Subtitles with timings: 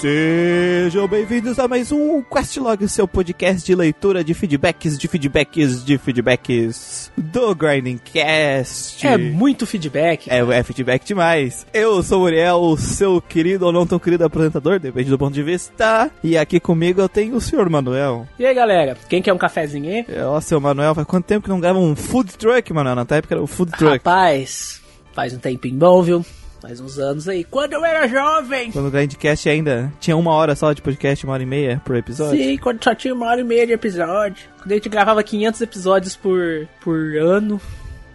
[0.00, 5.98] Sejam bem-vindos a mais um Questlog, seu podcast de leitura de feedbacks, de feedbacks, de
[5.98, 9.04] feedbacks do Grinding Cast.
[9.04, 10.30] É muito feedback.
[10.30, 11.66] É, é feedback demais.
[11.74, 15.34] Eu sou o Uriel, o seu querido ou não tão querido apresentador, depende do ponto
[15.34, 16.08] de vista.
[16.22, 18.24] E aqui comigo eu tenho o senhor Manuel.
[18.38, 20.06] E aí, galera, quem quer um cafezinho aí?
[20.08, 22.94] É, Ó, seu Manuel, faz quanto tempo que não grava um food truck, Manuel?
[22.94, 23.94] Na época era o food truck.
[23.94, 24.80] Rapaz,
[25.12, 26.24] faz um tempinho bom, viu?
[26.60, 27.44] Faz uns anos aí.
[27.44, 28.72] Quando eu era jovem!
[28.72, 31.96] Quando o Grindcast ainda tinha uma hora só de podcast, uma hora e meia por
[31.96, 32.36] episódio.
[32.36, 34.48] Sim, quando só tinha uma hora e meia de episódio.
[34.58, 37.60] Quando a gente gravava 500 episódios por, por ano.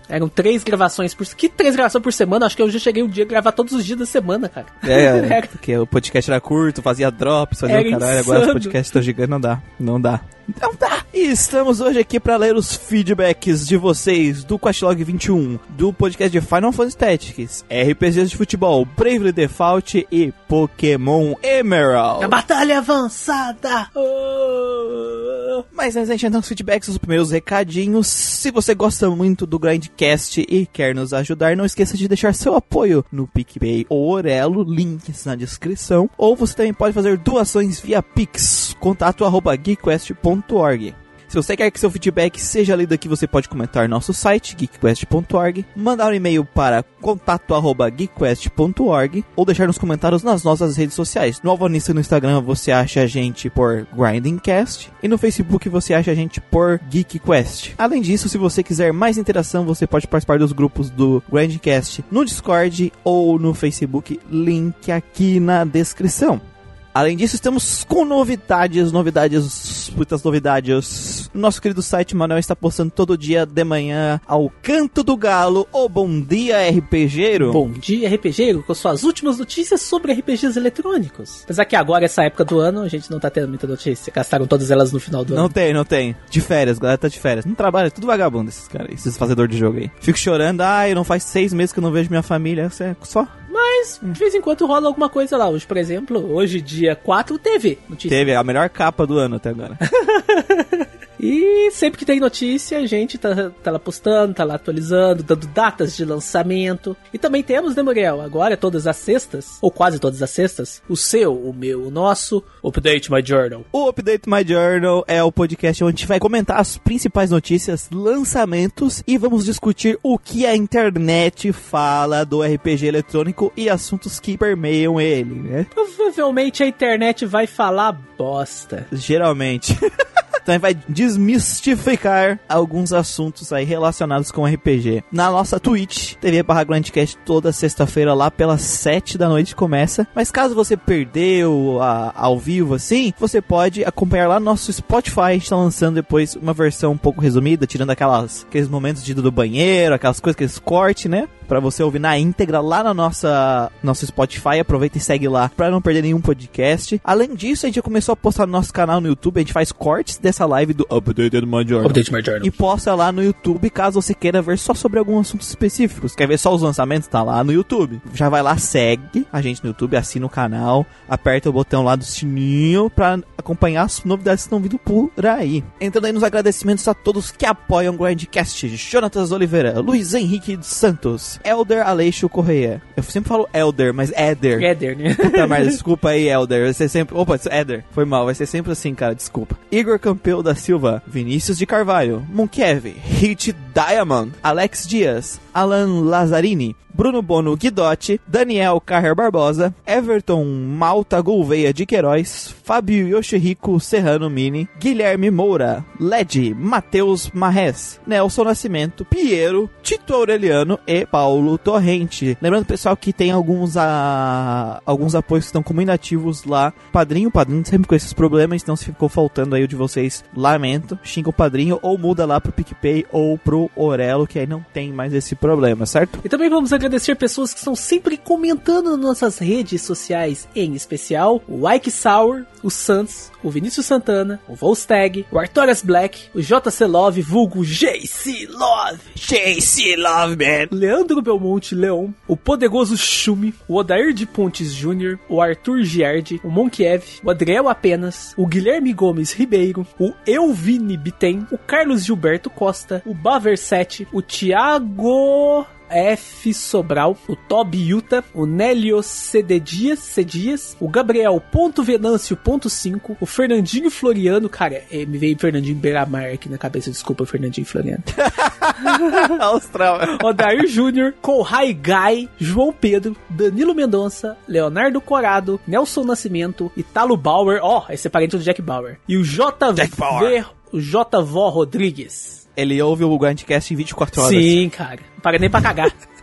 [0.09, 1.25] Eram três gravações por...
[1.27, 2.45] Que três gravações por semana?
[2.45, 4.67] Acho que eu já cheguei um dia a gravar todos os dias da semana, cara.
[4.83, 5.03] É,
[5.35, 8.19] Era- porque o podcast era curto, fazia drops, fazia Era o caralho.
[8.19, 8.53] Agora os insano.
[8.59, 9.61] podcasts estão gigando, não dá.
[9.79, 10.21] Não dá.
[10.61, 11.05] Não dá!
[11.13, 16.29] E estamos hoje aqui para ler os feedbacks de vocês do Questlog 21, do podcast
[16.37, 22.25] de Final Fantasy Tactics, RPGs de futebol, Bravely Default e Pokémon Emerald.
[22.25, 23.87] A batalha avançada!
[23.95, 25.63] Oh.
[25.71, 28.07] Mas antes da gente entrar nos feedbacks, os primeiros recadinhos.
[28.07, 29.57] Se você gosta muito do
[29.93, 34.63] Grindcast e quer nos ajudar, não esqueça de deixar seu apoio no PicPay ou Orelo,
[34.63, 36.09] links na descrição.
[36.17, 41.02] Ou você também pode fazer doações via Pix, contato arroba geekquest.org.
[41.33, 44.55] Se você quer que seu feedback seja lido aqui, você pode comentar no nosso site,
[44.55, 51.41] geekquest.org, mandar um e-mail para contato@geekquest.org ou deixar nos comentários nas nossas redes sociais.
[51.43, 56.11] No Alvanista no Instagram você acha a gente por GrindingCast e no Facebook você acha
[56.11, 57.73] a gente por GeekQuest.
[57.79, 62.23] Além disso, se você quiser mais interação, você pode participar dos grupos do Grindcast no
[62.23, 66.52] Discord ou no Facebook, link aqui na descrição.
[66.93, 71.27] Além disso, estamos com novidades, novidades, muitas novidades.
[71.33, 75.89] Nosso querido site Manuel está postando todo dia de manhã ao Canto do Galo, o
[75.89, 77.51] Bom Dia RPGero.
[77.51, 81.41] Bom dia, RPG, com suas últimas notícias sobre RPGs eletrônicos.
[81.45, 84.13] Apesar que agora, essa época do ano, a gente não tá tendo muita notícia.
[84.13, 85.53] Gastaram todas elas no final do Não ano.
[85.53, 86.15] tem, não tem.
[86.29, 87.43] De férias, galera tá de férias.
[87.43, 89.89] Não trabalha, é tudo vagabundo esses caras, esses fazedores de jogo aí.
[89.99, 92.67] Fico chorando, ai, não faz seis meses que eu não vejo minha família.
[92.67, 93.27] Isso é só.
[93.53, 95.47] Mas, de vez em quando rola alguma coisa lá.
[95.47, 98.17] Hoje, por exemplo, hoje, dia 4, teve notícia.
[98.17, 99.77] Teve a melhor capa do ano até agora.
[101.19, 105.47] E sempre que tem notícia, a gente tá, tá lá postando, tá lá atualizando, dando
[105.47, 106.95] datas de lançamento.
[107.13, 108.21] E também temos, né, Muriel?
[108.21, 112.43] Agora, todas as sextas, ou quase todas as sextas, o seu, o meu, o nosso,
[112.63, 113.65] Update My Journal.
[113.71, 117.89] O Update My Journal é o podcast onde a gente vai comentar as principais notícias,
[117.91, 124.37] lançamentos e vamos discutir o que a internet fala do RPG eletrônico e assuntos que
[124.37, 125.67] permeiam ele, né?
[125.69, 128.87] Provavelmente a internet vai falar bosta.
[128.91, 129.77] Geralmente.
[130.43, 135.03] Então a gente vai desmistificar alguns assuntos aí relacionados com RPG.
[135.11, 140.07] Na nossa Twitch, TV barra Grandcast, toda sexta-feira lá pelas 7 da noite começa.
[140.15, 145.19] Mas caso você perdeu a- ao vivo assim, você pode acompanhar lá no nosso Spotify.
[145.21, 149.11] A gente tá lançando depois uma versão um pouco resumida, tirando aquelas, aqueles momentos de
[149.11, 151.27] ir do banheiro, aquelas coisas, aqueles cortes, né?
[151.47, 154.59] Pra você ouvir na íntegra lá na nossa nosso Spotify.
[154.59, 156.99] Aproveita e segue lá pra não perder nenhum podcast.
[157.03, 159.37] Além disso, a gente já começou a postar no nosso canal no YouTube.
[159.37, 161.87] A gente faz cortes dessa live do Updated My Journal.
[161.87, 162.45] Update My Journal.
[162.45, 166.15] E posta lá no YouTube caso você queira ver só sobre alguns assuntos específicos.
[166.15, 167.07] Quer ver só os lançamentos?
[167.07, 168.01] Tá lá no YouTube.
[168.13, 171.95] Já vai lá, segue a gente no YouTube, assina o canal, aperta o botão lá
[171.95, 175.63] do sininho pra acompanhar as novidades que estão vindo por aí.
[175.79, 180.67] Entrando aí nos agradecimentos a todos que apoiam o Grindcast: Jonatas Oliveira, Luiz Henrique dos
[180.67, 182.81] Santos, Elder Aleixo Correia.
[182.95, 184.61] Eu sempre falo Elder, mas Éder.
[184.61, 185.15] Eder, né?
[185.15, 186.63] Puta merda, desculpa aí, Elder.
[186.63, 187.17] Vai ser sempre.
[187.17, 187.83] Opa, Éder.
[187.91, 189.57] Foi mal, vai ser sempre assim, cara, desculpa.
[189.71, 197.21] Igor Campeu da Silva, Vinícius de Carvalho, Munkev, Hit Diamond, Alex Dias, Alan Lazzarini, Bruno
[197.21, 205.31] Bono Guidotti, Daniel Carrer Barbosa, Everton Malta Gouveia de Queiroz, Fábio Yoshihiko Serrano Mini, Guilherme
[205.31, 212.37] Moura, Led, Matheus Marres, Nelson Nascimento, Piero, Tito Aureliano e Paulo Torrente.
[212.41, 214.79] Lembrando, pessoal, que tem alguns, a...
[214.85, 216.71] alguns apoios que estão como inativos lá.
[216.91, 220.97] Padrinho, padrinho sempre com esses problemas, então se ficou faltando aí o de vocês, lamento.
[221.03, 224.93] Xinga o padrinho ou muda lá pro PicPay ou pro Orelo, que aí não tem
[224.93, 226.19] mais esse problema, certo?
[226.23, 231.41] E também vamos agradecer pessoas que estão sempre comentando nas nossas redes sociais, em especial
[231.47, 236.85] o Ike Sour, o Sans, o Vinícius Santana, o Volstag, o Artorias Black, o JC
[236.85, 240.67] Love, vulgo JC Love, JC Love, man!
[240.71, 246.49] Leandro Belmonte Leon, o Poderoso Chumi, o Odair de Pontes Jr., o Arthur Giardi, o
[246.49, 253.01] Monkiev, o Adriel Apenas, o Guilherme Gomes Ribeiro, o Elvini Bitem, o Carlos Gilberto Costa,
[253.05, 256.53] o Baver7, o Thiago F.
[256.53, 260.23] Sobral, o Tobi Yuta, o Nélio CD Dias, C.
[260.23, 265.75] Dias, o Gabriel ponto Venâncio ponto 5, o Fernandinho Floriano, cara, é, me veio Fernandinho
[265.75, 268.03] Beiramar aqui na cabeça, desculpa, Fernandinho Floriano.
[269.39, 269.99] Austral.
[270.23, 277.85] Odair Júnior, Kohai Gai, João Pedro, Danilo Mendonça, Leonardo Corado, Nelson Nascimento, Italo Bauer, ó,
[277.87, 280.45] oh, esse é parente do Jack Bauer, e o JV, Jack Bauer.
[280.71, 282.42] o JV Rodrigues.
[282.55, 284.37] Ele ouve o Grandcast em 24 horas.
[284.37, 284.99] Sim, cara.
[285.15, 285.91] Não paga nem pra cagar.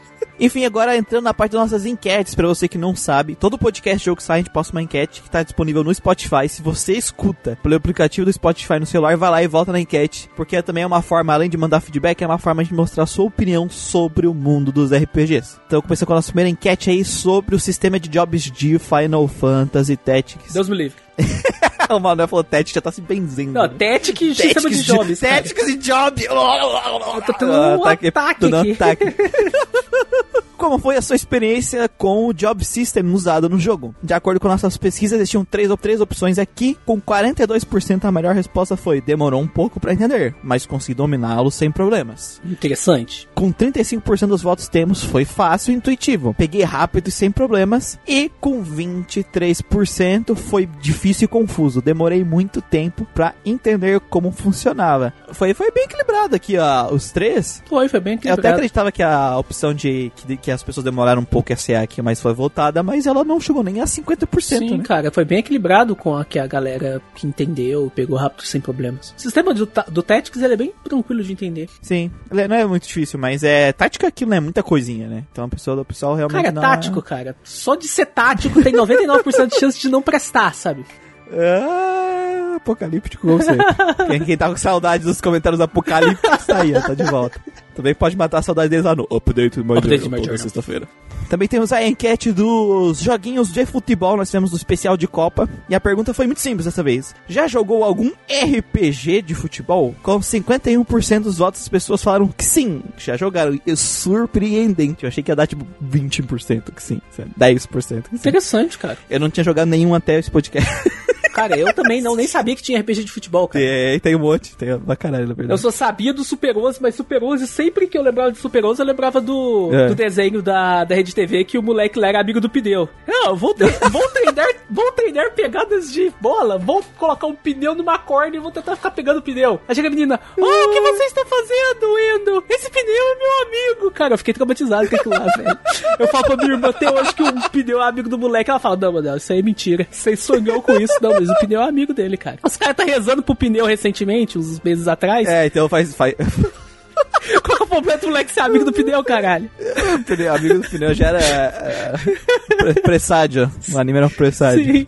[0.40, 4.02] Enfim, agora entrando na parte das nossas enquetes, para você que não sabe, todo podcast
[4.02, 6.48] jogo que sai, a gente posta uma enquete que tá disponível no Spotify.
[6.48, 10.30] Se você escuta pelo aplicativo do Spotify no celular, vai lá e volta na enquete,
[10.34, 13.06] porque também é uma forma, além de mandar feedback, é uma forma de mostrar a
[13.06, 15.58] sua opinião sobre o mundo dos RPGs.
[15.66, 19.28] Então, começando com a nossa primeira enquete aí sobre o sistema de jobs de Final
[19.28, 20.54] Fantasy Tactics.
[20.54, 20.96] Deus me livre.
[21.96, 23.52] o Manuel falou Tactics, já tá se benzendo.
[23.52, 25.20] Não, Tactics e sistema de jobs.
[25.20, 26.24] Tactics e job.
[26.24, 28.72] Eu tô tendo um ataque, ataque aqui.
[28.72, 29.04] Ataque.
[30.60, 33.94] Como foi a sua experiência com o Job System usado no jogo?
[34.02, 36.76] De acordo com nossas pesquisas, existiam três, três opções aqui.
[36.84, 41.70] Com 42% a melhor resposta foi: demorou um pouco para entender, mas consegui dominá-lo sem
[41.70, 42.42] problemas.
[42.44, 43.26] Interessante.
[43.34, 46.34] Com 35% dos votos temos, foi fácil e intuitivo.
[46.36, 47.98] Peguei rápido e sem problemas.
[48.06, 51.80] E com 23% foi difícil e confuso.
[51.80, 55.14] Demorei muito tempo para entender como funcionava.
[55.32, 57.62] Foi, foi bem equilibrado aqui, ó, os três.
[57.66, 58.46] Foi, foi bem equilibrado.
[58.46, 61.56] Eu até acreditava que a opção de que, que as pessoas demoraram um pouco a
[61.56, 64.40] ser aqui, mas foi votada, mas ela não chegou nem a 50%.
[64.40, 64.84] Sim, né?
[64.84, 69.14] cara, foi bem equilibrado com a que a galera que entendeu, pegou rápido sem problemas.
[69.16, 71.68] O sistema do, do Tactics ele é bem tranquilo de entender.
[71.80, 73.72] Sim, ele não é muito difícil, mas é.
[73.72, 75.24] Tática aquilo é muita coisinha, né?
[75.30, 76.42] Então a pessoa, o pessoal realmente.
[76.42, 77.02] Cara, é tático, é...
[77.02, 77.36] cara.
[77.42, 80.84] Só de ser tático tem 99% de chance de não prestar, sabe?
[81.32, 83.64] Ah, apocalíptico como sempre.
[84.08, 87.40] quem, quem tá com saudade dos comentários apocalípticos tá aí, ó, tá de volta.
[87.80, 90.86] Também pode matar a saudade deles lá no Update My Update Journal, My toda sexta-feira.
[91.30, 95.48] Também temos a enquete dos joguinhos de futebol, nós tivemos do especial de Copa.
[95.66, 97.14] E a pergunta foi muito simples dessa vez.
[97.26, 99.94] Já jogou algum RPG de futebol?
[100.02, 103.58] Com 51% dos votos, as pessoas falaram que sim, já jogaram.
[103.66, 105.04] E surpreendente.
[105.04, 107.00] Eu achei que ia dar tipo 20% que sim,
[107.38, 108.16] 10% que sim.
[108.16, 108.98] Interessante, cara.
[109.08, 110.68] Eu não tinha jogado nenhum até esse podcast.
[111.32, 113.64] Cara, eu também não nem sabia que tinha RPG de futebol, cara.
[113.64, 115.52] Tem, tem um monte, tem uma caralho, na verdade.
[115.52, 118.64] Eu só sabia do Super 11, mas Super 11, sempre que eu lembrava de Super
[118.64, 119.88] 11, eu lembrava do, é.
[119.88, 122.88] do desenho da, da Rede TV que o moleque lá era amigo do pneu.
[123.06, 123.54] Não, vou,
[123.90, 128.50] vou treinar, vou treinar pegadas de bola, vou colocar um pneu numa corda e vou
[128.50, 129.60] tentar ficar pegando o pneu.
[129.68, 132.44] Aí chega a menina, oh, o que você está fazendo, Endo?
[132.48, 133.90] Esse pneu é meu amigo.
[133.90, 135.58] Cara, eu fiquei traumatizado com aquilo lá, velho.
[135.98, 138.58] Eu falo pra minha irmã até hoje que o pneu é amigo do moleque, ela
[138.58, 139.86] fala, não, mano, isso aí é mentira.
[139.90, 142.38] Você sonhou com isso, não, mas o pneu é amigo dele, cara.
[142.42, 145.28] Os caras tá rezando pro pneu recentemente, uns meses atrás.
[145.28, 145.94] É, então faz.
[145.94, 146.14] faz...
[147.42, 149.50] Qual que é o problema do moleque ser amigo do pneu, caralho?
[149.58, 151.20] O amigo do pneu já era.
[151.20, 153.50] É, presságio.
[153.72, 154.64] O anime era um presságio.
[154.64, 154.86] Sim.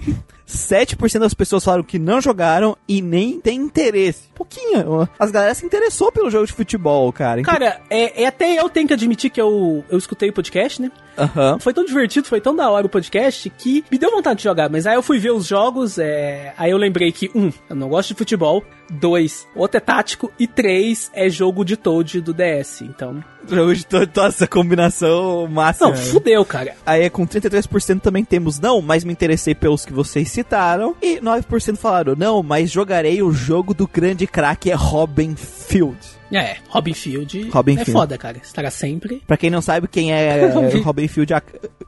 [0.53, 4.29] 7% das pessoas falaram que não jogaram e nem tem interesse.
[4.35, 5.09] Pouquinho.
[5.19, 7.43] As galera se interessou pelo jogo de futebol, cara.
[7.43, 10.91] Cara, é, é até eu tenho que admitir que eu, eu escutei o podcast, né?
[11.17, 11.59] Uhum.
[11.59, 14.69] Foi tão divertido, foi tão da hora o podcast que me deu vontade de jogar.
[14.69, 16.55] Mas aí eu fui ver os jogos, é...
[16.57, 18.65] aí eu lembrei que, um, eu não gosto de futebol.
[18.91, 20.31] Dois, outro é tático.
[20.39, 22.83] E três, é jogo de Toad do DS.
[22.83, 23.25] Então.
[23.49, 25.89] Jogo de Toad, nossa, combinação máxima.
[25.89, 26.75] Não, fudeu, cara.
[26.85, 30.95] Aí com 33% também temos não, mas me interessei pelos que vocês citaram.
[31.01, 35.35] E 9% falaram não, mas jogarei o jogo do grande craque é Robin
[35.73, 35.99] Field.
[36.33, 37.93] É, Robin Field Robin é Field.
[37.93, 38.39] foda, cara.
[38.43, 39.23] Estará sempre.
[39.27, 41.43] Pra quem não sabe quem é Robin, Robin Field, a...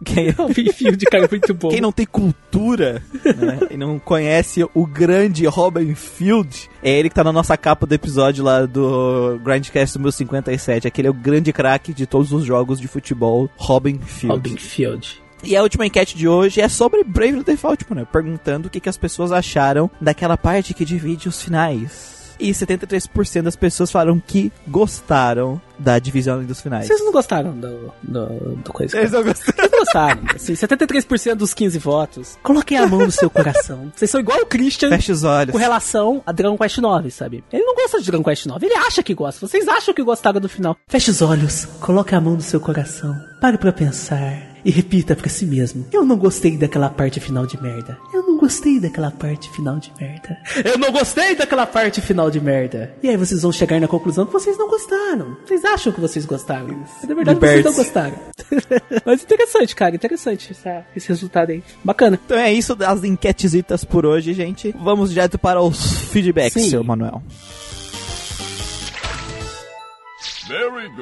[0.04, 0.30] quem...
[0.30, 1.68] Robin Field, cara, é muito bom.
[1.68, 7.14] Quem não tem cultura né, e não conhece o grande Robin Field, é ele que
[7.14, 10.86] tá na nossa capa do episódio lá do Grindcast 1057.
[10.86, 14.36] Aquele é o grande craque de todos os jogos de futebol, Robin Field.
[14.36, 15.24] Robin Field.
[15.42, 18.06] E a última enquete de hoje é sobre Brave Default, né?
[18.10, 23.42] Perguntando o que, que as pessoas acharam daquela parte que divide os finais e 73%
[23.42, 26.86] das pessoas falaram que gostaram da divisão dos finais.
[26.86, 28.96] Vocês não gostaram do, do, do coisa?
[28.98, 29.56] Eles não gostaram.
[29.56, 30.22] Vocês gostaram.
[30.34, 32.38] Assim, 73% dos 15 votos.
[32.42, 33.92] Coloquem a mão no seu coração.
[33.94, 34.90] Vocês são igual o Christian.
[34.90, 35.52] Feche os olhos.
[35.52, 37.44] Com relação a Dragon Quest 9, sabe?
[37.52, 38.66] Ele não gosta de Dragon Quest 9.
[38.66, 39.46] Ele acha que gosta.
[39.46, 40.76] Vocês acham que gostaram do final.
[40.86, 41.66] Feche os olhos.
[41.80, 43.14] Coloque a mão no seu coração.
[43.40, 47.60] Pare pra pensar e repita para si mesmo: Eu não gostei daquela parte final de
[47.60, 47.98] merda.
[48.12, 50.38] Eu não gostei daquela parte final de merda.
[50.64, 52.94] Eu não gostei daquela parte final de merda.
[53.02, 55.36] E aí vocês vão chegar na conclusão que vocês não gostaram.
[55.44, 56.66] Vocês acham que vocês gostaram.
[56.66, 58.14] Mas na verdade vocês não gostaram.
[59.04, 59.94] Mas interessante, cara.
[59.94, 61.62] Interessante essa, esse resultado aí.
[61.82, 62.18] Bacana.
[62.24, 64.74] Então é isso das enquetesitas por hoje, gente.
[64.78, 66.70] Vamos direto para os feedbacks, Sim.
[66.70, 67.22] seu Manuel.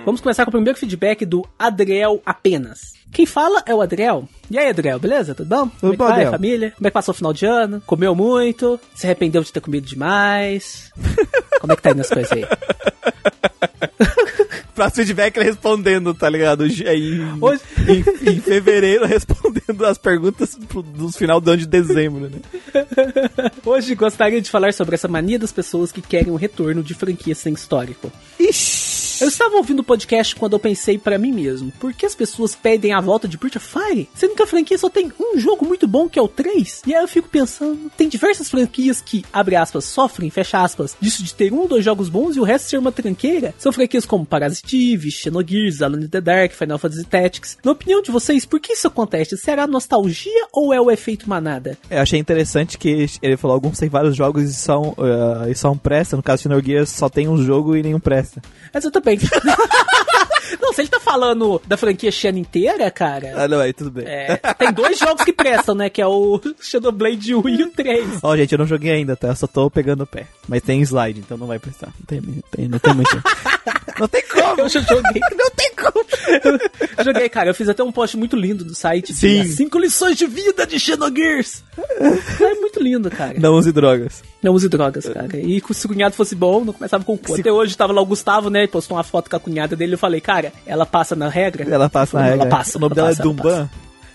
[0.05, 2.93] Vamos começar com o primeiro feedback do Adriel apenas.
[3.13, 4.29] Quem fala é o Adriel.
[4.51, 5.35] E aí, Adriel, beleza?
[5.35, 5.71] Tudo bom?
[5.89, 6.31] É que bom, vai, Adriel.
[6.33, 6.71] família?
[6.77, 7.83] Como é que passou o final de ano?
[7.87, 8.81] Comeu muito?
[8.95, 10.91] Se arrependeu de ter comido demais?
[11.61, 12.45] Como é que tá indo as coisas aí?
[14.75, 16.67] Pra feedback respondendo, tá ligado?
[16.67, 16.73] Em,
[17.41, 22.39] Hoje- em, em fevereiro respondendo as perguntas pro- dos final do ano de dezembro, né?
[23.67, 27.35] Hoje gostaria de falar sobre essa mania das pessoas que querem um retorno de franquia
[27.35, 28.11] sem histórico.
[28.41, 28.92] Ixi.
[29.21, 32.55] Eu estava ouvindo o podcast quando eu pensei pra mim mesmo, por que as pessoas
[32.55, 34.09] pedem a volta de Breath of Fire?
[34.15, 36.83] Sendo que a franquia só tem um jogo muito bom que é o 3?
[36.87, 41.23] E aí eu fico pensando, tem diversas franquias que, abre aspas, sofrem, fecha aspas, disso
[41.23, 43.55] de ter um ou dois jogos bons e o resto ser uma tranqueira?
[43.59, 47.59] São franquias como Parasite Eve, Xenogears, Alone in the Dark, Final Fantasy Tactics.
[47.65, 49.37] Na opinião de vocês, por que isso acontece?
[49.37, 51.79] Será nostalgia ou é o efeito manada?
[51.91, 55.71] Eu achei interessante que ele falou alguns tem vários jogos e só, uh, e só
[55.71, 56.17] um presta.
[56.17, 58.41] No caso de Xenogears só tem um jogo e nenhum presta.
[59.13, 59.63] Exatamente.
[60.61, 64.05] Não, se ele tá falando da franquia Xena inteira, cara, Ah, não, aí tudo bem.
[64.07, 65.89] É, tem dois jogos que prestam, né?
[65.91, 68.07] Que é o Shadowblade 1 e o 3.
[68.23, 69.29] Ó, gente, eu não joguei ainda, tá?
[69.29, 70.27] Eu só tô pegando o pé.
[70.49, 71.89] Mas tem slide, então não vai prestar.
[71.99, 72.21] Não tem,
[72.51, 73.23] tem- não tem muito.
[73.99, 74.61] não tem como!
[74.61, 75.21] Eu já joguei.
[75.37, 76.05] Não tem como!
[76.99, 77.49] Eu joguei, cara.
[77.51, 79.13] Eu fiz até um post muito lindo do site.
[79.13, 79.41] de Sim.
[79.41, 81.65] as cinco lições de vida de Xenogears.
[82.41, 83.39] É muito lindo, cara.
[83.39, 84.23] Não use drogas.
[84.43, 85.37] Não use drogas, cara.
[85.39, 87.21] E se o cunhado fosse bom, não começava com o.
[87.35, 88.67] Se- Até hoje tava lá o Gustavo, né?
[88.67, 89.95] Postou uma foto com a cunhada dele.
[89.95, 90.32] Eu falei, cara,
[90.67, 91.65] ela passa na regra?
[91.69, 92.49] Ela passa na Ela regra.
[92.49, 93.71] passa, O nome ela dela passa, é ela Dumban.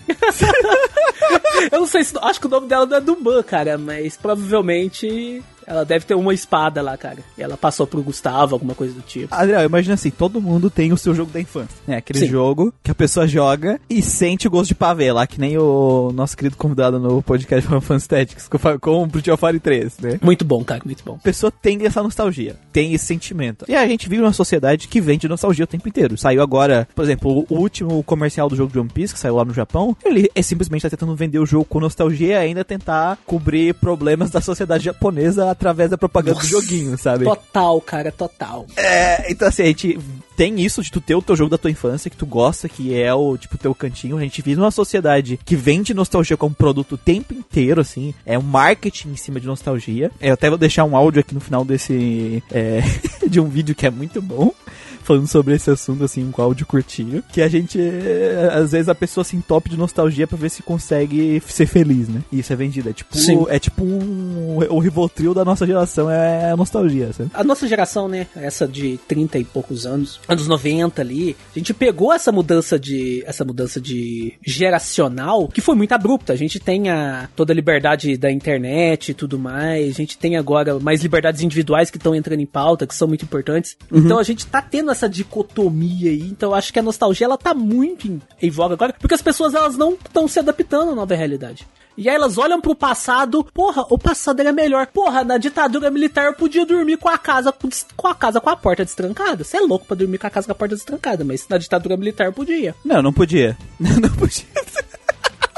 [1.72, 2.14] Eu não sei se.
[2.22, 6.32] Acho que o nome dela não é Dumban, cara, mas provavelmente ela deve ter uma
[6.32, 7.18] espada lá, cara.
[7.36, 9.34] E ela passou pro Gustavo, alguma coisa do tipo.
[9.34, 11.96] Adriel, imagina assim, todo mundo tem o seu jogo da infância, né?
[11.96, 12.26] Aquele Sim.
[12.26, 16.10] jogo que a pessoa joga e sente o gosto de pavê, lá que nem o
[16.12, 18.48] nosso querido convidado no podcast Final Fantasy Tactics,
[18.80, 20.20] com, o of Fire 3, né?
[20.22, 21.16] Muito bom, cara, muito bom.
[21.16, 23.66] A pessoa tem essa nostalgia, tem esse sentimento.
[23.68, 26.16] E a gente vive numa sociedade que vende nostalgia o tempo inteiro.
[26.16, 29.44] Saiu agora, por exemplo, o último comercial do jogo de One Piece, que saiu lá
[29.44, 33.18] no Japão, ele é simplesmente tá tentando vender o jogo com nostalgia e ainda tentar
[33.26, 36.48] cobrir problemas da sociedade japonesa através da propaganda do Nossa.
[36.48, 37.24] joguinho, sabe?
[37.24, 38.66] Total, cara, total.
[38.76, 39.98] É, então assim, a gente
[40.36, 42.94] tem isso de tu ter o teu jogo da tua infância que tu gosta, que
[42.94, 44.16] é o, tipo, teu cantinho.
[44.16, 48.14] A gente vive numa sociedade que vende nostalgia como produto o tempo inteiro, assim.
[48.24, 50.12] É um marketing em cima de nostalgia.
[50.20, 52.80] Eu até vou deixar um áudio aqui no final desse, é,
[53.28, 54.54] de um vídeo que é muito bom.
[55.02, 57.22] Falando sobre esse assunto, assim, com áudio curtinho.
[57.32, 60.62] Que a gente, é, às vezes, a pessoa se entope de nostalgia pra ver se
[60.62, 62.22] consegue ser feliz, né?
[62.30, 62.88] E isso é vendido.
[62.88, 63.46] É tipo, Sim.
[63.48, 64.58] é tipo um.
[64.70, 67.30] O Rivotril da nossa geração é a nostalgia, sabe?
[67.34, 71.72] A nossa geração, né, essa de 30 e poucos anos, anos 90 ali, a gente
[71.72, 76.32] pegou essa mudança de essa mudança de geracional que foi muito abrupta.
[76.32, 79.90] A gente tem a, toda a liberdade da internet e tudo mais.
[79.90, 83.24] A gente tem agora mais liberdades individuais que estão entrando em pauta, que são muito
[83.24, 83.76] importantes.
[83.92, 86.22] Então a gente tá tendo essa dicotomia aí.
[86.22, 89.54] Então acho que a nostalgia ela tá muito em, em voga agora, porque as pessoas
[89.54, 91.66] elas não estão se adaptando à nova realidade.
[91.98, 94.86] E aí elas olham pro passado, porra, o passado era melhor.
[94.86, 97.52] Porra, na ditadura militar eu podia dormir com a casa
[97.96, 99.42] com a casa com a porta destrancada.
[99.42, 101.96] Você é louco pra dormir com a casa com a porta destrancada, mas na ditadura
[101.96, 102.72] militar eu podia.
[102.84, 103.58] Não, não podia.
[103.80, 104.46] não podia.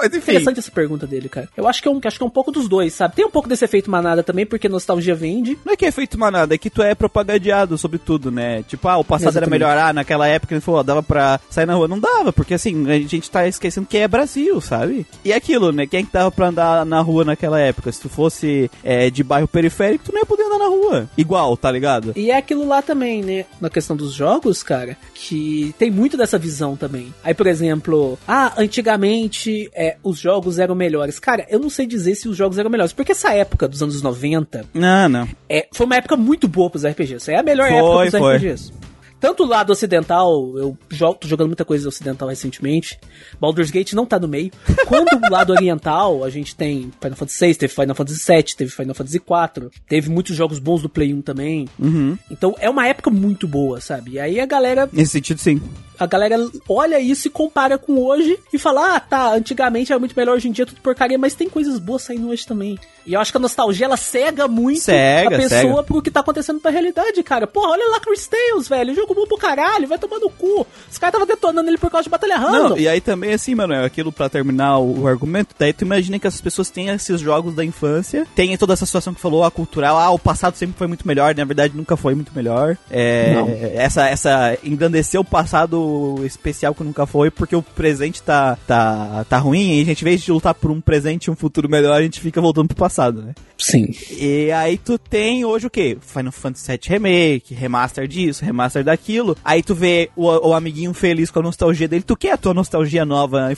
[0.01, 0.33] Mas enfim.
[0.33, 1.49] Interessante essa pergunta dele, cara.
[1.57, 3.17] Eu acho que é um, acho que é um pouco dos dois, sabe?
[3.17, 5.59] Tem um pouco desse efeito manada também, porque nostalgia vende.
[5.65, 8.63] Não é que é feito manada, é que tu é propagandeado sobre tudo, né?
[8.63, 9.63] Tipo, ah, o passado Exatamente.
[9.63, 11.89] era melhor, ah, naquela época ele falou, dava pra sair na rua.
[11.89, 15.07] Não dava, porque assim, a gente tá esquecendo que é Brasil, sabe?
[15.25, 15.87] E é aquilo, né?
[15.87, 17.91] Quem é que dava pra andar na rua naquela época?
[17.93, 21.09] Se tu fosse é, de bairro periférico, tu não ia poder andar na rua.
[21.17, 22.13] Igual, tá ligado?
[22.17, 23.45] E é aquilo lá também, né?
[23.61, 27.13] Na questão dos jogos, cara, que tem muito dessa visão também.
[27.23, 31.19] Aí, por exemplo, ah, antigamente é, os jogos eram melhores.
[31.19, 34.03] Cara, eu não sei dizer se os jogos eram melhores, porque essa época dos anos
[34.03, 35.29] 90 Não, não.
[35.49, 37.31] é, foi uma época muito boa pros RPGs.
[37.31, 38.37] É a melhor Foi, época dos foi.
[38.37, 38.73] RPGs.
[39.21, 42.99] Tanto o lado ocidental, eu jogo, tô jogando muita coisa ocidental recentemente.
[43.39, 44.51] Baldur's Gate não tá no meio.
[44.87, 48.71] Quando o lado oriental, a gente tem Final Fantasy VI, teve Final Fantasy VII, teve
[48.71, 51.69] Final Fantasy IV, teve muitos jogos bons do Play 1 também.
[51.79, 52.17] Uhum.
[52.31, 54.13] Então é uma época muito boa, sabe?
[54.13, 55.61] E aí a galera, Nesse sentido, sim.
[56.01, 56.37] A galera
[56.69, 60.49] olha isso e compara com hoje e fala: "Ah, tá, antigamente era muito melhor, hoje
[60.49, 62.79] em dia é tudo porcaria, mas tem coisas boas saindo hoje também".
[63.07, 65.83] E eu acho que a nostalgia ela cega muito Cega, a pessoa cega.
[65.83, 67.47] pro que tá acontecendo na realidade, cara.
[67.47, 70.67] Porra, olha lá Chris Tales, velho, jogo bom pro caralho, vai tomar no cu.
[70.91, 72.69] Os caras tava detonando ele por causa de batalha random.
[72.71, 75.85] Não, e aí também, assim, mano, é aquilo pra terminar o, o argumento, daí tu
[75.85, 79.45] imagina que essas pessoas têm esses jogos da infância, tem toda essa situação que falou,
[79.45, 82.77] a cultural, ah, o passado sempre foi muito melhor, na verdade nunca foi muito melhor.
[82.91, 83.49] É, Não.
[83.75, 85.90] essa, essa, engrandecer o passado
[86.25, 90.05] especial que nunca foi, porque o presente tá, tá, tá ruim, e a gente, em
[90.05, 92.77] vez de lutar por um presente e um futuro melhor, a gente fica voltando pro
[92.77, 93.35] passado, né?
[93.61, 93.95] Sim.
[94.11, 95.99] E aí tu tem hoje o quê?
[96.01, 99.37] Final Fantasy VII Remake, remaster disso, remaster daquilo.
[99.45, 102.03] Aí tu vê o, o amiguinho feliz com a nostalgia dele.
[102.03, 103.51] Tu quer a tua nostalgia nova,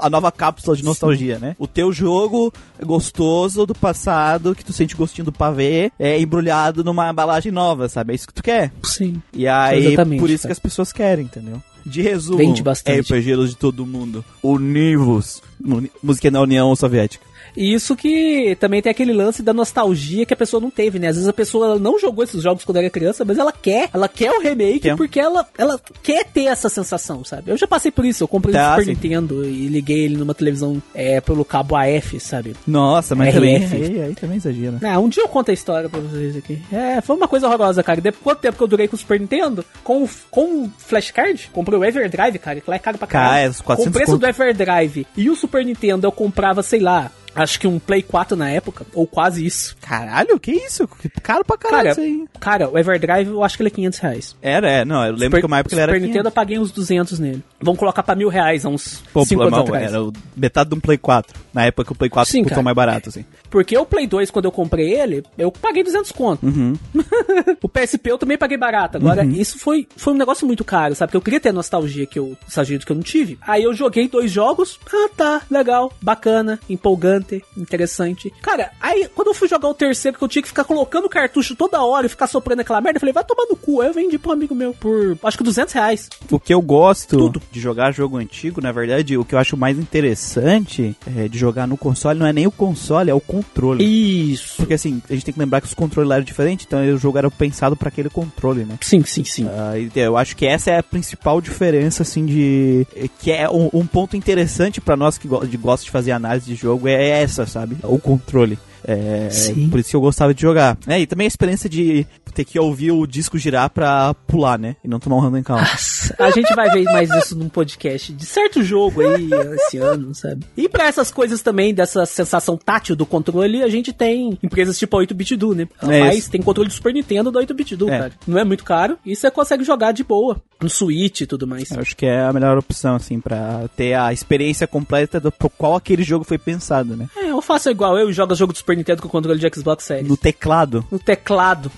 [0.00, 1.56] a nova cápsula de nostalgia, né?
[1.58, 2.52] O teu jogo
[2.84, 8.12] gostoso do passado, que tu sente gostinho do pavê, é embrulhado numa embalagem nova, sabe?
[8.12, 8.72] É isso que tu quer.
[8.84, 9.20] Sim.
[9.32, 10.48] E aí, Exatamente, por isso cara.
[10.48, 11.60] que as pessoas querem, entendeu?
[11.84, 13.00] De resumo, Vende bastante.
[13.14, 14.24] RPGs de todo mundo.
[14.42, 15.42] Univos.
[15.64, 17.24] Uni- Música da União Soviética.
[17.56, 21.08] E isso que também tem aquele lance da nostalgia que a pessoa não teve, né?
[21.08, 24.08] Às vezes a pessoa não jogou esses jogos quando era criança, mas ela quer, ela
[24.08, 27.50] quer o remake porque ela, ela quer ter essa sensação, sabe?
[27.50, 28.90] Eu já passei por isso, eu comprei Tá, um Super sim.
[28.90, 32.54] Nintendo e liguei ele numa televisão é, pelo cabo AF, sabe?
[32.66, 33.36] Nossa, mas RF.
[33.36, 33.64] também,
[33.96, 34.78] aí, aí também exagera.
[34.82, 36.60] Ah, um dia eu conto a história pra vocês aqui.
[36.72, 38.00] É, foi uma coisa horrorosa, cara.
[38.00, 39.64] Depois quanto tempo que eu durei com o Super Nintendo?
[39.82, 41.50] Com, o- com o flashcard?
[41.52, 43.30] Comprei o Everdrive, cara, que lá é caro pra caralho.
[43.30, 44.20] Cara, é uns 400 com o preço conto.
[44.20, 47.10] do Everdrive e o Super Nintendo eu comprava, sei lá,
[47.42, 49.76] acho que um Play 4 na época, ou quase isso.
[49.80, 50.86] Caralho, que isso?
[50.88, 52.24] Que Caro pra caralho Cara, isso aí.
[52.40, 54.36] cara, o Everdrive eu acho que ele é 500 reais.
[54.42, 56.34] Era, é, não, eu lembro que uma época ele era Super Nintendo eu 500.
[56.34, 57.42] paguei uns 200 nele.
[57.60, 59.84] Vamos colocar pra mil reais há uns Pô, 5 anos atrás.
[59.92, 61.34] era o- metade de um Play 4.
[61.52, 62.62] Na época que o Play 4 Sim, custou cara.
[62.64, 63.24] mais barato, assim.
[63.50, 66.44] Porque o Play 2, quando eu comprei ele, eu paguei 200 conto.
[66.46, 66.74] Uhum.
[67.62, 68.96] o PSP eu também paguei barato.
[68.98, 71.08] Agora, isso foi, foi um negócio muito caro, sabe?
[71.08, 73.38] Porque eu queria ter a nostalgia que eu, nostalgia que eu não tive.
[73.42, 74.78] Aí eu joguei dois jogos.
[74.92, 78.32] Ah, tá, legal, bacana, empolgante, interessante.
[78.42, 81.54] Cara, aí quando eu fui jogar o terceiro, que eu tinha que ficar colocando cartucho
[81.54, 83.80] toda hora e ficar soprando aquela merda, eu falei, vai tomar no cu.
[83.80, 86.08] Aí eu vendi pra um amigo meu por, acho que 200 reais.
[86.30, 87.42] O que eu gosto Tudo.
[87.50, 91.66] de jogar jogo antigo, na verdade, o que eu acho mais interessante é, de jogar
[91.66, 93.84] no console não é nem o console, é o controle.
[93.84, 94.56] Isso.
[94.56, 96.98] Porque assim, a gente tem que lembrar que os controles lá eram diferentes, então o
[96.98, 98.78] jogo era pensado pra aquele controle, né?
[98.80, 99.46] Sim, sim, sim.
[99.94, 102.86] E eu acho que essa é a principal diferença, assim, de.
[103.20, 106.46] Que é um, um ponto interessante pra nós que go de, gosta de fazer análise
[106.46, 107.76] de jogo, é essa, sabe?
[107.82, 108.58] O controle.
[108.84, 109.68] É, Sim.
[109.68, 110.76] por isso que eu gostava de jogar.
[110.86, 114.76] É, e também a experiência de ter que ouvir o disco girar pra pular, né?
[114.84, 115.60] E não tomar um random count.
[115.60, 120.14] Nossa, a gente vai ver mais isso num podcast de certo jogo aí esse ano,
[120.14, 120.44] sabe?
[120.56, 124.96] E pra essas coisas também, dessa sensação tátil do controle, a gente tem empresas tipo
[124.96, 125.66] a 8-bit do, né?
[125.82, 126.30] É Mas isso.
[126.30, 127.98] tem controle do Super Nintendo da 8-bit do, É.
[127.98, 128.12] cara.
[128.26, 130.40] Não é muito caro e você consegue jogar de boa.
[130.60, 131.70] No Switch e tudo mais.
[131.70, 135.76] Eu acho que é a melhor opção, assim, pra ter a experiência completa do qual
[135.76, 137.08] aquele jogo foi pensado, né?
[137.16, 139.84] É, eu faço igual eu e jogo jogo do Super Nintendo com controle de Xbox
[139.84, 140.06] Series.
[140.06, 140.86] No teclado.
[140.90, 141.72] No teclado.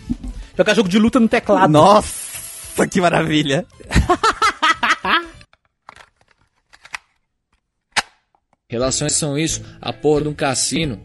[0.58, 1.70] Jogar jogo de luta no teclado.
[1.70, 3.64] Nossa, que maravilha!
[8.68, 11.00] Relações são isso, a porra de um cassino.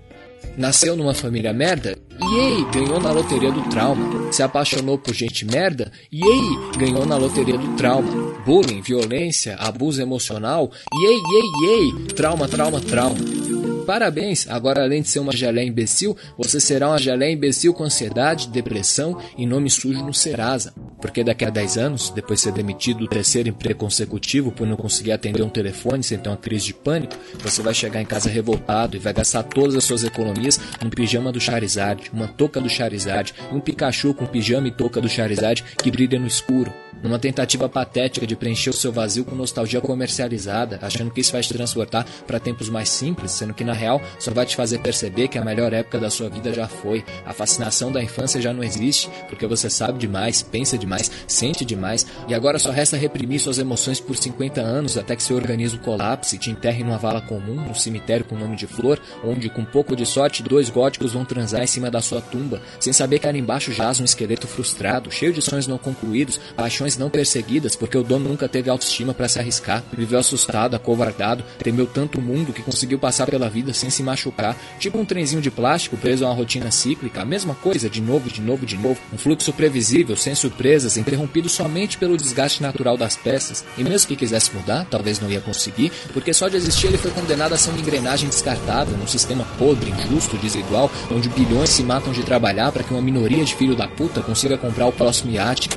[0.58, 1.96] Nasceu numa família merda?
[2.20, 4.32] E aí, ganhou na loteria do trauma.
[4.32, 5.92] Se apaixonou por gente merda?
[6.12, 8.10] E aí, ganhou na loteria do trauma.
[8.44, 10.72] Bullying, violência, abuso emocional?
[10.94, 13.35] E aí, e aí, e aí, trauma, trauma, trauma.
[13.86, 14.48] Parabéns!
[14.50, 19.22] Agora, além de ser uma geleia imbecil, você será uma geleia imbecil com ansiedade, depressão
[19.38, 20.74] e nome sujo no Serasa.
[21.06, 24.76] Porque daqui a 10 anos, depois de ser demitido do terceiro emprego consecutivo por não
[24.76, 28.28] conseguir atender um telefone sem ter uma crise de pânico, você vai chegar em casa
[28.28, 32.68] revoltado e vai gastar todas as suas economias num pijama do Charizard, uma touca do
[32.68, 36.74] Charizard e um Pikachu com pijama e touca do Charizard que brilha no escuro.
[37.04, 41.42] Numa tentativa patética de preencher o seu vazio com nostalgia comercializada, achando que isso vai
[41.42, 45.28] te transportar para tempos mais simples, sendo que na real só vai te fazer perceber
[45.28, 47.06] que a melhor época da sua vida já foi.
[47.24, 50.95] A fascinação da infância já não existe, porque você sabe demais, pensa demais,
[51.28, 55.36] sente demais, e agora só resta reprimir suas emoções por 50 anos até que seu
[55.36, 59.50] organismo colapse e te enterre numa vala comum, num cemitério com nome de flor, onde
[59.50, 63.20] com pouco de sorte dois góticos vão transar em cima da sua tumba, sem saber
[63.20, 67.76] que ali embaixo jaz um esqueleto frustrado, cheio de sonhos não concluídos, paixões não perseguidas,
[67.76, 72.22] porque o dono nunca teve autoestima para se arriscar, viveu assustado, acovardado, temeu tanto o
[72.22, 76.26] mundo que conseguiu passar pela vida sem se machucar, tipo um trenzinho de plástico preso
[76.26, 79.54] a uma rotina cíclica, a mesma coisa, de novo, de novo, de novo, um fluxo
[79.54, 80.36] previsível, sem
[80.86, 85.30] surpresas, interrompido somente pelo desgaste natural das peças, e mesmo que quisesse mudar, talvez não
[85.30, 89.08] ia conseguir, porque só de existir ele foi condenado a ser uma engrenagem descartável, num
[89.08, 93.56] sistema podre, injusto, desigual, onde bilhões se matam de trabalhar para que uma minoria de
[93.56, 95.70] filho da puta consiga comprar o próximo iate.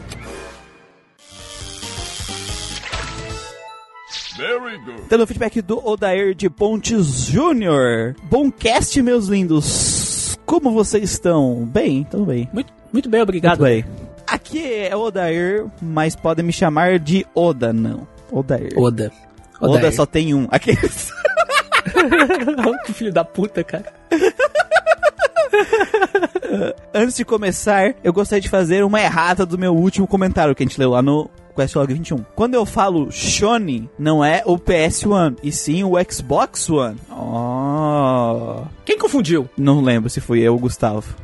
[5.08, 8.14] Tendo o feedback do Odair de Pontes Júnior.
[8.30, 10.38] Bom cast, meus lindos.
[10.46, 11.64] Como vocês estão?
[11.66, 12.48] Bem, tudo bem.
[12.52, 13.60] Muito, muito bem, obrigado.
[13.60, 14.07] Muito bem.
[14.30, 18.06] Aqui é Odair, mas podem me chamar de Oda, não.
[18.30, 18.72] Odair.
[18.76, 19.10] Oda.
[19.60, 19.94] Oda, Odair.
[19.94, 20.46] só tem um.
[20.50, 21.10] Aqueles.
[22.84, 23.92] que filho da puta, cara.
[26.92, 30.66] Antes de começar, eu gostaria de fazer uma errata do meu último comentário que a
[30.66, 32.24] gente leu lá no Quest Log 21.
[32.34, 36.98] Quando eu falo Shone, não é o PS1, e sim o Xbox One.
[37.10, 38.62] Oh.
[38.84, 39.48] Quem confundiu?
[39.56, 41.14] Não lembro se foi eu ou o Gustavo.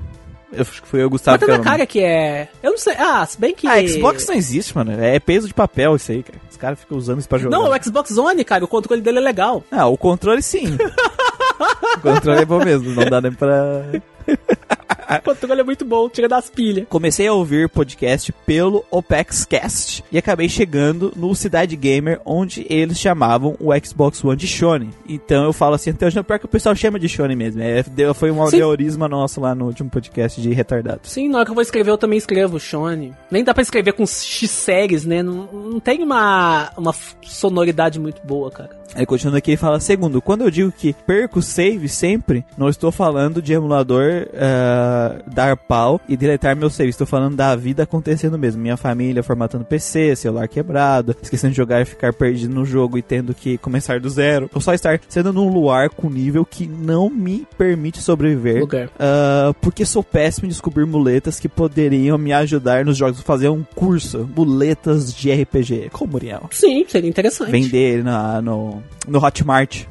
[0.55, 1.39] Eu acho que foi eu, o Gustavo.
[1.41, 2.49] Mas tá na cara que é.
[2.63, 2.95] Eu não sei.
[2.99, 3.67] Ah, se bem que.
[3.67, 4.93] Ah, Xbox não existe, mano.
[4.93, 6.39] É peso de papel isso aí, cara.
[6.51, 7.57] Os caras ficam usando isso pra jogar.
[7.57, 9.65] Não, o Xbox One, cara, o controle dele é legal.
[9.71, 10.77] Ah, o controle sim.
[11.97, 13.83] o controle é bom mesmo, não dá nem pra.
[15.19, 16.87] O controle é muito bom, tira das pilhas.
[16.89, 23.57] Comecei a ouvir podcast pelo OpexCast e acabei chegando no Cidade Gamer, onde eles chamavam
[23.61, 24.91] o Xbox One de Shone.
[25.09, 27.63] Então eu falo assim, até hoje não pior que o pessoal chama de Shone mesmo.
[27.63, 27.85] É,
[28.15, 31.11] foi um aneurisma nosso lá no último podcast de retardados.
[31.11, 33.15] Sim, na hora que eu vou escrever, eu também escrevo Shone.
[33.31, 35.23] Nem dá pra escrever com X séries, né?
[35.23, 38.84] Não, não tem uma, uma sonoridade muito boa, cara.
[38.95, 42.93] Aí continuando aqui, ele fala: segundo, quando eu digo que perco save sempre, não estou
[42.93, 46.91] falando de emulador ah, dar pau e deletar meu save.
[46.91, 48.63] Estou falando da vida acontecendo mesmo.
[48.63, 53.03] Minha família formatando PC, celular quebrado, esquecendo de jogar e ficar perdido no jogo e
[53.03, 54.51] tendo que começar do zero.
[54.55, 58.61] Ou só estar sendo num luar com nível que não me permite sobreviver.
[58.61, 58.91] Lugar.
[58.99, 63.21] Ah, porque sou péssimo em descobrir muletas que poderiam me ajudar nos jogos.
[63.21, 65.91] Fazer um curso, muletas de RPG.
[65.93, 66.49] Como Muriel?
[66.51, 67.51] Sim, seria interessante.
[67.51, 68.74] vender ele na, no,
[69.07, 69.85] no Hotmart.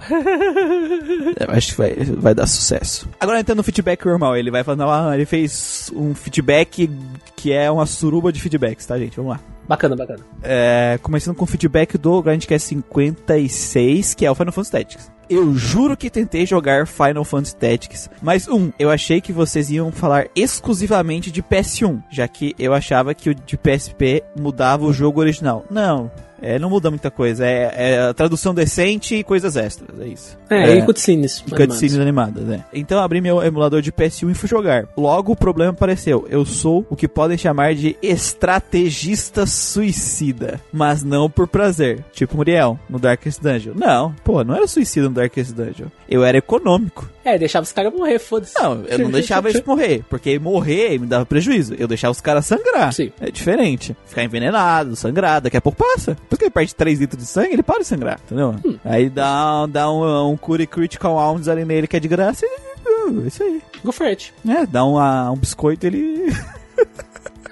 [1.40, 3.08] Eu acho que vai, vai dar sucesso.
[3.20, 6.90] Agora entrando no feedback normal, ele vai falando, ah, ele fez um feedback
[7.36, 9.16] que é uma suruba de feedbacks, tá, gente?
[9.16, 9.40] Vamos lá.
[9.68, 10.20] Bacana, bacana.
[10.42, 15.12] É, começando com o feedback do Grandcast 56, que é o Final Fantasy Tactics.
[15.30, 19.92] Eu juro que tentei jogar Final Fantasy Tactics, mas um, eu achei que vocês iam
[19.92, 25.22] falar exclusivamente de PS1, já que eu achava que o de PSP mudava o jogo
[25.22, 25.66] original.
[25.72, 26.12] Não,
[26.44, 30.38] é, não muda muita coisa, é, é a tradução decente e coisas extras, é isso.
[30.50, 31.42] É, e cutscenes.
[31.42, 32.66] Cutscenes animadas, né?
[32.74, 34.88] Então eu abri meu emulador de PS1 e fui jogar.
[34.98, 36.28] Logo o problema apareceu.
[36.30, 40.60] Eu sou o que podem chamar de estrategista suicida.
[40.72, 42.04] Mas não por prazer.
[42.12, 43.74] Tipo Muriel, no Darkest Dungeon.
[43.76, 45.88] Não, pô, não era suicida no Darkest Dungeon.
[46.10, 47.10] Eu era econômico.
[47.24, 48.54] É, deixava os caras morrer, foda-se.
[48.60, 50.04] Não, eu não deixava eles morrer.
[50.10, 51.74] Porque morrer me dava prejuízo.
[51.78, 52.92] Eu deixava os caras sangrar.
[52.94, 53.12] Sim.
[53.20, 53.96] É diferente.
[54.06, 56.18] Ficar envenenado, sangrar, daqui a pouco passa.
[56.30, 58.56] Porque ele perde 3 litros de sangue, ele para de sangrar, entendeu?
[58.84, 63.10] Aí dá, dá um, um cure critical rounds ali nele que é de graça e.
[63.10, 63.62] uh, isso aí.
[63.84, 64.34] Go for it.
[64.48, 66.34] É, dá um, ah, um biscoito ele.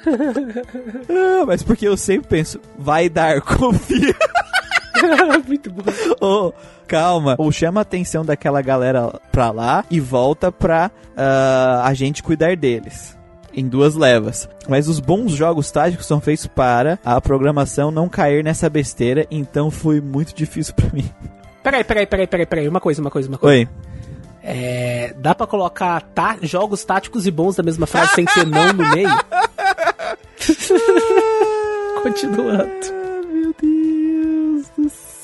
[1.09, 4.15] Ah, mas porque eu sempre penso, vai dar, confia.
[5.47, 5.83] muito bom.
[6.21, 6.53] Ô,
[6.87, 7.35] calma.
[7.37, 12.55] Ou chama a atenção daquela galera pra lá e volta pra ah, a gente cuidar
[12.55, 13.17] deles.
[13.53, 14.47] Em duas levas.
[14.69, 19.69] Mas os bons jogos táticos são feitos para a programação não cair nessa besteira, então
[19.69, 21.09] foi muito difícil pra mim.
[21.61, 22.67] Peraí, peraí, peraí, peraí, peraí.
[22.67, 23.57] Uma coisa, uma coisa, uma coisa.
[23.57, 23.67] Oi.
[24.43, 28.73] É, dá pra colocar tá, jogos táticos e bons na mesma frase sem ter não
[28.73, 29.09] no meio?
[32.01, 33.00] Continuando.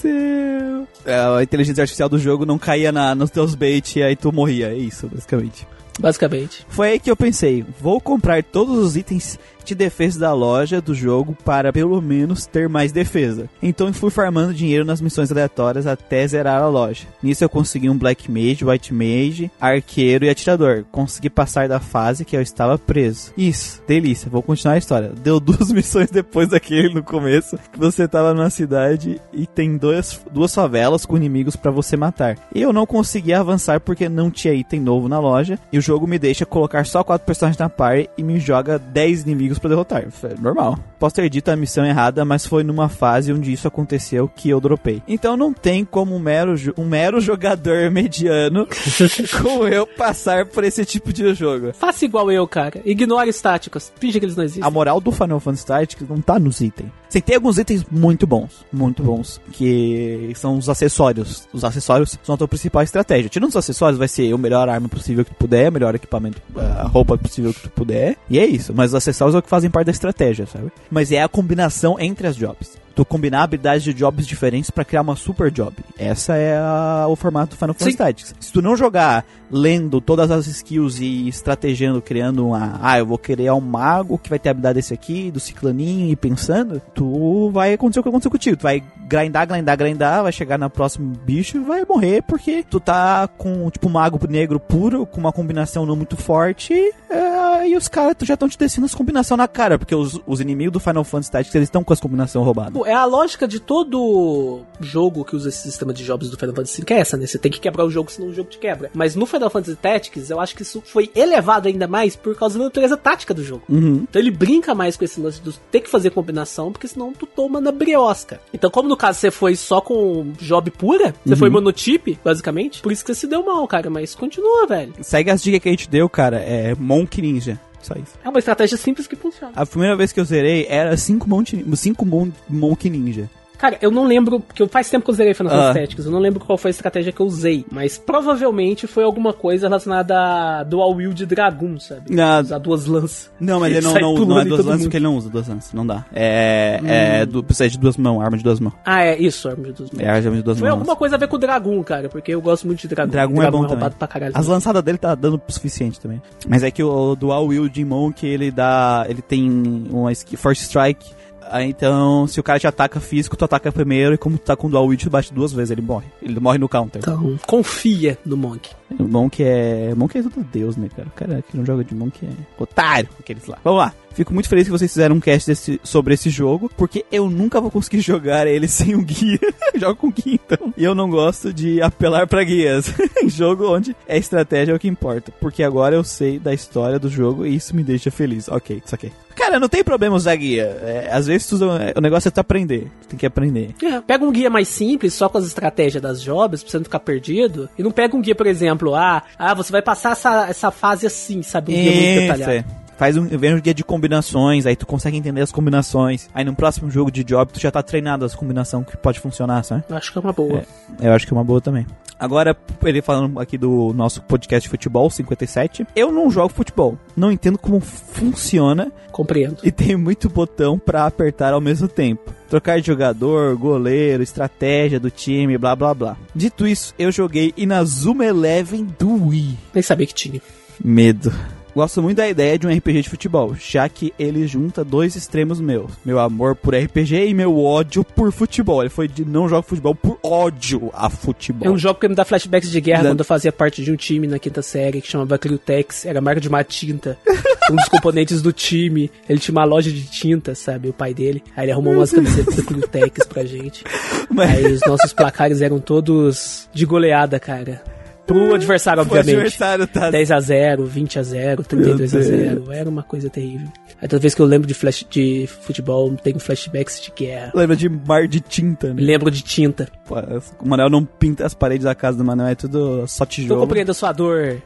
[0.07, 0.87] Céu.
[1.05, 4.31] É, a inteligência artificial do jogo não caía na, nos teus bait e aí tu
[4.31, 4.69] morria.
[4.69, 5.67] É isso, basicamente.
[5.99, 6.65] Basicamente.
[6.69, 10.95] Foi aí que eu pensei, vou comprar todos os itens de defesa da loja do
[10.95, 13.49] jogo para pelo menos ter mais defesa.
[13.61, 17.05] Então fui farmando dinheiro nas missões aleatórias até zerar a loja.
[17.21, 20.85] Nisso eu consegui um Black Mage, White Mage, Arqueiro e Atirador.
[20.91, 23.33] Consegui passar da fase que eu estava preso.
[23.37, 25.11] Isso, delícia, vou continuar a história.
[25.21, 30.19] Deu duas missões depois daquele no começo, que você tava numa cidade e tem dois,
[30.31, 32.37] duas favelas com inimigos para você matar.
[32.53, 36.07] E eu não consegui avançar porque não tinha item novo na loja e o jogo
[36.07, 40.03] me deixa colocar só quatro personagens na party e me joga 10 inimigos pra derrotar.
[40.03, 40.77] É normal.
[40.99, 44.59] Posso ter dito a missão errada, mas foi numa fase onde isso aconteceu que eu
[44.59, 45.01] dropei.
[45.07, 48.67] Então não tem como um mero, um mero jogador mediano
[49.41, 51.71] como eu passar por esse tipo de jogo.
[51.73, 52.81] Faça igual eu, cara.
[52.85, 53.91] Ignore estáticos.
[53.99, 54.71] Finge que eles não A existem.
[54.71, 56.89] moral do Final Fantasy Tactics não tá nos itens.
[57.09, 61.47] Você tem alguns itens muito bons, muito bons, que são os acessórios.
[61.53, 63.29] Os acessórios são a tua principal estratégia.
[63.29, 66.41] Tirando os acessórios, vai ser o melhor arma possível que tu puder, o melhor equipamento,
[66.55, 68.17] a roupa possível que tu puder.
[68.29, 68.73] E é isso.
[68.75, 70.69] Mas os acessórios é o que fazem parte da estratégia, sabe?
[70.89, 72.77] Mas é a combinação entre as jobs.
[72.97, 75.73] Tu combinar habilidades de jobs diferentes pra criar uma super job.
[75.97, 77.95] Essa é a- o formato do Final Fantasy.
[77.95, 78.35] Tactics.
[78.39, 82.79] Se tu não jogar lendo todas as skills e estrategando, criando uma.
[82.81, 86.15] Ah, eu vou criar um mago que vai ter habilidade desse aqui, do ciclaninho e
[86.15, 88.57] pensando, tu vai acontecer o que aconteceu contigo.
[88.57, 92.79] Tu vai grindar, grindar, grindar, vai chegar no próximo bicho e vai morrer porque tu
[92.79, 96.73] tá com, tipo, um mago negro puro, com uma combinação não muito forte,
[97.09, 97.19] é,
[97.59, 100.73] aí os caras já estão te descendo as combinações na cara, porque os, os inimigos
[100.73, 102.73] do Final Fantasy Tactics, eles estão com as combinações roubadas.
[102.87, 106.85] É a lógica de todo jogo que usa esse sistema de jobs do Final Fantasy
[106.85, 107.27] que é essa, né?
[107.27, 108.89] Você tem que quebrar o jogo, senão o jogo te quebra.
[108.93, 112.57] Mas no Final Fantasy Tactics, eu acho que isso foi elevado ainda mais por causa
[112.57, 113.63] da natureza tática do jogo.
[113.67, 114.05] Uhum.
[114.09, 117.25] Então ele brinca mais com esse lance de ter que fazer combinação, porque senão tu
[117.25, 118.39] toma na briosca.
[118.53, 122.93] Então, como no caso você foi só com job pura, você foi monotipe, basicamente, por
[122.93, 123.89] isso que você se deu mal, cara.
[123.89, 124.93] Mas continua, velho.
[125.01, 126.37] Segue as dicas que a gente deu, cara.
[126.37, 127.59] É Monk Ninja.
[127.81, 128.13] Só isso.
[128.23, 129.53] É uma estratégia simples que funciona.
[129.55, 133.29] A primeira vez que eu zerei era 5 Monk, cinco Mon- Monk Ninja.
[133.57, 135.57] Cara, eu não lembro, porque faz tempo que eu zerei Final Ah.
[135.57, 139.03] Fantasy Tactics, eu não lembro qual foi a estratégia que eu usei, mas provavelmente foi
[139.03, 140.15] alguma coisa relacionada
[140.59, 142.13] a dual wield Dragoon, sabe?
[142.13, 143.31] Não, Usar duas lanças.
[143.39, 144.81] não mas ele não, não, não é duas lanças mundo.
[144.83, 145.73] porque ele não usa duas lanças.
[145.73, 146.05] Não dá.
[146.13, 146.79] É.
[146.83, 147.25] É.
[147.25, 148.73] Du, precisa de duas mãos, arma de duas mãos.
[148.85, 150.01] Ah, é, isso, arma de duas mãos.
[150.03, 150.77] É arma de duas Foi mãos.
[150.79, 153.11] alguma coisa a ver com o Dragoon, cara, porque eu gosto muito de Dragoon.
[153.11, 153.97] Dragão é bom roubado também.
[153.97, 154.33] pra caralho.
[154.35, 156.21] As lançadas dele tá dando o suficiente também.
[156.47, 159.05] Mas é que o, Dual Wield Monk, ele dá.
[159.09, 159.49] Ele tem
[159.89, 161.16] uma Force Strike.
[161.49, 164.13] Aí, então, se o cara te ataca físico, tu ataca primeiro.
[164.13, 166.07] E como tu tá com Dual Wield, tu bate duas vezes, ele morre.
[166.21, 166.99] Ele morre no counter.
[166.99, 168.69] Então, confia no Monk.
[168.99, 169.93] O Monk é.
[169.95, 171.07] Monk é todo Deus, né, cara?
[171.07, 172.29] O cara que não joga de Monk é
[172.61, 173.57] otário, aqueles lá.
[173.63, 173.93] Vamos lá.
[174.13, 177.61] Fico muito feliz que vocês fizeram um cast desse- sobre esse jogo, porque eu nunca
[177.61, 179.39] vou conseguir jogar ele sem um guia.
[179.75, 180.73] Jogo com guia, então.
[180.75, 182.91] E eu não gosto de apelar pra guias.
[183.21, 185.31] em jogo onde é estratégia é o que importa.
[185.39, 188.47] Porque agora eu sei da história do jogo e isso me deixa feliz.
[188.47, 189.11] Ok, isso aqui.
[189.35, 190.63] Cara, não tem problema usar guia.
[190.81, 191.59] É, às vezes tu-
[191.95, 192.87] o negócio é tu aprender.
[193.03, 193.75] Tu tem que aprender.
[193.83, 196.83] É, pega um guia mais simples, só com as estratégias das jobs, pra você não
[196.85, 197.69] ficar perdido.
[197.77, 201.05] E não pega um guia, por exemplo, ah, ah você vai passar essa, essa fase
[201.07, 201.73] assim, sabe?
[201.73, 202.51] Um guia muito detalhado.
[202.51, 202.86] é.
[202.97, 206.29] Faz um, vem um guia de combinações, aí tu consegue entender as combinações.
[206.33, 209.63] Aí no próximo jogo de job tu já tá treinado as combinações que pode funcionar,
[209.63, 209.83] sabe?
[209.89, 210.63] Acho que é uma boa.
[210.99, 211.85] Eu acho que é uma boa também.
[212.19, 215.85] Agora, ele falando aqui do nosso podcast de futebol 57.
[215.95, 216.97] Eu não jogo futebol.
[217.15, 219.57] Não entendo como funciona Compreendo.
[219.63, 222.33] e tem muito botão pra apertar ao mesmo tempo.
[222.49, 226.17] Trocar de jogador, goleiro, estratégia do time, blá blá blá.
[226.33, 229.57] Dito isso, eu joguei Inazuma Eleven do Wii.
[229.73, 230.41] Nem sabia que tinha.
[230.83, 231.31] Medo.
[231.77, 235.61] Gosto muito da ideia de um RPG de futebol, já que ele junta dois extremos
[235.61, 235.91] meus.
[236.03, 238.81] Meu amor por RPG e meu ódio por futebol.
[238.81, 241.67] Ele foi de não jogo futebol por ódio a futebol.
[241.67, 243.13] É um jogo que me dá flashbacks de guerra Exato.
[243.13, 246.21] quando eu fazia parte de um time na quinta série que chamava Criotex, era a
[246.21, 247.15] marca de uma tinta.
[247.69, 249.11] um dos componentes do time.
[249.29, 250.89] Ele tinha uma loja de tinta, sabe?
[250.89, 251.43] O pai dele.
[251.55, 253.83] Aí ele arrumou umas camisetas da Criotex pra gente.
[254.31, 257.83] Mas- Aí os nossos placares eram todos de goleada, cara.
[258.27, 259.33] Pro adversário, O obviamente.
[259.35, 262.25] adversário tá 10 a 0 20 a 0 32 a Meu
[262.65, 263.67] 0 Era uma coisa terrível.
[264.01, 267.51] Aí toda vez que eu lembro de, flash, de futebol, tenho flashbacks de guerra.
[267.55, 269.01] Lembra de mar de tinta, né?
[269.01, 269.87] lembro de tinta.
[270.05, 270.15] Pô,
[270.61, 273.61] O Manel não pinta as paredes da casa do Manel, é tudo só tijolo.
[273.61, 274.57] eu compreendo a sua dor.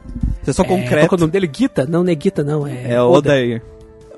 [0.42, 1.08] Isso é só É, qual concreto.
[1.08, 1.46] que é o nome dele?
[1.46, 1.86] Guita?
[1.86, 2.66] Não, não é Guita, não.
[2.66, 3.00] É, É.
[3.00, 3.62] Odair.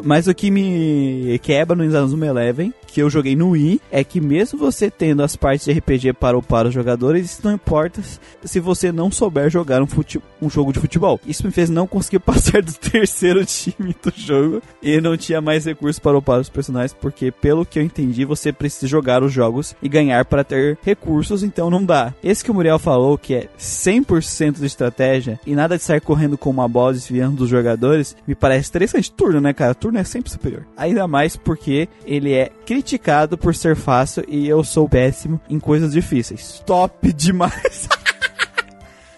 [0.02, 4.20] Mas o que me quebra no Inazuma Eleven, que eu joguei no Wii, é que
[4.20, 8.00] mesmo você tendo as partes de RPG para upar os jogadores, isso não importa
[8.44, 11.18] se você não souber jogar um, fute- um jogo de futebol.
[11.26, 15.64] Isso me fez não conseguir passar do terceiro time do jogo e não tinha mais
[15.64, 19.74] recursos para upar os personagens, porque pelo que eu entendi, você precisa jogar os jogos
[19.82, 22.14] e ganhar para ter recursos, então não dá.
[22.22, 26.38] Esse que o Muriel falou, que é 100% de estratégia e nada de sair correndo
[26.38, 29.10] com uma bola desviando dos jogadores, me parece interessante.
[29.10, 29.74] Turno, né, cara?
[29.74, 30.64] Turno é sempre superior.
[30.76, 32.50] Ainda mais porque ele é
[32.84, 36.62] criticado por ser fácil e eu sou péssimo em coisas difíceis.
[36.66, 37.88] Top demais.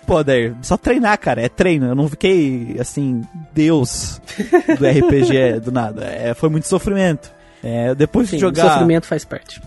[0.06, 1.42] Pô, Dair, só treinar, cara.
[1.42, 1.86] É treino.
[1.86, 4.20] Eu não fiquei, assim, Deus
[4.78, 6.04] do RPG do nada.
[6.04, 7.32] É, foi muito sofrimento.
[7.62, 9.60] É, depois Sim, de jogar sofrimento faz parte.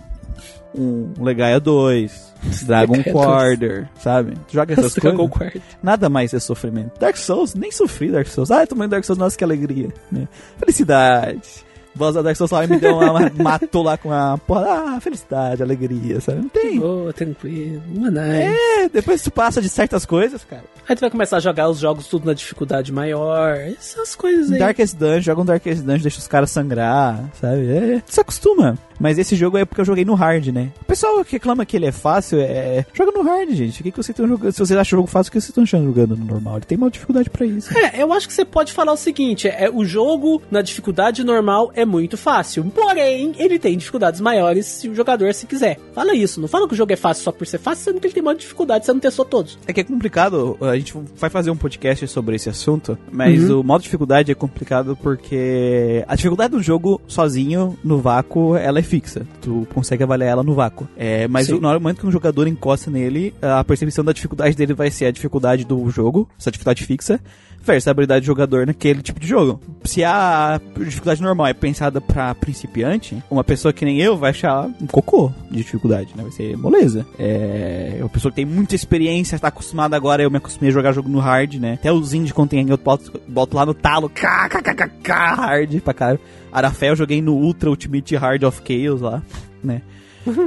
[0.73, 2.33] um Legaia 2,
[2.65, 4.38] Dragon Legaia Quarter, sabe?
[4.47, 5.38] Tu joga essas Dragon coisas.
[5.38, 5.62] Quarter.
[5.83, 6.97] Nada mais é sofrimento.
[6.97, 8.49] Dark Souls, nem sofri Dark Souls.
[8.49, 9.89] Ah, eu tomei Dark Souls, nossa, que alegria.
[10.09, 10.25] Né?
[10.57, 11.67] Felicidade.
[11.99, 14.95] Boss da Dark Souls lá me deu uma, matou lá com a porra.
[14.95, 16.39] Ah, felicidade, alegria, sabe?
[16.39, 16.79] Não tem.
[16.79, 17.81] Boa, tranquilo.
[17.88, 18.17] Nice.
[18.17, 20.63] É, depois tu passa de certas coisas, cara.
[20.88, 23.55] Aí tu vai começar a jogar os jogos tudo na dificuldade maior.
[23.57, 24.57] Essas coisas aí.
[24.57, 27.69] Darkest Dungeon, joga um Darkest Dungeon, deixa os caras sangrar, sabe?
[27.69, 28.77] É, tu se acostuma.
[28.99, 30.71] Mas esse jogo é porque eu joguei no hard, né?
[30.81, 32.85] O pessoal que reclama que ele é fácil, é...
[32.93, 33.79] Joga no hard, gente.
[33.79, 34.51] O que, que vocês estão jogando?
[34.51, 36.57] Se vocês acham o jogo fácil, o que vocês estão achando jogando no normal?
[36.57, 37.77] Ele tem uma dificuldade pra isso.
[37.77, 41.71] É, eu acho que você pode falar o seguinte: é o jogo na dificuldade normal
[41.75, 42.63] é muito fácil.
[42.65, 45.78] Porém, ele tem dificuldades maiores se o jogador se quiser.
[45.93, 48.08] Fala isso, não fala que o jogo é fácil só por ser fácil, sendo que
[48.08, 49.58] ele tem muita dificuldade, você não testou todos.
[49.67, 53.60] É que é complicado, a gente vai fazer um podcast sobre esse assunto, mas Uhum.
[53.60, 58.84] o modo dificuldade é complicado porque a dificuldade do jogo sozinho, no vácuo, ela é
[58.84, 59.25] fixa.
[59.41, 60.88] Tu consegue avaliar ela no vácuo.
[60.95, 61.54] É, mas Sim.
[61.56, 65.06] o- no momento que um jogador encosta nele, a percepção da dificuldade dele vai ser
[65.06, 67.19] a dificuldade do jogo, essa dificuldade fixa,
[67.62, 69.60] versus a habilidade do jogador naquele tipo de jogo.
[69.84, 74.67] Se a dificuldade normal é pensada pra principiante, uma pessoa que nem eu vai achar
[74.82, 76.23] um cocô de dificuldade, né?
[76.23, 77.05] Vai ser moleza.
[77.17, 77.97] É.
[77.99, 81.08] Uma pessoa que tem muita experiência, tá acostumada agora, eu me acostumei a jogar jogo
[81.08, 81.73] no hard, né?
[81.73, 86.19] Até os indie quando eu boto, boto lá no talo, kkkk, hard pra cara.
[86.51, 89.21] Arafel eu joguei no Ultra Ultimate Hard of Chaos lá,
[89.63, 89.84] né?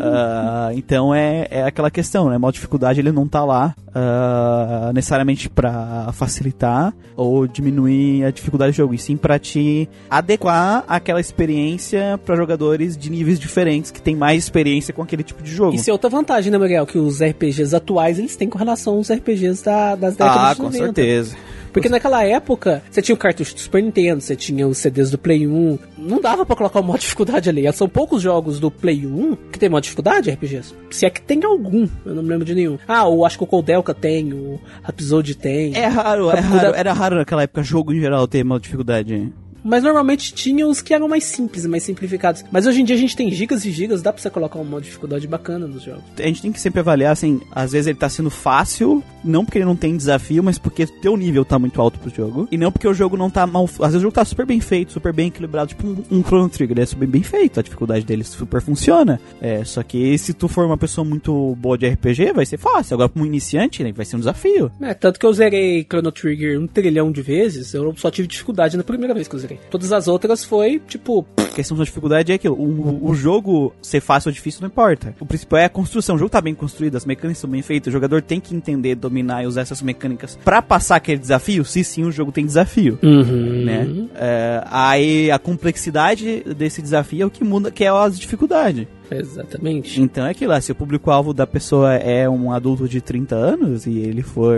[0.03, 2.39] Ah, então é, é aquela questão, né?
[2.39, 8.77] Modo dificuldade ele não tá lá ah, necessariamente pra facilitar ou diminuir a dificuldade do
[8.77, 14.17] jogo, e sim pra te adequar àquela experiência pra jogadores de níveis diferentes que tem
[14.17, 15.75] mais experiência com aquele tipo de jogo.
[15.75, 16.87] Isso é outra vantagem, né, Miguel?
[16.87, 20.57] Que os RPGs atuais, eles têm com relação aos RPGs da, das décadas ah, de
[20.57, 20.85] com 90.
[20.85, 21.37] certeza.
[21.73, 25.19] Porque naquela época, você tinha o cartucho do Super Nintendo, você tinha os CDs do
[25.19, 25.79] Play 1.
[25.99, 27.71] Não dava pra colocar o modo dificuldade ali.
[27.73, 30.75] São poucos jogos do Play 1 que tem modo dificuldade, RPGs.
[30.91, 32.79] Se é que tem algum, eu não me lembro de nenhum.
[32.87, 35.75] Ah, o acho que o Coldelka tem, o Episode tem.
[35.77, 39.33] É raro, é raro, era raro naquela época jogo em geral ter uma dificuldade.
[39.65, 42.45] Mas normalmente tinha os que eram mais simples, mais simplificados.
[42.51, 44.65] Mas hoje em dia a gente tem gigas e gigas, dá pra você colocar um
[44.65, 46.03] modo de dificuldade bacana nos jogos.
[46.19, 49.59] A gente tem que sempre avaliar, assim, às vezes ele tá sendo fácil, não porque
[49.59, 52.49] ele não tem desafio, mas porque teu nível tá muito alto pro jogo.
[52.51, 53.65] E não porque o jogo não tá mal.
[53.65, 56.49] Às vezes o jogo tá super bem feito, super bem equilibrado, tipo um, um Chrono
[56.49, 59.21] Trigger, ele é super bem feito, a dificuldade dele super funciona.
[59.41, 62.95] É, só que se tu for uma pessoa muito boa de RPG, vai ser fácil.
[62.95, 64.71] Agora, pra um iniciante, né, vai ser um desafio.
[64.81, 68.77] É, tanto que eu zerei Chrono Trigger um trilhão de vezes, eu só tive dificuldade
[68.77, 69.52] na primeira vez que eu zerei.
[69.71, 72.55] Todas as outras foi, tipo, A questão da dificuldade é aquilo.
[72.55, 75.15] O, o jogo ser fácil ou difícil não importa.
[75.21, 76.17] O principal é a construção.
[76.17, 77.89] O jogo tá bem construído, as mecânicas são bem feitas.
[77.89, 81.65] O jogador tem que entender, dominar e usar essas mecânicas pra passar aquele desafio.
[81.65, 82.99] Se sim, o jogo tem desafio.
[83.03, 84.09] Né?
[84.15, 88.87] É, aí a complexidade desse desafio é o que muda, que é as dificuldades.
[89.19, 90.01] Exatamente.
[90.01, 93.87] Então é aquilo lá, se o público-alvo da pessoa é um adulto de 30 anos
[93.87, 94.57] e ele for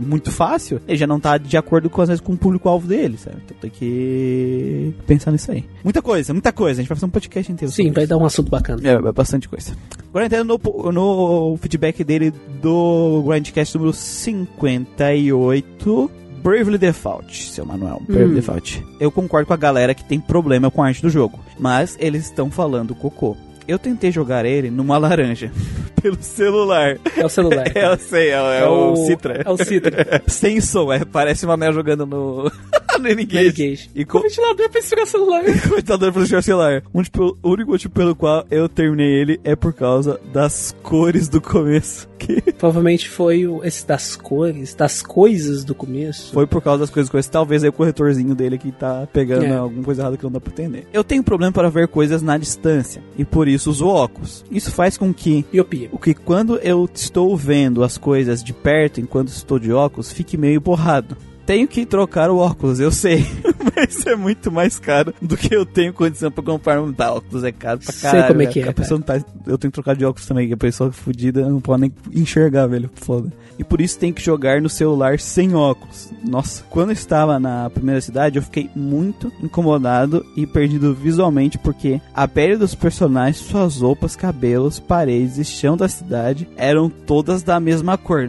[0.00, 3.16] muito fácil, ele já não tá de acordo com, às vezes, com o público-alvo dele,
[3.18, 3.36] sabe?
[3.44, 5.64] Então tem que pensar nisso aí.
[5.82, 6.80] Muita coisa, muita coisa.
[6.80, 7.72] A gente vai fazer um podcast inteiro.
[7.72, 8.10] Sim, vai isso.
[8.10, 8.80] dar um assunto bacana.
[8.88, 9.72] É, é bastante coisa.
[10.08, 16.10] Agora entrando no, no feedback dele do Grindcast número 58.
[16.42, 18.02] Bravely Default, seu Manuel.
[18.06, 18.34] Bravely Hum.
[18.34, 18.84] Default.
[19.00, 21.38] Eu concordo com a galera que tem problema com a arte do jogo.
[21.58, 23.34] Mas eles estão falando cocô.
[23.66, 25.50] Eu tentei jogar ele numa laranja.
[26.02, 26.98] Pelo celular.
[27.16, 27.64] É o celular.
[27.74, 29.40] Eu sei, é, é o, Citra.
[29.42, 30.22] É o Citra.
[30.28, 32.52] Sem som, é, parece uma Mel jogando no.
[33.00, 33.88] no N-Gage.
[33.94, 35.44] E com, O ventilador pra segurar o celular.
[35.62, 36.82] Computador para jogar celular.
[36.94, 41.26] Um, tipo, o único motivo pelo qual eu terminei ele é por causa das cores
[41.26, 42.06] do começo.
[42.18, 46.32] Que Provavelmente foi o, esse das cores, das coisas do começo.
[46.34, 47.30] foi por causa das coisas do começo.
[47.30, 49.56] Talvez aí o corretorzinho dele que tá pegando É.
[49.56, 50.86] alguma coisa errada que não dá pra entender.
[50.92, 53.02] Eu tenho problema para ver coisas na distância.
[53.18, 54.44] E por isso uso óculos.
[54.50, 55.88] Isso faz com que Miopia.
[55.92, 60.36] o que quando eu estou vendo as coisas de perto, enquanto estou de óculos, fique
[60.36, 61.16] meio borrado.
[61.46, 63.26] Tenho que trocar o óculos, eu sei.
[63.76, 67.44] Mas é muito mais caro do que eu tenho condição pra comprar um tá, óculos.
[67.44, 68.28] É caro pra Sei caralho.
[68.28, 68.52] como é velho.
[68.52, 70.56] que é, A pessoa não tá, eu tenho que trocar de óculos também, que a
[70.56, 72.90] pessoa fodida não pode nem enxergar, velho.
[72.94, 73.30] Foda.
[73.58, 76.10] E por isso tem que jogar no celular sem óculos.
[76.24, 82.00] Nossa, quando eu estava na primeira cidade, eu fiquei muito incomodado e perdido visualmente porque
[82.14, 87.60] a pele dos personagens, suas roupas, cabelos, paredes e chão da cidade eram todas da
[87.60, 88.28] mesma cor.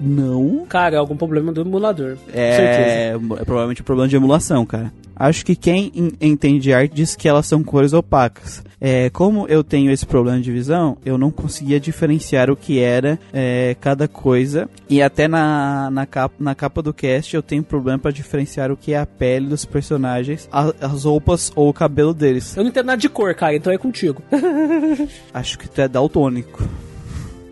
[0.00, 0.64] Não.
[0.68, 2.16] Cara, é algum problema do emulador.
[2.32, 3.40] É, Certeza.
[3.40, 4.92] é provavelmente um problema de emulação, cara.
[5.16, 8.64] Acho que quem en- entende de arte diz que elas são cores opacas.
[8.80, 13.16] É, como eu tenho esse problema de visão, eu não conseguia diferenciar o que era
[13.32, 14.68] é, cada coisa.
[14.90, 18.76] E até na, na, capa, na capa do cast eu tenho problema para diferenciar o
[18.76, 22.56] que é a pele dos personagens, a- as roupas ou o cabelo deles.
[22.56, 24.20] Eu não entendo nada de cor, cara, então é contigo.
[25.32, 26.68] Acho que tu é daltônico.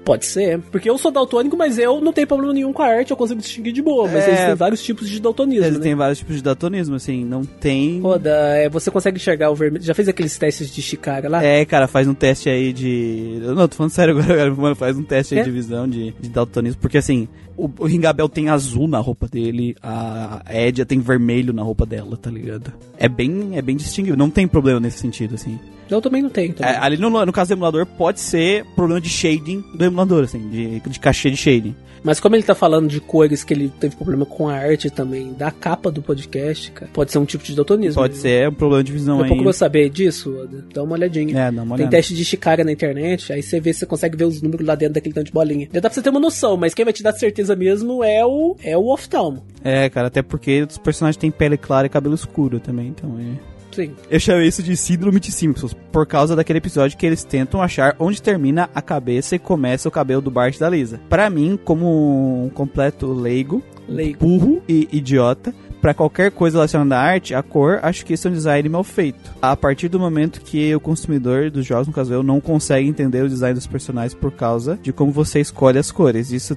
[0.05, 0.59] Pode ser.
[0.73, 3.41] Porque eu sou daltônico, mas eu não tenho problema nenhum com a arte, eu consigo
[3.41, 4.05] distinguir de boa.
[4.09, 4.29] Mas É.
[4.29, 5.83] eles têm vários tipos de daltonismo, Eles né?
[5.85, 8.01] têm vários tipos de daltonismo, assim, não tem.
[8.01, 9.85] Roda, é, você consegue enxergar o vermelho.
[9.85, 11.43] Já fez aqueles testes de Chicago lá?
[11.45, 13.38] É, cara, faz um teste aí de.
[13.43, 15.45] Não, tô falando sério agora, cara, mano, faz um teste aí É?
[15.45, 16.81] de visão de, de daltonismo.
[16.81, 21.62] Porque assim, o, o Ringabel tem azul na roupa dele, a Edia tem vermelho na
[21.62, 22.73] roupa dela, tá ligado?
[22.99, 25.59] É bem, é bem distinguível, não tem problema nesse sentido, assim.
[25.91, 26.55] Eu também não tenho.
[26.55, 26.73] Também.
[26.73, 30.49] É, ali no, no caso do emulador, pode ser problema de shading do emulador, assim,
[30.49, 31.75] de, de cachê de shading.
[32.03, 35.33] Mas como ele tá falando de cores que ele teve problema com a arte também
[35.35, 38.01] da capa do podcast, cara, pode ser um tipo de daltonismo.
[38.01, 38.21] Pode né?
[38.21, 39.29] ser um problema de visão Daqui aí.
[39.29, 41.39] pouco eu vou saber disso, dá uma olhadinha.
[41.39, 41.97] É, dá uma Tem olhada.
[41.97, 44.75] teste de Chicago na internet, aí você vê se você consegue ver os números lá
[44.75, 45.69] dentro daquele tanto de bolinha.
[45.73, 48.25] Já dá pra você ter uma noção, mas quem vai te dar certeza mesmo é
[48.27, 49.45] o é o oftalmo.
[49.63, 53.52] É, cara, até porque os personagens têm pele clara e cabelo escuro também, então é...
[53.73, 53.94] Sim.
[54.10, 57.96] Eu chamei isso de síndrome de Simpsons, por causa daquele episódio que eles tentam achar
[57.98, 61.00] onde termina a cabeça e começa o cabelo do Bart e da Lisa.
[61.08, 64.18] Pra mim, como um completo leigo, Leigo.
[64.18, 68.31] burro e idiota, pra qualquer coisa relacionada à arte, a cor, acho que isso é
[68.31, 69.33] um design mal feito.
[69.43, 73.23] A partir do momento que o consumidor dos jogos, no caso eu, não consegue entender
[73.25, 76.31] o design dos personagens por causa de como você escolhe as cores.
[76.31, 76.57] Isso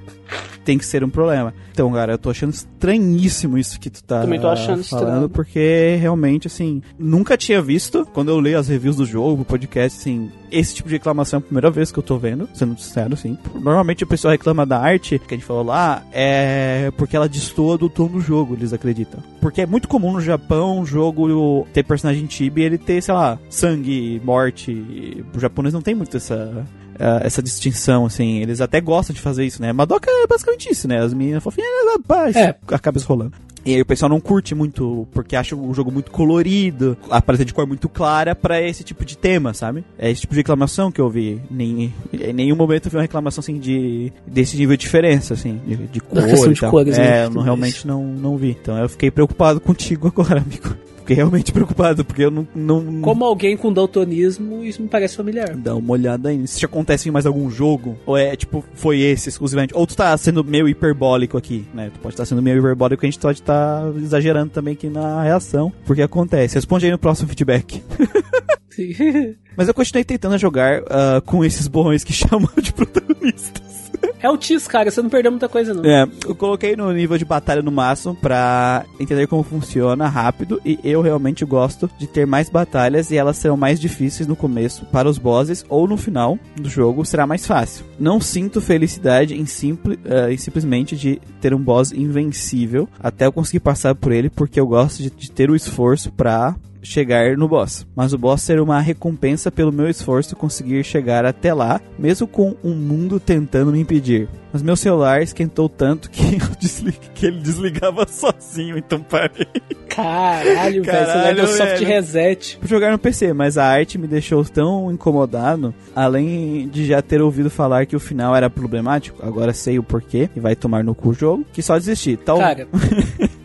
[0.64, 1.52] tem que ser um problema.
[1.72, 5.28] Então, cara, eu tô achando estranhíssimo isso que tu tá Também tô achando falando, estranho.
[5.28, 10.30] porque realmente, assim, nunca tinha visto, quando eu leio as reviews do jogo, podcast, assim,
[10.50, 13.36] esse tipo de reclamação é a primeira vez que eu tô vendo, sendo sincero, assim.
[13.54, 17.76] Normalmente o pessoal reclama da arte, que a gente falou lá, é porque ela destoa
[17.76, 19.15] do tom do jogo, eles acreditam.
[19.40, 23.14] Porque é muito comum no Japão o jogo ter personagem chibi e ele ter, sei
[23.14, 25.24] lá, sangue, morte.
[25.34, 26.64] O japonês não tem muito essa
[26.98, 28.38] ah, essa distinção, assim.
[28.40, 29.72] Eles até gostam de fazer isso, né?
[29.72, 30.98] Madoka é basicamente isso, né?
[30.98, 31.68] As meninas fofinhas,
[32.06, 32.54] pá, É.
[32.68, 33.32] a cabeça rolando.
[33.66, 37.44] E aí o pessoal não curte muito, porque acha o jogo muito colorido, a paleta
[37.44, 39.84] de cor muito clara pra esse tipo de tema, sabe?
[39.98, 41.42] É esse tipo de reclamação que eu vi.
[41.50, 45.60] Nem, em nenhum momento eu vi uma reclamação, assim, de, desse nível de diferença, assim,
[45.66, 48.50] de, de cor de cores, é, né, eu não, realmente não, não vi.
[48.50, 50.85] Então eu fiquei preocupado contigo agora, amigo.
[51.06, 52.48] Fiquei realmente preocupado, porque eu não...
[52.52, 55.54] não Como alguém com daltonismo, isso me parece familiar.
[55.54, 56.46] Dá uma olhada aí.
[56.48, 59.72] Se acontece em mais algum jogo, ou é tipo, foi esse exclusivamente.
[59.72, 61.90] Ou tu tá sendo meio hiperbólico aqui, né?
[61.94, 65.72] Tu pode estar sendo meio hiperbólico, a gente pode estar exagerando também aqui na reação.
[65.84, 66.56] Porque acontece.
[66.56, 67.80] Responde aí no próximo feedback.
[69.56, 73.85] Mas eu continuei tentando jogar ah, com esses borrões que chamam de protagonistas.
[74.20, 75.84] É o Tis, cara, você não perdeu muita coisa, não.
[75.84, 80.78] É, eu coloquei no nível de batalha no máximo pra entender como funciona rápido e
[80.82, 85.08] eu realmente gosto de ter mais batalhas e elas serão mais difíceis no começo para
[85.08, 87.84] os bosses ou no final do jogo será mais fácil.
[87.98, 93.32] Não sinto felicidade em, simple, eh, em simplesmente de ter um boss invencível até eu
[93.32, 96.54] conseguir passar por ele porque eu gosto de, de ter o esforço pra
[96.86, 97.86] chegar no boss.
[97.94, 102.56] Mas o boss ser uma recompensa pelo meu esforço conseguir chegar até lá, mesmo com
[102.62, 104.28] o mundo tentando me impedir.
[104.52, 106.22] Mas meu celular esquentou tanto que,
[107.14, 109.46] que ele desligava sozinho, então parei.
[109.88, 112.58] Caralho, velho, você Caralho, vai deu soft reset.
[112.58, 117.20] Fui jogar no PC, mas a arte me deixou tão incomodado, além de já ter
[117.20, 120.94] ouvido falar que o final era problemático, agora sei o porquê e vai tomar no
[120.94, 122.16] cu o jogo, que só desisti.
[122.16, 122.38] Tal...
[122.38, 122.66] Cara,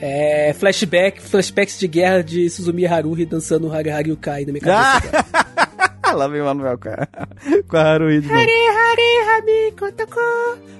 [0.00, 4.60] É flashback, flashbacks de guerra de Suzumi Haruhi dançando o Hari Hari Ukai na minha
[4.62, 5.26] cabeça.
[6.02, 7.08] Ah, lá vem o Manuel com a,
[7.68, 8.40] com a Haruhi de novo.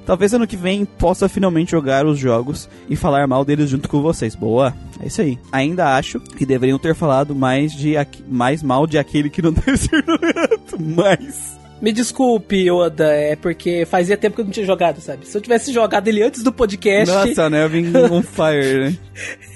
[0.07, 4.01] Talvez ano que vem possa finalmente jogar os jogos e falar mal deles junto com
[4.01, 4.35] vocês.
[4.35, 5.39] Boa, é isso aí.
[5.53, 7.93] Ainda acho que deveriam ter falado mais, de,
[8.27, 10.61] mais mal de aquele que não deve ser nomeado.
[10.81, 11.58] Mas.
[11.81, 15.29] Me desculpe, Oda, é porque fazia tempo que eu não tinha jogado, sabe?
[15.29, 17.65] Se eu tivesse jogado ele antes do podcast, Nossa, né?
[17.65, 18.97] Eu vim on fire, né?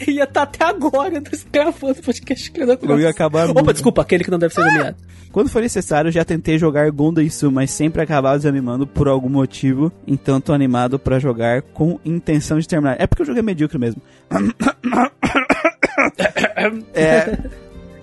[0.06, 1.20] ia estar até agora
[1.52, 3.72] gravando o podcast que eu não Eu ia acabar Opa, muito.
[3.72, 4.96] desculpa, aquele que não deve ser nomeado.
[5.32, 9.90] Quando for necessário, já tentei jogar Gundam Su, mas sempre acabava desanimando por algum motivo.
[10.06, 12.96] Então tô animado pra jogar com intenção de terminar.
[13.00, 14.02] É porque o jogo é medíocre mesmo.
[16.94, 17.38] é,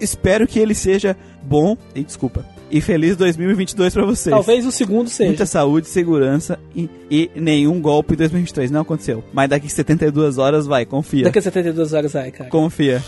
[0.01, 1.77] espero que ele seja bom.
[1.93, 2.43] E desculpa.
[2.71, 4.31] E feliz 2022 pra vocês.
[4.31, 5.29] Talvez o segundo seja.
[5.29, 8.69] Muita saúde, segurança e, e nenhum golpe em 2023.
[8.69, 9.23] Não aconteceu.
[9.33, 11.23] Mas daqui 72 horas vai, confia.
[11.23, 12.49] Daqui a 72 horas vai, cara.
[12.49, 13.03] Confia.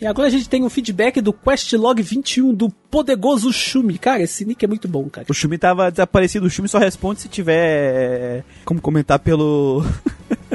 [0.00, 3.98] E agora a gente tem um feedback do Questlog 21 do Poderoso Shumi.
[3.98, 5.26] Cara, esse nick é muito bom, cara.
[5.28, 6.46] O Shumi tava desaparecido.
[6.46, 9.84] O Shumi só responde se tiver como comentar pelo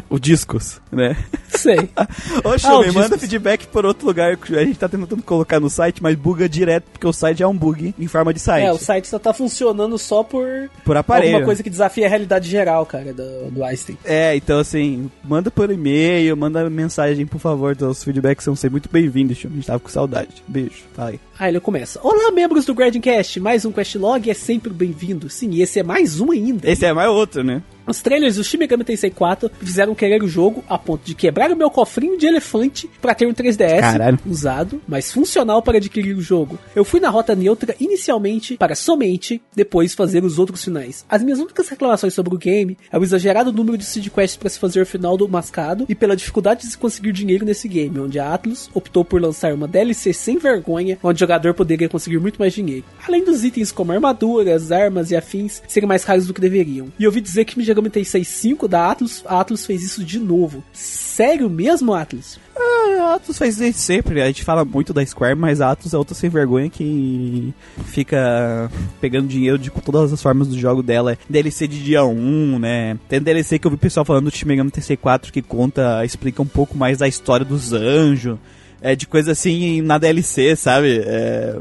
[0.10, 1.16] o Discos, né?
[1.50, 1.78] Sei.
[2.44, 4.38] Ô, Ah, manda feedback por outro lugar.
[4.52, 7.56] A gente tá tentando colocar no site, mas buga direto, porque o site é um
[7.56, 8.66] bug em forma de site.
[8.66, 11.34] É, o site só tá funcionando só por Por aparelho.
[11.34, 13.98] alguma coisa que desafia a realidade geral, cara, do, do Einstein.
[14.04, 17.76] É, então assim, manda por e-mail, manda mensagem, por favor.
[17.82, 19.38] Os feedbacks são sempre muito bem-vindos.
[19.38, 20.44] A gente tava com saudade.
[20.48, 20.84] Beijo.
[20.94, 21.20] Fala aí.
[21.38, 22.00] Aí ele começa.
[22.02, 23.40] Olá, membros do Grindcast.
[23.40, 25.30] Mais um Questlog é sempre bem-vindo.
[25.30, 26.70] Sim, e esse é mais um ainda.
[26.70, 27.62] Esse é mais outro, né?
[27.88, 31.52] Os trailers do Shin Megami Tensei 4 fizeram querer o jogo a ponto de quebrar
[31.52, 34.20] o meu cofrinho de elefante para ter um 3DS Caralho.
[34.26, 36.58] usado, mas funcional para adquirir o jogo.
[36.76, 41.06] Eu fui na rota neutra inicialmente para somente depois fazer os outros finais.
[41.08, 44.50] As minhas únicas reclamações sobre o game é o exagerado número de side quests para
[44.50, 48.00] se fazer o final do mascado e pela dificuldade de se conseguir dinheiro nesse game,
[48.00, 52.20] onde a Atlus optou por lançar uma DLC sem vergonha, onde o jogador poderia conseguir
[52.20, 52.86] muito mais dinheiro.
[53.08, 56.88] Além dos itens como armaduras, armas e afins serem mais raros do que deveriam.
[57.00, 60.18] E eu ouvi dizer que Megami Tensei 5 da Atlus, a Atlus fez isso de
[60.18, 60.64] novo.
[60.72, 62.40] Sério mesmo, Atlus?
[62.56, 64.22] Ah, a Atos faz isso sempre.
[64.22, 67.54] A gente fala muito da Square, mas a Atos é outra sem vergonha que
[67.86, 68.72] fica
[69.02, 71.14] pegando dinheiro de todas as formas do jogo dela.
[71.14, 72.98] É DLC de dia 1, né?
[73.10, 76.06] Tem DLC que eu vi o pessoal falando do Shin Megami Tensei 4 que conta,
[76.06, 78.38] explica um pouco mais da história dos anjos.
[78.82, 81.02] É de coisa assim na DLC, sabe?
[81.04, 81.60] É...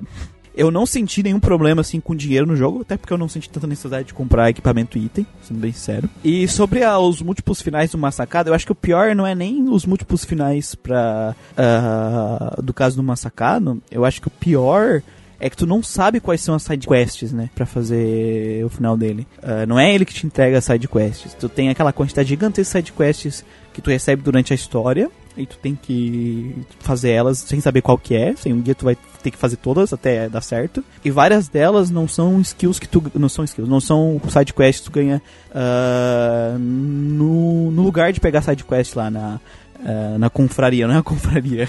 [0.57, 3.51] Eu não senti nenhum problema assim com dinheiro no jogo, até porque eu não senti
[3.51, 6.09] tanta necessidade de comprar equipamento e item, sendo bem sério.
[6.23, 9.35] E sobre a, os múltiplos finais do Massacado, eu acho que o pior não é
[9.35, 15.03] nem os múltiplos finais pra, ah, do caso do Massacado, eu acho que o pior
[15.41, 18.97] é que tu não sabe quais são as side quests, né, Pra fazer o final
[18.97, 19.27] dele.
[19.43, 21.35] Ah, não é ele que te entrega as side quests.
[21.35, 25.47] Tu tem aquela quantidade gigantesca de side quests que tu recebe durante a história e
[25.47, 28.35] tu tem que fazer elas sem saber qual que é.
[28.37, 30.85] Sem um dia tu vai ter que fazer todas até dar certo.
[31.03, 34.81] E várias delas não são skills que tu não são skills, não são side quests
[34.81, 35.23] que tu ganha
[35.55, 39.41] ah, no, no lugar de pegar side quest lá na
[39.83, 41.67] ah, na confraria, não é a confraria.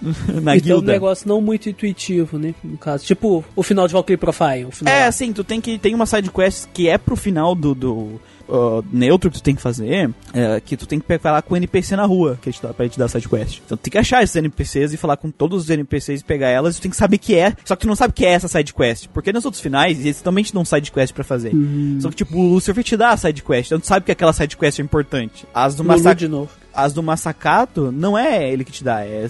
[0.42, 0.92] na então, um guilda.
[0.92, 2.54] negócio não muito intuitivo, né?
[2.62, 4.68] No caso, tipo o final de Valkyrie Profile.
[4.84, 5.78] É, assim, tu tem que.
[5.78, 7.74] Tem uma side quest que é pro final do.
[7.74, 11.54] do uh, neutro que tu tem que fazer, é, que tu tem que falar com
[11.54, 13.60] o NPC na rua, que te dá, pra ele te dar side quest.
[13.64, 16.48] Então tu tem que achar esses NPCs e falar com todos os NPCs e pegar
[16.48, 18.30] elas, e tu tem que saber que é, só que tu não sabe que é
[18.30, 19.08] essa side quest.
[19.08, 21.52] Porque nos outros finais, eles também te dão side quest pra fazer.
[22.00, 24.32] Só que tipo, o Lucifer te dá a side quest, então tu sabe que aquela
[24.32, 25.46] side quest é importante.
[25.54, 26.26] As do Massacre.
[26.26, 26.50] de novo.
[26.74, 29.26] As do Massacato não é ele que te dá, é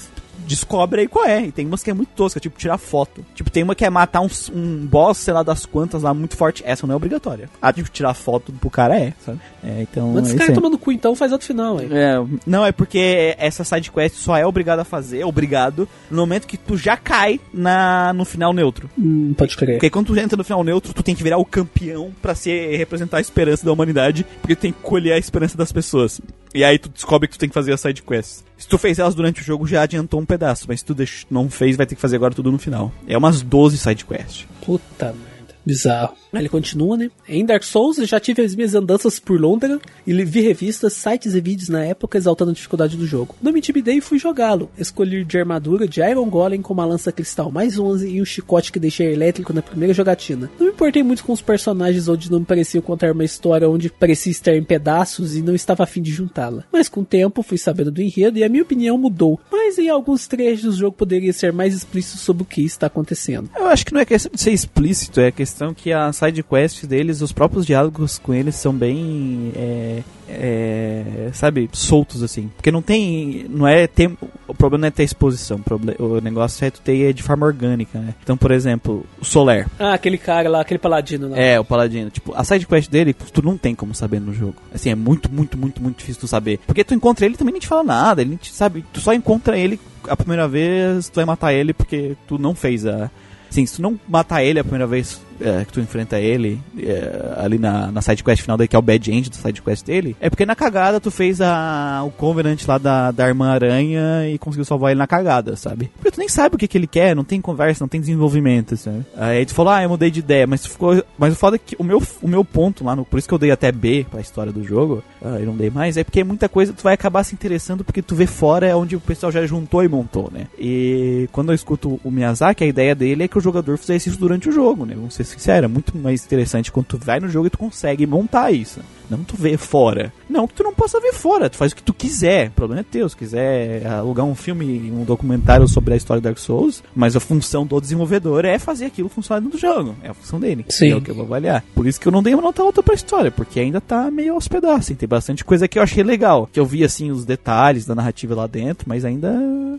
[0.46, 1.46] descobre aí qual é.
[1.46, 3.24] E tem umas que é muito tosca, tipo tirar foto.
[3.34, 6.36] Tipo, tem uma que é matar um, um boss, sei lá das quantas lá, muito
[6.36, 6.62] forte.
[6.64, 7.48] Essa não é obrigatória.
[7.60, 9.38] Ah, tipo, tirar foto pro cara é, sabe?
[9.62, 10.12] É, então.
[10.12, 10.54] Mas esse cara é.
[10.54, 11.88] tomando cu, então faz outro final, hein?
[11.90, 16.46] É, não, é porque essa side quest só é obrigado a fazer, obrigado, no momento
[16.46, 18.88] que tu já cai na, no final neutro.
[18.98, 19.76] Hum, pode crer.
[19.76, 22.76] Porque quando tu entra no final neutro, tu tem que virar o campeão pra ser,
[22.76, 26.20] representar a esperança da humanidade, porque tu tem que colher a esperança das pessoas.
[26.54, 28.44] E aí tu descobre que tu tem que fazer as side quests.
[28.56, 30.96] Se tu fez elas durante o jogo, já adiantou um pedaço, mas se tu
[31.30, 32.92] não fez, vai ter que fazer agora tudo no final.
[33.06, 34.46] É umas 12 side quests.
[34.64, 35.27] Puta merda.
[35.68, 36.14] Bizarro.
[36.32, 37.10] Ele continua, né?
[37.28, 40.94] Em Dark Souls, eu já tive as minhas andanças por Londres e li- vi revistas,
[40.94, 43.36] sites e vídeos na época exaltando a dificuldade do jogo.
[43.42, 44.70] Não me intimidei e fui jogá-lo.
[44.78, 48.72] Escolhi de armadura de Iron Golem com uma lança cristal mais 11 e um chicote
[48.72, 50.50] que deixei elétrico na primeira jogatina.
[50.58, 53.90] Não me importei muito com os personagens onde não me pareciam contar uma história onde
[53.90, 56.64] parecia estar em pedaços e não estava afim de juntá-la.
[56.72, 59.38] Mas com o tempo fui sabendo do enredo e a minha opinião mudou.
[59.52, 63.50] Mas em alguns trechos o jogo poderia ser mais explícito sobre o que está acontecendo.
[63.54, 66.84] Eu acho que não é questão de ser explícito, é questão que a side quest
[66.84, 69.52] deles, os próprios diálogos com eles são bem.
[69.54, 72.50] É, é, sabe, soltos assim.
[72.56, 73.46] Porque não tem.
[73.48, 74.10] Não é ter.
[74.46, 75.60] O problema não é ter exposição.
[75.98, 78.14] O, negócio é tu ter de forma orgânica, né?
[78.22, 79.66] Então, por exemplo, o Soler.
[79.78, 81.38] Ah, aquele cara lá, aquele paladino lá.
[81.38, 82.10] É, o Paladino.
[82.10, 84.56] Tipo, a side quest dele, tu não tem como saber no jogo.
[84.72, 86.60] Assim, é muito, muito, muito, muito difícil tu saber.
[86.66, 88.22] Porque tu encontra ele também nem te fala nada.
[88.22, 88.84] Ele te sabe.
[88.92, 92.86] Tu só encontra ele a primeira vez, tu vai matar ele porque tu não fez
[92.86, 93.10] a.
[93.50, 97.34] Sim, se tu não matar ele a primeira vez é, que tu enfrenta ele, é,
[97.38, 99.84] ali na, na side quest final dele, que é o bad end da side quest
[99.84, 104.28] dele, é porque na cagada tu fez a, o Covenant lá da, da Irmã Aranha
[104.28, 105.90] e conseguiu salvar ele na cagada, sabe?
[105.96, 108.76] Porque tu nem sabe o que, que ele quer, não tem conversa, não tem desenvolvimento,
[108.76, 109.04] sabe?
[109.16, 111.02] Aí tu falou, ah, eu mudei de ideia, mas ficou.
[111.16, 113.34] Mas o foda é que o meu, o meu ponto lá, no, por isso que
[113.34, 116.22] eu dei até B pra história do jogo, ah, eu não dei mais, é porque
[116.24, 119.32] muita coisa tu vai acabar se interessando porque tu vê fora é onde o pessoal
[119.32, 120.46] já juntou e montou, né?
[120.58, 124.18] E quando eu escuto o Miyazaki, a ideia dele é que o jogador fizesse isso
[124.18, 124.94] durante o jogo, né?
[124.94, 128.06] Vamos ser sinceros, é muito mais interessante quando tu vai no jogo e tu consegue
[128.06, 128.80] montar isso.
[129.10, 130.12] Não tu vê fora.
[130.28, 132.48] Não que tu não possa ver fora, tu faz o que tu quiser.
[132.48, 136.24] O problema é teu, se quiser alugar um filme, um documentário sobre a história do
[136.24, 139.96] Dark Souls, mas a função do desenvolvedor é fazer aquilo funcionar dentro do jogo.
[140.02, 140.66] É a função dele.
[140.68, 140.92] Sim.
[140.92, 141.64] É o que eu vou avaliar.
[141.74, 144.34] Por isso que eu não dei uma nota alta pra história, porque ainda tá meio
[144.34, 144.96] aos pedaços.
[144.96, 146.48] Tem bastante coisa que eu achei legal.
[146.52, 149.32] Que eu vi, assim, os detalhes da narrativa lá dentro, mas ainda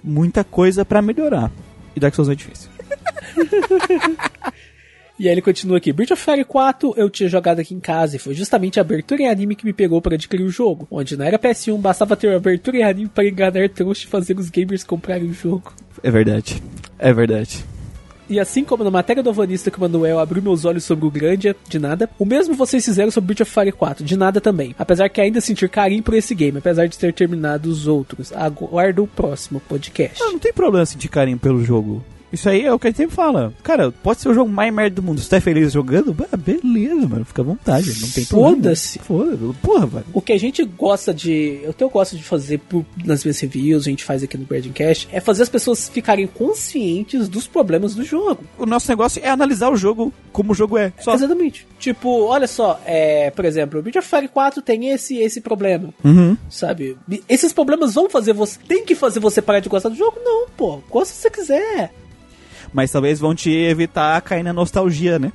[0.04, 1.52] muita coisa pra melhorar.
[1.96, 2.70] E Dark Souls é difícil.
[5.20, 5.92] E aí ele continua aqui.
[5.92, 9.24] Breath of Fire 4 eu tinha jogado aqui em casa e foi justamente a abertura
[9.24, 10.88] em anime que me pegou para adquirir o jogo.
[10.90, 14.40] Onde na era PS1 bastava ter a abertura em anime para enganar trouxa e fazer
[14.40, 15.74] os gamers comprarem o jogo.
[16.02, 16.64] É verdade.
[16.98, 17.66] É verdade.
[18.30, 21.10] E assim como na matéria do Alvanista que o Manuel abriu meus olhos sobre o
[21.10, 24.76] Grandia, de nada, o mesmo vocês fizeram sobre Breath of Fire 4, de nada também.
[24.78, 28.32] Apesar que ainda sentir carinho por esse game, apesar de ter terminado os outros.
[28.32, 30.20] Aguardo o próximo podcast.
[30.20, 32.04] Não, não tem problema sentir carinho pelo jogo.
[32.32, 33.54] Isso aí é o que a gente sempre fala.
[33.64, 35.20] Cara, pode ser o jogo mais merda do mundo.
[35.20, 37.26] Você tá feliz jogando, beleza, mano.
[37.26, 38.00] Fica à vontade.
[38.02, 38.56] Não tem problema.
[38.56, 39.00] Foda-se.
[39.00, 39.54] Foda-se.
[39.62, 40.06] Porra, velho.
[40.14, 41.62] O que a gente gosta de.
[41.68, 44.46] O que eu gosto de fazer por- nas minhas reviews, a gente faz aqui no
[44.74, 48.44] Cast, é fazer as pessoas ficarem conscientes dos problemas do jogo.
[48.58, 50.92] O nosso negócio é analisar o jogo como o jogo é.
[51.00, 51.14] Só.
[51.14, 51.66] Exatamente.
[51.80, 55.42] Tipo, olha só, é, por exemplo, o Breath of Fire 4 tem esse e esse
[55.42, 55.94] problema.
[56.04, 56.38] Uhum.
[56.50, 56.98] Sabe?
[57.28, 58.60] Esses problemas vão fazer você.
[58.68, 60.18] Tem que fazer você parar de gostar do jogo?
[60.24, 60.80] Não, pô.
[60.90, 61.92] Gosta se você quiser.
[62.74, 65.32] Mas talvez vão te evitar cair na nostalgia, né?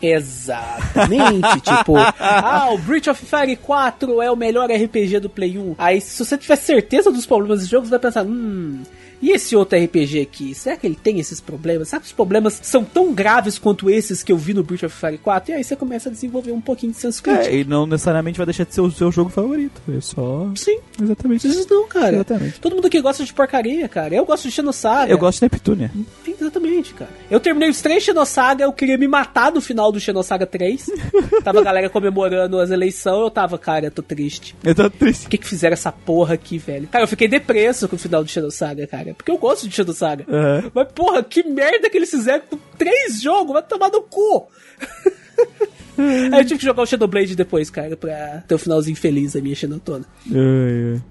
[0.00, 1.60] Exatamente.
[1.62, 5.74] tipo, ah, o Breath of Fire 4 é o melhor RPG do Play 1.
[5.78, 8.82] Aí, se você tiver certeza dos problemas do jogo, você vai pensar, hum.
[9.20, 11.88] E esse outro RPG aqui, será que ele tem esses problemas?
[11.88, 14.96] Será que os problemas são tão graves quanto esses que eu vi no Breath of
[14.96, 15.52] Fire 4?
[15.52, 17.46] E aí você começa a desenvolver um pouquinho de senso crítico.
[17.46, 19.80] É, e não necessariamente vai deixar de ser o seu jogo favorito.
[19.88, 20.50] É só.
[20.54, 20.78] Sim.
[21.00, 21.48] Exatamente.
[21.48, 22.16] Vocês não, cara.
[22.16, 22.60] Exatamente.
[22.60, 24.14] Todo mundo aqui gosta de porcaria, cara.
[24.14, 25.10] Eu gosto de Xenosaga.
[25.10, 25.90] Eu gosto de Neptunia.
[26.26, 27.10] Exatamente, cara.
[27.30, 30.90] Eu terminei os três Xenosaga, eu queria me matar no final do Xenosaga 3.
[31.42, 34.54] tava a galera comemorando as eleições, eu tava, cara, eu tô triste.
[34.62, 35.22] Eu tô triste.
[35.22, 36.88] Por que que fizeram essa porra aqui, velho?
[36.88, 39.05] Cara, eu fiquei depresso com o final do Xenosaga, cara.
[39.14, 40.24] Porque eu gosto de Xenosaga.
[40.28, 40.70] Aham.
[40.74, 44.48] Mas, porra, que merda que eles fizeram com três jogos, vai tomar no cu.
[45.98, 49.40] Aí eu tive que jogar o Shadowblade depois, cara, pra ter o finalzinho feliz da
[49.40, 50.04] minha Xenotona.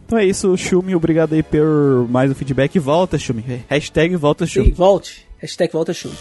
[0.05, 0.95] Então é isso, Shumi.
[0.95, 2.77] Obrigado aí por mais um feedback.
[2.77, 3.63] Volta, Shumi.
[3.67, 4.71] Hashtag volta, Sim, Shumi.
[4.71, 5.25] volte.
[5.39, 6.11] Hashtag volta chum.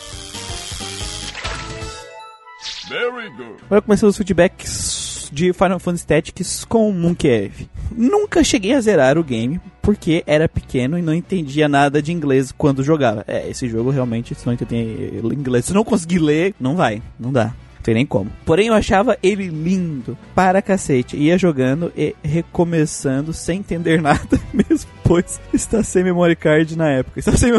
[3.67, 7.69] Agora começando os feedbacks de Final Fantasy Tactics com Mooncave.
[7.93, 12.53] Nunca cheguei a zerar o game porque era pequeno e não entendia nada de inglês
[12.53, 13.25] quando jogava.
[13.29, 17.33] É, esse jogo realmente, se não entender inglês, se não conseguir ler, não vai, não
[17.33, 17.47] dá.
[17.47, 18.31] Não tem nem como.
[18.47, 21.19] Porém, eu achava ele lindo para cacete.
[21.19, 27.21] Ia jogando e recomeçando sem entender nada, mesmo pois está sem memory card na época.
[27.21, 27.53] Está sem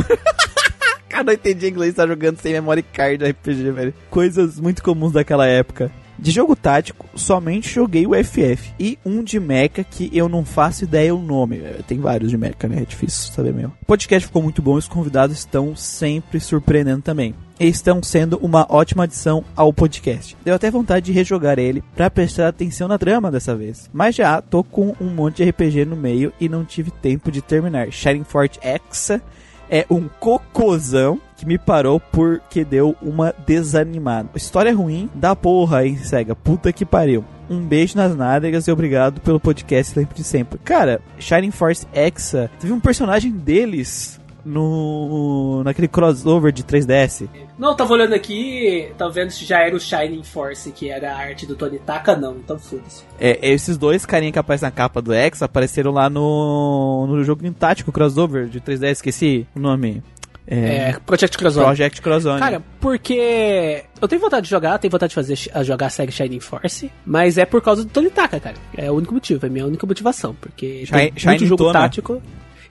[1.08, 3.94] Cara, não entendi inglês, tá jogando sem memory card RPG, velho.
[4.10, 5.92] Coisas muito comuns daquela época.
[6.18, 10.84] De jogo tático, somente joguei o FF e um de mecha que eu não faço
[10.84, 11.58] ideia o nome.
[11.58, 12.82] É, Tem vários de mecha, né?
[12.82, 13.74] É difícil saber mesmo.
[13.82, 17.36] O podcast ficou muito bom e os convidados estão sempre surpreendendo também.
[17.60, 20.36] Estão sendo uma ótima adição ao podcast.
[20.44, 23.90] Deu até vontade de rejogar ele pra prestar atenção na trama dessa vez.
[23.94, 27.42] Mas já tô com um monte de RPG no meio e não tive tempo de
[27.42, 27.92] terminar.
[27.92, 29.22] Shining Force Exa
[29.70, 34.30] é um cocôzão que me parou porque deu uma desanimada.
[34.36, 36.36] História ruim da porra, hein, cega?
[36.36, 37.24] Puta que pariu.
[37.50, 40.60] Um beijo nas nádegas e obrigado pelo podcast sempre de sempre.
[40.64, 47.28] Cara, Shining Force Exa, teve um personagem deles no naquele crossover de 3DS.
[47.58, 51.18] Não, tava olhando aqui, tava vendo se já era o Shining Force, que era a
[51.18, 53.04] arte do Tony Taka, não, então foda-se.
[53.20, 57.50] É, esses dois carinha que aparecem na capa do Exa apareceram lá no no jogo
[57.54, 60.04] tático crossover de 3DS, esqueci o nome.
[60.48, 61.66] É, Project Crossover.
[61.68, 62.40] Project Crossover.
[62.40, 66.12] Cara, porque eu tenho vontade de jogar, tenho vontade de fazer a jogar a série
[66.12, 68.56] Shining Force, mas é por causa do Tony Taka, cara.
[68.78, 71.74] É o único motivo, é a minha única motivação, porque Shi- tem muito jogo Tona.
[71.80, 72.22] tático.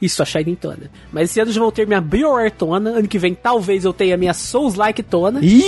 [0.00, 0.90] Isso, a Shining Tona.
[1.12, 4.16] Mas esse ano já vou ter minha BioWare Tona, ano que vem talvez eu tenha
[4.16, 5.62] minha Souls-like Tona, Ih,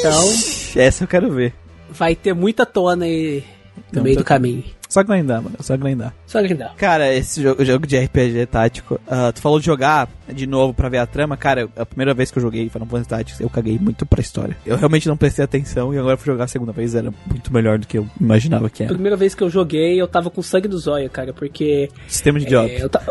[0.00, 0.28] Então-
[0.76, 1.54] essa eu quero ver.
[1.88, 3.42] vai ter muita Tona aí
[3.76, 4.64] no Então, meio tá- do caminho.
[4.88, 5.56] Só grindar, mano.
[5.60, 6.14] Só grindar.
[6.26, 6.74] Só não.
[6.76, 10.88] Cara, esse jogo, jogo de RPG tático, ah, tu falou de jogar de novo pra
[10.88, 13.78] ver a trama, cara, a primeira vez que eu joguei Final Fantasy Tactics, eu caguei
[13.80, 14.56] muito pra história.
[14.64, 17.78] Eu realmente não prestei atenção e agora fui jogar a segunda vez, era muito melhor
[17.78, 18.92] do que eu imaginava que era.
[18.92, 21.88] Primeira vez que eu joguei, eu tava com sangue no zóio, cara, porque.
[22.06, 22.70] Sistema de jobs.
[22.72, 23.02] é, eu ta-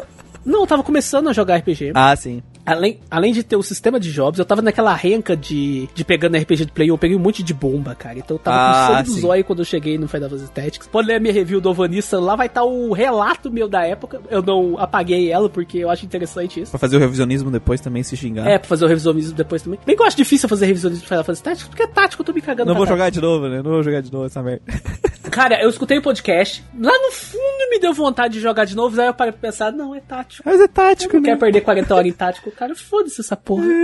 [0.45, 1.91] Não, eu tava começando a jogar RPG.
[1.93, 2.41] Ah, sim.
[2.65, 6.35] Além, além de ter o sistema de jobs, eu tava naquela renca de, de pegando
[6.37, 8.17] RPG do Play 1, eu peguei um monte de bomba, cara.
[8.17, 10.87] Então eu tava Ah, com sangue do zóio quando eu cheguei no Final Fantasy Tactics.
[10.87, 14.19] Pode ler a minha review do Ovanista, lá vai estar o relato meu da época.
[14.31, 16.71] Eu não apaguei ela porque eu acho interessante isso.
[16.71, 18.47] Pra fazer o revisionismo depois também se xingar.
[18.47, 19.79] É, pra fazer o revisionismo depois também.
[19.85, 22.25] Bem que eu acho difícil fazer revisionismo de Final Fantasy Tactics, porque é tático, eu
[22.25, 22.97] tô me cagando Não vou tática.
[22.97, 23.57] jogar de novo, né?
[23.61, 24.61] Não vou jogar de novo essa merda.
[25.31, 28.99] Cara, eu escutei o podcast, lá no fundo me deu vontade de jogar de novo,
[29.01, 30.43] aí eu parei pra pensar, não, é tático.
[30.45, 31.29] Mas é tático, Não né?
[31.29, 33.65] quer perder 40 horas em tático, cara, foda-se essa porra.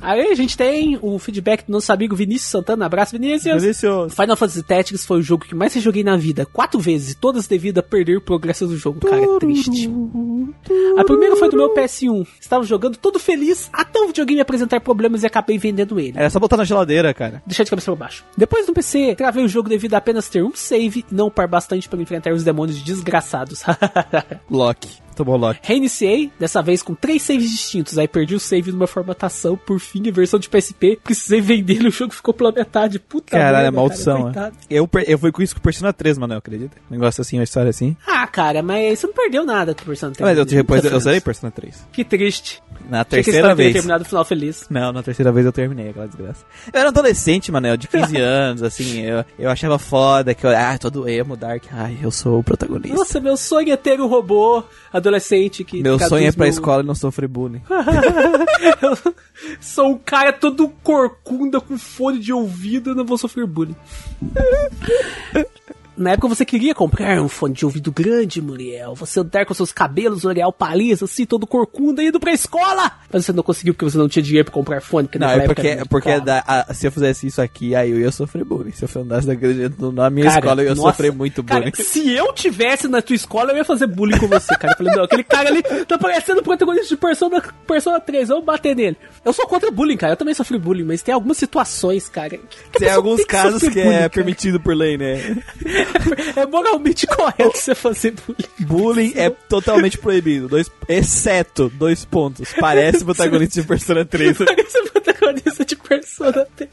[0.00, 2.86] Aí a gente tem o feedback do nosso amigo Vinícius Santana.
[2.86, 3.62] Abraço, Vinícius.
[3.62, 4.14] Delicioso.
[4.14, 7.46] Final Fantasy Tactics foi o jogo que mais eu joguei na vida, quatro vezes, todas
[7.46, 9.90] devido a perder o progresso do jogo, cara, é triste.
[10.96, 12.26] A primeira foi do meu PS1.
[12.40, 16.14] Estava jogando todo feliz, até o videogame apresentar problemas e acabei vendendo ele.
[16.16, 17.42] Era só botar na geladeira, cara.
[17.46, 18.24] Deixar de cabeça pra baixo.
[18.36, 21.48] Depois no PC, travei o jogo devido a apenas ter um save e não upar
[21.48, 23.62] bastante para enfrentar os demônios desgraçados.
[24.50, 25.07] Loki.
[25.18, 25.60] Tomou lote.
[25.62, 27.98] Reiniciei, dessa vez com três saves distintos.
[27.98, 30.98] Aí perdi o save numa formatação, por fim, a versão de PSP.
[31.02, 32.98] Precisei vender o jogo ficou pela metade.
[32.98, 34.32] Puta Caralho, é maldição.
[34.32, 34.52] cara, né?
[34.52, 34.56] coitado.
[34.70, 36.76] eu, eu fui com isso com Persona 3, mano, acredita?
[36.90, 37.96] Um negócio assim, uma história assim.
[38.06, 40.28] Ah, cara, mas você não perdeu nada com o Persona 3.
[40.28, 41.20] Mas eu, depois Muita eu zerei.
[41.20, 41.86] Persona 3.
[41.92, 42.62] Que triste.
[42.88, 43.72] Na terceira vez.
[43.74, 44.66] terminado no final feliz.
[44.70, 46.44] Não, na terceira vez eu terminei aquela desgraça.
[46.72, 50.50] Eu era um adolescente, mano, de 15 anos, assim, eu, eu achava foda que eu,
[50.50, 52.96] ah, todo emo, dark, ai, eu sou o protagonista.
[52.96, 54.62] Nossa, meu sonho é ter um robô
[54.92, 55.82] adolescente que.
[55.82, 57.60] Meu sonho é pra caduzmo- escola e não sofrer bullying.
[58.80, 59.14] Eu
[59.60, 63.76] sou um cara todo corcunda com fone de ouvido, eu não vou sofrer bullying.
[65.98, 68.94] Na época você queria comprar um fone de ouvido grande, Muriel.
[68.94, 72.92] Você andar com seus cabelos L'Oreal Paris, assim, todo corcunda, indo pra escola.
[73.12, 75.08] Mas você não conseguiu porque você não tinha dinheiro pra comprar fone.
[75.08, 78.12] Porque Não, é porque, porque da- a- se eu fizesse isso aqui, aí eu ia
[78.12, 78.70] sofrer bullying.
[78.72, 81.60] Se eu andasse daquele jeito na minha Cara, escola, eu ia nossa, sofrer muito cara,
[81.62, 81.74] bullying.
[81.74, 84.74] se eu tivesse na tua escola, eu ia fazer bullying com você, cara.
[84.74, 88.44] Eu falei, não, aquele cara ali tá parecendo o protagonista de Persona, Persona 3, vamos
[88.44, 88.96] bater nele.
[89.24, 90.12] Eu sou contra bullying, cara.
[90.12, 92.30] Eu também sofri bullying, mas tem algumas situações, cara.
[92.38, 94.10] que Tem alguns tem casos sofrer que bullying, é cara.
[94.10, 95.36] permitido por lei, né?
[96.36, 98.48] É moralmente correto você fazer bullying.
[98.60, 100.48] Bullying é totalmente proibido.
[100.48, 102.52] Dois, exceto, dois pontos.
[102.58, 104.38] Parece protagonista de Persona 3.
[104.38, 106.70] Parece protagonista de Persona 3.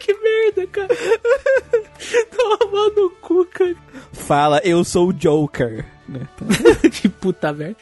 [0.00, 0.88] que merda, cara.
[2.36, 3.76] Toma no cu, cara.
[4.12, 5.84] Fala, eu sou o Joker.
[6.08, 6.26] Né?
[6.92, 7.76] que puta merda.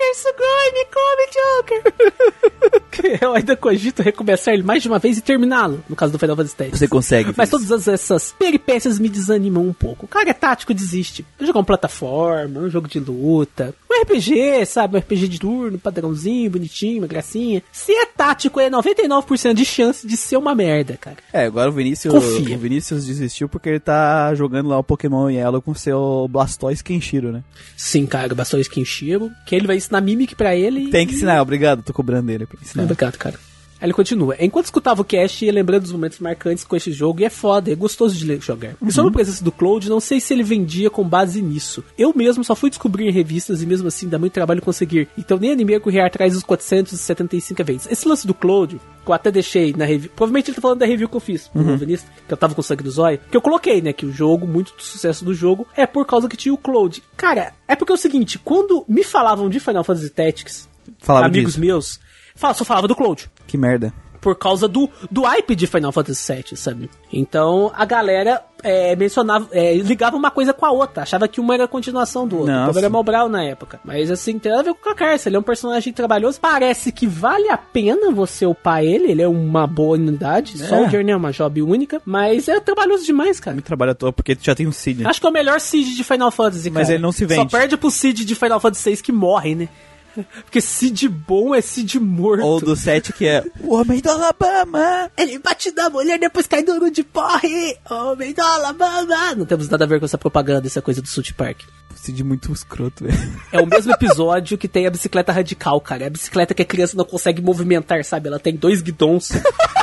[0.00, 3.20] Joker, Sugoi, me come, Joker!
[3.20, 6.36] Eu ainda cogito recomeçar ele mais de uma vez e terminá-lo, no caso do Final
[6.36, 6.78] Fantasy X.
[6.78, 7.32] Você consegue.
[7.36, 10.06] Mas todas essas peripécias me desanimam um pouco.
[10.06, 11.24] O cara é tático, desiste.
[11.40, 13.74] O jogo uma plataforma, um jogo de luta.
[13.90, 14.96] Um RPG, sabe?
[14.96, 17.62] Um RPG de turno, padrãozinho, bonitinho, uma gracinha.
[17.72, 21.16] Se é tático, é 99% de chance de ser uma merda, cara.
[21.32, 22.56] É, agora o Vinícius, Confia.
[22.56, 27.32] o Vinícius desistiu porque ele tá jogando lá o Pokémon Yellow com seu Blastoise Kenshiro,
[27.32, 27.42] né?
[27.76, 30.88] Sim, cara, bastante Kenshiro, que ele vai ensinar Mimic pra ele.
[30.90, 32.84] Tem que ensinar, obrigado, tô cobrando ele pra ensinar.
[32.84, 33.49] Obrigado, cara.
[33.80, 34.36] Aí ele continua.
[34.38, 37.72] Enquanto escutava o cast, ia lembrando dos momentos marcantes com este jogo, e é foda,
[37.72, 38.74] é gostoso de jogar.
[38.86, 41.82] E sobre a presença do Cloud, não sei se ele vendia com base nisso.
[41.96, 45.08] Eu mesmo só fui descobrir em revistas e mesmo assim dá muito trabalho conseguir.
[45.16, 47.86] Então nem animei a correr atrás dos 475 eventos.
[47.90, 50.10] Esse lance do Cloud, que eu até deixei na review.
[50.14, 52.62] Provavelmente ele tá falando da review que eu fiz pro Novelista, que eu tava com
[52.62, 53.18] sangue do zóio.
[53.30, 53.92] Que eu coloquei, né?
[53.92, 57.02] Que o jogo, muito do sucesso do jogo, é por causa que tinha o Cloud.
[57.16, 60.68] Cara, é porque é o seguinte, quando me falavam de Final Fantasy Tactics,
[60.98, 61.60] Falava amigos disso.
[61.60, 62.00] meus,
[62.36, 63.92] só falava do Cloud Que merda.
[64.20, 66.90] por causa do, do hype de Final Fantasy VII, sabe?
[67.10, 71.54] Então a galera é, mencionava, é, ligava uma coisa com a outra, achava que uma
[71.54, 72.52] era a continuação do outro.
[72.52, 72.68] Nossa.
[72.70, 73.80] Então era Mobral na época.
[73.82, 76.38] Mas assim, tem nada a ver com o Kakarsa, ele é um personagem trabalhoso.
[76.38, 80.62] Parece que vale a pena você upar ele, ele é uma boa unidade.
[80.62, 80.66] É.
[80.66, 81.16] Soldier, né?
[81.16, 82.02] Uma job única.
[82.04, 83.56] Mas é trabalhoso demais, cara.
[83.56, 85.06] Me trabalha à toa porque já tem um Cid.
[85.06, 86.94] Acho que é o melhor Seed de Final Fantasy, Mas cara.
[86.94, 87.50] ele não se Só vende.
[87.50, 89.68] perde pro Seed de Final Fantasy VI que morre, né?
[90.44, 92.44] Porque Seed bom é Seed morto.
[92.44, 95.10] Ou do 7 que é o Homem do Alabama.
[95.16, 97.76] Ele bate na mulher, depois cai duro de porre.
[97.88, 99.34] Homem do Alabama.
[99.36, 101.62] Não temos nada a ver com essa propaganda, essa coisa do South Park.
[101.94, 103.40] Cid muito escroto, velho.
[103.52, 106.04] É o mesmo episódio que tem a bicicleta radical, cara.
[106.04, 108.28] É a bicicleta que a criança não consegue movimentar, sabe?
[108.28, 109.30] Ela tem dois guidões.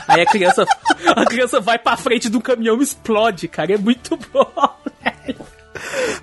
[0.07, 0.65] Aí a criança,
[1.15, 3.73] a criança vai pra frente do caminhão e explode, cara.
[3.73, 4.76] É muito bom.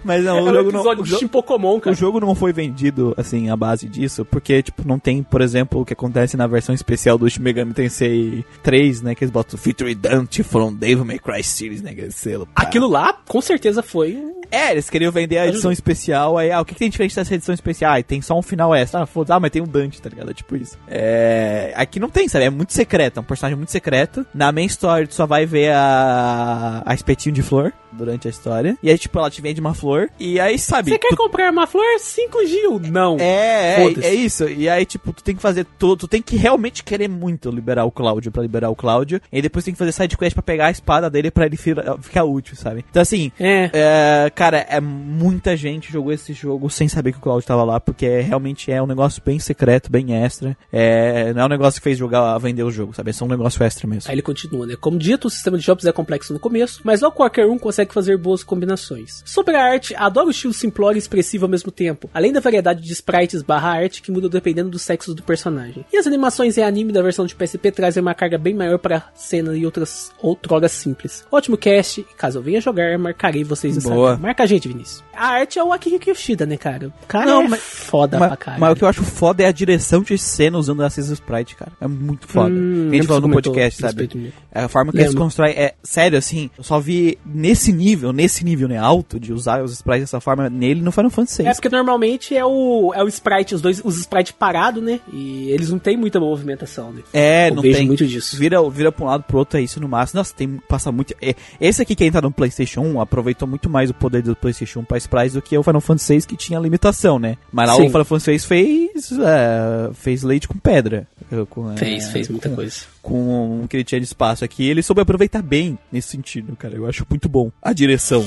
[0.04, 0.80] Mas não, É o um jogo não.
[0.80, 4.86] episódio O, jo- Pokémon, o jogo não foi vendido, assim, à base disso, porque, tipo,
[4.86, 9.02] não tem, por exemplo, o que acontece na versão especial do Shin Megami Tensei 3,
[9.02, 9.14] né?
[9.14, 11.90] Que eles botam Feature Dante from Devil May Cry Series, né?
[11.92, 12.48] Aquele selo.
[12.54, 14.34] Aquilo lá, com certeza, foi um...
[14.50, 17.34] É, eles queriam vender a edição especial, aí, ah, o que, que tem diferente dessa
[17.34, 17.94] edição especial?
[17.94, 19.02] Ah, tem só um final extra.
[19.02, 20.30] Ah, foda ah, mas tem um Dante, tá ligado?
[20.30, 20.78] É tipo isso.
[20.86, 21.72] É.
[21.74, 22.44] Aqui não tem, sabe?
[22.44, 24.24] É muito secreto, é um personagem muito secreto.
[24.34, 26.82] Na main story, tu só vai ver a.
[26.84, 28.76] a espetinho de flor durante a história.
[28.82, 30.08] E aí, tipo, ela te vende uma flor.
[30.18, 30.90] E aí, sabe?
[30.90, 31.84] Você quer tu- comprar uma flor?
[31.98, 32.80] 5 Gil.
[32.80, 33.16] Não.
[33.18, 34.48] É, é, é isso.
[34.48, 36.00] E aí, tipo, tu tem que fazer tudo.
[36.00, 39.20] Tu tem que realmente querer muito liberar o Cláudio pra liberar o Cláudio.
[39.32, 42.24] E depois tem que fazer side quest pra pegar a espada dele pra ele ficar
[42.24, 42.84] útil, sabe?
[42.90, 43.70] Então, assim, É.
[43.72, 47.78] é, cara, é muita gente jogou esse jogo sem saber que o Cláudio tava lá,
[47.80, 50.56] porque realmente é um negócio bem secreto, bem extra.
[50.72, 53.10] É, não é um negócio que fez jogar, vender o jogo, sabe?
[53.10, 54.10] É só um negócio extra mesmo.
[54.10, 54.74] Aí ele continua, né?
[54.80, 57.83] Como dito, o sistema de jogos é complexo no começo, mas logo qualquer um consegue
[57.92, 59.22] fazer boas combinações.
[59.26, 62.80] Sobre a arte, adoro o estilo simplório e expressivo ao mesmo tempo, além da variedade
[62.82, 65.84] de sprites barra arte que muda dependendo do sexo do personagem.
[65.92, 69.04] E as animações em anime da versão de PSP trazem uma carga bem maior para
[69.14, 71.24] cena e outras outroras simples.
[71.30, 74.16] Ótimo cast, e caso eu venha jogar, marcarei vocês no Boa.
[74.16, 75.02] Marca a gente, Vinícius.
[75.14, 76.88] A arte é o Akihiko Yoshida, né, cara?
[77.02, 78.60] O cara Não, é mas- foda Mas, pra caralho.
[78.60, 81.72] mas o que eu acho foda é a direção de cena usando Assassin's Sprite, cara.
[81.80, 82.50] É muito foda.
[82.54, 84.08] Hum, a gente falou no podcast, sabe?
[84.14, 84.32] mesmo.
[84.52, 86.50] A forma que eles constroem é sério, assim.
[86.56, 90.48] Eu só vi nesse nível, nesse nível, né, alto de usar os sprites dessa forma
[90.48, 91.48] nele no Final Fantasy VI.
[91.48, 95.00] É porque normalmente é o, é o sprite, os dois, os sprites parados, né?
[95.12, 97.02] E eles não têm muita movimentação, né?
[97.12, 97.86] É, Eu não vejo tem.
[97.86, 98.36] muito disso.
[98.36, 100.18] Vira, vira pra um lado pro outro, é isso no máximo.
[100.18, 101.14] Nossa, tem, passa muito.
[101.20, 104.80] é, esse aqui, quem tá no PlayStation 1, aproveitou muito mais o poder do PlayStation
[104.80, 107.36] 1 pra sprites do que o Final Fantasy VI, que tinha limitação, né?
[107.52, 107.82] Mas lá Sim.
[107.82, 111.06] o Final Fantasy VI fez, é, fez leite com pedra.
[111.50, 112.93] Com, é, Fez, fez muita coisa.
[113.04, 114.66] Com o que ele tinha de espaço aqui.
[114.66, 116.74] Ele soube aproveitar bem nesse sentido, cara.
[116.74, 117.52] Eu acho muito bom.
[117.62, 118.24] A direção.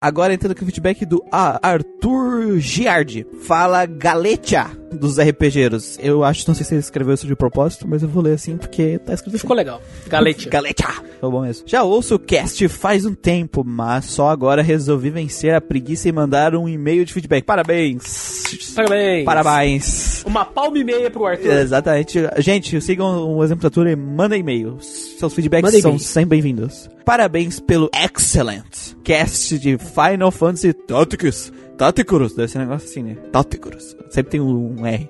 [0.00, 3.26] Agora entrando com o feedback do ah, Arthur Giardi.
[3.42, 5.98] Fala Galetia dos RPGeiros.
[6.00, 8.56] Eu acho, não sei se ele escreveu isso de propósito, mas eu vou ler assim
[8.56, 9.42] porque tá escrito assim.
[9.42, 9.80] Ficou legal.
[10.06, 10.50] Galetia.
[10.50, 10.86] Galetia.
[11.20, 11.66] Tá bom mesmo.
[11.66, 16.12] Já ouço o cast faz um tempo, mas só agora resolvi vencer a preguiça e
[16.12, 17.44] mandar um e-mail de feedback.
[17.44, 18.74] Parabéns.
[18.74, 19.24] Parabéns.
[19.24, 20.24] Parabéns.
[20.24, 21.52] Uma palma e meia pro Arthur.
[21.52, 22.18] Exatamente.
[22.38, 24.78] Gente, sigam o exemplo da Tour e mandem e-mail.
[24.80, 26.88] Seus feedbacks Mandem são sempre bem-vindos.
[27.04, 31.52] Parabéns pelo excellent cast de Final Fantasy Tactics.
[31.78, 33.16] Tacticus, deve ser um negócio assim, né?
[33.32, 33.96] Tacticus.
[34.10, 35.08] Sempre tem um, um R.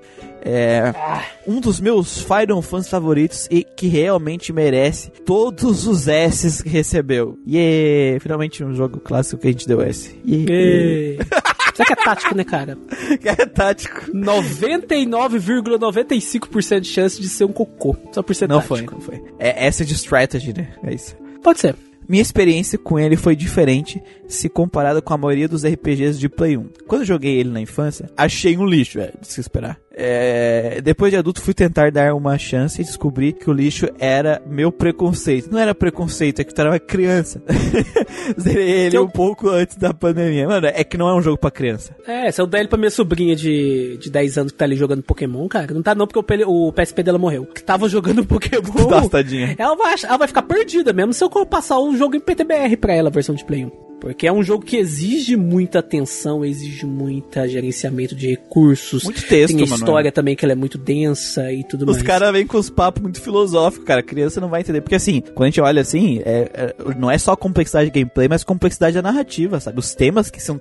[0.49, 0.93] É
[1.45, 7.37] um dos meus Final Fantasy favoritos e que realmente merece todos os S's que recebeu.
[7.47, 10.15] E finalmente um jogo clássico que a gente deu S.
[10.25, 11.25] Yeah.
[11.75, 12.79] Será que é tático, né, cara?
[13.21, 14.11] Que é tático.
[14.13, 17.95] 99,95% de chance de ser um cocô.
[18.13, 18.77] Só por ser Não tático.
[18.77, 19.23] foi, não foi.
[19.39, 20.73] É S de strategy, né?
[20.83, 21.15] É isso.
[21.43, 21.77] Pode ser.
[22.09, 26.57] Minha experiência com ele foi diferente se comparada com a maioria dos RPGs de Play
[26.57, 26.69] 1.
[26.87, 29.79] Quando eu joguei ele na infância, achei um lixo, é, de se esperar.
[29.99, 34.43] É, depois de adulto fui tentar dar uma chance e descobri que o lixo era
[34.47, 35.51] meu preconceito.
[35.51, 37.41] Não era preconceito, é que tu era uma criança.
[38.39, 40.47] Zerei ele eu- um pouco antes da pandemia.
[40.47, 41.97] Mano, é que não é um jogo pra criança.
[42.07, 44.77] É, se eu der ele pra minha sobrinha de, de 10 anos que tá ali
[44.77, 47.47] jogando Pokémon, cara, não tá não porque o, o PSP dela morreu.
[47.47, 48.63] Que tava jogando Pokémon.
[48.91, 49.55] Nossa, tadinha.
[49.59, 52.95] Ela vai, ela vai ficar perdida mesmo se eu passar o jogo em PTBR pra
[52.95, 53.71] ela, a versão de Play 1.
[54.01, 59.05] Porque é um jogo que exige muita atenção, exige muita gerenciamento de recursos.
[59.05, 62.03] Muito texto, Tem a história também que ela é muito densa e tudo Os mais.
[62.03, 64.01] caras vêm com os papos muito filosóficos, cara.
[64.01, 64.81] A criança não vai entender.
[64.81, 68.29] Porque assim, quando a gente olha assim, é- é- não é só complexidade de gameplay,
[68.29, 69.79] mas complexidade da narrativa, sabe?
[69.79, 70.61] Os temas que estão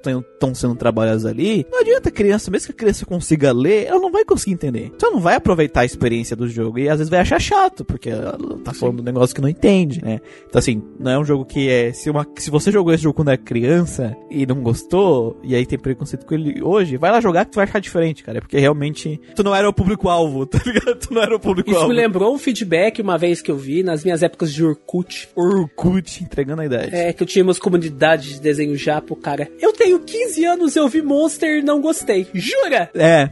[0.56, 4.12] sendo trabalhados ali, não adianta a criança, mesmo que a criança consiga ler, ela não
[4.12, 4.92] vai conseguir entender.
[4.96, 7.84] Então ela não vai aproveitar a experiência do jogo e às vezes vai achar chato,
[7.86, 10.20] porque ela tá falando um negócio que não entende, né?
[10.48, 11.92] Então assim, não é um jogo que é.
[11.94, 15.66] Se, uma, se você jogou esse jogo quando era criança e não gostou, e aí
[15.66, 18.40] tem preconceito com ele hoje, vai lá jogar que tu vai achar diferente, cara.
[18.42, 20.96] Porque realmente tu não era o público-alvo, tá ligado?
[20.96, 21.90] Tu não era o Isso público-alvo.
[21.90, 25.30] me lembrou um feedback uma vez que eu vi nas minhas épocas de Orkut.
[25.36, 26.96] Orkut entregando a idade.
[26.96, 29.50] É, que eu tinha umas comunidades de desenho japo, cara.
[29.60, 32.28] Eu tenho 15 anos, eu vi Monster e não gostei.
[32.34, 32.90] Jura?
[32.96, 33.30] É,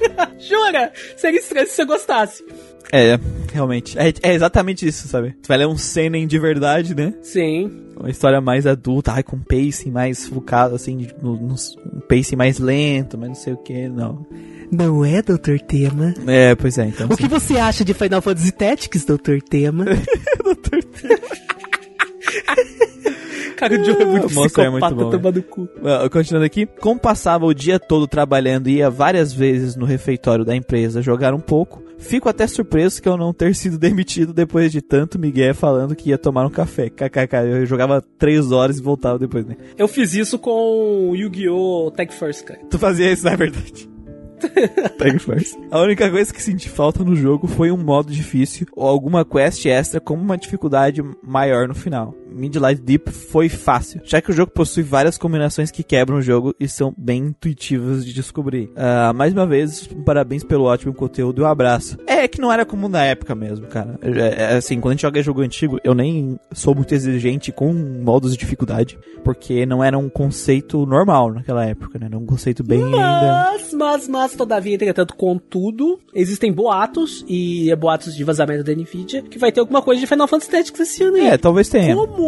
[0.38, 0.92] Jura?
[1.16, 2.44] Seria estranho se você gostasse.
[2.92, 3.18] É,
[3.52, 3.98] realmente.
[3.98, 5.34] É, é exatamente isso, sabe?
[5.42, 7.14] Tu vai ler um seinen de verdade, né?
[7.22, 7.70] Sim.
[7.98, 11.54] Uma história mais adulta, ai, com pacing mais focado, assim, no, no-
[11.94, 14.26] um pacing mais lento, mas não sei o que, não.
[14.70, 15.58] Não é, Dr.
[15.66, 16.12] Tema?
[16.26, 17.08] É, pois é, então.
[17.10, 19.38] O que você acha de Final Fantasy Tactics, Dr.
[19.48, 19.84] Tema?
[23.56, 24.26] Cara, o Joe é muito
[24.60, 25.68] é muito bom, toma no cu.
[26.12, 30.54] Continuando aqui, como passava o dia todo trabalhando e ia várias vezes no refeitório da
[30.54, 34.80] empresa jogar um pouco, fico até surpreso que eu não ter sido demitido depois de
[34.80, 36.90] tanto Miguel falando que ia tomar um café.
[36.90, 39.56] KKK, eu jogava três horas e voltava depois, né?
[39.76, 41.90] Eu fiz isso com o Yu-Gi-Oh!
[41.96, 42.60] Tag First, cara.
[42.70, 43.96] Tu fazia isso, na verdade.
[44.98, 45.56] Tag first.
[45.70, 49.64] A única coisa que senti falta no jogo foi um modo difícil ou alguma quest
[49.66, 52.14] extra com uma dificuldade maior no final.
[52.36, 56.54] Midlight Deep foi fácil, já que o jogo possui várias combinações que quebram o jogo
[56.60, 58.70] e são bem intuitivas de descobrir.
[58.76, 61.96] Ah, mais uma vez, parabéns pelo ótimo conteúdo e um abraço.
[62.06, 63.98] É que não era comum na época mesmo, cara.
[64.02, 67.72] É, é assim, quando a gente joga jogo antigo, eu nem sou muito exigente com
[67.72, 72.06] modos de dificuldade, porque não era um conceito normal naquela época, né?
[72.06, 72.96] Era um conceito bem ainda...
[72.96, 79.22] Mas, mas, mas, todavia, entretanto, contudo, existem boatos, e é boatos de vazamento da Nvidia,
[79.22, 81.26] que vai ter alguma coisa de Final Fantasy Tactics esse ano aí.
[81.28, 81.94] É, talvez tenha.
[81.94, 82.25] Como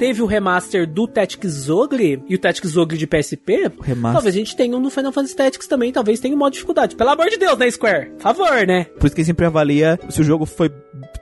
[0.00, 4.12] teve o remaster do Tactics Ogre e o Tactics Ogre de PSP, remaster.
[4.14, 6.54] talvez a gente tenha um no Final Fantasy Tactics também, talvez tenha um modo de
[6.54, 6.96] dificuldade.
[6.96, 8.12] Pelo amor de Deus, né, Square?
[8.12, 8.84] Por favor, né?
[8.98, 10.70] Por isso que sempre avalia se o jogo foi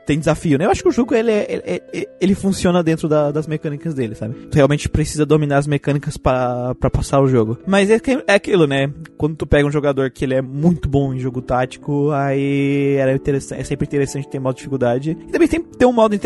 [0.07, 0.65] tem desafio, né?
[0.65, 1.63] Eu acho que o jogo ele, é- ele,
[1.93, 4.35] é- ele funciona dentro da- das mecânicas dele, sabe?
[4.51, 7.59] Tu realmente precisa dominar as mecânicas pra pra passar o jogo.
[7.67, 8.91] Mas é, é aquilo, né?
[9.17, 13.15] Quando tu pega um jogador que ele é muito bom em jogo tático, aí era
[13.15, 15.17] interessante, é sempre interessante ter modo de dificuldade.
[15.29, 16.17] E também tem ter um modo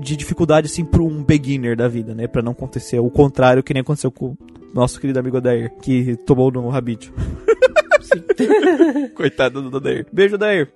[0.00, 2.26] de dificuldade assim pra um beginner da vida, né?
[2.28, 4.36] Pra não acontecer o contrário que nem aconteceu com o
[4.74, 7.12] nosso querido amigo Adair, que tomou no rabite.
[9.14, 10.06] Coitado do Adair.
[10.12, 10.68] Beijo, Adair.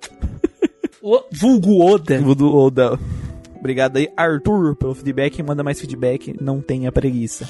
[1.02, 2.20] O vulgo Oda.
[2.20, 2.98] Do Oda.
[3.56, 5.42] Obrigado aí, Arthur, pelo feedback.
[5.42, 7.48] Manda mais feedback, não tenha preguiça.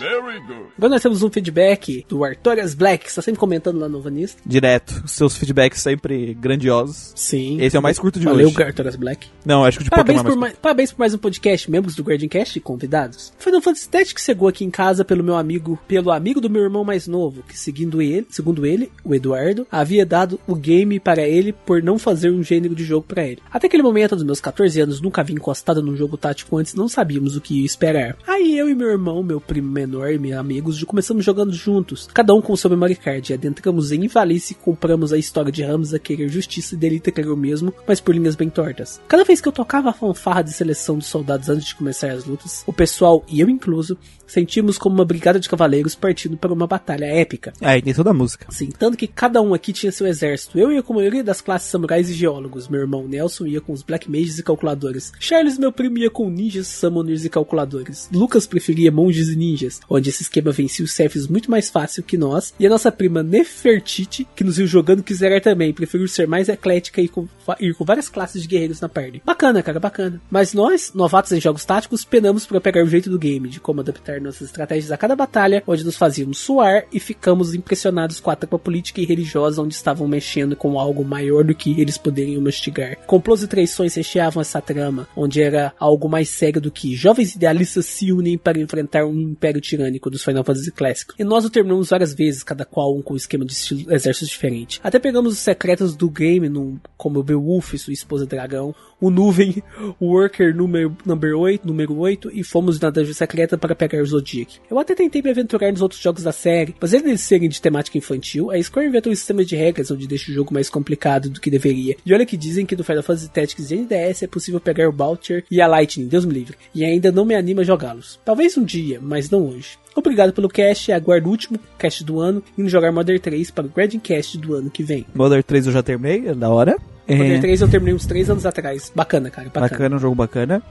[0.00, 4.40] Agora nós temos um feedback do Artorias Black, que está sempre comentando lá no Vanista.
[4.46, 5.02] Direto.
[5.06, 7.12] Seus feedbacks sempre grandiosos.
[7.16, 7.60] Sim.
[7.60, 8.62] Esse é o mais curto de Valeu, hoje.
[8.62, 9.28] Artorias Black.
[9.44, 11.18] Não, acho que o de Parabéns Pokémon é por, mais mais, parabéns por mais um
[11.18, 13.32] podcast, membros do Guardian Cast e convidados.
[13.38, 16.84] Final Fantasy Tactics chegou aqui em casa pelo meu amigo, pelo amigo do meu irmão
[16.84, 21.52] mais novo, que seguindo ele, segundo ele, o Eduardo, havia dado o game para ele
[21.52, 23.42] por não fazer um gênero de jogo para ele.
[23.50, 26.88] Até aquele momento dos meus 14 anos, nunca havia encostado num jogo tático antes, não
[26.88, 28.16] sabíamos o que ia esperar.
[28.26, 32.34] Aí eu e meu irmão, meu primo menor e meus amigos começamos jogando juntos, cada
[32.34, 35.98] um com seu memory card, adentramos em Ivalice e compramos a história de Ramos a
[35.98, 39.00] querer justiça e Delita querer o mesmo, mas por linhas bem tortas.
[39.08, 42.24] Cada vez que eu tocava a fanfarra de seleção dos soldados antes de começar as
[42.24, 43.96] lutas, o pessoal, e eu incluso,
[44.28, 47.52] sentimos como uma brigada de cavaleiros partindo para uma batalha épica.
[47.60, 48.46] É, tem toda a música.
[48.50, 50.58] Sim, tanto que cada um aqui tinha seu exército.
[50.58, 52.68] Eu ia com a maioria das classes samurais e geólogos.
[52.68, 55.12] Meu irmão Nelson ia com os Black Mages e calculadores.
[55.18, 58.08] Charles, meu primo, ia com ninjas, summoners e calculadores.
[58.12, 62.18] Lucas preferia monges e ninjas, onde esse esquema vencia os chefes muito mais fácil que
[62.18, 62.54] nós.
[62.58, 65.72] E a nossa prima Nefertiti, que nos viu jogando, quis zerar também.
[65.72, 67.26] Preferiu ser mais eclética e com,
[67.58, 69.22] ir com várias classes de guerreiros na party.
[69.24, 70.20] Bacana, cara, bacana.
[70.30, 73.80] Mas nós, novatos em jogos táticos, penamos para pegar o jeito do game, de como
[73.80, 78.36] adaptar nossas estratégias a cada batalha, onde nos fazíamos suar e ficamos impressionados com a
[78.36, 82.96] trama política e religiosa onde estavam mexendo com algo maior do que eles poderiam mastigar.
[83.06, 87.86] Complôs e traições recheavam essa trama, onde era algo mais sério do que jovens idealistas
[87.86, 91.14] se unem para enfrentar um império tirânico dos Final Fantasy clássicos.
[91.18, 93.54] E nós o terminamos várias vezes, cada qual um com um esquema de
[93.90, 94.80] exércitos diferente.
[94.82, 99.10] Até pegamos os secretos do game, num, como o Beowulf e sua esposa dragão, o
[99.10, 99.62] Nuvem,
[100.00, 104.58] Worker número, number 8, número 8, e fomos na dungeon secreta para pegar o Zodiac.
[104.70, 107.98] Eu até tentei me aventurar nos outros jogos da série, mas eles serem de temática
[107.98, 111.40] infantil, a Square inventou um sistema de regras onde deixa o jogo mais complicado do
[111.40, 111.96] que deveria.
[112.04, 115.44] E olha que dizem que no Final Fantasy Tactics NDS é possível pegar o Boucher
[115.50, 118.18] e a Lightning, Deus me livre, e ainda não me anima a jogá-los.
[118.24, 119.78] Talvez um dia, mas não hoje.
[119.94, 123.68] Obrigado pelo cast, aguardo o último cast do ano e jogar Modern 3 para o
[123.68, 125.04] Grading Cast do ano que vem.
[125.14, 126.76] Modern 3 eu já terminei, é da hora.
[127.08, 128.92] É, 3 eu terminei uns 3 anos atrás.
[128.94, 129.68] Bacana, cara, bacana.
[129.68, 130.62] bacana, um jogo bacana.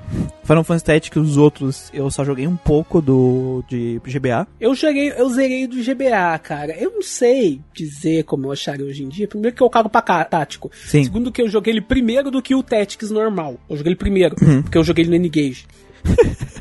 [0.43, 4.47] Final Fantasy Tactics, os outros, eu só joguei um pouco do de GBA.
[4.59, 6.75] Eu joguei, eu zerei do GBA, cara.
[6.77, 9.27] Eu não sei dizer como eu acharia hoje em dia.
[9.27, 10.71] Primeiro que eu cago pra cá, tático.
[10.88, 11.03] Sim.
[11.03, 13.55] Segundo que eu joguei ele primeiro do que o Tactics normal.
[13.69, 14.61] Eu joguei ele primeiro, Uhum.
[14.61, 15.65] porque eu joguei ele no N-Gage.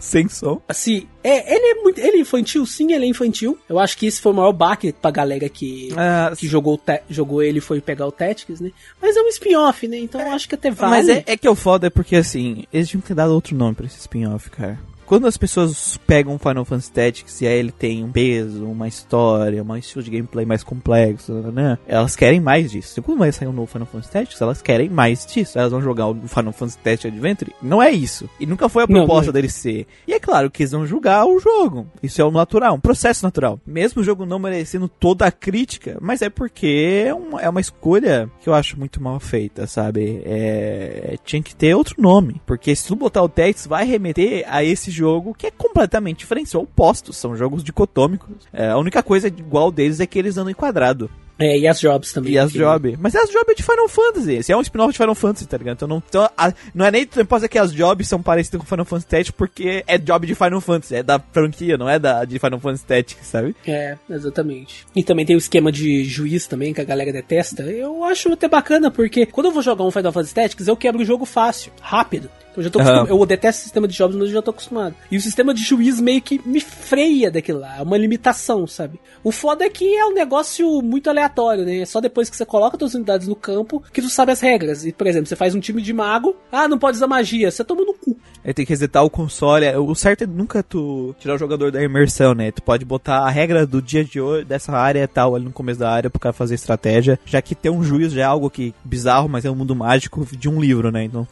[0.00, 0.60] Sem som.
[0.66, 1.98] Assim, é, ele é muito.
[2.00, 3.58] Ele é infantil, sim, ele é infantil.
[3.68, 7.00] Eu acho que esse foi o maior baque pra galera que, Ah, que jogou, ta-
[7.08, 8.70] jogou ele e foi pegar o Tactics, né?
[9.00, 9.98] Mas é um spin-off, né?
[9.98, 10.90] Então eu acho que até vale.
[10.90, 13.32] Mas é, é que é o foda é porque assim, eles tinham que ter dado
[13.34, 14.78] outro nome pra esse spin-off, cara.
[15.10, 19.60] Quando as pessoas pegam Final Fantasy Tactics e aí ele tem um peso, uma história,
[19.60, 21.76] um estilo de gameplay mais complexo, né?
[21.88, 23.00] Elas querem mais disso.
[23.00, 25.58] E quando vai sair um novo Final Fantasy Tactics, elas querem mais disso.
[25.58, 27.52] Elas vão jogar o Final Fantasy Tactics Adventure.
[27.60, 28.30] Não é isso.
[28.38, 29.32] E nunca foi a Não, proposta não é.
[29.32, 29.84] dele ser.
[30.06, 31.88] E é claro que eles vão julgar o jogo.
[32.00, 33.58] Isso é o natural, um processo natural.
[33.66, 37.60] Mesmo o jogo não merecendo toda a crítica, mas é porque é uma, é uma
[37.60, 40.22] escolha que eu acho muito mal feita, sabe?
[40.24, 42.40] É, tinha que ter outro nome.
[42.46, 44.99] Porque se tu botar o Tactics, vai remeter a esse jogo
[45.36, 46.50] que é completamente diferente.
[46.50, 48.48] São opostos, são jogos dicotômicos.
[48.52, 51.10] É, a única coisa igual deles é que eles andam em quadrado.
[51.40, 52.32] É, e as jobs também.
[52.34, 52.96] E as que- Job.
[53.00, 54.32] Mas as Job é de Final Fantasy.
[54.34, 55.76] Esse é um spin-off de Final Fantasy, tá ligado?
[55.76, 58.66] Então não, então, a- não é nem pode dizer que as Jobs são parecidas com
[58.66, 60.96] Final Fantasy Tactics porque é Job de Final Fantasy.
[60.96, 63.56] É da franquia, não é da de Final Fantasy Tactics, sabe?
[63.66, 64.86] É, exatamente.
[64.94, 67.62] E também tem o esquema de juiz também, que a galera detesta.
[67.62, 71.00] Eu acho até bacana, porque quando eu vou jogar um Final Fantasy Tactics, eu quebro
[71.00, 72.28] o jogo fácil, rápido.
[72.56, 73.08] Eu já tô acostumado.
[73.08, 74.94] Eu detesto o sistema de jobs, mas eu já tô acostumado.
[75.08, 77.78] E o sistema de juiz meio que me freia daquilo lá.
[77.78, 79.00] É uma limitação, sabe?
[79.22, 81.29] O foda é que é um negócio muito aleatório,
[81.64, 81.78] né?
[81.78, 84.84] É só depois que você coloca suas unidades no campo que tu sabe as regras.
[84.84, 86.36] E, por exemplo, você faz um time de mago.
[86.50, 87.50] Ah, não pode usar magia.
[87.50, 88.16] Você toma no cu.
[88.44, 89.66] Aí tem que resetar o console.
[89.76, 92.50] O certo é nunca tu tirar o jogador da imersão, né?
[92.50, 95.80] Tu pode botar a regra do dia de hoje, dessa área tal, ali no começo
[95.80, 97.18] da área, pro cara fazer estratégia.
[97.24, 100.26] Já que ter um juiz já é algo que bizarro, mas é um mundo mágico
[100.36, 101.04] de um livro, né?
[101.04, 101.26] Então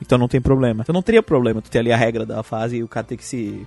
[0.00, 0.82] então não tem problema.
[0.82, 3.16] Então não teria problema tu ter ali a regra da fase e o cara ter
[3.16, 3.66] que se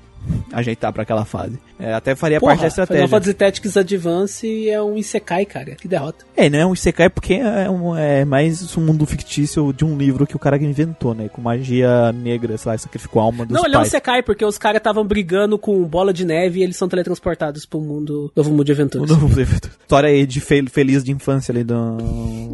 [0.52, 1.60] ajeitar pra aquela fase.
[1.80, 3.08] É, até faria Porra, parte da Final estratégia.
[3.10, 5.76] Fantasy Tactics Advance é um Isekai, cara.
[5.76, 6.26] Que derrota.
[6.36, 9.98] É, não é um Isekai porque é, um- é mais um mundo fictício de um
[9.98, 11.28] livro que o cara inventou, né?
[11.30, 13.90] Com magia negra, sei lá, sacrificou a alma dos Não, ele é um pais.
[13.90, 17.82] Isekai, porque os caras estavam brigando com bola de neve e eles são teletransportados pro
[17.82, 19.10] mundo, novo mundo de O aventuras.
[19.10, 19.56] novo livro.
[19.82, 21.98] História aí de fel- feliz de infância ali do.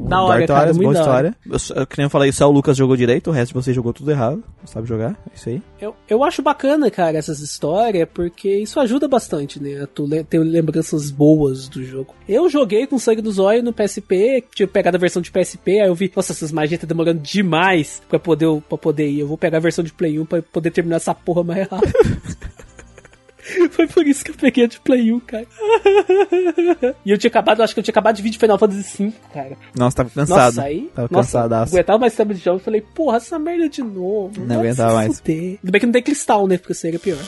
[0.08, 1.36] Da hora, cara, Artorias, muito boa história.
[1.46, 3.76] Eu, eu, que nem eu falei, só o Lucas jogou direito, o resto de vocês
[3.76, 4.44] jogou tudo errado.
[4.60, 5.62] Não sabe jogar, é isso aí.
[5.82, 9.88] Eu, eu acho bacana, cara, essas histórias, porque isso ajuda bastante, né?
[9.94, 12.14] Tu ter lembranças boas do jogo.
[12.28, 15.88] Eu joguei com Sangue do Zóio no PSP, tinha pegado a versão de PSP, aí
[15.88, 19.20] eu vi, nossa, essas magias tá demorando demais pra poder, pra poder ir.
[19.20, 21.94] Eu vou pegar a versão de Play 1 pra poder terminar essa porra mais rápido.
[23.72, 25.46] Foi por isso que eu peguei a de Play 1, cara.
[27.06, 29.14] e eu tinha acabado, acho que eu tinha acabado de vir de Final Fantasy V,
[29.34, 29.58] cara.
[29.76, 30.56] Nossa, tava cansado.
[30.56, 30.90] Nossa, aí.
[30.96, 31.74] Tava nossa, cansadaço.
[31.74, 32.58] aguentava mais tempo de jogo.
[32.58, 34.40] Eu falei, porra, essa merda de novo.
[34.40, 35.18] Não vai aguentava mais.
[35.18, 35.36] fuder.
[35.36, 36.58] Ainda bem que não tem cristal, né?
[36.58, 37.20] Porque seria pior.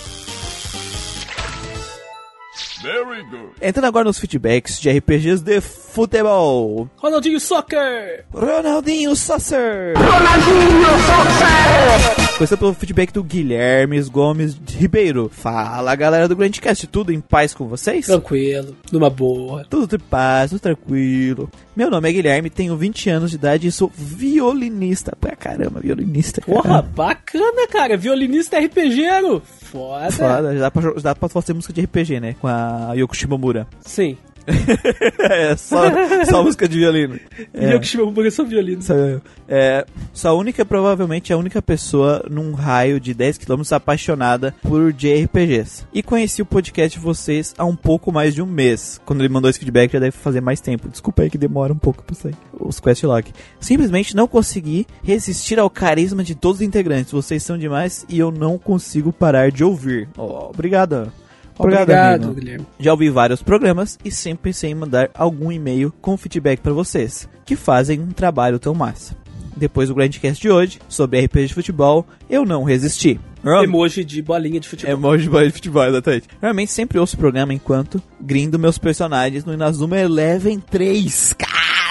[3.61, 6.89] Entrando agora nos feedbacks de RPGs de futebol.
[6.97, 8.25] Ronaldinho Soccer!
[8.33, 9.93] Ronaldinho Sasser.
[9.95, 12.30] Ronaldinho Sasser.
[12.41, 15.29] Começando pelo feedback do Guilherme Gomes Ribeiro.
[15.31, 18.07] Fala galera do Grandcast, tudo em paz com vocês?
[18.07, 19.63] Tranquilo, numa boa.
[19.69, 21.47] Tudo em paz, tudo tranquilo.
[21.75, 25.15] Meu nome é Guilherme, tenho 20 anos de idade e sou violinista.
[25.21, 26.41] Pô, caramba, violinista.
[26.41, 27.95] Porra, bacana, cara.
[27.95, 29.39] Violinista RPGero.
[29.45, 30.09] Foda.
[30.09, 32.35] Foda, dá pra, dá pra fazer música de RPG, né?
[32.41, 33.67] Com a Yoko Shimomura.
[33.81, 34.17] Sim.
[35.19, 35.83] é, só,
[36.25, 37.19] só música de violino.
[37.53, 38.81] E eu que chamo porque sou violino.
[38.89, 39.21] Eu.
[39.47, 39.85] É,
[40.23, 45.85] a única, provavelmente a única pessoa num raio de 10 km apaixonada por JRPGs.
[45.93, 48.99] E conheci o podcast de vocês há um pouco mais de um mês.
[49.05, 50.89] Quando ele mandou esse feedback já deve fazer mais tempo.
[50.89, 53.31] Desculpa aí que demora um pouco pra sair os questlog.
[53.59, 57.11] Simplesmente não consegui resistir ao carisma de todos os integrantes.
[57.11, 60.07] Vocês são demais e eu não consigo parar de ouvir.
[60.17, 61.11] Oh, obrigado.
[61.57, 62.39] Obrigado, amigo.
[62.39, 62.65] Guilherme.
[62.79, 67.27] Já ouvi vários programas e sempre pensei em mandar algum e-mail com feedback pra vocês,
[67.45, 69.15] que fazem um trabalho tão massa.
[69.55, 73.19] Depois do Grandcast de hoje, sobre RPG de futebol, eu não resisti.
[73.43, 74.93] Normal- Emoji de bolinha de futebol.
[74.93, 76.27] Emoji boy de futebol, exatamente.
[76.41, 81.33] Normalmente sempre ouço o programa enquanto grindo meus personagens no Inazuma Eleven 3.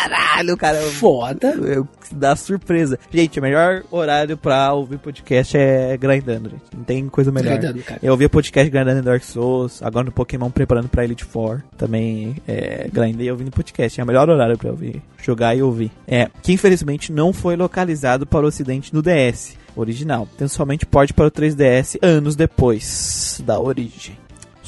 [0.08, 0.80] Caralho, cara.
[0.82, 1.48] Foda.
[1.54, 2.98] eu- Dá surpresa.
[3.12, 6.62] Gente, o melhor horário pra ouvir podcast é grindando, gente.
[6.76, 7.56] Não tem coisa melhor.
[7.56, 8.00] Grindando, cara.
[8.02, 11.62] Eu ouvia podcast grindando em Dark Souls, agora no Pokémon preparando pra Elite Four.
[11.76, 14.00] Também é, grindei ouvindo podcast.
[14.00, 15.92] É o melhor horário pra ouvir, jogar e ouvir.
[16.08, 20.26] É, que infelizmente não foi localizado para o ocidente no DS original.
[20.36, 24.18] Tem somente port para o 3DS anos depois da origem.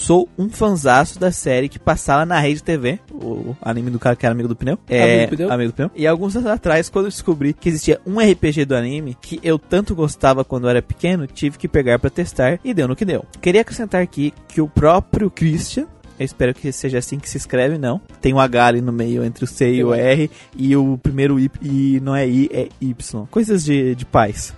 [0.02, 4.26] Sou um fanzaço da série que passava na Rede TV, o anime do cara que
[4.26, 4.76] era amigo do pneu.
[4.88, 5.52] É, Amigo do Pneu?
[5.52, 5.90] amigo do pneu.
[5.94, 9.60] E alguns anos atrás, quando eu descobri que existia um RPG do anime que eu
[9.60, 13.04] tanto gostava quando eu era pequeno, tive que pegar pra testar e deu no que
[13.04, 13.24] deu.
[13.40, 15.86] Queria acrescentar aqui que o próprio Christian
[16.18, 18.00] eu espero que seja assim que se escreve, não.
[18.20, 20.28] Tem um H ali no meio entre o C e o R.
[20.56, 23.26] E o primeiro I, e não é I, é Y.
[23.30, 24.52] Coisas de, de paz.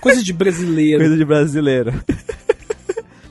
[0.00, 0.98] Coisa de brasileiro.
[0.98, 1.94] Coisa de brasileiro.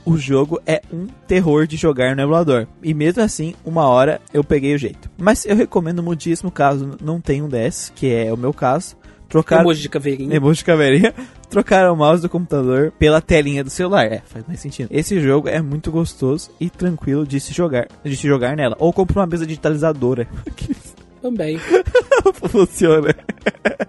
[0.04, 2.66] o jogo é um terror de jogar no emulador.
[2.82, 5.10] E mesmo assim, uma hora eu peguei o jeito.
[5.18, 8.96] Mas eu recomendo muitíssimo caso não tenha um DS, que é o meu caso.
[9.28, 10.34] Trocar Emoji de caveirinha.
[10.34, 11.14] emoji de caveirinha,
[11.48, 14.06] trocar o mouse do computador pela telinha do celular.
[14.06, 14.88] É, faz mais sentido.
[14.90, 18.74] Esse jogo é muito gostoso e tranquilo de se jogar, de se jogar nela.
[18.80, 20.26] Ou compre uma mesa digitalizadora.
[21.22, 21.58] Também.
[22.48, 23.14] Funciona.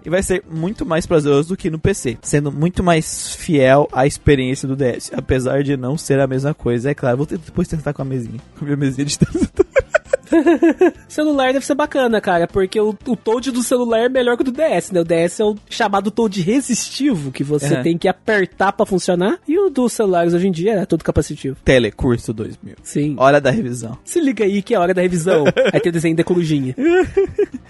[0.04, 4.06] E vai ser muito mais prazeroso do que no PC, sendo muito mais fiel à
[4.06, 6.90] experiência do DS, apesar de não ser a mesma coisa.
[6.90, 9.61] É claro, vou depois tentar com a mesinha, com a minha mesinha digitalizadora.
[11.08, 14.44] Celular deve ser bacana, cara, porque o, o Toad do celular é melhor que o
[14.44, 15.00] do DS, né?
[15.00, 17.82] O DS é o chamado Toad resistivo, que você É.
[17.82, 19.38] tem que apertar pra funcionar.
[19.46, 21.56] E o dos celulares hoje em dia é todo capacitivo.
[21.64, 22.76] Telecurso 2000.
[22.82, 23.14] Sim.
[23.18, 23.98] Hora da revisão.
[24.04, 25.44] Se liga aí que é hora da revisão.
[25.72, 26.74] aí tem o desenho da corujinha.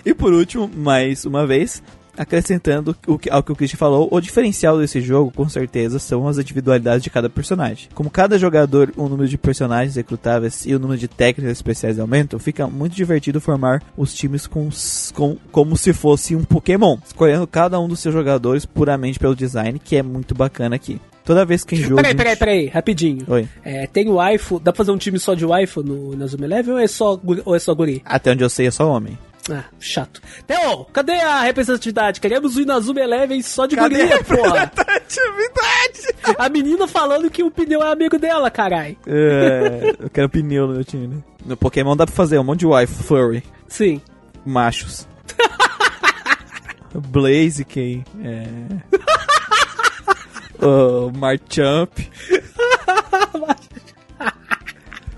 [0.04, 1.80] E por último, mais uma vez,
[2.16, 6.26] acrescentando o que, ao que o Christian falou, o diferencial desse jogo, com certeza, são
[6.26, 7.88] as individualidades de cada personagem.
[7.94, 12.38] Como cada jogador, o número de personagens recrutáveis e o número de técnicas especiais aumentam,
[12.38, 14.68] fica muito divertido formar os times com,
[15.14, 19.78] com- como se fosse um Pokémon, escolhendo cada um dos seus jogadores puramente pelo design,
[19.78, 21.00] que é muito bacana aqui.
[21.24, 21.96] Toda vez que em jogo...
[21.96, 23.24] Peraí, peraí, peraí, rapidinho.
[23.28, 23.48] Oi.
[23.64, 26.42] É, tem o waifu, dá pra fazer um time só de waifu no, na Zoom
[26.42, 28.02] Eleven ou é só, ou é só guri?
[28.04, 29.16] Até onde eu sei é só homem.
[29.50, 30.22] Ah, chato.
[30.46, 32.20] Theo, cadê a representatividade?
[32.20, 34.62] Queremos o Inazuma Eleven só de Cadê guria, a porra.
[34.62, 36.36] Atividade!
[36.38, 38.96] A menina falando que o pneu é amigo dela, carai.
[39.06, 41.16] É, eu quero pneu no meu time, né?
[41.44, 43.42] No Pokémon dá pra fazer um monte de wife furry.
[43.66, 44.00] Sim.
[44.44, 45.08] Machos.
[46.94, 48.04] Blaziken.
[48.22, 48.46] É.
[50.64, 51.90] o Marchamp.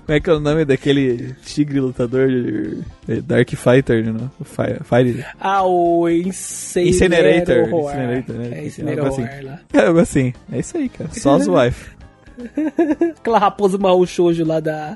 [0.05, 4.29] Como é que é o nome daquele tigre lutador de Dark Fighter, né?
[4.43, 5.25] Fire, Fire.
[5.39, 6.85] Ah, o Incinerator.
[6.87, 7.57] Incinerator.
[7.65, 8.49] Incinerator, né?
[8.51, 9.43] É, Incinerator assim.
[9.43, 9.59] Lá.
[9.73, 10.33] É assim.
[10.51, 11.09] É isso aí, cara.
[11.11, 11.89] Só as wife.
[13.17, 14.95] Aquela raposa marrom shoujo lá da,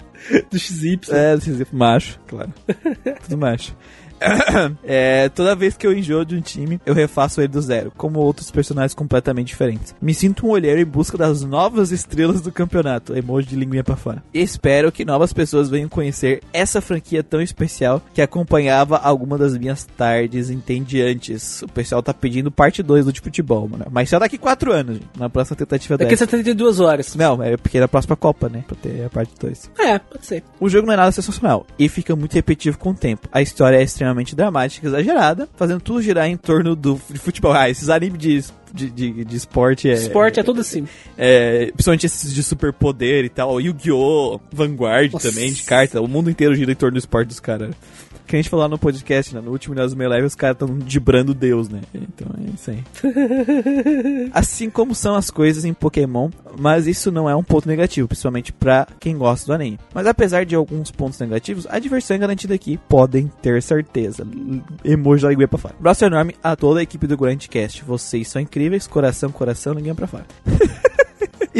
[0.51, 0.99] do XY.
[1.09, 2.53] É, esses macho, claro.
[3.23, 3.75] Tudo macho.
[4.83, 8.19] É, toda vez que eu enjoo de um time, eu refaço ele do zero, como
[8.19, 9.95] outros personagens completamente diferentes.
[10.01, 13.95] Me sinto um olheiro em busca das novas estrelas do campeonato, emoji de linguinha pra
[13.95, 14.23] fora.
[14.33, 19.57] E espero que novas pessoas venham conhecer essa franquia tão especial que acompanhava alguma das
[19.57, 21.61] minhas tardes entendiantes.
[21.61, 23.85] O pessoal tá pedindo parte 2 do de futebol, mano.
[23.91, 26.25] Mas só daqui 4 anos, gente, na próxima tentativa Daqui a dessa.
[26.25, 27.15] 72 horas.
[27.15, 28.63] Não, é porque é na próxima Copa, né?
[28.67, 29.71] Pra ter a parte 2.
[29.79, 30.43] É, pode ser.
[30.59, 33.27] O jogo não é nada sensacional e fica muito repetitivo com o tempo.
[33.31, 37.53] A história é extremamente dramática e exagerada, fazendo tudo girar em torno do de futebol.
[37.53, 39.93] Ah, esses animes de, de, de, de esporte é.
[39.93, 40.87] Esporte é tudo assim.
[41.17, 43.59] é, Principalmente esses de superpoder e tal.
[43.59, 44.39] Yu-Gi-Oh!
[44.51, 45.29] Vanguard Nossa.
[45.29, 46.01] também, de carta.
[46.01, 47.73] O mundo inteiro gira em torno do esporte dos caras.
[48.29, 49.41] Que a gente falou lá no podcast, né?
[49.41, 51.81] No último Meio Leve, os caras estão dibrando Deus, né?
[51.91, 52.83] Então é isso aí.
[54.31, 58.53] assim como são as coisas em Pokémon, mas isso não é um ponto negativo, principalmente
[58.53, 59.79] pra quem gosta do anime.
[59.95, 64.27] Mas apesar de alguns pontos negativos, a diversão é garantida aqui, podem ter certeza.
[64.85, 65.73] Emoji da linguinha pra fora.
[65.79, 67.83] Abraço enorme a toda a equipe do Grandcast.
[67.83, 70.27] Vocês são incríveis, coração, coração, linguinha pra fora.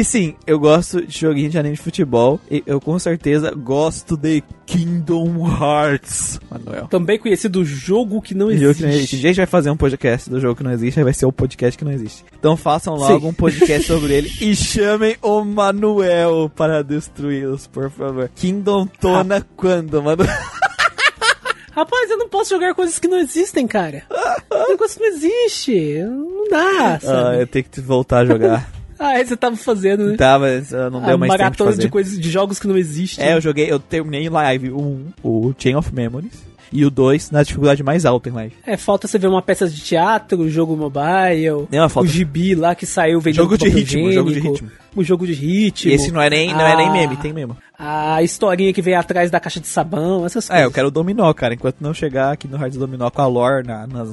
[0.00, 2.40] E sim, eu gosto de joguinho de anime de futebol.
[2.50, 6.40] E eu com certeza gosto de Kingdom Hearts.
[6.50, 6.86] Manuel.
[6.88, 8.76] Também conhecido jogo que não Jogo existe.
[8.78, 9.16] que não existe.
[9.16, 11.32] A gente vai fazer um podcast do jogo que não existe, aí vai ser o
[11.32, 12.24] podcast que não existe.
[12.38, 13.26] Então façam logo Sim.
[13.26, 18.30] um podcast sobre ele e chamem o Manuel para destruí-los, por favor.
[18.34, 20.24] Kingdom Tona quando, mano?
[21.72, 24.02] Rapaz, eu não posso jogar coisas que não existem, cara.
[24.50, 25.98] O negócio não existe.
[26.04, 27.42] Não dá, Ah, sabe?
[27.42, 28.70] eu tenho que voltar a jogar.
[29.00, 30.16] Ah, é, você tava fazendo, né?
[30.16, 31.82] tá, ah, não a deu mais tempo de maratona fazer.
[31.82, 33.24] de coisas, de jogos que não existem.
[33.24, 36.50] É, eu joguei, eu terminei em live um, o Chain of Memories.
[36.72, 38.54] E o 2 na dificuldade mais alta em live.
[38.64, 42.76] É, falta você ver uma peça de teatro, jogo mobile, Não, falta- o gibi lá
[42.76, 44.70] que saiu vendendo Jogo de ritmo, jogo de ritmo.
[44.94, 45.90] O jogo de ritmo.
[45.90, 47.56] E esse não é nem, não é nem Ah, meme, tem mesmo.
[47.82, 50.62] A historinha que vem atrás da caixa de sabão, essas coisas.
[50.62, 51.54] É, eu quero o dominó, cara.
[51.54, 54.10] Enquanto não chegar aqui no Hard Dominó com a lore na- nas,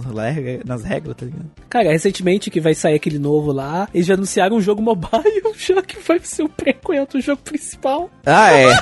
[0.65, 1.45] nas regras, tá ligado?
[1.69, 5.81] Cara, recentemente que vai sair aquele novo lá, eles já anunciaram um jogo mobile, já
[5.81, 8.09] que vai ser o prequel do jogo principal.
[8.25, 8.67] Ah, é.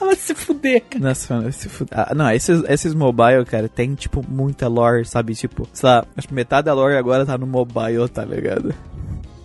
[0.00, 1.04] Vai se fuder, cara.
[1.04, 5.34] Nossa, mano, se fu- ah, não, esses, esses mobile, cara, tem, tipo, muita lore, sabe?
[5.34, 8.72] Tipo, sei lá, acho que metade da lore agora tá no mobile, tá ligado?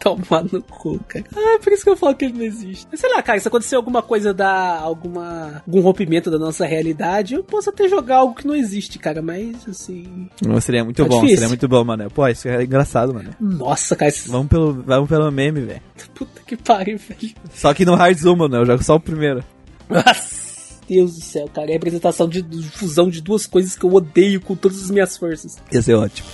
[0.01, 1.25] Tomar no cu, cara.
[1.35, 2.87] Ah, por isso que eu falo que ele não existe.
[2.91, 4.79] Mas sei lá, cara, se acontecer alguma coisa da.
[4.79, 5.61] alguma.
[5.67, 9.55] algum rompimento da nossa realidade, eu posso até jogar algo que não existe, cara, mas
[9.69, 10.27] assim.
[10.43, 11.35] Não, seria muito Tá bom, difícil.
[11.37, 12.09] seria muito bom, mano.
[12.09, 13.29] Pô, isso é engraçado, mano.
[13.39, 14.27] Nossa, cara, esse...
[14.27, 15.81] Vamos pelo, vamos pelo meme, velho.
[16.15, 17.33] puta que pariu, velho.
[17.53, 19.43] Só que no Hard Zoom, mano, eu jogo só o primeiro.
[19.87, 20.41] Nossa.
[20.87, 21.67] Deus do céu, cara.
[21.67, 24.89] É a representação de, de fusão de duas coisas que eu odeio com todas as
[24.89, 25.57] minhas forças.
[25.71, 26.27] Ia ser ótimo.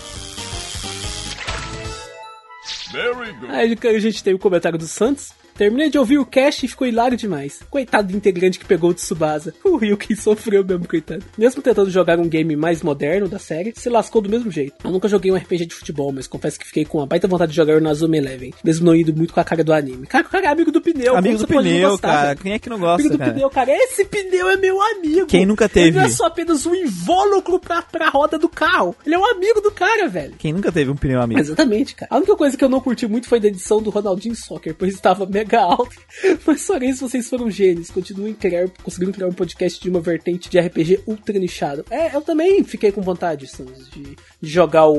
[3.50, 5.34] Aí, a gente tem o comentário do Santos.
[5.58, 7.60] Terminei de ouvir o cast e ficou hilário demais.
[7.70, 9.54] Coitado do integrante que pegou o Tsubasa.
[9.68, 11.24] O Ryuki sofreu mesmo, coitado.
[11.38, 14.76] Mesmo tentando jogar um game mais moderno da série, se lascou do mesmo jeito.
[14.84, 17.52] Eu nunca joguei um RPG de futebol, mas confesso que fiquei com uma baita vontade
[17.52, 20.08] de jogar o Nazuma Eleven, mesmo não indo muito com a cara do anime.
[20.08, 21.16] Cara, o cara é amigo do pneu.
[21.18, 22.36] Amigo do pneu, gostar, cara.
[22.36, 23.34] Quem é que não Amigo gosta, do cara?
[23.34, 23.72] pneu, cara.
[23.72, 25.28] Esse pneu é meu amigo.
[25.28, 25.92] Quem nunca Ele teve?
[25.98, 28.96] não é só apenas um invólucro pra, pra roda do carro.
[29.06, 30.34] Ele é um amigo do cara, velho.
[30.40, 31.40] Quem nunca teve um pneu amigo?
[31.40, 32.10] Exatamente, cara.
[32.12, 34.94] A única coisa que eu não curti muito foi da edição do Ronaldinho Soccer, pois
[34.94, 35.96] estava mega alto.
[36.46, 37.90] Mas só isso vocês foram gênios.
[37.90, 41.86] Continuem criar, conseguindo criar um podcast de uma vertente de RPG ultra nichado.
[41.90, 44.96] É, eu também fiquei com vontade, Sans, de, de jogar o,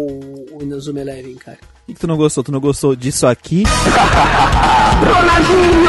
[0.53, 1.59] o Inazuma Eleven, cara.
[1.83, 2.45] O que que tu não gostou?
[2.45, 3.65] Tu não gostou disso aqui?
[5.01, 5.89] Ronaldinho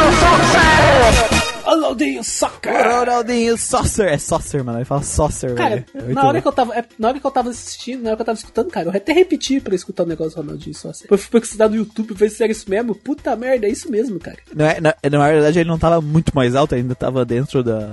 [2.24, 3.00] Soccer!
[3.00, 4.08] Ronaldinho Saucer.
[4.08, 4.80] É Saucer, mano.
[4.80, 5.86] Ele fala Saucer, velho.
[5.94, 6.74] É na hora que eu tava.
[6.76, 8.96] é, Na hora que eu tava assistindo, na hora que eu tava escutando, cara, eu
[8.96, 11.08] até repeti pra escutar o negócio do Ronaldinho Soccer.
[11.10, 12.96] Eu fui pesquisar no YouTube ver se era isso mesmo.
[12.96, 14.38] Puta merda, é isso mesmo, cara.
[14.56, 17.92] Não é, na, na verdade, ele não tava muito mais alto, ainda tava dentro da,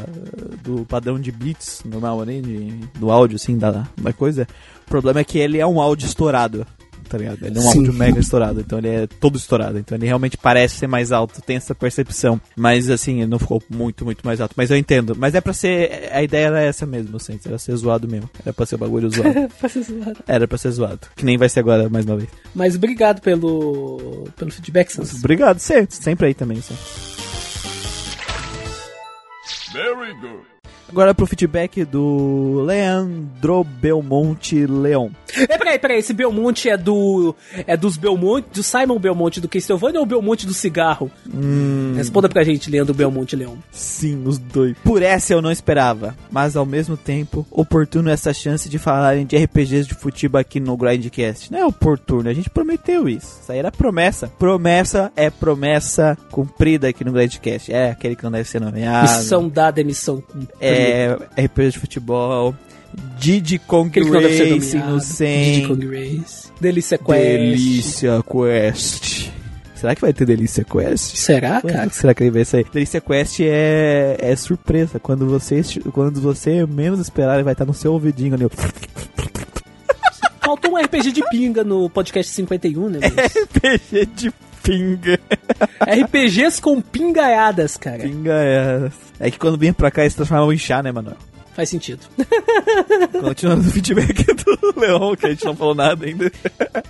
[0.62, 4.46] do padrão de beats normal de, do áudio, assim, da, da coisa.
[4.86, 6.66] O problema é que ele é um áudio estourado,
[7.08, 7.44] tá ligado?
[7.44, 7.78] Ele é um Sim.
[7.78, 9.78] áudio mega estourado, então ele é todo estourado.
[9.78, 12.40] Então ele realmente parece ser mais alto, tem essa percepção.
[12.56, 14.54] Mas assim, ele não ficou muito, muito mais alto.
[14.56, 15.14] Mas eu entendo.
[15.16, 16.10] Mas é pra ser.
[16.12, 18.28] A ideia era essa mesmo, assim, era ser zoado mesmo.
[18.44, 19.48] Era pra ser o bagulho zoado.
[19.58, 20.16] Pra ser zoado.
[20.26, 21.00] Era pra ser zoado.
[21.14, 22.28] Que nem vai ser agora mais uma vez.
[22.54, 25.14] Mas obrigado pelo, pelo feedback, Sans.
[25.14, 25.94] Obrigado, sempre.
[25.94, 26.82] Sempre aí também, sempre.
[30.88, 35.08] Agora pro feedback do Leandro Belmonte Leon.
[35.48, 37.34] É, peraí, peraí, esse Belmonte é do.
[37.66, 41.10] É dos Belmonte, do Simon Belmonte do Castlevania ou o Belmonte do cigarro?
[41.28, 43.58] Hum, Responda pra gente, Leandro Belmonte Leão.
[43.72, 44.76] sim, os dois.
[44.84, 49.36] Por essa eu não esperava, mas ao mesmo tempo, oportuno essa chance de falarem de
[49.36, 51.50] RPGs de futebol aqui no Grindcast.
[51.52, 53.40] Não é oportuno, a gente prometeu isso.
[53.42, 54.28] Isso aí era promessa.
[54.38, 57.72] Promessa é promessa cumprida aqui no Grindcast.
[57.72, 59.08] É aquele que não deve ser nomeado.
[59.12, 60.52] Missão dada, missão cumprida.
[60.60, 60.75] É
[61.36, 62.54] RPG de futebol.
[63.18, 64.28] Diddy Kong nomeado.
[64.28, 65.68] no Diddy 100.
[65.68, 66.48] Kong Race.
[66.60, 67.20] Delícia Quest.
[67.20, 69.30] Delícia Quest.
[69.74, 71.16] Será que vai ter Delícia Quest?
[71.16, 71.90] Será, cara?
[71.90, 72.66] Será que ele vai sair?
[72.72, 74.98] Delícia Quest é, é surpresa.
[74.98, 75.60] Quando você,
[75.92, 78.46] quando você menos esperar, ele vai estar no seu ouvidinho ali.
[80.42, 83.00] Faltou um RPG de pinga no podcast 51, né?
[83.04, 84.32] RPG de
[84.66, 85.20] pinga.
[85.80, 88.02] RPGs com pingaiadas, cara.
[88.02, 88.34] Pinga
[89.20, 89.30] é.
[89.30, 91.16] Que quando vem pra cá, eles transformam em chá, né, mano?
[91.54, 92.00] Faz sentido.
[93.20, 96.30] Continuando o feedback do Leon, que a gente não falou nada ainda.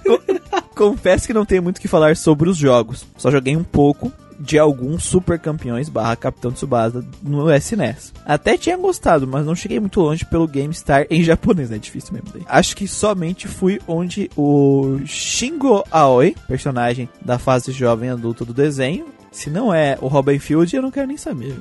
[0.74, 3.06] Confesso que não tenho muito o que falar sobre os jogos.
[3.16, 8.12] Só joguei um pouco de alguns super campeões barra Capitão Tsubasa no SNES.
[8.24, 12.30] Até tinha gostado, mas não cheguei muito longe pelo GameStar em japonês, é difícil mesmo.
[12.32, 12.42] Daí.
[12.46, 19.06] Acho que somente fui onde o Shingo Aoi, personagem da fase jovem adulto do desenho,
[19.30, 21.56] se não é o Robin Field, eu não quero nem saber.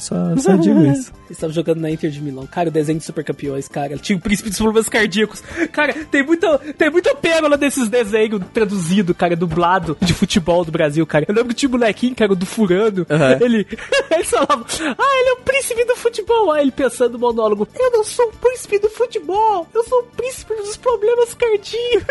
[0.00, 1.12] Só, só digo isso.
[1.28, 2.46] Eles estavam jogando na Inter de Milão.
[2.46, 3.98] Cara, o desenho de super campeões, cara.
[3.98, 5.42] Tinha o príncipe dos problemas cardíacos.
[5.70, 11.06] Cara, tem muita, tem muita pérola desses desenhos traduzido, cara, dublado de futebol do Brasil,
[11.06, 11.26] cara.
[11.28, 13.06] Eu lembro que tinha um molequinho, cara, do Furano.
[13.10, 13.38] Aham.
[13.42, 13.66] Ele,
[14.10, 14.64] ele falava,
[14.98, 16.50] ah, ele é o príncipe do futebol.
[16.50, 20.04] Aí ele pensando no monólogo, eu não sou o príncipe do futebol, eu sou o
[20.04, 22.06] príncipe dos problemas cardíacos.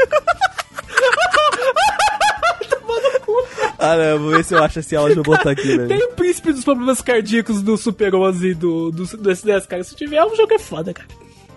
[3.82, 5.88] Ah, não, vou ver se eu acho esse áudio e vou botar aqui, né?
[5.88, 9.84] Tem o príncipe dos problemas cardíacos do Super 11 do, do, do SNES, cara.
[9.86, 11.08] Se tiver, o jogo é foda, cara.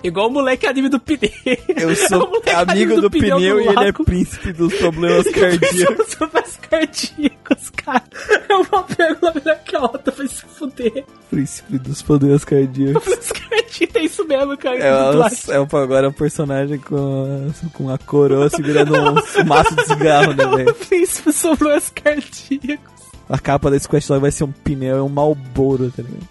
[0.05, 1.31] Igual o moleque anime do pneu.
[1.77, 5.27] Eu É sou moleque amigo anime do pneu do e ele é príncipe dos problemas
[5.33, 6.07] cardíacos.
[6.09, 8.03] Os problemas cardíacos, cara.
[8.49, 11.05] É uma pérola melhor que a outra, vai se fuder.
[11.31, 13.03] príncipe dos problemas cardíacos.
[13.03, 14.77] Problemas cardíacos, é isso mesmo, cara.
[14.77, 15.39] É, que o- dublagem.
[15.49, 20.33] é o- agora o personagem com a, com a coroa segurando um maço de cigarro,
[20.35, 20.75] né, velho?
[20.75, 22.93] Príncipe dos problemas cardíacos.
[23.29, 26.29] A capa desse quest vai ser um pneu e um malboro, tá ligado?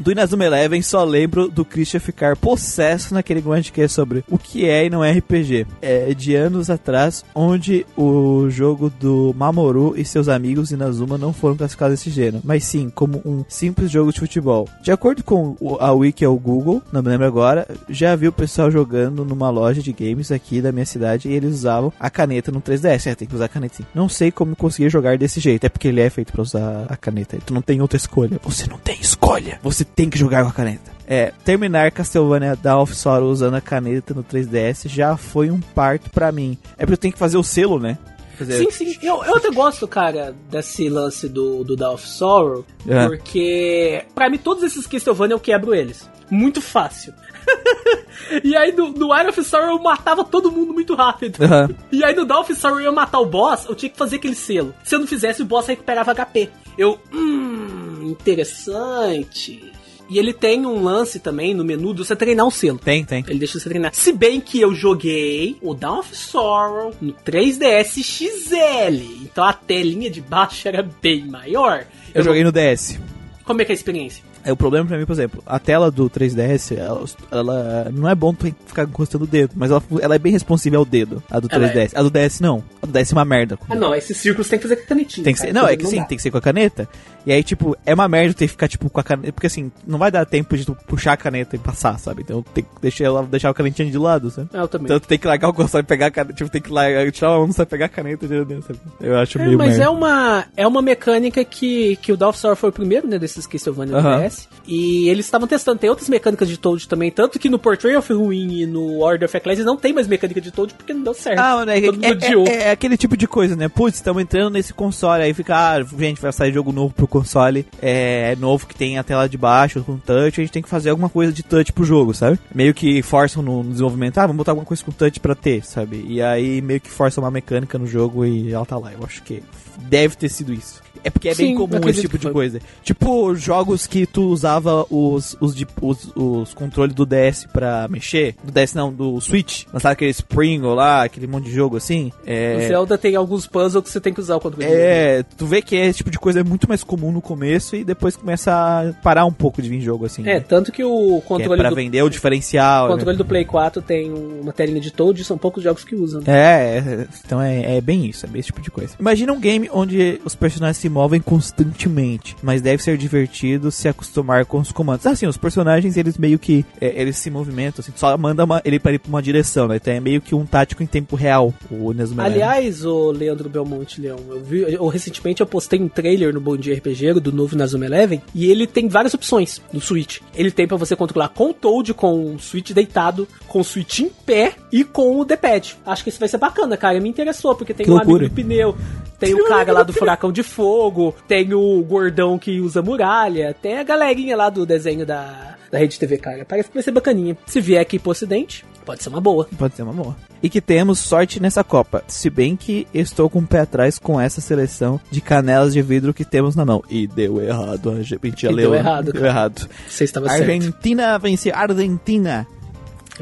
[0.00, 4.38] Do Inazuma Eleven só lembro do Christian ficar possesso naquele grande que é sobre o
[4.38, 5.66] que é e não é RPG.
[5.82, 11.56] É de anos atrás, onde o jogo do Mamoru e seus amigos Inazuma não foram
[11.56, 14.66] classificados desse gênero, mas sim como um simples jogo de futebol.
[14.82, 18.70] De acordo com a Wiki ou Google, não me lembro agora, já vi o pessoal
[18.70, 22.62] jogando numa loja de games aqui da minha cidade e eles usavam a caneta no
[22.62, 23.06] 3DS.
[23.06, 23.86] É, tem que usar a caneta sim.
[23.94, 26.96] Não sei como conseguir jogar desse jeito, é porque ele é feito pra usar a
[26.96, 27.38] caneta.
[27.44, 28.40] Tu não tem outra escolha.
[28.42, 29.58] Você não tem escolha.
[29.62, 30.90] Você tem que jogar com a caneta.
[31.06, 36.08] É, terminar Castlevania Dawn of Sorrow usando a caneta no 3DS já foi um parto
[36.10, 36.56] pra mim.
[36.78, 37.98] É porque eu tenho que fazer o selo, né?
[38.38, 38.98] Fazer- Sim, sim.
[39.02, 43.06] Eu, eu até gosto, cara, desse lance do, do Dawn of Sorrow, É.
[43.06, 46.08] porque pra mim todos esses Castlevania eu quebro eles.
[46.30, 47.12] Muito fácil.
[48.44, 51.42] e aí no, no Iron of Sorrow eu matava todo mundo muito rápido.
[51.42, 51.70] Aham.
[51.90, 54.16] E aí no Dawn of Sorrow eu ia matar o boss, eu tinha que fazer
[54.16, 54.72] aquele selo.
[54.84, 56.48] Se eu não fizesse, o boss recuperava HP.
[56.78, 59.70] Eu, hum, interessante.
[60.10, 62.78] E ele tem um lance também no menu de você treinar o selo.
[62.78, 63.24] Tem, tem.
[63.28, 63.94] Ele deixa você treinar.
[63.94, 69.22] Se bem que eu joguei o Dawn of Sorrow no 3DS XL.
[69.22, 71.84] Então a telinha de baixo era bem maior.
[72.14, 72.98] Eu joguei no DS.
[73.44, 74.22] Como é que é a experiência?
[74.42, 78.14] É o problema pra mim, por exemplo, a tela do 3DS, ela, ela- não é
[78.14, 81.38] bom tu ficar encostando o dedo, mas ela, ela é bem responsiva ao dedo, a
[81.38, 81.92] do Ela 3DS.
[81.94, 82.64] A do DS não.
[82.80, 83.58] A do DS é uma merda.
[83.68, 85.24] Ah, não, esses círculos tem que fazer com a canetinha.
[85.24, 86.04] Tem que ser, cara, não, é que sim, dá.
[86.04, 86.88] tem que ser com a caneta.
[87.26, 89.32] E aí, tipo, é uma merda ter que ficar, tipo, com a caneta.
[89.32, 92.22] Porque assim, não vai dar tempo de tu puxar a caneta e passar, sabe?
[92.22, 94.48] Então tem que deixar, ela, deixar a canetinha de lado, sabe?
[94.54, 94.86] Ah, Eu também.
[94.86, 96.34] Então tu tem que largar o console e pegar a caneta.
[96.34, 98.78] Tipo, tem que largar, tirar uma mão só pegar a caneta de dentro, sabe?
[99.00, 99.84] Eu acho É, meio mas merda.
[99.84, 103.46] é uma, é uma mecânica que, que o of Sorrow foi o primeiro, né, desses
[103.46, 104.22] Castlevania do Aham.
[104.26, 104.48] DS.
[104.66, 105.78] E eles estavam testando.
[105.78, 107.10] Tem outras mecânicas de Toad também.
[107.10, 110.40] Tanto que no Portrait of Ruin e no Order of Ecclesia não tem mais mecânica
[110.40, 111.38] de Toad porque não deu certo.
[111.38, 113.68] Ah, mano, é, Todo mundo é- é- é aquele tipo de coisa, né?
[113.68, 117.66] Putz, estamos entrando nesse console, aí fica, ah, gente, vai sair jogo novo pro console,
[117.82, 120.90] é, novo que tem a tela de baixo com touch, a gente tem que fazer
[120.90, 122.38] alguma coisa de touch pro jogo, sabe?
[122.54, 126.04] Meio que forçam no, desenvolvimento, ah, vamos botar alguma coisa com touch pra ter, sabe?
[126.08, 128.92] E aí meio que forçam uma mecânica no jogo e ela tá lá.
[128.92, 129.42] Eu acho que
[129.88, 130.80] deve ter sido isso.
[131.02, 132.60] É porque é bem Sim, comum acredito esse tipo de coisa.
[132.82, 138.34] Tipo, jogos que tu usava os, os, os, os controles do DS pra mexer.
[138.44, 139.64] Do DS não, do Switch.
[139.72, 142.12] Lançaram aquele Springle lá, aquele monte de jogo assim.
[142.18, 144.66] O É, Zelda tem alguns puzzles que você tem que usar o controle.
[144.70, 147.82] é, tu vê que esse tipo de coisa é muito mais comum no começo e
[147.82, 150.28] depois começa a parar um pouco de vir jogo, assim.
[150.28, 150.90] É, tanto que o
[151.20, 152.88] que é controle pra do vender o diferencial.
[152.88, 155.94] o controle do Play 4 tem uma telinha de Toad e são poucos jogos que
[155.94, 156.20] usam.
[156.26, 158.94] É, é, então é, é bem isso, é bem esse tipo de coisa.
[159.00, 164.44] Imagina um game onde os personagens se movem constantemente, mas deve ser divertido se acostumar
[164.44, 165.06] com os comandos.
[165.06, 168.78] Assim, os personagens, eles meio que, é, eles se movimentam, assim, só manda uma- ele
[168.78, 169.76] para ir pra uma direção, né?
[169.76, 172.42] Então é meio que um tático em tempo real, o Inazuma Eleven.
[172.42, 176.56] Aliás, o Leandro Belmonte Leão, eu vi, eu, recentemente eu postei um trailer no Bom
[176.56, 180.20] Dia RPG do novo Nazuma Eleven e ele tem várias opções no Switch.
[180.34, 184.00] Ele tem pra você controlar com o Toad, com o Switch deitado, com o Switch
[184.00, 185.76] em pé e com o D-pad.
[185.84, 187.00] Acho que isso vai ser bacana, cara.
[187.00, 188.76] Me interessou porque tem Que um amigo do pneu,
[189.20, 193.78] tem o cara lá do furacão de fogo, tem o gordão que usa muralha, tem
[193.78, 196.44] a galerinha lá do desenho da da Rede TV, cara.
[196.44, 197.36] Parece que vai ser bacaninha.
[197.46, 199.48] Se vier aqui pro ocidente, pode ser uma boa.
[199.56, 200.16] Pode ser uma boa.
[200.42, 202.02] E que temos sorte nessa Copa.
[202.08, 206.12] Se bem que estou com o pé atrás com essa seleção de canelas de vidro
[206.12, 206.82] que temos na mão.
[206.90, 207.90] E deu errado.
[207.90, 209.68] A gente E leu deu errado, Deu errado.
[209.86, 210.42] Você estava certo.
[210.42, 211.54] Argentina venceu.
[211.54, 212.46] Argentina.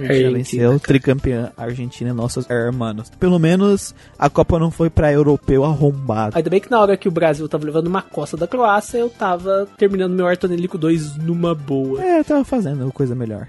[0.02, 3.10] Argentina venceu, tricampeã Argentina, nossos hermanos.
[3.18, 6.36] Pelo menos a Copa não foi pra europeu arrombado.
[6.36, 9.10] Ainda bem que na hora que o Brasil tava levando uma costa da Croácia, eu
[9.10, 12.02] tava terminando meu Artonelico 2 numa boa.
[12.02, 13.46] É, eu tava fazendo coisa melhor.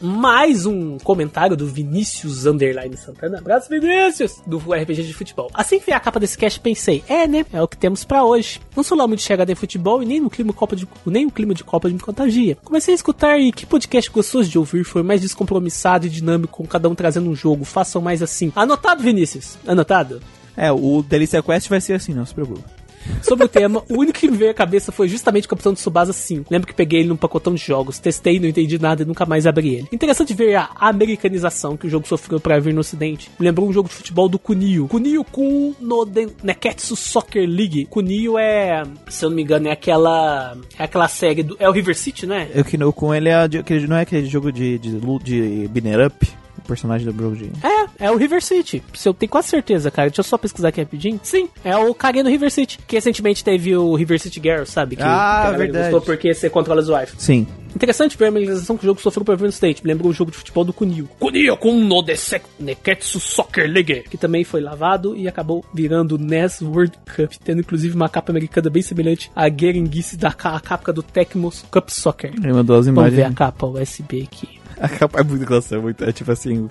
[0.00, 3.38] Mais um comentário do Vinícius Underline Santana.
[3.38, 4.40] Abraço, Vinícius!
[4.46, 5.50] Do RPG de futebol.
[5.52, 7.44] Assim que vi a capa desse cast, pensei, é, né?
[7.52, 8.60] É o que temos pra hoje.
[8.76, 11.30] Não sou lá muito chegada em futebol e nem no clima, Copa de, nem o
[11.30, 12.56] clima de Copa me contagia.
[12.64, 16.66] Comecei a escutar e que podcast gostoso de ouvir foi mais descompromissado e dinâmico, com
[16.66, 17.64] cada um trazendo um jogo.
[17.64, 18.52] Façam mais assim.
[18.54, 19.58] Anotado, Vinícius?
[19.66, 20.20] Anotado?
[20.56, 22.77] É, o Delícia Quest vai ser assim, não se preocupe.
[23.22, 25.78] Sobre o tema, o único que me veio à cabeça foi justamente o Capitão de
[25.78, 26.46] Tsubasa 5.
[26.50, 29.46] Lembro que peguei ele num pacotão de jogos, testei, não entendi nada e nunca mais
[29.46, 29.88] abri ele.
[29.92, 33.30] Interessante ver a americanização que o jogo sofreu pra vir no ocidente.
[33.38, 34.86] Me lembrou um jogo de futebol do Kunio.
[34.88, 36.06] Kunio Kun no
[36.42, 37.86] Neketsu Soccer League.
[37.86, 41.72] Kunio é, se eu não me engano, é aquela é aquela série do é o
[41.72, 42.48] River City, né?
[42.68, 45.68] Que não com ele é de- aquele, não é aquele jogo de, de, lu- de
[45.70, 46.28] Binner Up?
[46.68, 47.50] Personagem do de.
[47.98, 48.82] É, é o River City.
[48.94, 50.08] Se eu tenho quase certeza, cara.
[50.10, 51.18] Deixa eu só pesquisar aqui rapidinho.
[51.22, 52.78] Sim, é o carinha do River City.
[52.86, 54.96] Que recentemente teve o River City Girl, sabe?
[54.96, 55.90] Que Ah, verdade.
[55.90, 57.14] gostou porque você controla as wife.
[57.18, 57.46] Sim.
[57.74, 59.82] Interessante ver a americanização que o jogo sofreu por Everton State.
[59.84, 61.08] Me lembrou o jogo de futebol do Kunio.
[61.18, 64.04] Kunio com no Desek Neketsu Soccer League.
[64.10, 67.32] Que também foi lavado e acabou virando o NES World Cup.
[67.44, 72.32] Tendo inclusive uma capa americana bem semelhante à Gerenguice da capa do Tecmo Cup Soccer.
[72.36, 73.34] Ele mandou as Vamos ver a imagens.
[73.36, 74.57] capa USB aqui.
[74.80, 76.68] A capa é muito engraçada, muito, é tipo assim,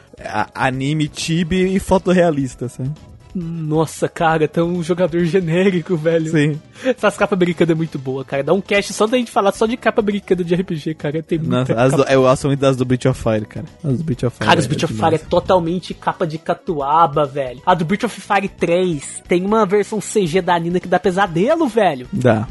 [0.54, 2.92] anime, tibi e fotorrealista, sabe?
[3.36, 6.32] Nossa, cara, tá um jogador genérico, velho.
[6.32, 6.60] Sim.
[6.84, 8.44] Essas capas americanas é muito boa, cara.
[8.44, 11.22] Dá um cast só da gente falar só de capa americana de RPG, cara.
[11.22, 13.66] Tem muita Nossa, as capa do, eu gosto muito das do Breath of Fire, cara.
[13.84, 14.48] As do Breath of Fire.
[14.48, 14.94] Cara, os é Breath of.
[14.94, 17.62] Fire é totalmente capa de catuaba, velho.
[17.64, 21.68] A do Breath of Fire 3 tem uma versão CG da Nina que dá pesadelo,
[21.68, 22.08] velho.
[22.12, 22.48] Dá.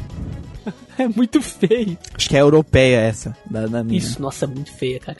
[0.97, 1.97] É muito feio.
[2.15, 3.97] Acho que é europeia essa, da, da minha.
[3.97, 5.17] Isso, nossa, é muito feia, cara.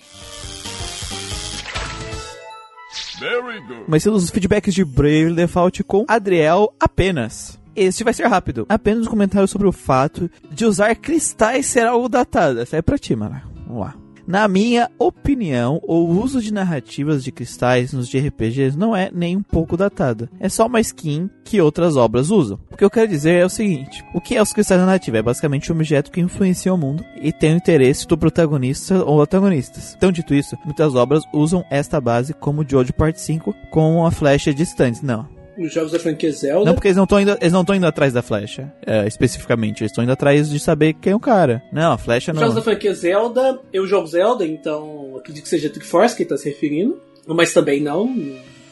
[3.88, 7.60] Mas sendo os feedbacks de Brave Default com Adriel apenas.
[7.76, 8.66] Este vai ser rápido.
[8.70, 12.60] Apenas um comentário sobre o fato de usar cristais ser algo datado.
[12.60, 13.40] Essa é pra ti, mano.
[13.68, 14.07] Vamos lá.
[14.28, 19.42] Na minha opinião, o uso de narrativas de cristais nos JRPGs não é nem um
[19.42, 20.28] pouco datado.
[20.38, 22.60] É só uma skin que outras obras usam.
[22.70, 25.18] O que eu quero dizer é o seguinte: o que é os cristais narrativos?
[25.18, 29.22] É basicamente um objeto que influencia o mundo e tem o interesse do protagonista ou
[29.22, 29.96] antagonistas.
[29.96, 34.54] Então, dito isso, muitas obras usam esta base como Jojo Part 5 com a flecha
[34.54, 35.06] distante.
[35.06, 35.26] Não,
[35.58, 36.66] Nos jogos da franquia Zelda.
[36.66, 39.82] não, porque eles não estão indo, eles não estão indo atrás da flecha, é, especificamente.
[39.82, 41.64] Eles estão indo atrás de saber quem é o cara.
[41.72, 42.40] Não, a flecha não.
[42.42, 46.50] jogos da franquia Zelda, eu jogo Zelda, então acredito que seja Triforce que tá se
[46.50, 47.02] referindo.
[47.28, 48.06] Mas também não.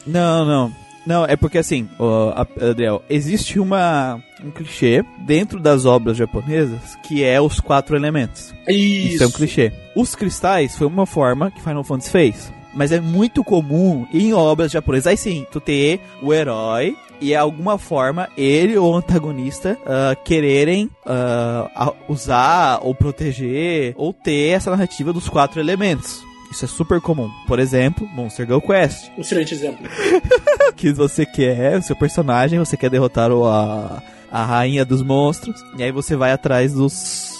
[0.08, 0.72] Não, não.
[1.06, 1.88] Não, é porque assim,
[2.36, 8.54] a- Adriel, existe uma um clichê dentro das obras japonesas que é os quatro elementos.
[8.68, 9.16] Isso.
[9.16, 9.72] Isso é um clichê.
[9.96, 12.52] Os cristais foi uma forma que Final Fantasy fez.
[12.76, 15.08] Mas é muito comum em obras japonesas.
[15.08, 20.90] Aí sim, tu ter o herói e alguma forma ele ou o antagonista ah, quererem
[21.06, 26.22] a- usar ou proteger ou ter essa narrativa dos quatro elementos.
[26.52, 27.30] Isso é super comum.
[27.48, 29.10] Por exemplo, Monster Girl Quest.
[29.18, 29.88] Um excelente exemplo.
[30.76, 35.56] Que você quer, o seu personagem, você quer derrotar o, a, a rainha dos monstros.
[35.78, 37.35] E aí você vai atrás dos,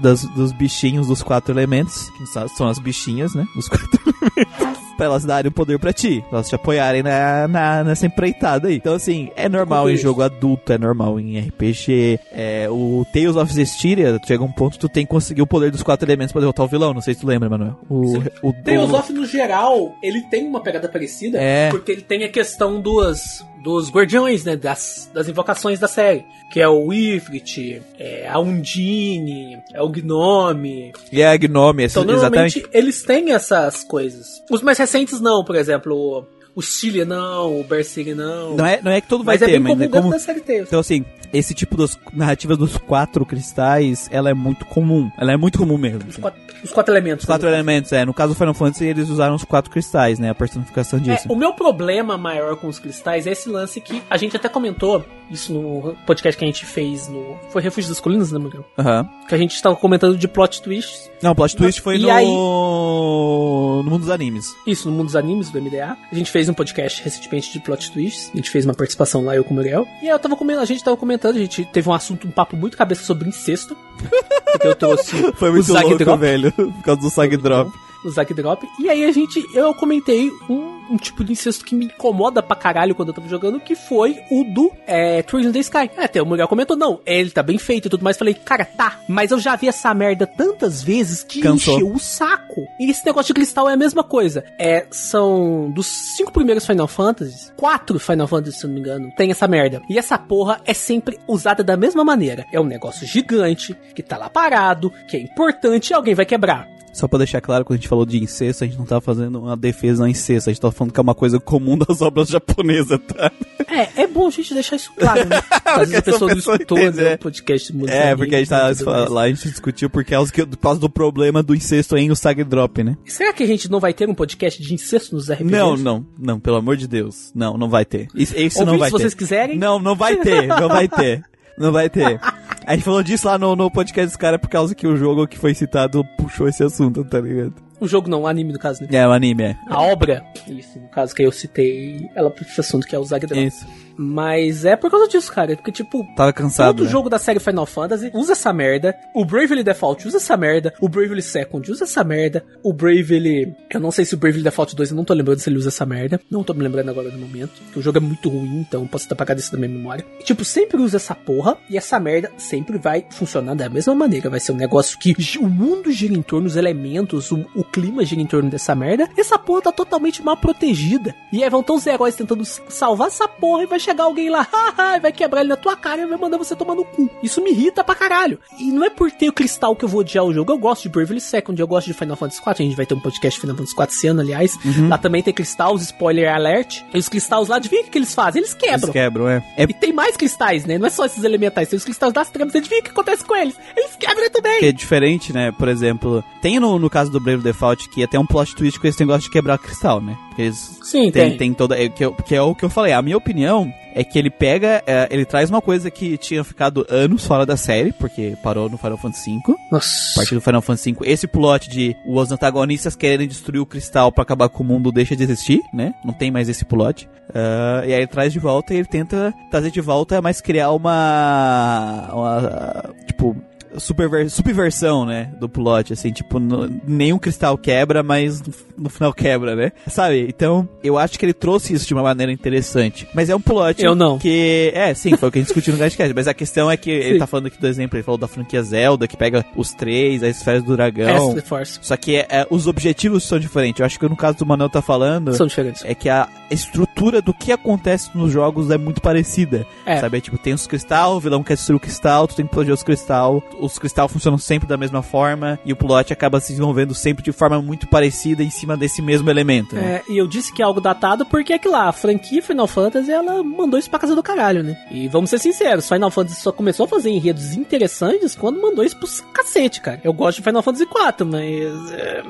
[0.00, 2.08] das- dos bichinhos dos quatro elementos.
[2.10, 3.44] Que são- as bichinhas, né?
[3.54, 3.88] Dos quatro
[4.36, 4.82] elementos.
[4.96, 6.20] Pra elas darem o poder pra ti.
[6.28, 8.76] Pra elas te apoiarem na, na- nessa empreitada aí.
[8.76, 12.18] Então, assim, é normal em jogo adulto, é normal em RPG.
[12.30, 15.82] É, o Tales of Zestiria, chega um ponto tu tem que conseguir o poder dos
[15.82, 16.92] quatro elementos pra derrotar o vilão.
[16.94, 17.78] Não sei se tu lembra, Manuel.
[17.88, 21.70] O, o, Tales of, no geral, ele tem uma pegada parecida, É.
[21.70, 24.56] porque ele tem a questão dos, dos guardiões, né?
[24.56, 26.24] Das, das invocações da série.
[26.52, 30.92] Que é o Ifrit, é a Undine, é o Gnome.
[31.10, 32.20] E é a Gnome, Então, exatamente.
[32.22, 34.42] normalmente, eles têm essas coisas.
[34.50, 38.56] Os mais recentes não, por exemplo, o Chile não, o Berserk não.
[38.56, 40.10] Não é, não é que todo vai mas é ter, bem mas comum é como...
[40.10, 40.42] da série.
[40.48, 45.10] Então, assim, esse tipo de narrativa dos quatro cristais, ela é muito comum.
[45.18, 46.00] Ela é muito comum mesmo.
[46.00, 46.20] Os assim.
[46.20, 47.22] quatro, os quatro elementos.
[47.22, 47.54] Os quatro né?
[47.54, 48.04] elementos, é.
[48.04, 50.30] No caso do Final Fantasy, eles usaram os quatro cristais, né?
[50.30, 51.28] A personificação É, disso.
[51.32, 55.04] o meu problema maior com os cristais é esse lance que a gente até comentou
[55.32, 57.36] isso no podcast que a gente fez no.
[57.50, 58.64] Foi Refúgio das Colinas, né, Miguel?
[58.78, 59.08] Aham.
[59.28, 61.10] Que a gente estava comentando de plot twists.
[61.22, 62.10] Não, plot twist foi E no...
[62.10, 64.54] aí- no mundo dos animes.
[64.66, 65.96] Isso, no mundo dos animes do MDA.
[66.10, 68.30] A gente fez um podcast recentemente de plot twists.
[68.32, 69.86] A gente fez uma participação lá, eu com o Muriel.
[70.02, 72.30] E aí eu tava comentando, a gente tava comentando, a gente teve um assunto, um
[72.30, 73.76] papo muito cabeça sobre incesto.
[74.52, 76.52] Porque eu trouxe Foi muito louco, velho.
[76.52, 77.70] Por causa do Sag Drop.
[78.04, 78.66] O Zack Drop.
[78.78, 82.56] E aí a gente, eu comentei um, um tipo de incesto que me incomoda pra
[82.56, 85.90] caralho quando eu tava jogando, que foi o do é, Trees in the Sky.
[85.96, 88.16] É, Até o Muriel comentou, não, ele tá bem feito e tudo mais.
[88.16, 91.74] Falei, cara, tá, mas eu já vi essa merda tantas vezes que Cansou.
[91.74, 92.62] encheu o saco.
[92.78, 94.44] E esse negócio de cristal é a mesma coisa.
[94.58, 99.30] É, são dos cinco primeiros Final Fantasies, quatro Final Fantasy, se não me engano, tem
[99.30, 99.80] essa merda.
[99.88, 102.44] E essa porra é sempre usada da mesma maneira.
[102.52, 106.66] É um negócio gigante, que tá lá parado, que é importante e alguém vai quebrar.
[106.92, 109.40] Só pra deixar claro, quando a gente falou de incesto, a gente não tava fazendo
[109.40, 110.50] uma defesa ao incesto.
[110.50, 113.32] A gente tava falando que é uma coisa comum das obras japonesas, tá?
[113.68, 115.42] É, é bom a gente deixar isso claro, né?
[115.64, 117.14] Às vezes a pessoa não escutou entende, né, é.
[117.14, 118.80] o podcast muito É, porque a gente mais.
[118.82, 122.16] lá, a gente discutiu por causa, que, por causa do problema do incesto em o
[122.16, 122.96] Sag Drop, né?
[123.06, 125.50] Será que a gente não vai ter um podcast de incesto nos RPGs?
[125.50, 127.32] Não, não, não, pelo amor de Deus.
[127.34, 128.08] Não, não vai ter.
[128.14, 129.18] Isso, isso não vai se vocês ter.
[129.18, 129.58] quiserem.
[129.58, 131.22] Não, não vai ter, não vai ter.
[131.58, 132.18] Não vai ter.
[132.66, 135.26] A gente falou disso lá no, no podcast dos caras por causa que o jogo
[135.26, 137.54] que foi citado puxou esse assunto, tá ligado?
[137.82, 138.88] O jogo não, o anime no caso, né?
[138.92, 139.56] É, o anime, é.
[139.66, 143.44] A obra, isso, no caso que eu citei, ela esse assunto que é o Zagdrag.
[143.44, 143.66] Isso.
[143.96, 145.56] Mas é por causa disso, cara.
[145.56, 146.76] Porque, tipo, Tava cansado.
[146.76, 146.90] todo né?
[146.90, 148.94] jogo da série Final Fantasy usa essa merda.
[149.14, 150.72] O Bravely Default usa essa merda.
[150.80, 152.44] O Bravely Second usa essa merda.
[152.62, 153.54] O Bravely.
[153.70, 155.68] Eu não sei se o Bravely Default 2, eu não tô lembrando se ele usa
[155.68, 156.20] essa merda.
[156.30, 157.52] Não tô me lembrando agora no momento.
[157.64, 160.04] Porque o jogo é muito ruim, então posso estar apagado isso da minha memória.
[160.20, 161.56] E, tipo, sempre usa essa porra.
[161.68, 164.30] E essa merda sempre vai funcionar da mesma maneira.
[164.30, 168.04] Vai ser um negócio que o mundo gira em torno, os elementos, o, o clima
[168.04, 169.08] gira em torno dessa merda.
[169.16, 171.14] Essa porra tá totalmente mal protegida.
[171.32, 174.46] E aí vão ter os heróis tentando salvar essa porra e vai chegar alguém lá,
[174.52, 177.08] haha, e vai quebrar ele na tua cara e vai mandar você tomar no cu.
[177.22, 178.38] Isso me irrita pra caralho.
[178.58, 180.52] E não é por ter o cristal que eu vou odiar o jogo.
[180.52, 182.50] Eu gosto de Bravely Second, eu gosto de Final Fantasy IV.
[182.50, 184.58] A gente vai ter um podcast Final Fantasy IV esse ano, aliás.
[184.88, 186.82] Lá também tem cristais, spoiler alert.
[186.92, 188.40] E os cristais lá, adivinha o que eles fazem?
[188.40, 188.92] Eles Eles quebram.
[188.92, 189.42] quebram, é.
[189.56, 190.76] É E tem mais cristais, né?
[190.78, 192.54] Não é só esses elementais, tem os cristais das tramas.
[192.54, 193.54] Adivinha o que acontece com eles?
[193.76, 194.58] Eles quebram também.
[194.60, 195.50] que é diferente, né?
[195.52, 198.86] Por exemplo, tem no, no caso do Brave Default que até um plot twist com
[198.88, 200.16] esse negócio de quebrar cristal, né?
[200.28, 201.36] Porque eles Sim, tem, tem.
[201.36, 201.80] tem toda.
[201.80, 202.92] É, que, eu- que é o que eu falei.
[202.92, 204.82] A minha opinião é que ele pega.
[204.86, 208.76] é, ele traz uma coisa que tinha ficado anos fora da série, porque parou no
[208.76, 209.52] Final Fantasy V.
[209.70, 210.14] A Nossa.
[210.16, 214.22] partir do Final Fantasy V, esse plot de os antagonistas quererem destruir o cristal pra
[214.22, 215.94] acabar com o mundo deixa de existir, né?
[216.04, 217.08] Não tem mais esse plot.
[217.34, 220.72] Ah, e aí ele traz de volta e ele tenta trazer de volta, mas criar
[220.72, 222.10] uma.
[222.12, 223.36] uma tipo.
[223.78, 229.12] Superver, subversão, né, do plot, assim, tipo, no- nenhum cristal quebra, mas no, no final
[229.12, 229.72] quebra, né?
[229.86, 230.26] Sabe?
[230.28, 233.08] Então, eu acho que ele trouxe isso de uma maneira interessante.
[233.14, 234.18] Mas é um plot Eu não.
[234.18, 234.70] que...
[234.74, 236.90] É, sim, foi o que a gente discutiu no Gastcast, mas a questão é que
[236.90, 237.18] ele Sim.
[237.18, 240.36] tá falando aqui do exemplo, ele falou da franquia Zelda, que pega os três, as
[240.36, 241.34] esferas do dragão...
[241.44, 241.78] Force.
[241.82, 243.80] Só que é, é, os objetivos são diferentes.
[243.80, 245.82] Eu acho que no caso do Manuel tá falando São diferentes.
[245.84, 249.66] é que a estrutura do que acontece nos jogos é muito parecida.
[249.84, 249.98] É.
[249.98, 250.18] Sabe?
[250.18, 252.74] É, tipo, tem os cristal, o vilão quer destruir o cristal, tu tem que proteger
[252.74, 253.42] os cristal.
[253.64, 257.32] Os cristal funcionam sempre da mesma forma e o plot acaba se desenvolvendo sempre de
[257.32, 259.74] forma muito parecida em cima desse mesmo elemento.
[259.76, 260.02] né?
[260.06, 262.66] É, e eu disse que é algo datado porque é que lá, a franquia Final
[262.66, 264.76] Fantasy, ela mandou isso pra casa do caralho, né?
[264.90, 268.96] E vamos ser sinceros, Final Fantasy só começou a fazer enredos interessantes quando mandou isso
[268.96, 270.00] pros cacete, cara.
[270.02, 271.92] Eu gosto de Final Fantasy IV, mas...
[271.92, 272.22] é,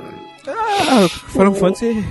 [0.47, 2.05] Ah, Final Fantasy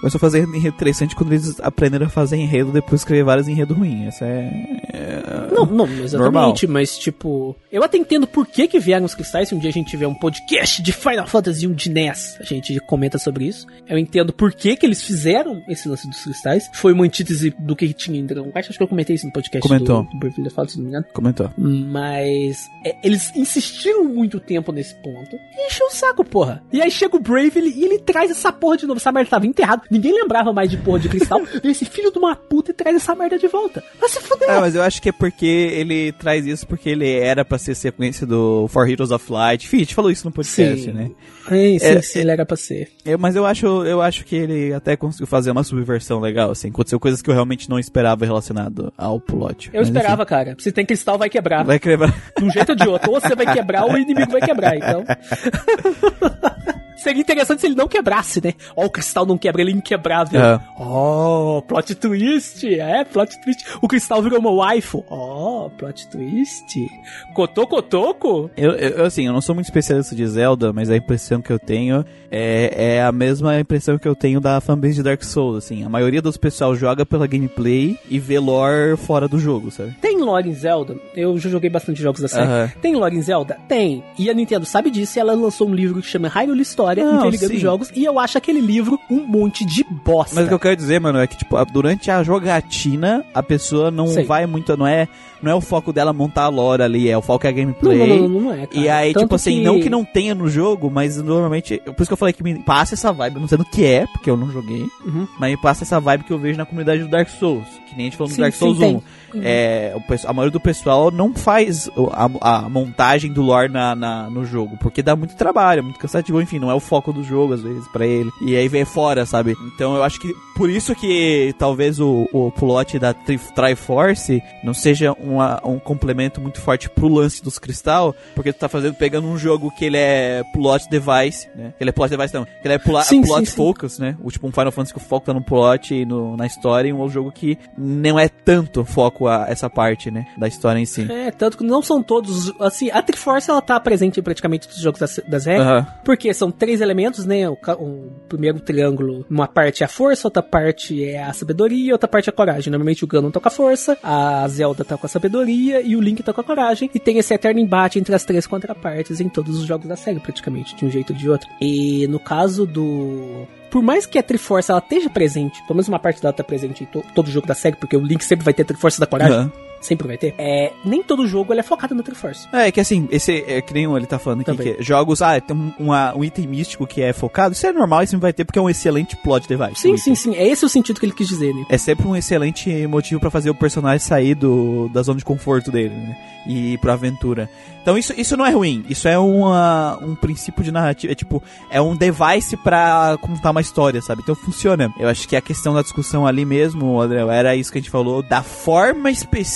[0.00, 3.48] começou a fazer enredo interessante quando eles aprenderam a fazer enredo depois de escrever vários
[3.48, 4.08] enredos ruins.
[4.08, 4.50] Essa é.
[4.92, 6.54] é- Não, não, exatamente, Normal.
[6.68, 9.72] mas tipo, eu até entendo por que que vieram os cristais, se um dia a
[9.72, 13.66] gente tiver um podcast de Final Fantasy 1 de NES, a gente comenta sobre isso.
[13.88, 16.68] Eu entendo por que que eles fizeram esse lance dos cristais.
[16.74, 19.32] Foi uma antítese do que tinha em Dragon Quest, acho que eu comentei isso no
[19.32, 20.06] podcast Comentou.
[20.20, 21.06] do, do Default, se não me engano.
[21.12, 21.50] Comentou.
[21.56, 26.62] Mas é, eles insistiram muito tempo nesse ponto e encheu o saco, porra.
[26.72, 28.98] E aí chega o Bravely e ele traz essa porra de novo.
[28.98, 29.82] Essa merda tava enterrada.
[29.90, 31.40] Ninguém lembrava mais de porra de cristal.
[31.64, 33.82] esse filho de uma puta e traz essa merda de volta.
[34.00, 34.48] Vai se fuder.
[34.50, 37.74] É, mas eu acho que é porque ele traz isso porque ele era pra ser
[37.74, 39.64] sequência do For Heroes of Light.
[39.66, 40.92] Enfim, a gente falou isso no podcast, Sim.
[40.92, 41.10] né?
[41.48, 42.90] Sim, sim, É, sim, ele era pra ser.
[43.04, 46.68] Eu- mas eu acho, eu acho que ele até conseguiu fazer uma subversão legal, assim.
[46.68, 49.70] Aconteceu coisas que eu realmente não esperava relacionado ao plot.
[49.72, 50.56] Eu Mas, esperava, cara.
[50.58, 51.58] Se tem cristal, vai quebrar.
[51.60, 52.14] enfim, vai quebrar.
[52.36, 53.12] De um jeito ou de outro.
[53.12, 55.04] Ou você vai quebrar, ou o inimigo vai quebrar, então.
[56.96, 58.54] Seria interessante se ele não quebrasse, né?
[58.76, 60.40] Ó, o cristal não quebra, ele é inquebrável.
[60.40, 60.60] É.
[60.78, 62.66] Ó, plot twist.
[62.66, 63.64] É, plot twist.
[63.80, 65.04] O cristal virou uma waifu.
[65.08, 66.86] Ó, plot twist.
[67.34, 68.50] Cotoco, toco?
[68.56, 71.58] Eu, eu, assim, eu não sou muito especialista de Zelda, mas a impressão que eu
[71.58, 75.84] tenho é, é a mesma impressão que eu tenho da fanbase de Dark Souls, assim.
[75.84, 79.94] A maioria dos pessoal joga pela gameplay e vê lore fora do jogo, sabe?
[80.00, 80.96] Tem lore em Zelda?
[81.14, 82.46] Eu já joguei bastante jogos da série.
[82.46, 82.72] Aham.
[82.80, 83.58] Tem lore em Zelda?
[83.68, 84.02] Tem.
[84.18, 87.18] E a Nintendo sabe disso e ela lançou um livro que chama Hyrule História, Não,
[87.18, 87.58] interligando sim.
[87.58, 87.90] jogos.
[87.94, 90.34] E eu acho aquele livro um monte de bosta.
[90.34, 93.90] Mas o que eu quero dizer, mano, é que, tipo, durante a jogatina, a pessoa
[93.90, 94.24] não Sei.
[94.24, 95.08] vai muito, não é,
[95.42, 97.98] não é o foco dela montar a lore ali, é o foco é a gameplay.
[97.98, 98.70] não, não, não, é, cara.
[98.72, 101.78] E aí, Tanto tipo assim, não que não tenha no jogo, mas normalmente.
[101.84, 104.06] Por isso que eu falei que me passa essa vibe, não sei do que é,
[104.06, 104.86] porque eu não joguei.
[105.04, 105.26] Uhum.
[105.38, 107.66] Mas me passa essa vibe que eu vejo na comunidade do Dark Souls.
[107.96, 108.96] Que nem a gente falou no Sim, Dark sim, Souls tem.
[109.34, 109.40] 1.
[109.42, 113.94] É, o pesso- a maioria do pessoal não faz a, a montagem do lore na,
[113.94, 117.12] na- no jogo, porque dá muito trabalho, é muito cansativo, enfim, não é o foco
[117.12, 118.30] do jogo às vezes pra ele.
[118.42, 119.56] E aí vem fora, sabe?
[119.74, 124.72] Então eu acho que por isso que talvez o, o plot da Tri- Triforce não
[124.74, 129.26] seja uma- um complemento muito forte pro lance dos cristal, porque tu tá fazendo pegando
[129.28, 131.72] um jogo que ele é plot device, né?
[131.78, 133.56] Ele é plot device não, que ele é pula- Sim, plot sim, sim.
[133.56, 134.16] focus, né?
[134.22, 136.88] O tipo um Final Fantasy que o foco tá no plot e no, na história,
[136.88, 140.86] e um jogo que não é tanto foco a essa parte, né, da história em
[140.86, 141.06] si.
[141.10, 142.52] É, tanto que não são todos.
[142.60, 145.84] Assim, a Triforce ela tá presente em praticamente todos os jogos das, das regras.
[146.04, 147.48] Porque são três elementos, né?
[147.48, 151.92] O, o primeiro triângulo, uma parte é a força, outra parte é a sabedoria e
[151.92, 152.70] outra parte é a coragem.
[152.70, 156.00] Normalmente o Ganon tá com a força, a Zelda tá com a sabedoria e o
[156.00, 156.88] Link tá com a coragem.
[156.94, 160.20] E tem esse eterno embate entre as três contrapartes em todos os jogos da série,
[160.20, 161.48] praticamente, de um jeito ou de outro.
[161.60, 163.46] E no caso do.
[163.70, 166.84] Por mais que a Triforce ela esteja presente, pelo menos uma parte dela tá presente
[166.84, 169.06] em to- todo jogo da série, porque o Link sempre vai ter a Triforce da
[169.06, 169.52] coragem, Aham.
[169.86, 170.34] Sempre vai ter.
[170.38, 172.46] É, nem todo jogo ele é focado na Triforce.
[172.52, 174.74] É, que assim, esse é que nem ele tá falando aqui, Também.
[174.74, 178.02] que jogos, ah, tem um, uma- um item místico que é focado, isso é normal,
[178.02, 179.80] isso vai ter porque é um excelente plot device.
[179.80, 180.34] Sim, sim, sim.
[180.34, 181.64] É esse o sentido que ele quis dizer, né?
[181.68, 185.70] É sempre um excelente motivo pra fazer o personagem sair do, da zona de conforto
[185.70, 186.16] dele, né?
[186.46, 187.48] E ir pra aventura.
[187.82, 191.42] Então isso, isso não é ruim, isso é uma, um princípio de narrativa, é tipo,
[191.70, 194.22] é um device pra contar uma história, sabe?
[194.22, 194.92] Então funciona.
[194.98, 197.90] Eu acho que a questão da discussão ali mesmo, André, era isso que a gente
[197.90, 199.46] falou, da forma específica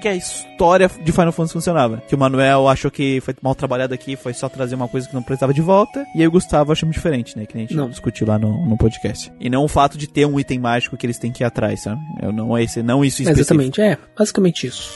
[0.00, 2.02] que a história de Final Fantasy funcionava.
[2.08, 5.14] Que o Manuel achou que foi mal trabalhado aqui, foi só trazer uma coisa que
[5.14, 7.46] não precisava de volta, e aí o Gustavo achou diferente, né?
[7.46, 7.88] Que nem a gente Não.
[7.88, 9.32] discutiu lá no, no podcast.
[9.40, 11.82] E não o fato de ter um item mágico que eles têm que ir atrás,
[11.82, 12.00] sabe?
[12.20, 13.40] Eu não é esse, não isso específico.
[13.40, 14.90] Exatamente, é, basicamente isso.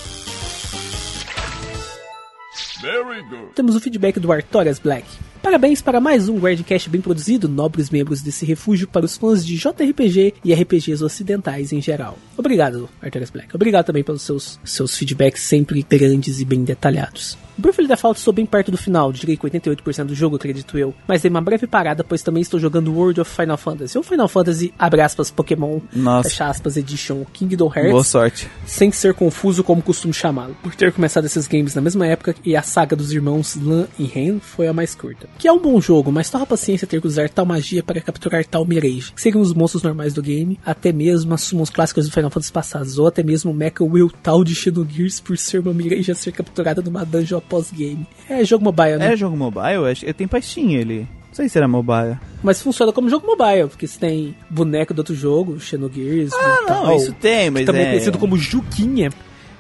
[3.55, 5.07] Temos o feedback do Artorias Black.
[5.47, 9.55] Parabéns para mais um Guardcast bem produzido, nobres membros desse refúgio para os fãs de
[9.55, 12.19] JRPG e RPGs ocidentais em geral.
[12.37, 13.55] Obrigado, Artorias Black.
[13.55, 17.39] Obrigado também pelos seus, seus feedbacks sempre grandes e bem detalhados.
[17.59, 20.93] Briefly Default estou bem perto do final, diria que 88% do jogo, acredito eu.
[21.09, 23.97] Mas dei uma breve parada, pois também estou jogando World of Final Fantasy.
[23.97, 26.29] Ou Final Fantasy, abre aspas, Pokémon, Nossa.
[26.29, 28.49] fecha aspas, Edition Kingdom Hearts Boa sorte.
[28.67, 32.55] sem ser confuso como costumo chamá-lo, por ter começado esses games na mesma época e
[32.55, 35.27] a saga dos irmãos Lan e Ren foi a mais curta.
[35.39, 38.01] Que é um bom jogo, mas torra a paciência ter que usar tal magia para
[38.03, 42.07] capturar tal Mirage, que seriam os monstros normais do game, até mesmo as summons clássicas
[42.07, 45.61] do Final Fantasy passados, ou até mesmo o Mecha Will tal de Xenogears por ser
[45.61, 48.07] uma Mirage a ser capturada numa dungeon após game.
[48.29, 49.13] É jogo mobile, né?
[49.13, 49.75] É jogo mobile?
[49.75, 51.01] Eu acho que tem pra Steam ele.
[51.29, 52.17] Não sei se era mobile.
[52.43, 56.87] Mas funciona como jogo mobile, porque você tem boneco do outro jogo, Xenogears, Ah, tal,
[56.87, 57.85] não, isso tem, mas também é...
[57.85, 59.11] é conhecido como Juquinha.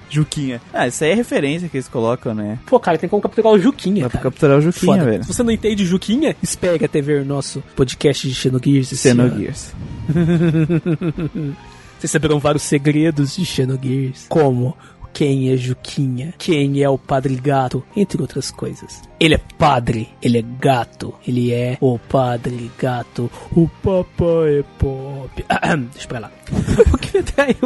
[0.08, 0.60] Juquinha.
[0.72, 2.58] Ah, isso aí é referência que eles colocam, né?
[2.64, 4.30] Pô, cara, tem como capturar o Juquinha, Dá pra cara.
[4.30, 5.04] capturar o Juquinha, Foda.
[5.04, 5.24] velho.
[5.24, 8.88] Se você não entende Juquinha, espere até ver o nosso podcast de Xenogears.
[8.88, 9.74] Xenogears.
[11.98, 14.26] Vocês saberão vários segredos de Xenogears.
[14.28, 14.76] Como
[15.16, 19.00] quem é Juquinha, quem é o Padre Gato, entre outras coisas.
[19.18, 25.44] Ele é padre, ele é gato, ele é o Padre Gato, o papai é pop.
[25.94, 26.30] Deixa pra lá.
[26.92, 27.56] o que atraiu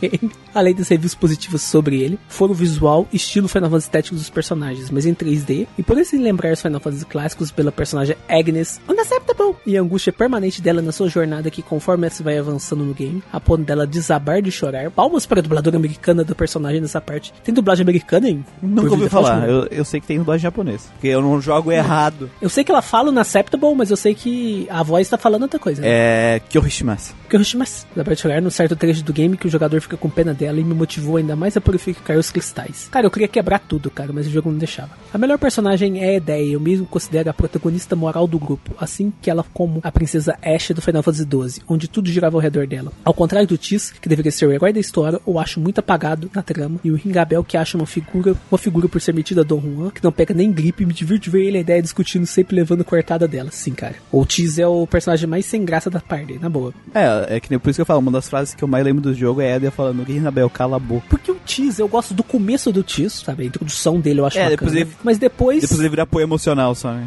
[0.00, 4.16] game, além das reviews positivas sobre ele, foram o visual e estilo Final Fantasy estético
[4.16, 8.16] dos personagens, mas em 3D, e por isso lembrar os Final Fantasy clássicos pela personagem
[8.28, 12.38] Agnes Unacceptable, e a angústia permanente dela na sua jornada que conforme ela se vai
[12.38, 14.90] avançando no game, a ponto dela desabar de chorar.
[14.90, 17.32] Palmas para a dubladora americana do personagem nessa essa parte.
[17.42, 18.44] Tem dublagem americana, hein?
[18.60, 19.48] Nunca ouvi falar.
[19.48, 20.88] Eu, eu sei que tem dublagem japonês.
[20.92, 22.30] Porque eu não jogo errado.
[22.42, 25.42] Eu sei que ela fala na Acceptable, mas eu sei que a voz tá falando
[25.42, 25.80] outra coisa.
[25.80, 25.88] Né?
[25.88, 26.40] É.
[26.48, 27.14] Kyohishimasu.
[27.28, 27.86] Kyohishimasu.
[27.94, 30.58] Dá pra jogar num certo trecho do game que o jogador fica com pena dela
[30.58, 32.88] e me motivou ainda mais a purificar os cristais.
[32.90, 34.90] Cara, eu queria quebrar tudo, cara, mas o jogo não deixava.
[35.12, 39.12] A melhor personagem é a Ideia, eu mesmo considero a protagonista moral do grupo, assim
[39.22, 42.66] que ela como a princesa Ashe do Final Fantasy XII, onde tudo girava ao redor
[42.66, 42.92] dela.
[43.04, 46.30] Ao contrário do Tis, que deveria ser o herói da história, eu acho muito apagado
[46.34, 49.44] na trama, e o Ringabel que acha uma figura, uma figura por ser metida a
[49.44, 52.56] Don Juan, que não pega nem gripe, me divirto ver ele a ideia discutindo sempre
[52.56, 53.50] levando cortada dela.
[53.52, 53.94] Sim, cara.
[54.10, 56.72] O Tis é o personagem mais sem graça da parte, na boa.
[56.94, 58.84] É, é que nem por isso que eu falo, uma das frases que eu mais
[58.84, 61.06] lembro do jogo é Edia falando, Ringabel, cala a boca.
[61.08, 63.44] Porque o Tis, eu gosto do começo do Tis, sabe?
[63.44, 64.56] A introdução dele eu acho É, bacana.
[64.56, 65.60] depois ele- Mas depois...
[65.62, 67.06] Depois ele vira apoio emocional só, né?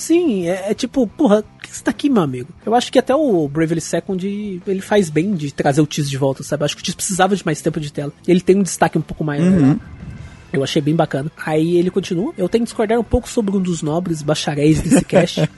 [0.00, 2.48] Sim, é, é tipo, porra, o que você tá aqui, meu amigo?
[2.64, 4.26] Eu acho que até o Bravely Second
[4.66, 6.62] ele faz bem de trazer o Tis de volta, sabe?
[6.62, 8.10] Eu acho que o Tis precisava de mais tempo de tela.
[8.26, 9.44] Ele tem um destaque um pouco maior.
[9.44, 9.74] Uhum.
[9.74, 9.80] né?
[10.54, 11.30] Eu achei bem bacana.
[11.44, 12.32] Aí ele continua.
[12.38, 15.42] Eu tenho que discordar um pouco sobre um dos nobres bacharéis desse cast.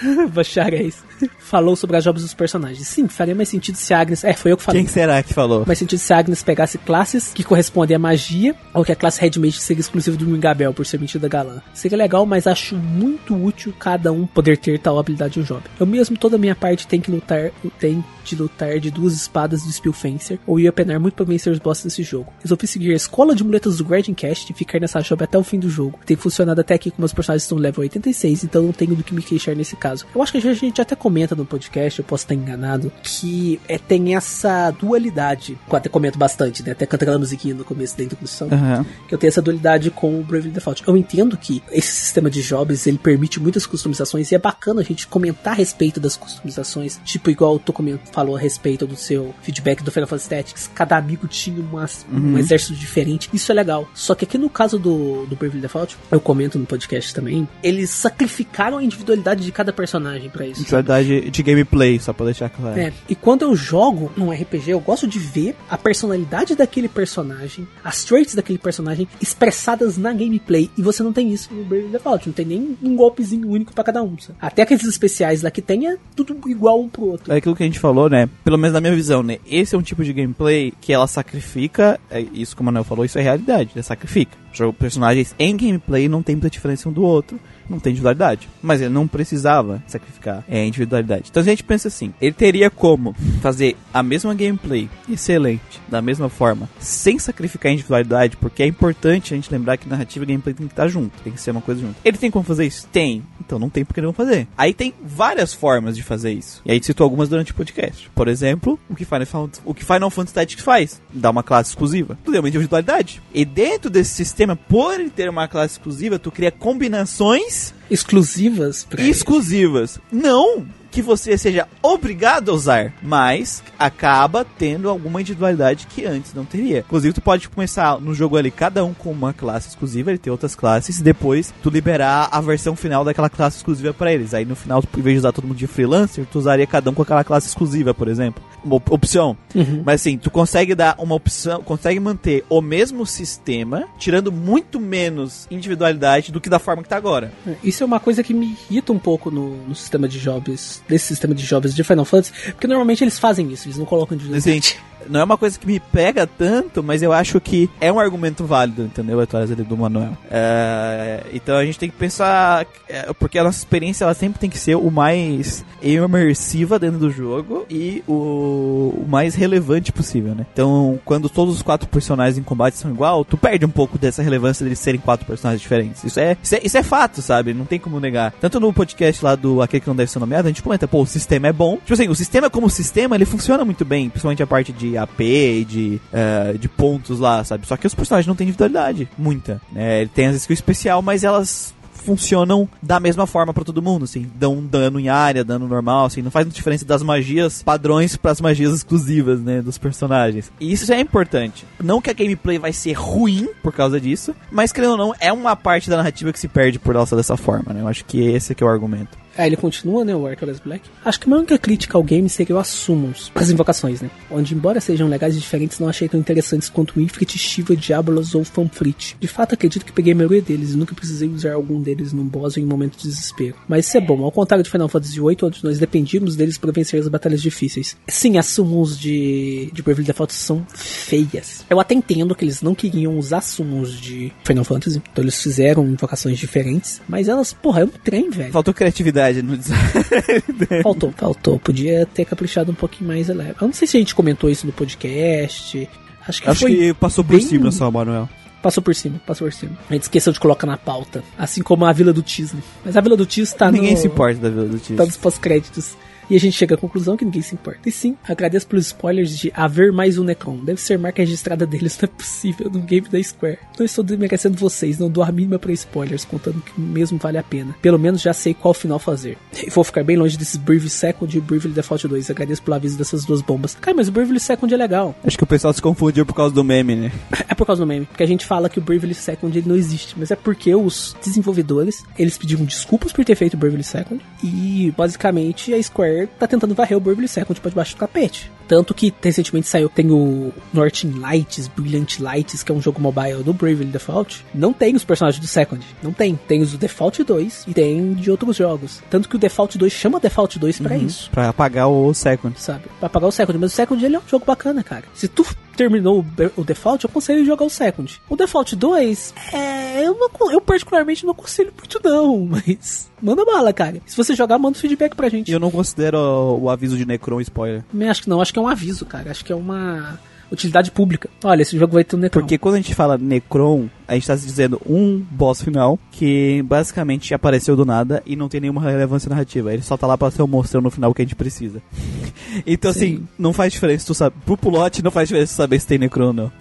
[0.32, 1.02] bacharéis.
[1.38, 2.86] Falou sobre as jobs dos personagens.
[2.86, 4.24] Sim, faria mais sentido se a Agnes.
[4.24, 4.82] É, foi eu que falei.
[4.82, 5.64] Quem será que falou?
[5.66, 9.20] Mais sentido se a Agnes pegasse classes que correspondem à magia, ou que a classe
[9.20, 11.60] Red Mage seria exclusiva do Mingabel por ser metida galã.
[11.74, 15.62] Seria legal, mas acho muito útil cada um poder ter tal habilidade um job.
[15.78, 19.62] Eu mesmo, toda a minha parte, tem que lutar, tem de lutar de duas espadas
[19.62, 22.32] do Spellfencer, ou ia penar muito pra vencer os bosses desse jogo.
[22.40, 25.42] Resolvi seguir a escola de muletas do Guardian Cast e ficar nessa job até o
[25.42, 25.98] fim do jogo.
[26.04, 29.02] Tem funcionado até aqui com meus personagens estão no level 86, então não tenho do
[29.02, 30.06] que me queixar nesse caso.
[30.14, 33.76] Eu acho que a gente até comenta no podcast, eu posso estar enganado, que é,
[33.78, 35.58] tem essa dualidade.
[35.70, 36.70] Até comento bastante, né?
[36.70, 38.48] Até canta aquela musiquinha no começo da introdução.
[38.52, 38.86] Aham.
[39.08, 40.84] Que eu tenho essa dualidade com o Bravely Default.
[40.86, 44.84] Eu entendo que esse sistema de jobs, ele permite muitas customizações e é bacana a
[44.84, 47.00] gente comentar a respeito das customizações.
[47.04, 50.70] Tipo, igual tu coment- falou a respeito do seu feedback do Final Fantasy Tactics.
[50.74, 53.28] Cada amigo tinha umas- um exército diferente.
[53.32, 53.88] Isso é legal.
[53.94, 57.90] Só que aqui no caso do, do Bravely Default, eu comento no podcast também, eles
[57.90, 60.62] sacrificaram a individualidade de cada personagem pra isso.
[61.02, 62.78] De gameplay, só pra deixar claro.
[62.78, 67.66] É, e quando eu jogo num RPG, eu gosto de ver a personalidade daquele personagem,
[67.82, 70.70] as traits daquele personagem expressadas na gameplay.
[70.76, 73.84] E você não tem isso no Bravely Default, não tem nem um golpezinho único pra
[73.84, 74.18] cada um.
[74.18, 74.38] sabe?
[74.40, 77.32] Até aqueles especiais lá que tem é tudo igual um pro outro.
[77.32, 78.28] É aquilo que a gente falou, né?
[78.44, 79.38] Pelo menos na minha visão, né?
[79.46, 81.98] Esse é um tipo de gameplay que ela sacrifica.
[82.10, 83.70] é isso como o Manuel falou, isso é realidade.
[83.74, 84.36] Ela sacrifica.
[84.52, 87.38] Jogo personagens em gameplay não tem muita diferença um do outro.
[87.70, 88.48] Não tem individualidade.
[88.60, 91.28] Mas ele não precisava sacrificar é, individualidade.
[91.30, 96.28] Então a gente pensa assim: ele teria como fazer a mesma gameplay excelente, da mesma
[96.28, 100.54] forma, sem sacrificar a individualidade, porque é importante a gente lembrar que narrativa e gameplay
[100.54, 101.94] tem que estar junto, tem que ser uma coisa junto.
[102.04, 102.88] Ele tem como fazer isso?
[102.88, 103.22] Tem.
[103.40, 104.48] Então não tem porque não fazer.
[104.56, 106.60] Aí tem várias formas de fazer isso.
[106.64, 108.10] E aí citou algumas durante o podcast.
[108.14, 111.00] Por exemplo, o que Final Fantasy, o que Final Fantasy Tactics faz?
[111.12, 112.18] Dá uma classe exclusiva.
[112.24, 113.22] Tu deu uma individualidade.
[113.32, 117.59] E dentro desse sistema, por ele ter uma classe exclusiva, tu cria combinações
[117.90, 119.98] Exclusivas pra exclusivas.
[120.12, 126.44] Não que você seja obrigado a usar, mas acaba tendo alguma individualidade que antes não
[126.44, 126.80] teria.
[126.80, 130.30] Inclusive, tu pode começar no jogo ali, cada um com uma classe exclusiva, ele tem
[130.30, 134.34] outras classes, e depois tu liberar a versão final daquela classe exclusiva pra eles.
[134.34, 136.94] Aí no final, em vez de usar todo mundo de freelancer, tu usaria cada um
[136.94, 138.42] com aquela classe exclusiva, por exemplo.
[138.64, 139.36] Uma op- opção.
[139.54, 139.82] Uhum.
[139.84, 145.46] Mas assim, tu consegue dar uma opção, consegue manter o mesmo sistema, tirando muito menos
[145.50, 147.32] individualidade do que da forma que tá agora.
[147.62, 151.06] Isso é uma coisa que me irrita um pouco no, no sistema de jobs, desse
[151.06, 154.78] sistema de jobs de Final Fantasy, porque normalmente eles fazem isso, eles não colocam individualidade.
[155.08, 158.44] Não é uma coisa que me pega tanto, mas eu acho que é um argumento
[158.44, 159.20] válido, entendeu?
[159.20, 160.16] Atrás ali do Manuel.
[160.30, 164.50] É, então a gente tem que pensar, é, porque a nossa experiência ela sempre tem
[164.50, 170.46] que ser o mais imersiva dentro do jogo e o, o mais relevante possível, né?
[170.52, 174.22] Então, quando todos os quatro personagens em combate são igual, tu perde um pouco dessa
[174.22, 176.04] relevância deles serem quatro personagens diferentes.
[176.04, 177.54] Isso é, isso é, isso é fato, sabe?
[177.54, 178.32] Não tem como negar.
[178.40, 181.02] Tanto no podcast lá do Aquele que não deve ser nomeado, a gente comenta, pô,
[181.02, 181.76] o sistema é bom.
[181.76, 185.20] Tipo assim, o sistema como sistema, ele funciona muito bem, principalmente a parte de AP
[185.20, 187.66] e de, eh, de pontos lá, sabe?
[187.66, 189.60] Só que os personagens não têm individualidade, muita.
[189.72, 190.02] Né?
[190.02, 194.30] Ele tem as skills especial, mas elas funcionam da mesma forma pra todo mundo, assim,
[194.34, 198.74] dão dano em área, dano normal, assim, não faz diferença das magias padrões pras magias
[198.74, 200.50] exclusivas, né, dos personagens.
[200.58, 201.66] E isso é importante.
[201.82, 205.32] Não que a gameplay vai ser ruim por causa disso, mas querendo ou não, é
[205.32, 207.80] uma parte da narrativa que se perde por ser dessa forma, né?
[207.80, 209.19] Eu acho que esse aqui é o argumento.
[209.36, 210.88] Aí ele continua, né, o Archelaus Black.
[211.04, 214.10] Acho que a única crítica ao game seria o Assummons, as invocações, né?
[214.30, 218.44] Onde, embora sejam legais e diferentes, não achei tão interessantes quanto Ifrit, Shiva, Diabolos ou
[218.44, 219.16] Fanfrit.
[219.18, 222.24] De fato, acredito que peguei a maioria deles e nunca precisei usar algum deles num
[222.24, 223.56] boss ou em momento de desespero.
[223.68, 226.72] Mas isso é bom, ao contrário de Final Fantasy VIII, onde nós dependíamos deles para
[226.72, 227.96] vencer as batalhas difíceis.
[228.08, 231.64] Sim, as summons de, de Bravely Default são feias.
[231.70, 235.86] Eu até entendo que eles não queriam usar summons de Final Fantasy, então eles fizeram
[235.86, 238.52] invocações diferentes, mas elas, porra, é um trem, velho.
[238.52, 239.82] Faltou criatividade no design.
[240.82, 241.58] Faltou, faltou.
[241.58, 243.28] Podia ter caprichado um pouquinho mais.
[243.28, 245.88] Eu não sei se a gente comentou isso no podcast.
[246.26, 248.28] Acho que Acho foi que passou por bem- cima só, Manuel.
[248.62, 249.72] Passou por cima, passou por cima.
[249.88, 251.24] A gente esqueceu de colocar na pauta.
[251.38, 252.62] Assim como a Vila do Tisne.
[252.84, 253.96] Mas a Vila do Tis tá Ninguém no...
[253.96, 254.96] se importa da Vila do Tis.
[254.96, 255.96] Tá nos pós-créditos.
[256.30, 257.80] E a gente chega à conclusão que ninguém se importa.
[257.88, 260.58] E sim, agradeço pelos spoilers de haver mais um Necron.
[260.58, 263.58] Deve ser marca registrada deles, não é possível, num game da Square.
[263.76, 267.42] Não estou desmerecendo vocês, não dou a mínima pra spoilers, contando que mesmo vale a
[267.42, 267.74] pena.
[267.82, 269.36] Pelo menos já sei qual final fazer.
[269.60, 272.30] E vou ficar bem longe desses Bravely Second e Bravely Default 2.
[272.30, 273.74] Agradeço pelo aviso dessas duas bombas.
[273.74, 275.14] Cara, mas o Bravely Second é legal.
[275.22, 277.12] Acho que o pessoal se confundiu por causa do meme, né?
[277.50, 279.76] É por causa do meme, porque a gente fala que o Bravely Second ele não
[279.76, 284.22] existe, mas é porque os desenvolvedores, eles pediram desculpas por ter feito o Bravely Second
[284.42, 288.50] e basicamente a Square tá tentando varrer o Bravely Second pra debaixo do tapete.
[288.70, 293.42] Tanto que recentemente saiu, tem o Northern Lights, Brilliant Lights, que é um jogo mobile
[293.42, 294.46] do Bravely Default.
[294.54, 296.38] Não tem os personagens do Second, não tem.
[296.46, 299.02] Tem os do Default 2 e tem de outros jogos.
[299.10, 302.60] Tanto que o Default 2 chama Default 2 pra isso Pra apagar o Second.
[302.60, 302.84] sabe?
[303.00, 303.58] Pra pagar o Second.
[303.58, 305.02] Mas o Second ele é um jogo bacana, cara.
[305.14, 305.44] Se tu
[305.80, 306.24] terminou
[306.56, 308.20] o, Default, eu aconselho jogar o Second.
[308.28, 313.72] O Default 2, é, eu, não, eu particularmente não aconselho muito não, mas manda bala,
[313.72, 314.00] cara.
[314.04, 315.50] Se você jogar, manda um feedback pra gente.
[315.50, 316.18] Eu não considero
[316.60, 317.82] o aviso de Necron spoiler.
[317.90, 319.30] Também acho que não, acho que é um aviso, cara.
[319.30, 320.18] Acho que é uma
[320.50, 321.28] utilidade pública.
[321.44, 322.42] Olha, esse jogo vai ter um Necron.
[322.42, 327.32] Porque quando a gente fala Necron, a gente tá dizendo um boss final que basicamente
[327.32, 329.72] apareceu do nada e não tem nenhuma relevância narrativa.
[329.72, 331.80] Ele só tá lá pra ser o monstrão no final que a gente precisa.
[332.66, 332.98] então, Sim.
[332.98, 334.36] assim, não faz diferença tu saber.
[334.44, 336.52] Pro plot, não faz diferença tu saber se tem Necron ou não.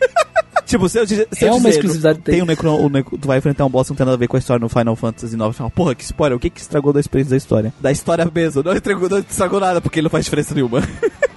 [0.66, 3.26] tipo, se eu, se É eu uma dizer, exclusividade tem um Necron, o Necron, tu
[3.26, 4.96] vai enfrentar um boss que não tem nada a ver com a história no Final
[4.96, 5.56] Fantasy IX.
[5.56, 7.74] Fala, porra, que spoiler, o que que estragou da experiência da história?
[7.80, 10.82] Da história mesmo, não estragou, não estragou nada, porque ele não faz diferença nenhuma.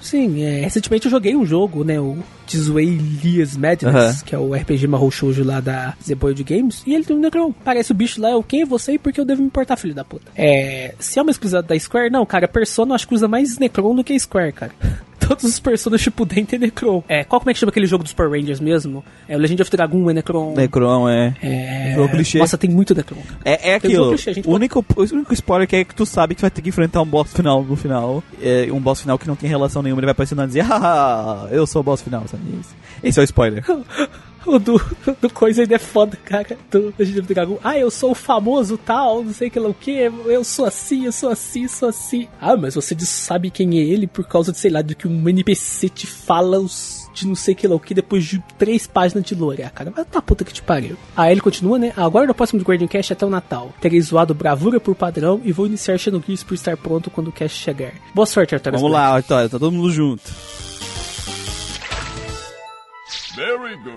[0.00, 4.14] Sim, é, recentemente eu joguei um jogo, né, o Tizway Lias Madness, Aham.
[4.24, 7.52] que é o RPG Mahou Shoujo lá da Zeboid Games, e ele tem um Necron.
[7.64, 9.76] Parece o bicho lá, eu quem é você e por que eu devo me importar,
[9.76, 10.30] filho da puta.
[10.36, 13.58] É, se é uma exclusividade da Square, não, cara, Persona eu acho que usa mais
[13.58, 14.72] Necron do que Square, cara.
[15.30, 17.04] Todos os Persona Shippuden tem Necron.
[17.06, 19.04] É, qual como é que chama aquele jogo dos Power Rangers mesmo?
[19.28, 20.54] É o Legend of Dragon é Necron.
[20.56, 21.34] Necron é.
[21.40, 22.38] É, Jogo clichê.
[22.40, 23.22] Nossa, tem muito Necron.
[23.44, 24.08] É, é um aquilo.
[24.08, 26.50] clichê, a gente O único, o único spoiler que é que tu sabe que vai
[26.50, 28.24] ter que enfrentar um boss final no final.
[28.42, 30.00] É um boss final que não tem relação nenhuma.
[30.00, 32.42] Ele vai aparecendo e dizer, haha, eu sou o boss final, sabe?
[33.00, 33.64] Esse é o spoiler.
[34.46, 34.80] O do,
[35.20, 36.56] do coisa ainda é foda, cara.
[36.70, 37.58] Do Legend of Dragon.
[37.62, 39.90] Ah, eu sou o famoso tal, não sei que lá o que.
[39.90, 42.28] Eu sou assim, eu sou assim, sou assim.
[42.40, 45.28] Ah, mas você sabe quem é ele por causa de, sei lá, de que um
[45.28, 47.00] NPC te fala os.
[47.12, 49.90] De não sei que lá o que depois de três páginas de lore, ah, cara.
[49.90, 50.96] Vai pra puta que te pariu.
[51.16, 51.92] Aí ele continua, né?
[51.96, 53.74] Agora no próximo do Guardian Cast até o Natal.
[53.80, 57.58] Terei zoado bravura por padrão e vou iniciar Xenogears por estar pronto quando o cast
[57.58, 57.92] chegar.
[58.14, 58.72] Boa sorte, Arthur.
[58.72, 60.22] Vamos lá, Arthur, tá todo mundo junto.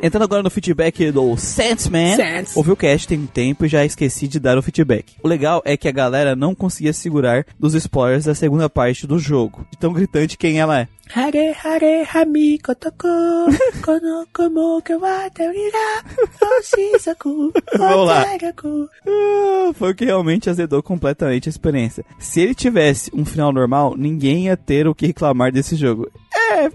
[0.02, 2.16] Entrando agora no feedback do Sandman.
[2.16, 2.56] Sands.
[2.56, 5.14] Ouvi o cast tem um tempo e já esqueci de dar o feedback.
[5.22, 9.20] O legal é que a galera não conseguia segurar dos spoilers da segunda parte do
[9.20, 9.66] jogo.
[9.72, 10.88] De tão gritante quem ela é.
[11.10, 13.08] Hare hare hami kotoko
[13.84, 16.02] kono komo ke wa terira
[16.42, 18.22] oshisaku Vamos lá.
[18.24, 18.90] otagaku.
[19.06, 22.06] Ah, foi o que realmente azedou completamente a experiência.
[22.18, 26.10] Se ele tivesse um final normal, ninguém ia ter o que reclamar desse jogo.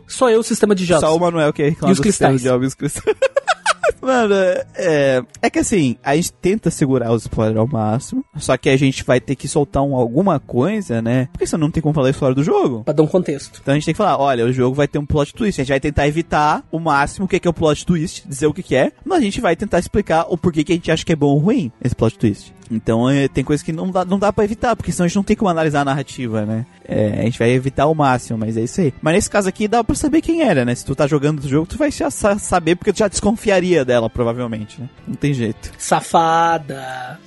[0.07, 1.09] Só eu, o sistema de jogos.
[1.09, 2.43] Só o Manuel que reclama E os do sistema cristais.
[2.43, 3.17] de jogos e os cristais.
[4.01, 4.35] Mano,
[4.74, 8.77] é, é que assim, a gente tenta segurar os spoilers ao máximo, só que a
[8.77, 11.28] gente vai ter que soltar um, alguma coisa, né?
[11.32, 12.85] Porque senão não tem como falar a história do jogo.
[12.85, 13.60] Pra dar um contexto.
[13.62, 15.60] Então a gente tem que falar, olha, o jogo vai ter um plot twist.
[15.60, 18.47] A gente vai tentar evitar o máximo o que que é o plot twist, dizer
[18.47, 20.90] o que que é, mas a gente vai tentar explicar o porquê que a gente
[20.90, 22.58] acha que é bom ou ruim esse plot twist.
[22.70, 25.16] Então é, tem coisas que não dá, não dá pra evitar, porque senão a gente
[25.16, 26.66] não tem como analisar a narrativa, né?
[26.86, 28.93] É, a gente vai evitar ao máximo, mas é isso aí.
[29.01, 30.74] Mas nesse caso aqui dá pra saber quem era, né?
[30.74, 33.85] Se tu tá jogando o jogo, tu vai já sa- saber, porque tu já desconfiaria
[33.85, 34.89] dela, provavelmente, né?
[35.07, 35.70] Não tem jeito.
[35.78, 37.19] Safada.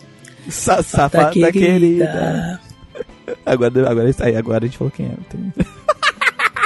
[0.50, 2.60] Sa safada querida.
[3.46, 5.18] Agora, agora, isso aí, agora a gente falou quem era.
[5.30, 5.54] Tem...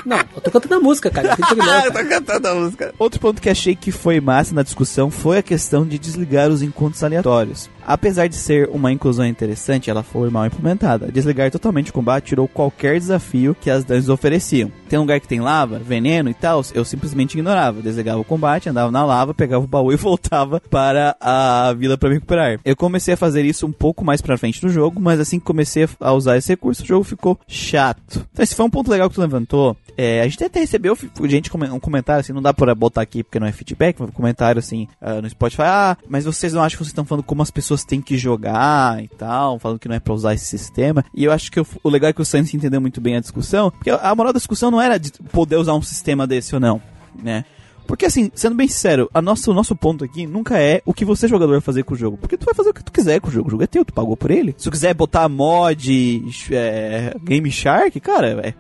[0.06, 1.30] Não, eu tô cantando a música, cara.
[1.30, 1.92] Não Ah, não, eu cara.
[2.04, 2.94] tô cantando a música.
[3.00, 6.62] Outro ponto que achei que foi massa na discussão foi a questão de desligar os
[6.62, 7.70] encontros aleatórios.
[7.86, 11.12] Apesar de ser uma inclusão interessante, ela foi mal implementada.
[11.12, 14.72] Desligar totalmente o combate tirou qualquer desafio que as dungeons ofereciam.
[14.90, 17.82] Tem um lugar que tem lava, veneno e tal, eu simplesmente ignorava.
[17.82, 22.10] Desligava o combate, andava na lava, pegava o baú e voltava para a vila para
[22.10, 22.60] me recuperar.
[22.66, 25.46] Eu comecei a fazer isso um pouco mais pra frente do jogo, mas assim que
[25.46, 28.26] comecei a usar esse recurso, o jogo ficou chato.
[28.32, 29.78] Então esse foi um ponto legal que tu levantou.
[29.98, 33.40] É, a gente até recebeu gente um comentário assim, não dá pra botar aqui porque
[33.40, 36.84] não é feedback, um comentário assim uh, no Spotify, ah, mas vocês não acham que
[36.84, 40.00] vocês estão falando como as pessoas têm que jogar e tal, falando que não é
[40.00, 41.04] pra usar esse sistema.
[41.14, 43.20] E eu acho que eu, o legal é que o Sainz entendeu muito bem a
[43.20, 46.62] discussão, porque a moral da discussão não era de poder usar um sistema desse ou
[46.62, 46.82] não,
[47.22, 47.44] né?
[47.88, 51.28] Porque assim, sendo bem sincero, a o nosso ponto aqui nunca é o que você,
[51.28, 52.18] jogador, vai fazer com o jogo.
[52.18, 53.48] Porque tu vai fazer o que tu quiser com o jogo.
[53.48, 54.56] O jogo é teu, tu pagou por ele.
[54.58, 58.54] Se tu quiser botar mod, é, Game Shark, cara, é,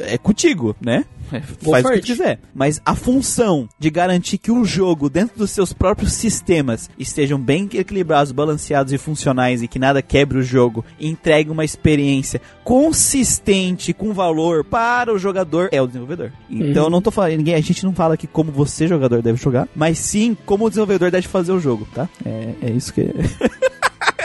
[0.00, 1.04] é contigo, né?
[1.32, 2.38] É, faz o que quiser.
[2.54, 7.68] Mas a função de garantir que o jogo, dentro dos seus próprios sistemas, estejam bem
[7.72, 13.92] equilibrados, balanceados e funcionais e que nada quebre o jogo, e entregue uma experiência consistente
[13.92, 16.32] com valor para o jogador, é o desenvolvedor.
[16.50, 16.90] Então, uhum.
[16.90, 19.98] não tô falando, ninguém, a gente não fala aqui como você, jogador, deve jogar, mas
[19.98, 22.08] sim como o desenvolvedor deve fazer o jogo, tá?
[22.24, 23.02] É, é isso que.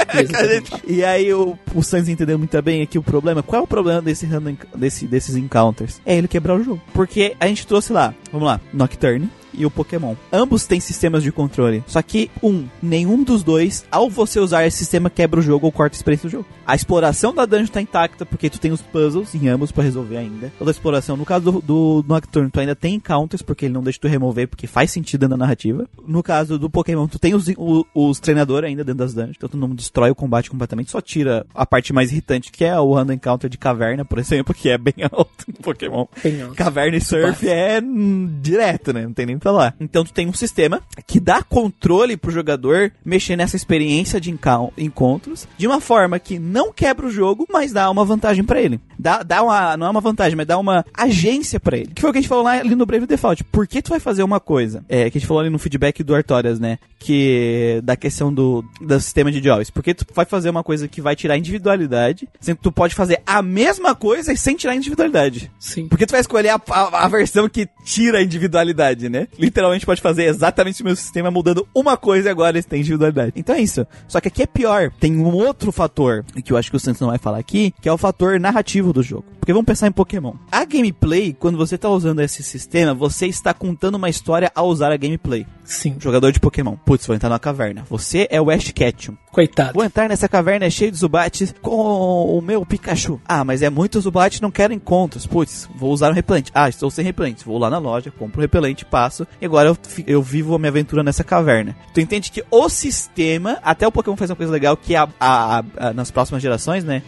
[0.85, 3.43] e aí o, o Sainz entendeu muito bem aqui o problema.
[3.43, 4.27] Qual é o problema desse,
[4.75, 6.01] desse, desses encounters?
[6.05, 6.81] É ele quebrar o jogo.
[6.93, 10.15] Porque a gente trouxe lá, vamos lá, Nocturne, e o Pokémon.
[10.31, 11.84] Ambos têm sistemas de controle.
[11.88, 15.71] Só que, um, nenhum dos dois, ao você usar esse sistema, quebra o jogo ou
[15.71, 16.45] corta a experiência do jogo.
[16.65, 20.17] A exploração da dungeon tá intacta, porque tu tem os puzzles em ambos para resolver
[20.17, 20.51] ainda.
[20.57, 21.17] Toda a exploração.
[21.17, 24.47] No caso do, do Nocturne, tu ainda tem encounters, porque ele não deixa tu remover,
[24.47, 25.88] porque faz sentido dentro da narrativa.
[26.05, 29.49] No caso do Pokémon, tu tem os, os, os treinadores ainda dentro das dungeons, então
[29.49, 32.93] tu não destrói o combate completamente, só tira a parte mais irritante, que é o
[32.93, 36.05] random encounter de caverna, por exemplo, que é bem alto no Pokémon.
[36.23, 36.55] Bem alto.
[36.55, 39.03] Caverna e surf é hum, direto, né?
[39.03, 39.76] Não tem nem pra falar.
[39.80, 44.36] Então tu tem um sistema que dá controle pro jogador mexer nessa experiência de
[44.78, 48.80] encontros de uma forma que não quebra o jogo, mas dá uma vantagem para ele.
[48.99, 51.91] Dá, dá uma, não é uma vantagem, mas dá uma agência para ele.
[51.94, 53.44] Que foi o que a gente falou lá ali no Brave Default.
[53.45, 54.84] Por que tu vai fazer uma coisa?
[54.90, 56.80] É, que a gente falou ali no feedback do Artorias, né?
[56.99, 59.69] Que da questão do, do sistema de jobs.
[59.69, 63.22] Porque tu vai fazer uma coisa que vai tirar individualidade, sendo que tu pode fazer
[63.26, 65.52] a mesma coisa e sem tirar individualidade.
[65.60, 65.88] Sim.
[65.88, 69.27] Porque tu vai escolher a, a, a versão que tira a individualidade, né?
[69.38, 73.34] Literalmente pode fazer exatamente o mesmo sistema mudando uma coisa e agora eles têm individualidade.
[73.36, 73.86] Então é isso.
[74.08, 74.91] Só que aqui é pior.
[74.99, 77.90] Tem um outro fator, que eu acho que o Santos não vai falar aqui, que
[77.90, 79.26] é o fator narrativo do jogo.
[79.40, 80.34] Porque vamos pensar em Pokémon.
[80.52, 84.91] A gameplay, quando você está usando esse sistema, você está contando uma história ao usar
[84.91, 85.45] a gameplay.
[85.68, 85.98] Sim.
[85.99, 86.77] Jogador de Pokémon.
[86.85, 87.85] Putz, vou entrar na caverna.
[87.89, 89.15] Você é o Ash Ketchum.
[89.31, 89.73] Coitado.
[89.73, 93.22] Vou entrar nessa caverna cheia de Zubat com o meu Pikachu.
[93.27, 95.27] Ah, mas é muito Zubat, não quero encontros.
[95.27, 96.52] Putz, vou usar um repelente.
[96.56, 97.45] Ah, estou sem repelente.
[97.45, 99.27] Vou lá na loja, compro o repelente, passo.
[99.39, 99.77] E agora eu,
[100.07, 101.76] eu vivo a minha aventura nessa caverna.
[101.94, 105.64] Tu entende que o sistema, até o Pokémon faz uma coisa legal que a, a,
[105.77, 107.03] a, nas próximas gerações, né?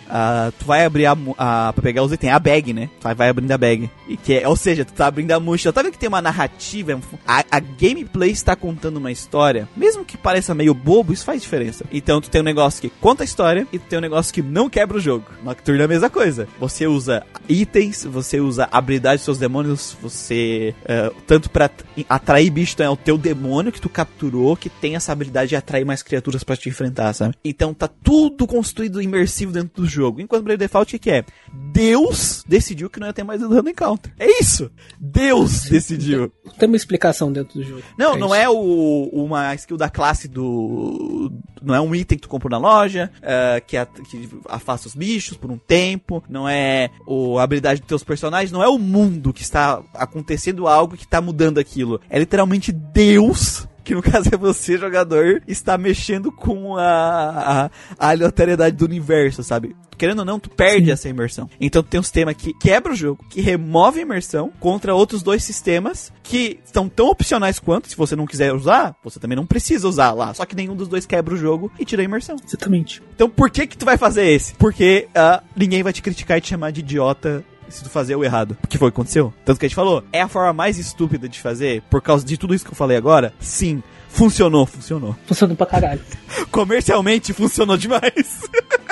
[0.60, 2.90] tu vai abrir a, a, pra pegar os itens, a bag, né?
[3.00, 3.90] Tu vai abrindo a bag.
[4.08, 5.74] E que é, ou seja, tu tá abrindo a mochila.
[5.74, 7.00] Tá vendo que tem uma narrativa?
[7.26, 9.68] A, a gameplay está contando uma história.
[9.76, 11.86] Mesmo que pareça meio bobo, isso faz diferença.
[11.92, 14.42] Então tu tem um negócio que conta a história e tu tem um negócio que
[14.42, 15.26] não quebra o jogo.
[15.44, 16.48] Nocturne é a mesma coisa.
[16.60, 20.74] Você usa itens, você usa habilidade dos seus demônios, você.
[20.84, 21.70] Uh, tanto para
[22.08, 25.56] atrair bicho, então é o teu demônio que tu capturou que tem essa habilidade de
[25.56, 27.36] atrair mais criaturas para te enfrentar, sabe?
[27.44, 30.22] Então tá tudo construído imersivo dentro do jogo.
[30.22, 31.26] Enquanto Brave Default, o que é?
[31.72, 34.14] Deus decidiu que não ia ter mais Random Encounter.
[34.20, 34.72] É isso!
[35.00, 36.32] Deus decidiu.
[36.58, 37.84] Tem uma explicação dentro do jogo.
[37.98, 41.32] Não, é não é o, uma skill da classe do.
[41.62, 44.96] Não é um item que tu comprou na loja, uh, que, a, que afasta os
[44.96, 46.24] bichos por um tempo.
[46.30, 48.52] Não é o, a habilidade dos teus personagens.
[48.52, 52.00] Não é o mundo que está acontecendo algo que está mudando aquilo.
[52.10, 58.10] É literalmente Deus que no caso é você, jogador, está mexendo com a, a, a
[58.12, 59.76] aleatoriedade do universo, sabe?
[59.98, 60.92] Querendo ou não, tu perde Sim.
[60.92, 61.50] essa imersão.
[61.60, 65.22] Então tu tem um sistema que quebra o jogo, que remove a imersão, contra outros
[65.22, 69.46] dois sistemas que são tão opcionais quanto, se você não quiser usar, você também não
[69.46, 70.34] precisa usar lá.
[70.34, 72.38] Só que nenhum dos dois quebra o jogo e tira a imersão.
[72.46, 73.02] Exatamente.
[73.16, 74.54] Então por que que tu vai fazer esse?
[74.54, 77.44] Porque uh, ninguém vai te criticar e te chamar de idiota
[77.74, 78.58] se tu fazer o errado.
[78.64, 79.34] O que foi que aconteceu?
[79.46, 82.38] Tanto que a gente falou, é a forma mais estúpida de fazer, por causa de
[82.38, 83.34] tudo isso que eu falei agora?
[83.40, 83.82] Sim.
[84.10, 85.16] Funcionou, funcionou.
[85.26, 86.02] Funcionou pra caralho.
[86.52, 88.42] Comercialmente funcionou demais.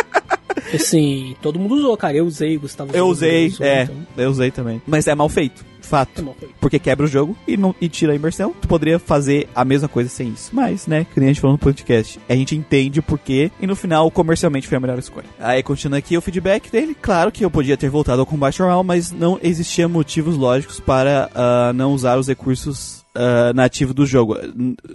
[0.74, 2.18] Assim, todo mundo usou, cara.
[2.18, 2.96] Eu usei, Gustavo.
[2.96, 3.84] Eu usei, usou, é.
[3.84, 3.96] Então.
[4.18, 4.82] Eu usei também.
[4.86, 5.66] Mas é mal feito.
[5.82, 6.20] Fato.
[6.20, 6.54] É mal feito.
[6.60, 8.54] Porque quebra o jogo e, não, e tira a imersão.
[8.62, 10.50] Tu poderia fazer a mesma coisa sem isso.
[10.54, 13.66] Mas, né, que nem a gente falou no podcast, a gente entende o porquê e
[13.66, 15.28] no final, comercialmente, foi a melhor escolha.
[15.40, 18.84] Aí, continuando aqui o feedback dele, claro que eu podia ter voltado ao combate normal,
[18.84, 24.38] mas não existia motivos lógicos para uh, não usar os recursos ah, nativo do jogo.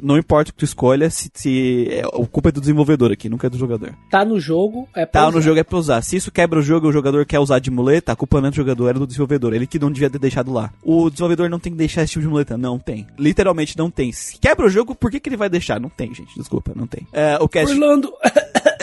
[0.02, 3.28] Não importa o que tu escolha, se, se é, a culpa é do desenvolvedor aqui,
[3.28, 3.92] nunca é do jogador.
[4.10, 5.36] Tá no jogo, é pra Tá usar.
[5.36, 6.02] no jogo é pra usar.
[6.02, 8.48] Se isso quebra o jogo e o jogador quer usar de muleta, a culpa não
[8.48, 9.52] é do jogador, é do desenvolvedor.
[9.54, 10.72] Ele que não devia ter deixado lá.
[10.82, 12.56] O desenvolvedor não tem que deixar esse tipo de muleta.
[12.56, 13.06] Não tem.
[13.18, 14.12] Literalmente não tem.
[14.12, 15.80] Se quebra o jogo, por que, que ele vai deixar?
[15.80, 16.36] Não tem, gente.
[16.38, 17.06] Desculpa, não tem.
[17.12, 17.72] É, o cast.
[17.72, 18.12] Orlando.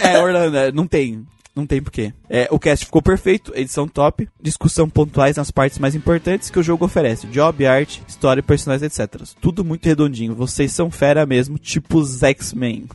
[0.02, 1.26] É, Orlando, é, não tem.
[1.60, 2.14] Não tem porquê.
[2.30, 6.64] É, o cast ficou perfeito, edição top, discussão pontuais nas partes mais importantes que o
[6.64, 7.27] jogo oferece.
[7.27, 9.22] Job, arte, história, personagens, etc.
[9.41, 10.34] Tudo muito redondinho.
[10.34, 12.88] Vocês são fera mesmo, tipo os X-Men.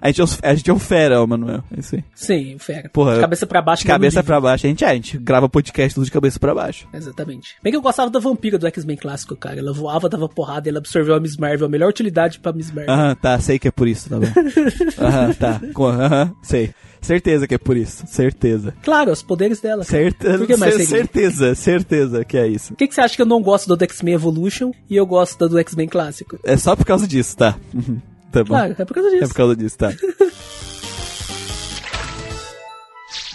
[0.00, 1.62] A gente, é a gente é um fera, Manuel.
[1.76, 2.04] É isso aí.
[2.14, 2.88] Sim, fera.
[2.92, 3.82] Porra, de cabeça pra baixo.
[3.82, 4.66] De cabeça pra baixo.
[4.66, 6.86] A gente, é, a gente grava podcast tudo de cabeça pra baixo.
[6.92, 7.54] Exatamente.
[7.62, 9.58] Bem que eu gostava da vampira do X-Men clássico, cara.
[9.58, 11.66] Ela voava, dava porrada, e ela absorveu a Miss Marvel.
[11.66, 12.92] A melhor utilidade pra Miss Marvel.
[12.92, 14.26] Aham, tá, sei que é por isso, tá bom.
[14.98, 15.60] Aham, tá.
[15.76, 16.74] Aham, sei.
[17.00, 18.04] Certeza que é por isso.
[18.06, 18.74] Certeza.
[18.82, 19.84] Claro, os poderes dela.
[19.84, 20.88] Certeza, Por que mais seria?
[20.88, 22.68] certeza, certeza que é isso.
[22.68, 25.38] Por que, que você acha que eu não gosto do X-Men Evolution e eu gosto
[25.38, 26.38] da do X-Men clássico?
[26.42, 27.56] É só por causa disso, tá?
[27.74, 28.00] Uhum,
[28.34, 28.48] Tá bom.
[28.54, 29.28] Claro, é por causa É disso.
[29.28, 29.88] por causa disso, tá?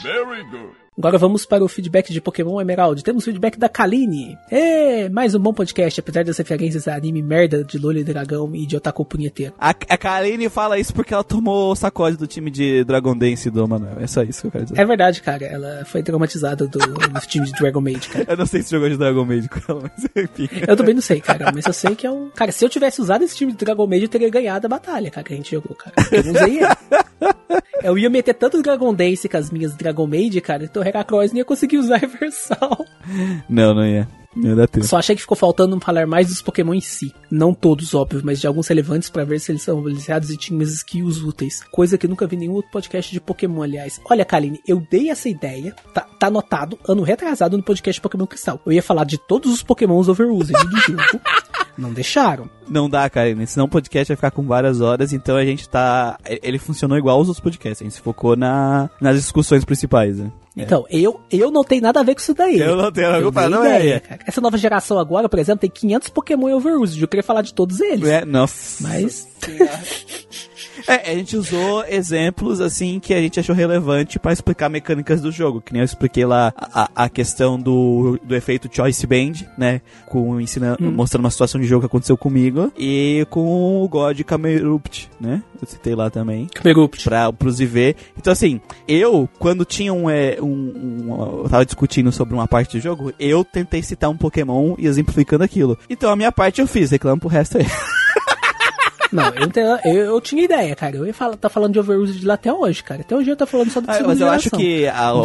[0.04, 0.76] Very good.
[1.00, 3.02] Agora vamos para o feedback de Pokémon Emerald.
[3.06, 4.38] Temos feedback da Kaline.
[4.52, 8.54] É, mais um bom podcast, apesar das referências a anime merda de Lolho e Dragão
[8.54, 9.54] e de Otaku punheteiro.
[9.58, 13.50] A, a Karine fala isso porque ela tomou o sacode do time de Dragon Dance
[13.50, 13.96] do Manuel.
[14.02, 14.78] É só isso que eu quero dizer.
[14.78, 15.46] É verdade, cara.
[15.46, 18.26] Ela foi traumatizada do, do time de Dragon Maid, cara.
[18.28, 20.50] Eu não sei se jogou de Dragon Maid com ela, mas enfim.
[20.68, 22.30] Eu também não sei, cara, mas eu sei que é um.
[22.32, 25.10] Cara, se eu tivesse usado esse time de Dragon Maid, eu teria ganhado a batalha,
[25.10, 25.96] cara, que a gente jogou, cara.
[26.12, 26.68] Eu não usei ele.
[27.82, 31.32] Eu ia meter tanto Dragon Dance com as minhas Dragon Maid, cara, então o Heracross
[31.32, 32.86] não ia conseguir usar a Reversal.
[33.48, 34.07] Não, não ia.
[34.36, 34.86] Não ia dar tempo.
[34.86, 37.14] Só achei que ficou faltando falar mais dos Pokémon em si.
[37.32, 40.61] Não todos, óbvio, mas de alguns relevantes pra ver se eles são balanceados e tinham
[40.61, 41.64] as skills úteis.
[41.72, 43.99] Coisa que nunca vi em nenhum outro podcast de Pokémon, aliás.
[44.10, 48.61] Olha, Kaline, eu dei essa ideia, tá, tá anotado, ano retrasado no podcast Pokémon Cristal.
[48.66, 51.22] Eu ia falar de todos os Pokémons Overused do jogo.
[51.78, 52.49] Não deixaram.
[52.68, 53.48] Não dá, Karine.
[53.48, 56.18] Senão o podcast vai ficar com várias horas, então a gente tá.
[56.26, 57.82] Ele funcionou igual aos outros podcasts.
[57.82, 60.30] A gente se focou na, nas discussões principais, né?
[60.64, 62.60] Então, eu, eu não tenho nada a ver com isso daí.
[62.60, 64.02] Eu não tenho nada a culpa, dei não é, é.
[64.26, 67.02] Essa nova geração agora, por exemplo, tem 500 Pokémon Overused.
[67.02, 68.07] Eu queria falar de todos eles.
[68.07, 68.88] É, nossa.
[68.88, 69.27] Mas
[70.88, 75.32] É, a gente usou exemplos assim que a gente achou relevante pra explicar mecânicas do
[75.32, 75.62] jogo.
[75.62, 79.82] Que nem eu expliquei lá a, a questão do, do efeito Choice Band, né?
[80.08, 82.72] Com ensinando, mostrando uma situação de jogo que aconteceu comigo.
[82.78, 85.42] E com o God Camerupt, né?
[85.62, 86.48] Eu citei lá também.
[86.54, 87.04] Camerupt.
[87.04, 87.96] Pra, pros IV.
[88.18, 90.46] Então, assim, eu, quando tinha um, é, um,
[91.08, 94.86] um- Eu tava discutindo sobre uma parte do jogo, eu tentei citar um Pokémon e
[94.88, 95.78] exemplificando aquilo.
[95.90, 97.66] Então, a minha parte eu fiz, reclamo pro resto aí.
[99.11, 100.95] Não, eu, eu, eu tinha ideia, cara.
[100.98, 103.02] Eu ia falar, tá falando de Overused lá até hoje, cara.
[103.02, 105.22] Até hoje eu tô falando só do Ah, mas eu acho que a- o,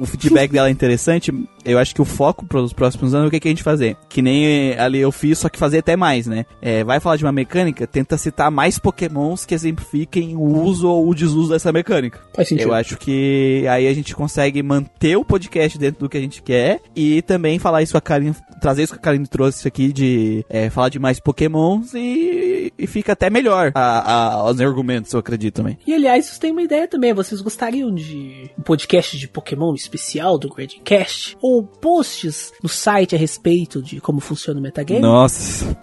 [0.00, 1.32] o feedback dela é interessante.
[1.64, 3.62] Eu acho que o foco para os próximos anos é o que, que a gente
[3.62, 3.96] fazer.
[4.08, 6.46] Que nem ali eu fiz, só que fazer até mais, né?
[6.62, 11.08] É, vai falar de uma mecânica, tenta citar mais pokémons que exemplifiquem o uso ou
[11.08, 12.20] o desuso dessa mecânica.
[12.34, 12.68] Faz sentido.
[12.68, 16.42] Eu acho que aí a gente consegue manter o podcast dentro do que a gente
[16.42, 19.92] quer e também falar isso com a Karine, trazer isso que a Karine trouxe aqui
[19.92, 25.12] de é, falar de mais pokémons e, e fica até melhor a, a, os argumentos,
[25.12, 25.78] eu acredito também.
[25.86, 27.12] E aliás, vocês têm uma ideia também.
[27.12, 31.36] Vocês gostariam de um podcast de Pokémon especial do Gradcast?
[31.40, 35.00] Ou posts no site a respeito de como funciona o metagame?
[35.00, 35.76] Nossa.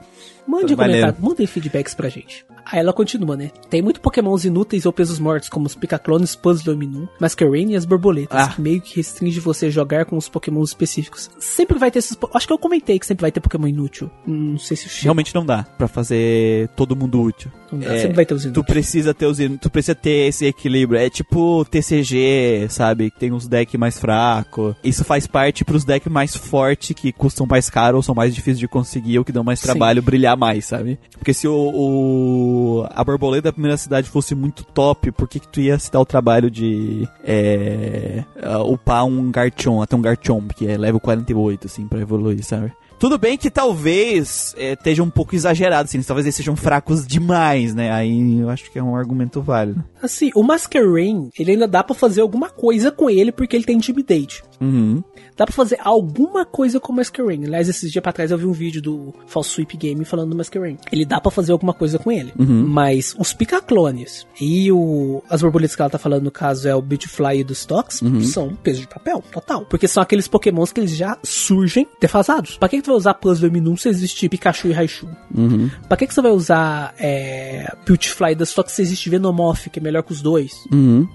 [0.48, 2.46] Mande um comentário, mandem feedbacks pra gente.
[2.66, 3.52] Aí ela continua, né?
[3.70, 7.86] Tem muito pokémons inúteis ou pesos mortos, como os Picaclones, Puzzle Minun, Masquerain e as
[7.86, 8.48] borboletas, Ah.
[8.48, 11.30] que meio que restringe você jogar com os pokémons específicos.
[11.40, 12.18] Sempre vai ter esses...
[12.34, 14.10] Acho que eu comentei que sempre vai ter pokémon inútil.
[14.26, 15.04] Não sei se.
[15.04, 17.52] Realmente não dá pra fazer todo mundo útil.
[17.72, 18.66] Não dá, É, sempre vai ter os Tu inúteis.
[18.66, 21.00] precisa ter os in- tu precisa ter esse equilíbrio.
[21.00, 23.12] É tipo TCG, sabe?
[23.12, 24.76] Que tem uns decks mais fracos.
[24.84, 28.60] Isso faz parte pros decks mais fortes que custam mais caro ou são mais difíceis
[28.60, 29.66] de conseguir ou que dão mais Sim.
[29.68, 30.02] trabalho
[30.36, 31.00] mais, sabe?
[31.18, 35.48] Porque se o, o- a borboleta da primeira cidade fosse muito top, por que, que
[35.48, 40.52] tu ia se dar o trabalho de é, ah, upar um Garchomp, até um Garchomp,
[40.54, 42.72] que é level 48, assim, pra evoluir, sabe?
[42.98, 47.74] Tudo bem que talvez é, esteja um pouco exagerado, assim, talvez eles sejam fracos demais,
[47.74, 47.92] né?
[47.92, 49.84] Aí eu acho que é um argumento válido.
[50.02, 53.76] Assim, o Masquerain, ele ainda dá pra fazer alguma coisa com ele porque ele tem
[53.76, 54.44] Intimidate.
[54.62, 55.04] Uhum.
[55.36, 57.44] Dá pra fazer alguma coisa com o Masquerain.
[57.44, 60.36] Aliás, esses dias pra trás eu vi um vídeo do False Sweep Game falando do
[60.36, 60.78] Masquerain.
[60.92, 62.32] Ele dá pra fazer alguma coisa com ele.
[62.38, 66.82] Mas os Picaclones e o, as borboletas que ela tá falando, no caso, é o
[66.82, 69.66] Beautyfly e dos Stocks, são peso de papel, total.
[69.66, 72.58] Porque são aqueles pokémons que eles já surgem defasados.
[72.58, 75.08] Pra que tu vai usar Puzzle Minun se existe Pikachu e Raichu?
[75.36, 75.70] Uhum.
[75.88, 79.80] Pra que, que você vai usar é, Beautyfly e dos Stocks se existe Venomoth, que
[79.80, 80.54] é melhor que os dois?
[80.72, 81.08] Uhum.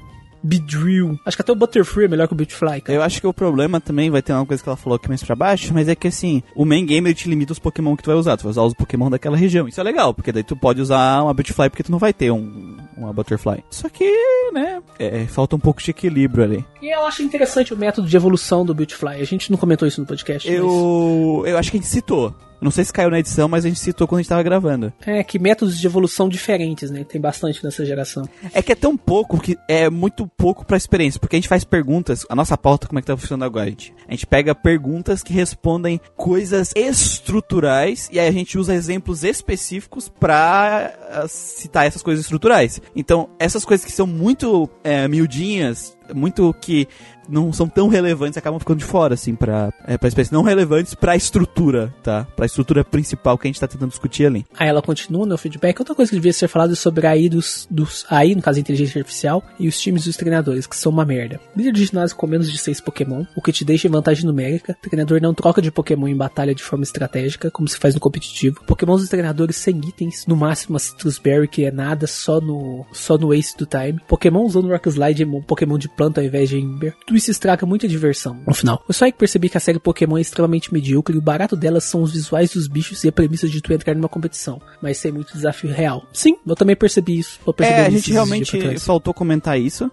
[0.43, 1.19] Beedrill.
[1.25, 2.99] Acho que até o Butterfree é melhor que o Beautyfly, cara.
[2.99, 5.23] Eu acho que o problema também vai ter uma coisa que ela falou aqui mais
[5.23, 8.03] pra baixo, mas é que assim, o main game ele te limita os Pokémon que
[8.03, 8.37] tu vai usar.
[8.37, 9.69] Tu vai usar os Pokémon daquela região.
[9.69, 12.31] Isso é legal, porque daí tu pode usar uma Beautyfly porque tu não vai ter
[12.31, 13.63] um, uma Butterfly.
[13.71, 14.05] Só que,
[14.53, 16.65] né, é, falta um pouco de equilíbrio ali.
[16.83, 19.21] E eu acho interessante o método de evolução do Beautyfly.
[19.21, 20.49] A gente não comentou isso no podcast.
[20.49, 22.35] mas- Eu, eu acho que a gente citou.
[22.61, 24.93] Não sei se caiu na edição, mas a gente citou quando a gente tava gravando.
[25.07, 27.05] É, que métodos de evolução diferentes, né?
[27.05, 28.29] Tem bastante nessa geração.
[28.53, 31.65] É que é tão pouco que é muito pouco pra experiência, porque a gente faz
[31.65, 33.95] perguntas, a nossa pauta como é que tá funcionando agora, gente?
[34.07, 40.09] A gente pega perguntas que respondem coisas estruturais e aí a gente usa exemplos específicos
[40.09, 42.81] pra ah, citar essas coisas estruturais.
[42.95, 46.89] Então, essas coisas que são muito é, miudinhas, muito que
[47.31, 50.33] não são tão relevantes, acabam ficando de fora, assim, pra, é, pra espécie.
[50.33, 52.27] Não relevantes pra estrutura, tá?
[52.37, 54.47] Pra estrutura principal que a gente tá tentando discutir ali.
[54.59, 55.79] Aí ela continua no feedback.
[55.79, 58.59] Outra coisa que devia ser falada é sobre a AI dos, dos AI, no caso
[58.59, 61.41] a inteligência artificial, e os times dos treinadores, que são uma merda.
[61.57, 64.77] Líder de ginásio com menos de 6 Pokémon, o que te deixa em vantagem numérica.
[64.81, 68.61] treinador não troca de Pokémon em batalha de forma estratégica, como se faz no competitivo.
[68.67, 72.87] Pokémon dos treinadores sem itens, no máximo a Citrus Berry, que é nada, só no,
[72.93, 74.01] só no Ace do Time.
[74.09, 76.95] Pokémon usando Rock Slide Pokémon de planta ao invés de Ember.
[77.07, 78.39] Tudo isso estraga muita diversão.
[78.47, 81.19] No final, eu só aí que percebi que a série Pokémon é extremamente medíocre e
[81.19, 84.09] o barato delas são os visuais dos bichos e a premissa de tu entrar numa
[84.09, 86.05] competição, mas sem muito desafio real.
[86.13, 87.39] Sim, eu também percebi isso.
[87.59, 89.91] É, a gente realmente faltou comentar isso.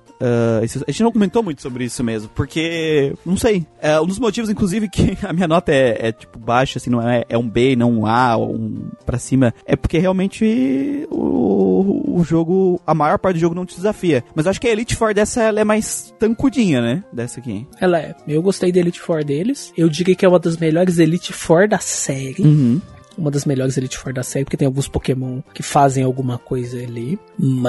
[0.64, 3.66] Isso- A gente não comentou muito sobre isso mesmo, porque, não sei.
[3.82, 7.02] É, um dos motivos, inclusive, que a minha nota é, é, tipo baixa, assim, não
[7.08, 12.24] é, é um B, não um A, um pra cima, é porque realmente o, o
[12.24, 14.24] jogo, a maior parte do jogo não te desafia.
[14.36, 17.04] Mas acho que a Elite Four dessa ela é mais tancudinha, né?
[17.12, 17.66] Dessa aqui.
[17.80, 18.16] Ela é.
[18.28, 19.72] Eu gostei da Elite Four deles.
[19.78, 22.44] Eu diria que é uma das melhores Elite Four da série.
[22.44, 22.82] Uhum.
[23.18, 26.78] Uma das melhores Elite Four da série, porque tem alguns Pokémon que fazem alguma coisa
[26.78, 27.18] ali.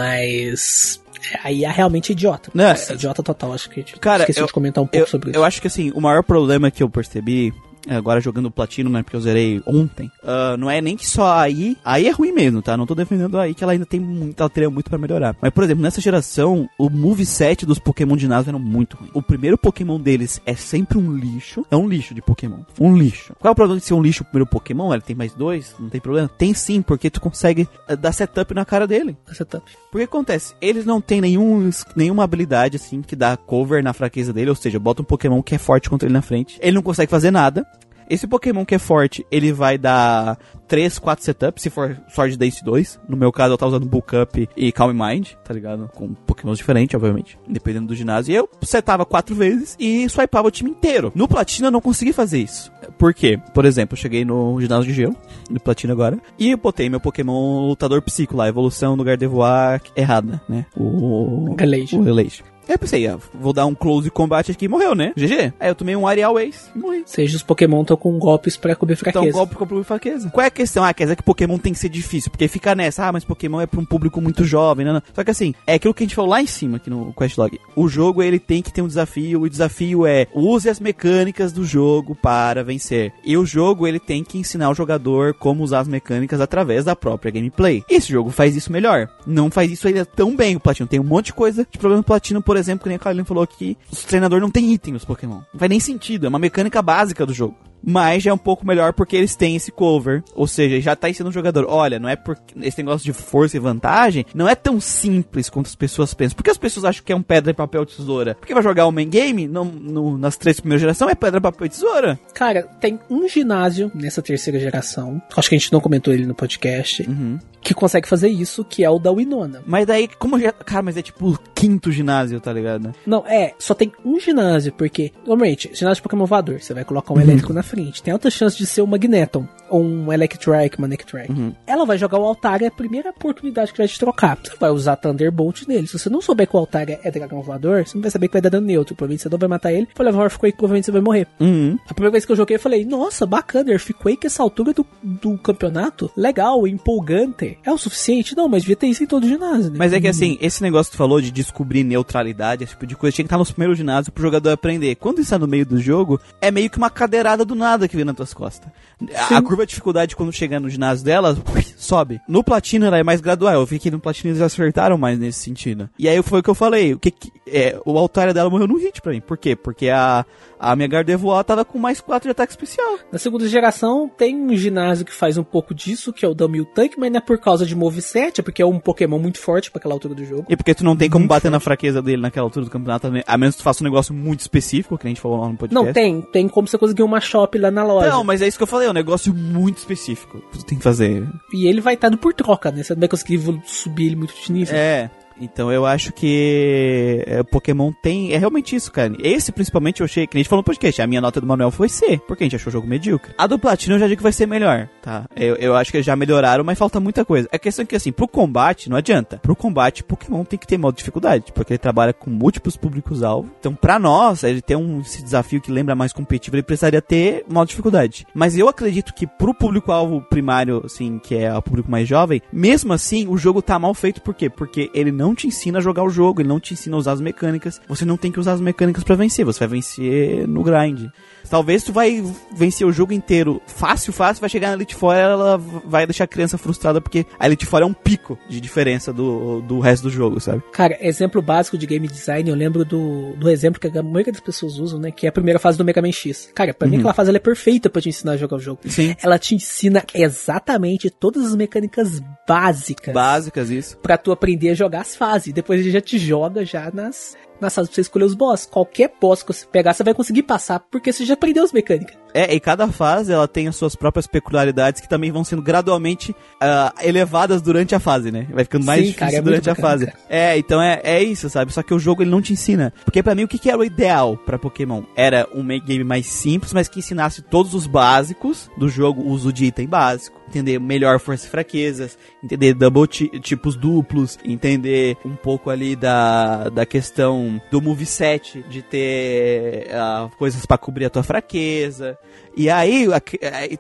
[0.02, 1.00] Mas.
[1.42, 2.50] Aí é realmente idiota.
[2.54, 3.82] Não, Nossa, idiota total, acho que.
[3.98, 5.38] Cara, esqueci eu- de comentar um pouco Eu, sobre isso.
[5.38, 9.02] eu acho que assim, o maior problema que eu percebi, é, agora jogando platino, né?
[9.02, 10.10] Porque eu zerei ontem.
[10.22, 11.76] ah, não é nem que só aí.
[11.84, 12.76] Aí é ruim mesmo, tá?
[12.76, 15.36] Não tô defendendo aí que ela ainda tem muito, ela teria muito pra melhorar.
[15.40, 19.10] Mas, por exemplo, nessa geração, o moveset dos Pokémon de ginásio eram muito ruins.
[19.14, 21.64] O primeiro Pokémon deles é sempre um lixo.
[21.70, 22.60] É um lixo de Pokémon.
[22.80, 23.34] Um lixo.
[23.38, 24.92] Qual é o problema de ser um lixo o primeiro Pokémon?
[24.92, 25.74] Ele tem mais dois?
[25.78, 26.28] Não tem problema?
[26.28, 29.16] Tem sim, porque tu consegue ah, dar setup na cara dele.
[29.32, 29.64] Setup.
[29.90, 34.50] Porque acontece, eles não têm nenhum, nenhuma habilidade assim que dá cover na fraqueza dele,
[34.50, 36.58] ou seja, bota um Pokémon que é forte contra ele na frente.
[36.60, 37.66] Ele não consegue fazer nada.
[38.08, 42.64] Esse Pokémon que é forte, ele vai dar 3, 4 setups, se for Sword Dance
[42.64, 43.00] 2.
[43.08, 45.90] No meu caso, eu tava usando Bulk Up e Calm Mind, tá ligado?
[45.94, 48.32] Com Pokémons diferentes, obviamente, dependendo do ginásio.
[48.32, 51.12] E eu setava 4 vezes e swipava o time inteiro.
[51.14, 52.70] No Platina eu não consegui fazer isso.
[52.98, 53.38] Por quê?
[53.54, 55.16] Por exemplo, eu cheguei no ginásio de gelo,
[55.50, 60.40] no Platina agora, e eu botei meu Pokémon lutador psíquico lá, evolução no Gardevoir errada,
[60.48, 60.66] né?
[60.76, 61.54] O.
[61.56, 61.98] Galeixo.
[61.98, 62.44] O Relation.
[62.68, 65.12] Aí eu pensei, ah, vou dar um close combat aqui e morreu, né?
[65.16, 65.54] GG.
[65.58, 67.02] Aí eu tomei um Aerial Ace e morri.
[67.06, 69.32] Seja os Pokémon estão com golpes pra cobrir Então, fraqueza.
[69.32, 70.30] golpe com problema de fraqueza.
[70.30, 70.84] Qual é a questão?
[70.84, 72.30] Ah, quer dizer que Pokémon tem que ser difícil.
[72.30, 75.02] Porque fica nessa, ah, mas Pokémon é pra um público muito jovem, não, não.
[75.14, 77.58] Só que assim, é aquilo que a gente falou lá em cima, aqui no Questlog.
[77.74, 79.40] O jogo, ele tem que ter um desafio.
[79.42, 83.12] O desafio é, use as mecânicas do jogo para vencer.
[83.24, 86.94] E o jogo, ele tem que ensinar o jogador como usar as mecânicas através da
[86.94, 87.82] própria gameplay.
[87.88, 89.08] E esse jogo faz isso melhor.
[89.26, 90.88] Não faz isso ainda tão bem o Platino.
[90.88, 93.24] Tem um monte de coisa de problema no Platino, por exemplo, que nem a Carolina
[93.24, 95.40] falou que o treinador não tem item nos Pokémon.
[95.52, 97.56] Não faz nem sentido, é uma mecânica básica do jogo.
[97.82, 100.22] Mas já é um pouco melhor porque eles têm esse cover.
[100.34, 101.66] Ou seja, já tá ensinando o jogador.
[101.68, 105.66] Olha, não é porque esse negócio de força e vantagem não é tão simples quanto
[105.66, 106.36] as pessoas pensam.
[106.36, 108.34] Por que as pessoas acham que é um pedra, papel, tesoura?
[108.34, 111.66] Porque vai jogar o main game no, no- nas três primeiras gerações é pedra, papel
[111.66, 112.18] e tesoura.
[112.34, 116.34] Cara, tem um ginásio nessa terceira geração, acho que a gente não comentou ele no
[116.34, 117.38] podcast, Uhum.
[117.60, 119.62] que consegue fazer isso, que é o da Winona.
[119.66, 120.52] Mas daí, como já.
[120.52, 122.94] Cara, mas é tipo o quinto ginásio, tá ligado?
[123.06, 127.12] Não, é, só tem um ginásio, porque, normalmente, ginásio de Pokémon voador, você vai colocar
[127.12, 127.18] Uhum.
[127.20, 128.02] um elétrico na frente.
[128.02, 131.30] Tem alta chance de ser um Magneton, um Electrike, Manectric.
[131.30, 131.54] Uhum.
[131.66, 134.38] Ela vai jogar o Altaria, é a primeira oportunidade que vai te trocar.
[134.42, 135.86] Você vai usar Thunderbolt nele.
[135.86, 138.32] Se você não souber que o Altaria é dragão voador, você não vai saber que
[138.32, 138.94] vai dar dano neutro.
[138.94, 139.88] Provavelmente você não vai matar ele.
[139.94, 141.26] For levar Earthquake, provavelmente você vai morrer.
[141.40, 141.78] Uhum.
[141.88, 145.38] A primeira vez que eu joguei, eu falei, nossa, bacana, Earthquake essa altura do, do
[145.38, 147.58] campeonato, legal, empolgante.
[147.64, 148.36] É o suficiente?
[148.36, 149.76] Não, mas devia ter isso em todo ginásio, né?
[149.78, 152.96] Mas é que assim, esse negócio que tu falou de descobrir neutralidade, esse tipo de
[152.96, 154.94] coisa, tinha que estar nos primeiros ginásios pro jogador aprender.
[154.96, 158.04] Quando está no meio do jogo, é meio que uma cadeirada do nada que vem
[158.04, 158.70] nas tuas costas.
[159.14, 161.36] A, a curva curva de dificuldade quando chega no ginásio dela,
[161.76, 162.20] sobe.
[162.28, 163.54] No platino ela é mais gradual.
[163.54, 165.88] Eu vi que no platino eles acertaram mais nesse sentido.
[165.98, 166.94] E aí foi o que eu falei.
[166.94, 169.20] O que, que é, o Altaria dela morreu no hit pra mim.
[169.20, 169.56] Por quê?
[169.56, 170.24] Porque a,
[170.58, 172.98] a minha Gardevoir tava com mais 4 de ataque especial.
[173.12, 176.64] Na segunda geração tem um ginásio que faz um pouco disso, que é o Dummy
[176.64, 179.70] Tank, mas não é por causa de moveset, é porque é um Pokémon muito forte
[179.70, 180.46] pra aquela altura do jogo.
[180.48, 181.52] E porque tu não tem como muito bater forte.
[181.52, 184.40] na fraqueza dele naquela altura do campeonato, a menos que tu faça um negócio muito
[184.40, 185.86] específico, que a gente falou lá no podcast.
[185.86, 186.20] Não, tem.
[186.20, 188.10] Tem como você conseguir uma shop lá na loja.
[188.10, 190.78] Não, mas é isso que eu falei, é um negócio muito específico que tu tem
[190.78, 191.26] que fazer.
[191.52, 192.82] E ele vai estar por troca, né?
[192.82, 194.76] Você não vai conseguir subir ele muito de nível.
[194.76, 195.10] É.
[195.40, 198.32] Então eu acho que é, Pokémon tem.
[198.32, 199.14] É realmente isso, cara.
[199.22, 201.70] Esse principalmente eu achei, que a gente falou no podcast, a minha nota do Manuel
[201.70, 203.32] foi C, porque a gente achou o jogo medíocre.
[203.36, 205.26] A do Platino eu já digo que vai ser melhor, tá?
[205.36, 207.48] Eu, eu acho que já melhoraram, mas falta muita coisa.
[207.52, 209.38] A questão é que, assim, pro combate, não adianta.
[209.38, 213.50] Pro combate, Pokémon tem que ter modo de dificuldade, porque ele trabalha com múltiplos públicos-alvo.
[213.58, 217.44] Então, pra nós, ele tem um esse desafio que lembra mais competitivo, ele precisaria ter
[217.48, 218.26] modo de dificuldade.
[218.34, 222.92] Mas eu acredito que pro público-alvo primário, assim, que é o público mais jovem, mesmo
[222.92, 224.48] assim, o jogo tá mal feito, por quê?
[224.48, 227.12] Porque ele não te ensina a jogar o jogo, ele não te ensina a usar
[227.12, 227.80] as mecânicas.
[227.88, 231.10] Você não tem que usar as mecânicas para vencer, você vai vencer no grind.
[231.48, 232.22] Talvez tu vai
[232.54, 236.28] vencer o jogo inteiro fácil, fácil, vai chegar na Elite Four ela vai deixar a
[236.28, 240.10] criança frustrada porque a Elite Four é um pico de diferença do, do resto do
[240.10, 240.62] jogo, sabe?
[240.72, 244.40] Cara, exemplo básico de game design, eu lembro do, do exemplo que a maioria das
[244.40, 245.10] pessoas usam, né?
[245.10, 246.50] Que é a primeira fase do Mega Man X.
[246.54, 246.92] Cara, pra uhum.
[246.92, 248.80] mim aquela fase é perfeita para te ensinar a jogar o jogo.
[248.86, 249.14] Sim.
[249.22, 253.14] Ela te ensina exatamente todas as mecânicas básicas.
[253.14, 253.96] Básicas, isso.
[253.98, 255.52] Pra tu aprender a jogar as fases.
[255.52, 258.66] Depois ele já te joga já nas na sala pra você escolher os boss.
[258.66, 262.16] Qualquer boss que você pegar, você vai conseguir passar, porque você já aprendeu as mecânicas.
[262.34, 266.32] É, e cada fase ela tem as suas próprias peculiaridades que também vão sendo gradualmente
[266.32, 268.46] uh, elevadas durante a fase, né?
[268.50, 270.06] Vai ficando mais Sim, difícil cara, é durante bacana, a fase.
[270.06, 270.18] Cara.
[270.28, 271.72] É, então é, é isso, sabe?
[271.72, 272.92] Só que o jogo ele não te ensina.
[273.04, 275.02] Porque para mim o que, que era o ideal para Pokémon?
[275.16, 279.66] Era um game mais simples, mas que ensinasse todos os básicos do jogo, uso de
[279.66, 285.94] item básico, entender melhor forças e fraquezas, entender double tipos duplos, entender um pouco ali
[285.94, 292.18] da, da questão do moveset, de ter uh, coisas para cobrir a tua fraqueza,
[292.58, 293.06] e aí,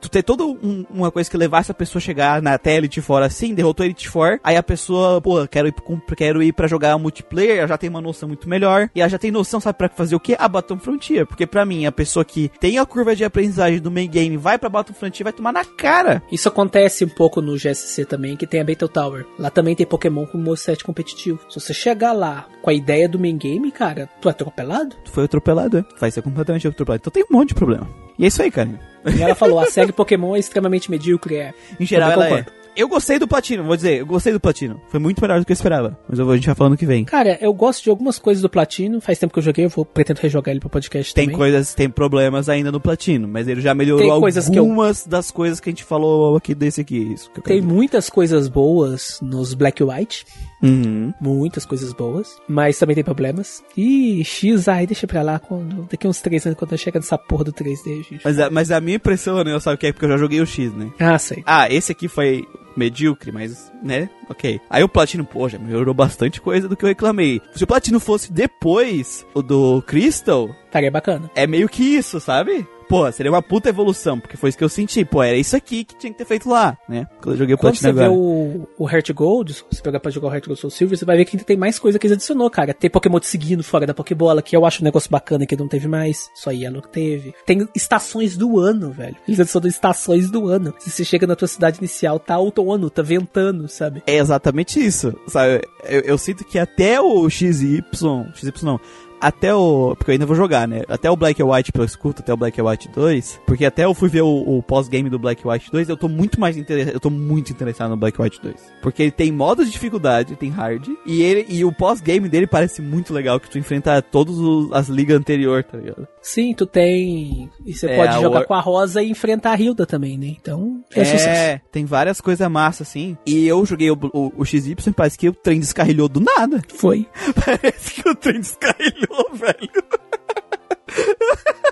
[0.00, 3.00] tu tem toda um, uma coisa que levasse a pessoa a chegar na até Elite
[3.00, 5.74] Four assim, derrotou Elite Four, aí a pessoa, pô, quero ir,
[6.16, 9.32] quero ir pra jogar multiplayer, já tem uma noção muito melhor, e ela já tem
[9.32, 10.36] noção, sabe, pra fazer o que?
[10.38, 11.26] A Baton Frontier.
[11.26, 14.58] Porque pra mim, a pessoa que tem a curva de aprendizagem do main game vai
[14.58, 16.22] pra Baton Frontier, vai tomar na cara.
[16.30, 19.24] Isso acontece um pouco no GSC também, que tem a Battle Tower.
[19.38, 21.38] Lá também tem Pokémon com moveset competitivo.
[21.48, 24.96] Se você chegar lá com a ideia do main game, cara, tu é atropelado?
[25.04, 25.84] Tu foi atropelado, é.
[26.00, 27.02] Vai ser completamente atropelado.
[27.02, 27.88] Então tem um monte de problema.
[28.18, 28.68] E é isso aí, cara.
[29.16, 31.54] E ela falou, a série Pokémon é extremamente medíocre, é.
[31.78, 32.46] Em geral, ela é.
[32.78, 34.80] Eu gostei do Platino, vou dizer, eu gostei do Platino.
[34.88, 35.98] Foi muito melhor do que eu esperava.
[36.08, 37.04] Mas a gente vai falando que vem.
[37.04, 39.00] Cara, eu gosto de algumas coisas do Platino.
[39.00, 41.36] Faz tempo que eu joguei, eu vou pretendo rejogar ele pro podcast tem também.
[41.36, 45.10] Tem coisas, tem problemas ainda no Platino, mas ele já melhorou tem coisas algumas eu...
[45.10, 47.14] das coisas que a gente falou aqui desse aqui.
[47.14, 50.24] Isso tem muitas coisas boas nos Black White.
[50.62, 51.12] Uhum.
[51.20, 53.62] Muitas coisas boas, mas também tem problemas.
[53.76, 57.44] E X, ai, deixa pra lá quando, daqui uns 3 anos, quando chega nessa porra
[57.44, 58.20] do 3D, gente.
[58.24, 60.16] Mas a, mas a minha impressão, né, eu sabe o que é porque eu já
[60.16, 60.90] joguei o X, né?
[60.98, 61.42] Ah, sei.
[61.46, 62.44] Ah, esse aqui foi
[62.76, 64.60] medíocre, mas, né, ok.
[64.70, 67.40] Aí o Platino, pô, já melhorou bastante coisa do que eu reclamei.
[67.54, 70.54] Se o Platino fosse depois o do Crystal...
[70.66, 71.30] Estaria bacana.
[71.34, 72.66] É meio que isso, sabe?
[72.88, 75.04] Pô, seria uma puta evolução, porque foi isso que eu senti.
[75.04, 77.06] Pô, era isso aqui que tinha que ter feito lá, né?
[77.20, 78.08] Quando eu joguei o Platinum agora.
[78.08, 80.60] Quando você vê o, o Heart Gold, se você pegar pra jogar o Heart Gold
[80.60, 82.72] Soul Silver, você vai ver que ainda tem mais coisa que eles adicionou, cara.
[82.72, 85.68] Tem Pokémon te seguindo fora da Pokébola, que eu acho um negócio bacana que não
[85.68, 86.30] teve mais.
[86.34, 87.34] Só Yellow teve.
[87.44, 89.16] Tem estações do ano, velho.
[89.26, 90.74] Eles adicionam estações do ano.
[90.78, 94.02] Se você chega na tua cidade inicial, tá outono, tá ventando, sabe?
[94.06, 95.62] É exatamente isso, sabe?
[95.84, 98.80] Eu, eu sinto que até o XY, XY não,
[99.20, 99.94] até o.
[99.96, 100.82] Porque eu ainda vou jogar, né?
[100.88, 103.40] Até o Black and White, pelo escuto, até o Black and White 2.
[103.46, 106.08] Porque até eu fui ver o, o pós-game do Black and White 2, eu tô
[106.08, 106.94] muito mais interessado.
[106.94, 108.54] Eu tô muito interessado no Black and White 2.
[108.82, 110.88] Porque ele tem modos de dificuldade, tem hard.
[111.06, 114.36] E ele e o pós-game dele parece muito legal, que tu enfrenta todas
[114.72, 116.06] as ligas anterior, tá ligado?
[116.20, 117.50] Sim, tu tem.
[117.64, 120.26] E você é, pode jogar com a Rosa e enfrentar a Hilda também, né?
[120.40, 121.62] Então, é, é sucesso.
[121.72, 123.16] tem várias coisas massas, assim.
[123.26, 126.62] E eu joguei o, o, o XY, parece que o trem descarrilhou do nada.
[126.68, 127.06] Foi.
[127.44, 129.70] parece que o trem descarrilhou velho.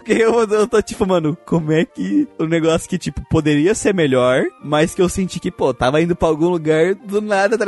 [0.07, 3.95] eu, eu tô tipo, mano, como é que o um negócio que, tipo, poderia ser
[3.95, 7.65] melhor, mas que eu senti que, pô, tava indo pra algum lugar do nada, tá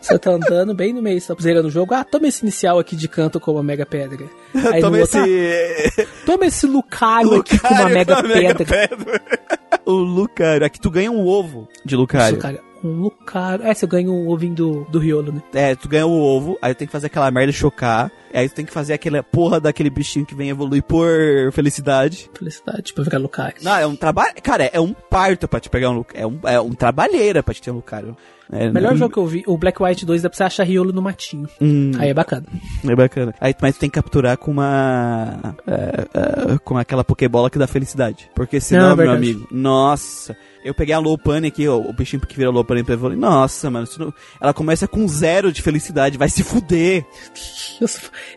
[0.00, 1.94] Você tá andando bem no meio, você tá zerando o jogo.
[1.94, 4.26] Ah, toma esse inicial aqui de canto com uma mega pedra.
[4.72, 5.16] Aí toma esse.
[5.16, 8.64] Outro, ah, toma esse Lucario, aqui com uma mega, pedra.
[8.64, 9.22] pedra.
[9.86, 12.36] o Lucario, aqui tu ganha um ovo de Lucario.
[12.38, 13.64] Isso, Um Lucario.
[13.66, 15.42] É, você ganha o ovinho do, do Riolo, né?
[15.54, 18.10] É, tu ganha o ovo, aí tu tem que fazer aquela merda chocar.
[18.34, 21.06] Aí tu tem que fazer aquela porra daquele bichinho que vem evoluir por
[21.52, 22.30] felicidade.
[22.36, 23.56] Felicidade pra virar Lucario.
[23.62, 24.32] Não, é um trabalho.
[24.42, 26.22] Cara, é um parto pra te pegar um Lucario.
[26.22, 28.16] É um, é um trabalheira pra te ter um Lucario.
[28.50, 30.64] É, Melhor não- jogo que eu vi, o Black White 2, dá pra você achar
[30.64, 31.48] Riolo no matinho.
[31.60, 32.44] Hum, Aí é bacana.
[32.86, 33.34] é bacana.
[33.40, 35.54] Aí, mas tu tem que capturar com uma.
[35.66, 38.30] é, é, com aquela Pokébola que dá felicidade.
[38.34, 39.46] Porque senão, Não, é meu amigo.
[39.50, 40.36] Nossa.
[40.64, 43.18] Eu peguei a Lopane aqui, ó, o bichinho que vira Lopane pra evoluir.
[43.18, 43.86] Nossa, mano.
[43.98, 46.16] não- ela começa com zero de felicidade.
[46.18, 47.04] Vai se fuder.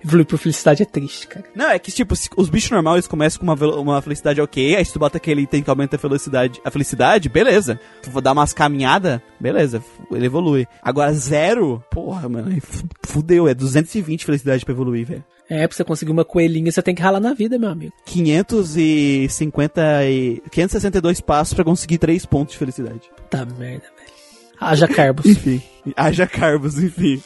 [0.03, 1.45] Evoluir por felicidade é triste, cara.
[1.56, 4.85] Não, é que, tipo, os bichos normais eles começam com uma, uma felicidade ok, aí
[4.85, 7.80] se tu bota aquele item que aumenta a felicidade, a felicidade, beleza.
[8.02, 10.68] Tu for dar umas caminhadas, beleza, ele evolui.
[10.81, 12.56] Agora, zero, porra, mano,
[13.03, 15.23] fudeu, é 220 felicidade pra evoluir, velho.
[15.49, 17.93] É, pra você conseguir uma coelhinha, você tem que ralar na vida, meu amigo.
[18.05, 20.41] 550 e...
[20.51, 23.01] 562 passos pra conseguir 3 pontos de felicidade.
[23.15, 24.15] Puta merda, velho.
[24.59, 25.26] Haja carbos.
[25.26, 25.61] Enfim,
[25.95, 27.22] haja carbos, enfim.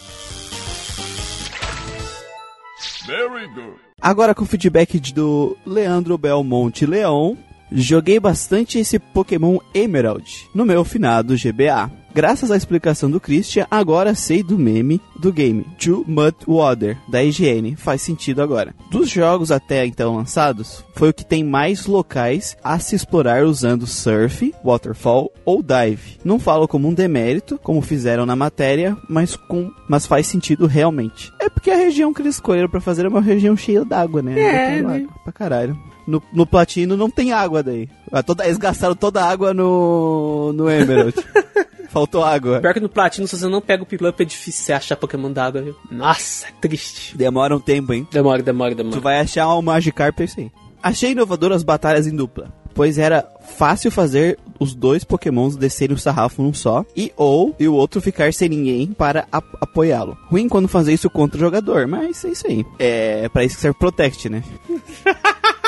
[3.05, 3.75] Very good.
[4.01, 7.37] Agora com o feedback do Leandro Belmonte Leão,
[7.71, 11.91] joguei bastante esse Pokémon Emerald no meu finado GBA.
[12.13, 17.23] Graças à explicação do Christian, agora sei do meme do game Too Mud Water da
[17.23, 17.75] IGN.
[17.75, 18.73] Faz sentido agora.
[18.89, 23.85] Dos jogos até então lançados, foi o que tem mais locais a se explorar usando
[23.85, 26.17] surf, waterfall ou dive.
[26.25, 31.31] Não falo como um demérito, como fizeram na matéria, mas com mas faz sentido realmente.
[31.39, 34.39] É porque a região que eles escolheram pra fazer é uma região cheia d'água, né?
[34.39, 35.07] É, né?
[35.23, 35.77] pra caralho.
[36.09, 37.87] No, no platino não tem água daí.
[38.11, 41.13] Ah, Toda, eles gastaram toda a água no, no Emerald.
[41.89, 42.59] Faltou água.
[42.59, 45.31] Pior que no Platino, se você não pega o Piplup, é difícil você achar Pokémon
[45.31, 45.75] d'água, viu?
[45.91, 47.17] Nossa, é triste.
[47.17, 48.07] Demora um tempo, hein?
[48.11, 48.99] Demora, demora, Tu demora.
[49.01, 50.51] vai achar um Magikarp é isso aí.
[50.83, 55.99] Achei inovador as batalhas em dupla, pois era fácil fazer os dois pokémons descerem o
[55.99, 60.15] sarrafo num só, e ou e o outro ficar sem ninguém para ap- apoiá-lo.
[60.29, 62.63] Ruim quando fazer isso contra o jogador, mas é isso aí.
[62.77, 64.43] É pra isso que serve Protect, né?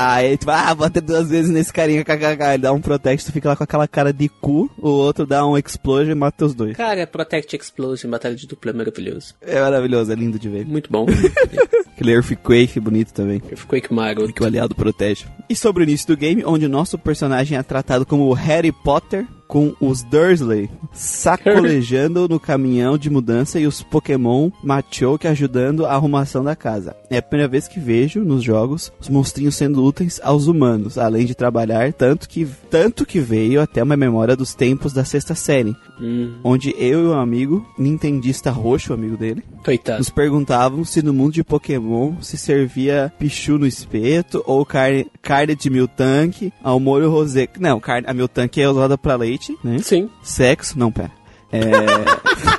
[0.00, 3.32] Aí tu vai, ah, bater duas vezes nesse carinha, kkk, ele dá um Protect, tu
[3.32, 6.54] fica lá com aquela cara de cu, o outro dá um Explosion e mata os
[6.54, 6.76] dois.
[6.76, 9.34] Cara, Protect Explosion, batalha de dupla é maravilhoso.
[9.42, 10.64] É maravilhoso, é lindo de ver.
[10.64, 11.04] Muito bom.
[11.96, 13.42] Aquele Earthquake bonito também.
[13.50, 14.32] Earthquake Mario.
[14.32, 15.26] que o aliado protege.
[15.50, 19.74] E sobre o início do game, onde nosso personagem é tratado como Harry Potter, com
[19.80, 26.54] os Dursley sacolejando no caminhão de mudança e os Pokémon Machoke ajudando a arrumação da
[26.54, 26.94] casa.
[27.10, 31.24] É a primeira vez que vejo nos jogos os monstrinhos sendo úteis aos humanos, além
[31.24, 35.74] de trabalhar tanto que, tanto que veio até uma memória dos tempos da sexta série,
[36.00, 39.98] Hum, onde eu e um amigo, nintendista roxo, amigo dele, coitado.
[39.98, 45.56] nos perguntavam se no mundo de Pokémon se servia pichu no espeto ou carne, carne
[45.56, 47.48] de Miltank ao molho rosé.
[47.58, 49.78] Não, carne, a Miltank é usada pra leite, né?
[49.78, 50.08] Sim.
[50.22, 51.12] Sexo, não, pera.
[51.52, 51.60] É...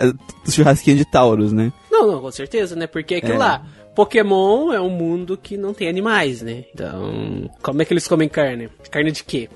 [0.00, 0.12] é
[0.50, 1.72] churrasquinho de Taurus, né?
[1.90, 2.86] Não, não, com certeza, né?
[2.86, 3.38] Porque aquilo É.
[3.38, 3.62] lá,
[3.94, 6.64] Pokémon é um mundo que não tem animais, né?
[6.74, 8.68] Então, como é que eles comem carne?
[8.90, 9.48] Carne de quê?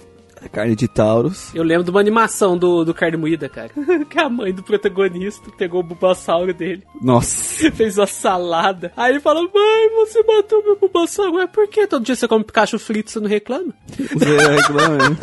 [0.50, 1.54] Carne de Taurus.
[1.54, 3.70] Eu lembro de uma animação do, do Carne Moída, cara.
[4.10, 7.70] que a mãe do protagonista pegou o Bulbasauro dele, Nossa.
[7.70, 8.92] fez uma salada.
[8.96, 11.38] Aí ele falou, mãe, você matou meu Bulbasauro.
[11.38, 11.86] É por quê?
[11.86, 13.72] Todo dia você come Pikachu frito e você não reclama?
[13.96, 15.16] Você reclama, né?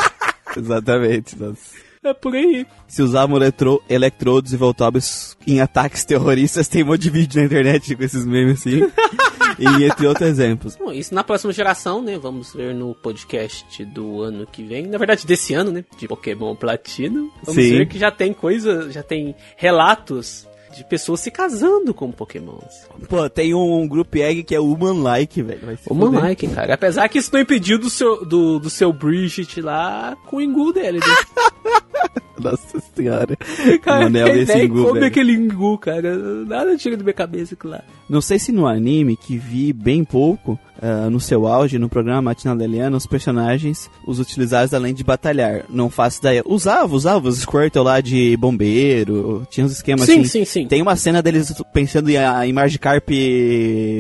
[0.55, 1.37] Exatamente.
[1.37, 1.89] Nossa.
[2.01, 2.65] É por aí.
[2.87, 7.45] Se usavam eletro, eletrodos e voltóbios em ataques terroristas, tem um monte de vídeo na
[7.45, 8.89] internet com esses memes assim.
[9.59, 10.77] e entre outros exemplos.
[10.77, 12.17] Bom, isso na próxima geração, né?
[12.17, 14.87] Vamos ver no podcast do ano que vem.
[14.87, 15.83] Na verdade, desse ano, né?
[15.97, 17.29] De Pokémon Platino.
[17.43, 17.77] Vamos Sim.
[17.77, 22.87] ver que já tem coisa, já tem relatos de pessoas se casando com Pokémons.
[23.07, 25.65] Pô, tem um, grupo egg que é Human Like, velho.
[25.65, 26.21] Vai se O fuder.
[26.21, 26.73] Manlike, cara.
[26.73, 30.71] Apesar que isso não impediu do seu, do, do seu Bridget lá com o Ingu
[30.73, 30.99] dele.
[30.99, 31.05] Né?
[32.39, 33.35] Nossa senhora.
[33.83, 35.05] Cara, Manel desse nem Ingu, velho.
[35.05, 36.15] aquele Ingu, cara.
[36.45, 37.83] Nada tira da minha cabeça aquilo lá.
[38.09, 42.21] Não sei se no anime, que vi bem pouco, ah, no seu auge, no programa
[42.21, 45.65] Matinal Eliana, os personagens os utilizados além de batalhar.
[45.69, 46.43] Não faço ideia.
[46.45, 50.25] Usava, usava os Squirtle lá de bombeiro, tinha uns esquemas Sim, assim.
[50.25, 50.67] sim, sim.
[50.67, 53.09] Tem uma cena deles pensando em, em Magikarp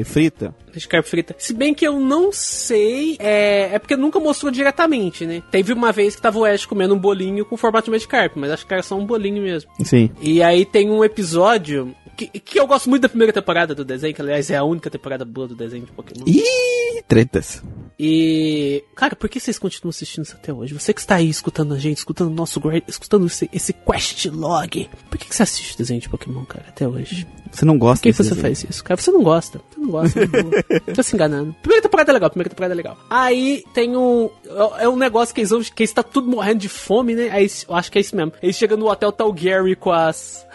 [0.05, 0.53] frita.
[0.77, 1.35] Scarpa frita.
[1.37, 5.41] Se bem que eu não sei, é, é porque nunca mostrou diretamente, né?
[5.51, 8.51] Teve uma vez que tava o Ash comendo um bolinho com formato de Magikarp, mas
[8.51, 9.71] acho que era só um bolinho mesmo.
[9.83, 10.11] Sim.
[10.21, 11.93] E aí tem um episódio
[12.27, 14.89] que, que eu gosto muito da primeira temporada do desenho, que aliás é a única
[14.89, 16.25] temporada boa do desenho de Pokémon.
[16.27, 17.63] Ih, tretas.
[17.97, 20.73] E, cara, por que vocês continuam assistindo isso até hoje?
[20.73, 24.89] Você que está aí escutando a gente, escutando o nosso escutando esse, esse quest log.
[25.09, 27.27] Por que, que você assiste desenho de Pokémon, cara, até hoje?
[27.51, 28.41] Você não gosta Por que você desenho?
[28.41, 28.83] faz isso?
[28.83, 29.59] Cara, você não gosta.
[29.69, 30.19] Você não gosta.
[30.19, 30.93] não.
[30.93, 31.53] Tá se enganando.
[31.61, 32.97] Primeira temporada é legal, primeira temporada é legal.
[33.09, 34.29] Aí tem um.
[34.77, 35.61] É um negócio que eles vão.
[35.61, 37.29] Que eles tá tudo morrendo de fome, né?
[37.31, 38.33] Aí eu acho que é isso mesmo.
[38.41, 40.45] Eles chegam no hotel, tá o Gary com as.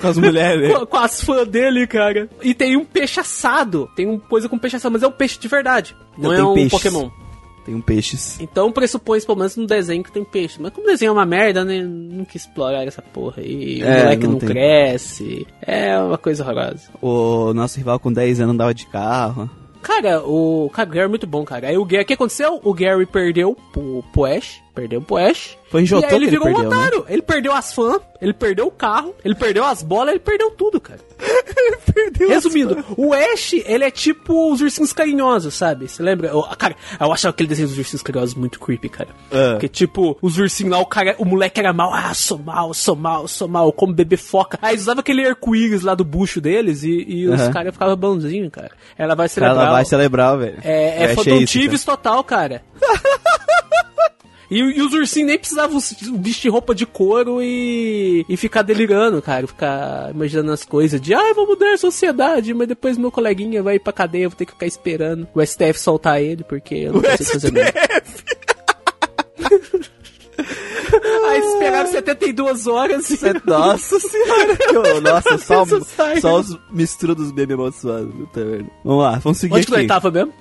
[0.00, 0.72] Com as mulheres.
[0.72, 2.28] com, com as fãs dele, cara.
[2.42, 3.88] E tem um peixe assado.
[3.96, 5.96] Tem uma coisa com peixe assado, mas é um peixe de verdade.
[6.16, 6.70] Não é um peixes.
[6.70, 7.10] Pokémon.
[7.64, 8.40] Tem um peixes.
[8.40, 10.56] Então pressupõe, pelo menos, no desenho que tem peixe.
[10.60, 11.82] Mas como o desenho é uma merda, né?
[11.82, 13.82] Nunca explorar essa porra aí.
[13.82, 15.46] O É, moleque não não, cresce.
[15.60, 16.88] É uma coisa horrorosa.
[17.02, 19.50] O nosso rival com 10 anos andava de carro.
[19.82, 21.68] Cara, o, cara, o Gary é muito bom, cara.
[21.68, 22.58] Aí o Gary, o que aconteceu?
[22.64, 25.58] O Gary perdeu pro, pro Ash, perdeu pro Ash.
[25.70, 26.76] Foi em e Jotô aí ele que ele virou perdeu, um né?
[26.76, 27.04] otário.
[27.08, 30.80] Ele perdeu as fãs, ele perdeu o carro, ele perdeu as bolas, ele perdeu tudo,
[30.80, 31.00] cara.
[31.92, 35.88] Perdeu Resumindo, o Ash, ele é tipo os ursinhos carinhosos, sabe?
[35.88, 36.28] Você lembra?
[36.28, 39.08] Eu, cara, eu achava aquele desenho dos ursinhos carinhosos muito creepy, cara.
[39.32, 39.52] Ah.
[39.52, 42.94] Porque, tipo, os ursinhos lá, o cara, o moleque era mal, ah, sou mal, sou
[42.94, 44.58] mal, sou mal, como bebê foca.
[44.62, 47.52] Aí eles usavam aquele arco-íris lá do bucho deles e, e os Aham.
[47.52, 48.70] caras ficavam bonzinhos, cara.
[48.96, 49.56] Ela vai celebrar.
[49.56, 50.58] Ela vai celebrar, velho.
[50.62, 52.62] é, é isso, Phantom total, cara.
[54.50, 55.78] E, e os ursinhos nem precisavam
[56.20, 59.46] vestir roupa de couro e, e ficar delirando, cara.
[59.46, 63.74] Ficar imaginando as coisas de, ah, vou mudar a sociedade, mas depois meu coleguinha vai
[63.76, 66.92] ir pra cadeia, eu vou ter que ficar esperando o STF soltar ele, porque eu
[66.94, 67.72] não O consigo fazer nada.
[71.28, 73.18] Aí eles pegaram 72 horas e...
[73.44, 74.56] Nossa senhora.
[74.56, 75.64] que- Nossa, só,
[76.20, 78.14] só os misturos bem amaldiçoados.
[78.14, 78.70] Puta merda.
[78.84, 79.86] Vamos lá, vamos seguir Onde que aqui.
[79.86, 80.32] nós tava mesmo?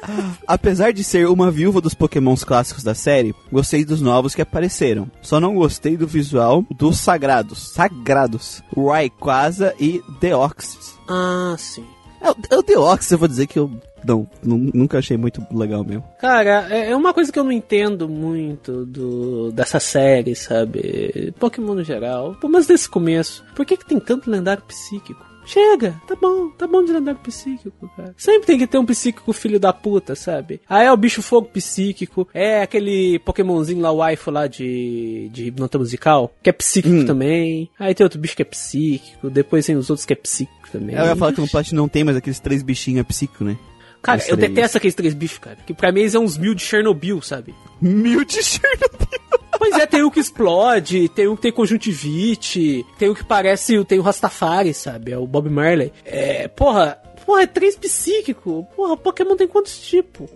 [0.46, 5.10] Apesar de ser uma viúva dos pokémons clássicos da série, gostei dos novos que apareceram.
[5.22, 7.68] Só não gostei do visual dos sagrados.
[7.72, 8.62] Sagrados.
[8.76, 10.94] Rayquaza e Deoxys.
[11.08, 11.84] Ah, sim.
[12.20, 13.70] É, o- é Deoxys, eu vou dizer que eu
[14.04, 16.04] não, nu- nunca achei muito legal mesmo.
[16.20, 21.34] Cara, é é uma coisa que eu não entendo muito do dessa série, sabe?
[21.38, 22.34] Pokémon no geral.
[22.40, 23.44] Pelo menos desse começo.
[23.54, 25.24] Por que, que tem tanto lendário psíquico?
[25.46, 28.12] Chega, tá bom, tá bom de lendário psíquico, cara.
[28.16, 30.60] Sempre tem que ter um psíquico filho da puta, sabe?
[30.68, 35.52] Aí é o bicho fogo psíquico, é aquele Pokémonzinho lá, o waifu lá de, de
[35.56, 37.70] nota musical, que é psíquico também.
[37.78, 40.96] Aí tem outro bicho que é psíquico, depois tem os outros que é psíquico também.
[40.96, 43.56] Eu ia falar que no Plat não tem mais aqueles três bichinhos psíquicos, né?
[44.02, 44.52] Cara, Os eu três.
[44.52, 45.56] detesto aqueles três bichos, cara.
[45.66, 47.54] Que pra mim eles são uns mil de Chernobyl, sabe?
[47.80, 49.20] Mil de Chernobyl.
[49.58, 53.82] Pois é, tem um que explode, tem um que tem conjuntivite, tem um que parece,
[53.84, 55.12] tem o Rastafari, sabe?
[55.12, 55.92] É o Bob Marley.
[56.04, 58.66] É, porra, porra, é três psíquico.
[58.74, 60.28] Porra, Pokémon tem quantos tipos?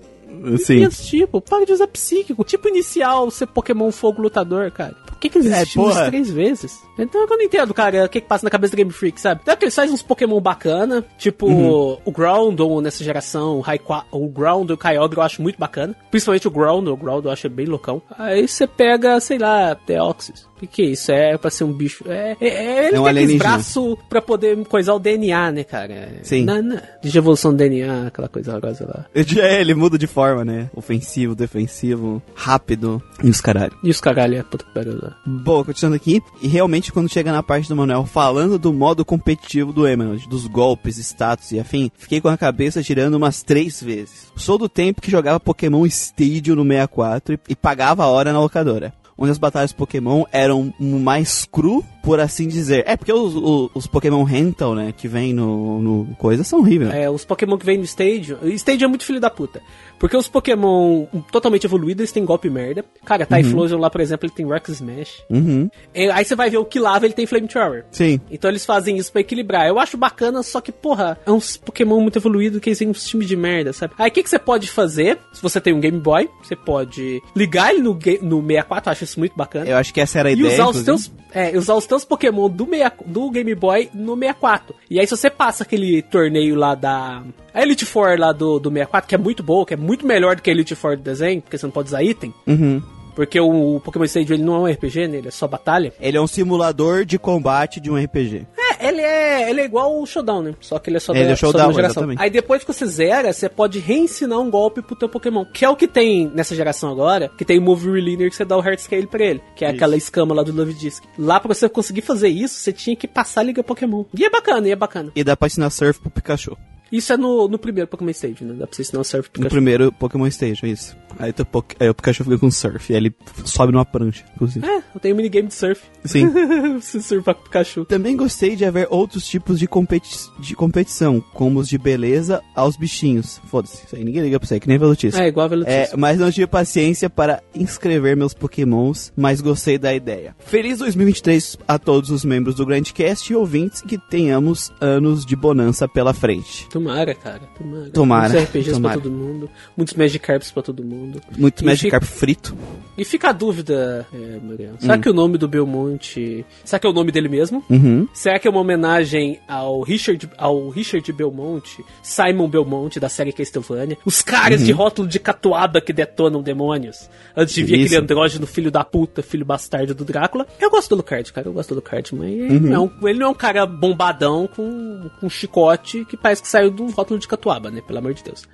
[0.58, 0.76] Sim.
[0.76, 1.42] 500 tipos.
[1.48, 2.44] Para de usar psíquico.
[2.44, 4.96] Tipo inicial, ser Pokémon Fogo Lutador, cara.
[5.20, 6.06] Que que eles É, porra.
[6.06, 6.82] três vezes?
[6.98, 9.40] Então eu não entendo, cara, o que que passa na cabeça do Game Freak, sabe?
[9.42, 11.98] Então que eles fazem uns Pokémon bacana, tipo Uhum.
[12.04, 15.94] o Groundon nessa geração, o, Raiqua- o Groundon e o Kyogre eu acho muito bacana.
[16.10, 18.00] Principalmente o Groundon, o Groundon eu acho bem loucão.
[18.18, 20.48] Aí você pega, sei lá, Deoxys.
[20.60, 21.10] Que, que é isso?
[21.10, 22.04] É pra ser um bicho.
[22.06, 25.64] É, é, é ele É um tem aqueles braços pra poder coisar o DNA, né,
[25.64, 26.18] cara?
[26.22, 26.44] Sim.
[26.44, 29.06] Na, na, de evolução do DNA, aquela coisa horrorosa lá.
[29.40, 30.68] É, ele muda de forma, né?
[30.74, 33.72] Ofensivo, defensivo, rápido e os caralho.
[33.82, 35.16] E os caralho, é puta que pariu lá.
[35.24, 39.72] Bom, continuando aqui, e realmente quando chega na parte do Manuel falando do modo competitivo
[39.72, 44.30] do Emerald, dos golpes, status e afim, fiquei com a cabeça girando umas três vezes.
[44.36, 48.40] Sou do tempo que jogava Pokémon Stadium no 64 e, e pagava a hora na
[48.40, 48.92] locadora.
[49.20, 52.84] Onde as batalhas Pokémon eram mais cru, por assim dizer.
[52.86, 56.92] É, porque os, os, os Pokémon Rental, né, que vem no, no coisa, são horríveis.
[56.92, 58.38] É, os Pokémon que vem no Stadium.
[58.42, 59.60] O Stadium é muito filho da puta.
[59.98, 62.82] Porque os Pokémon totalmente evoluídos, eles têm golpe merda.
[63.04, 65.22] Cara, Typhlosion lá, por exemplo, ele tem Rock Smash.
[65.28, 65.68] Uhum.
[65.94, 67.84] E aí você vai ver o Kilava, ele tem Flamethrower.
[67.90, 68.18] Sim.
[68.30, 69.66] Então eles fazem isso pra equilibrar.
[69.66, 73.06] Eu acho bacana, só que, porra, é uns Pokémon muito evoluídos que eles têm uns
[73.06, 73.92] times de merda, sabe?
[73.98, 75.18] Aí o que, que você pode fazer?
[75.34, 77.92] Se você tem um Game Boy, você pode ligar ele no,
[78.22, 79.68] no 64, eu acho isso muito bacana.
[79.68, 80.54] Eu acho que essa era a E ideia.
[80.54, 84.74] usar os teus, é, usar os teus Pokémon do, meia, do Game Boy no 64.
[84.88, 87.22] E aí, se você passa aquele torneio lá da.
[87.52, 90.36] A Elite Four lá do, do 64, que é muito boa, que é muito melhor
[90.36, 92.32] do que a Elite Four do desenho, porque você não pode usar item.
[92.46, 92.80] Uhum.
[93.14, 95.18] Porque o, o Pokémon Stadium ele não é um RPG, né?
[95.18, 95.92] Ele é só batalha.
[96.00, 98.46] Ele é um simulador de combate de um RPG.
[98.80, 100.54] Ele é, ele é igual o Showdown, né?
[100.60, 102.02] Só que ele é só, Ele da, é só Showdown, de uma geração.
[102.02, 102.22] exatamente.
[102.22, 105.44] Aí depois que você zera, você pode reensinar um golpe pro teu Pokémon.
[105.44, 108.44] Que é o que tem nessa geração agora, que tem o Move Relinear que você
[108.44, 109.42] dá o Heart Scale pra ele.
[109.56, 109.76] Que é Isso.
[109.76, 111.04] aquela escama lá do Love Disc.
[111.18, 114.04] Lá pra você conseguir fazer isso, você tinha que passar a Liga Pokémon.
[114.16, 115.12] E é bacana, e é bacana.
[115.14, 116.56] E dá pra ensinar surf pro Pikachu.
[116.92, 118.54] Isso é no, no primeiro Pokémon Stage, né?
[118.54, 119.50] Dá pra você ensinar o Surf No Pikachu.
[119.50, 120.96] primeiro Pokémon Stage, é isso.
[121.18, 123.14] Aí, tu, Poké- aí o Pikachu fica com surf, e aí ele
[123.44, 124.64] sobe numa prancha, inclusive.
[124.66, 125.82] É, eu tenho um minigame de surf.
[126.04, 126.28] Sim.
[126.80, 127.84] você surfar com o Pikachu.
[127.84, 132.76] Também gostei de haver outros tipos de, competi de competição, como os de beleza aos
[132.76, 133.40] bichinhos.
[133.46, 135.20] Foda-se, isso aí ninguém liga pra isso aí, que nem Velutice.
[135.20, 135.76] É, igual a Velutice.
[135.76, 140.34] É, mas não tive paciência para inscrever meus pokémons, mas gostei da ideia.
[140.38, 145.88] Feliz 2023 a todos os membros do Grandcast e ouvintes que tenhamos anos de bonança
[145.88, 146.66] pela frente.
[146.82, 147.40] Tomara, cara.
[147.58, 147.90] Tomara.
[147.90, 148.94] Tomara, Muitos RPGs tomara.
[148.94, 149.50] pra todo mundo.
[149.76, 151.20] Muitos Magikarps pra todo mundo.
[151.36, 152.56] Muito E Magikarp frito.
[153.00, 154.74] E fica a dúvida, é, Muriel.
[154.78, 156.44] Será que o nome do Belmonte.
[156.62, 157.64] Será que é o nome dele mesmo?
[157.70, 158.06] Uhum.
[158.12, 163.96] Será que é uma homenagem ao Richard, ao Richard Belmonte, Simon Belmonte, da série Castlevania?
[164.04, 167.08] Os caras de rótulo de catuaba que detonam demônios.
[167.34, 167.86] Antes de vir Isso.
[167.86, 170.46] aquele andrógeno filho da puta, filho bastardo do Drácula.
[170.60, 171.48] Eu gosto do Lucard, cara.
[171.48, 174.46] Eu gosto do Lucard, mas ele, não é um, ele não é um cara bombadão
[174.46, 177.80] com, com chicote que parece que saiu de um rótulo de catuaba, né?
[177.80, 178.46] Pelo amor de Deus.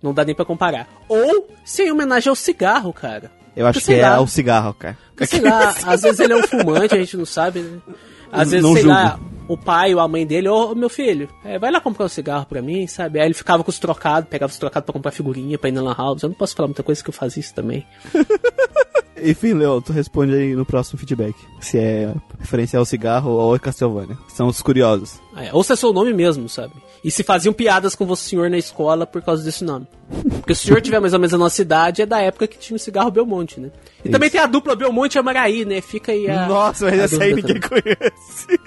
[0.00, 0.86] Não dá nem pra comparar.
[1.08, 3.36] Ou se é em homenagem ao cigarro, cara.
[3.58, 4.16] Eu acho que lá.
[4.16, 4.96] é o cigarro, cara.
[5.26, 7.78] Sei lá, às vezes ele é um fumante, a gente não sabe, né?
[8.30, 8.96] Às vezes, Não sei julgo.
[8.96, 9.18] lá,
[9.48, 12.46] o pai ou a mãe dele, ô meu filho, é, vai lá comprar um cigarro
[12.46, 13.18] pra mim, sabe?
[13.18, 15.80] Aí ele ficava com os trocados, pegava os trocados pra comprar figurinha pra ir na
[15.82, 16.22] Lan House.
[16.22, 17.84] Eu não posso falar muita coisa que eu fazia isso também.
[19.22, 21.34] Enfim, Leo, tu responde aí no próximo feedback.
[21.60, 24.16] Se é referência ao cigarro ou ao Castlevania.
[24.28, 25.20] São os curiosos.
[25.34, 26.74] Ah, é, ou se é seu nome mesmo, sabe?
[27.02, 29.86] E se faziam piadas com você, senhor, na escola por causa desse nome.
[30.38, 32.58] Porque se o senhor tiver mais ou menos a nossa idade, é da época que
[32.58, 33.70] tinha o cigarro Belmonte, né?
[34.04, 35.80] E também tem a dupla Belmonte e Amaraí, né?
[35.80, 36.46] Fica aí a.
[36.46, 37.82] Nossa, mas a essa aí ninguém também.
[37.82, 38.46] conhece.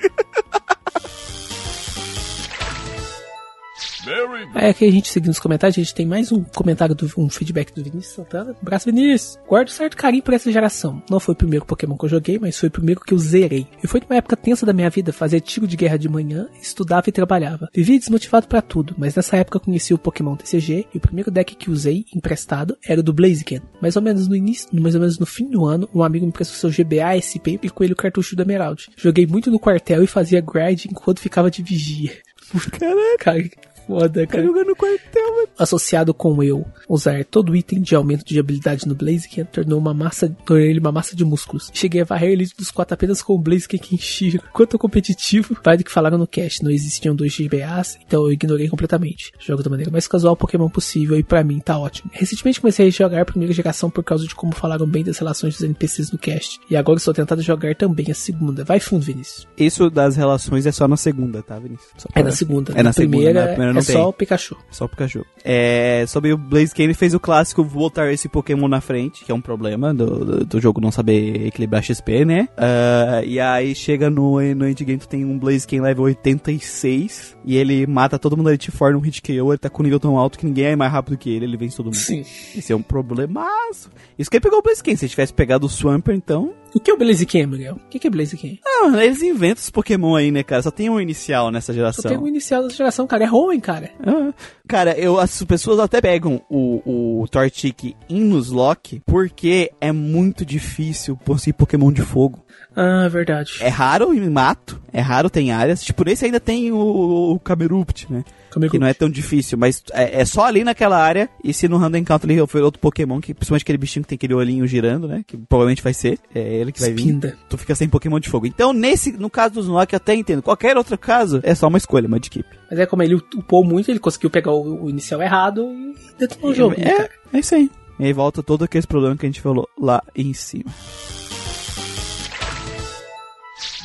[4.56, 7.30] É, aqui a gente seguindo os comentários, a gente tem mais um comentário, do, um
[7.30, 8.56] feedback do Vinícius Santana.
[8.62, 9.40] Abraço, Vinícius!
[9.48, 11.02] Guardo certo carinho por essa geração.
[11.10, 13.68] Não foi o primeiro Pokémon que eu joguei, mas foi o primeiro que eu zerei.
[13.84, 17.08] E foi numa época tensa da minha vida, fazia tiro de guerra de manhã, estudava
[17.08, 17.70] e trabalhava.
[17.74, 21.56] Vivia desmotivado pra tudo, mas nessa época conheci o Pokémon TCG e o primeiro deck
[21.56, 23.62] que usei, emprestado, era o do Blaziken.
[23.82, 26.30] Mais ou menos no início, mais ou menos no fim do ano, um amigo me
[26.30, 28.90] emprestou seu GBA SP e com ele o cartucho do Emerald.
[28.98, 32.12] Joguei muito no quartel e fazia grind enquanto ficava de vigia.
[32.78, 33.50] Caraca,
[33.88, 35.48] Cara, foda, tá cara jogando no quartel, mano.
[35.58, 40.30] associado com eu usar todo item de aumento de habilidade no Blaziken tornou uma massa,
[40.46, 41.70] tornou ele uma massa de músculos.
[41.74, 44.42] Cheguei a varrer ele dos quatro apenas com o Blaziken Kenshiro.
[44.54, 48.32] Quanto ao competitivo, vai do que falaram no cast, não existiam dois GBAs, então eu
[48.32, 49.32] ignorei completamente.
[49.40, 52.10] Jogo da maneira mais casual Pokémon possível e pra mim tá ótimo.
[52.14, 55.54] Recentemente comecei a jogar a primeira geração por causa de como falaram bem das relações
[55.56, 58.64] dos NPCs no cast, e agora estou tentando jogar também a segunda.
[58.64, 59.48] Vai fundo, Vinícius.
[59.58, 61.90] Isso das relações é só na segunda, tá, Vinícius?
[61.98, 62.74] Só É pra- na segunda.
[62.76, 63.96] É na segunda, primeira, na primeira não é tem.
[63.96, 64.58] só o Pikachu.
[64.70, 65.26] Só o Pikachu.
[65.44, 69.36] É, sobre o Blaziken, ele fez o clássico botar esse Pokémon na frente, que é
[69.36, 72.48] um problema do, do, do jogo não saber equilibrar XP, né?
[72.58, 77.88] Ah, e aí chega no, no endgame, tu tem um Blaziken level 86, e ele
[77.88, 80.18] mata todo mundo, ele te forma um hit KO, ele tá com um nível tão
[80.18, 81.96] alto que ninguém é mais rápido que ele, ele vence todo mundo.
[81.96, 82.22] Sim.
[82.56, 83.90] Esse é um problemaço.
[84.18, 86.54] Isso que ele pegou o Blaziken, se ele tivesse pegado o Swampert, então...
[86.74, 87.76] O que é o Blaziken, Miguel?
[87.76, 88.60] O que é Blaziken?
[88.64, 90.62] Não, eles inventam os Pokémon aí, né, cara?
[90.62, 92.12] Só tem um inicial nessa Só geração.
[92.12, 93.24] tem o inicial da geração, cara.
[93.24, 93.92] É ruim, cara.
[94.06, 94.34] Ah,
[94.68, 101.20] Cara, eu, as pessoas até pegam o, o Torchic em Nuzlocke porque é muito difícil
[101.26, 102.41] conseguir Pokémon de fogo.
[102.76, 103.54] Ah, verdade.
[103.60, 105.84] É raro em mato, é raro tem áreas.
[105.84, 108.24] Tipo, nesse ainda tem o, o Camerupt, né?
[108.52, 108.72] Comigo.
[108.72, 111.30] Que não é tão difícil, mas é, é só ali naquela área.
[111.44, 114.16] E se no Random Encounter ali for outro Pokémon, que principalmente aquele bichinho que tem
[114.18, 115.24] aquele olhinho girando, né?
[115.26, 116.20] Que provavelmente vai ser.
[116.36, 117.02] É ele que vai vir.
[117.02, 117.38] Spinda.
[117.50, 118.46] Tu fica sem Pokémon de fogo.
[118.46, 120.42] Então, nesse, no caso dos Nuzlocke, eu até entendo.
[120.42, 122.50] Qualquer outro caso, é só uma escolha, uma equipe.
[122.70, 126.52] Mas é como ele upou muito, ele conseguiu pegar o, o inicial errado e detonou
[126.52, 126.76] o jogo.
[126.78, 127.72] né, É, é isso aí.
[128.00, 130.72] E aí volta todo aquele problema que a gente falou lá em cima.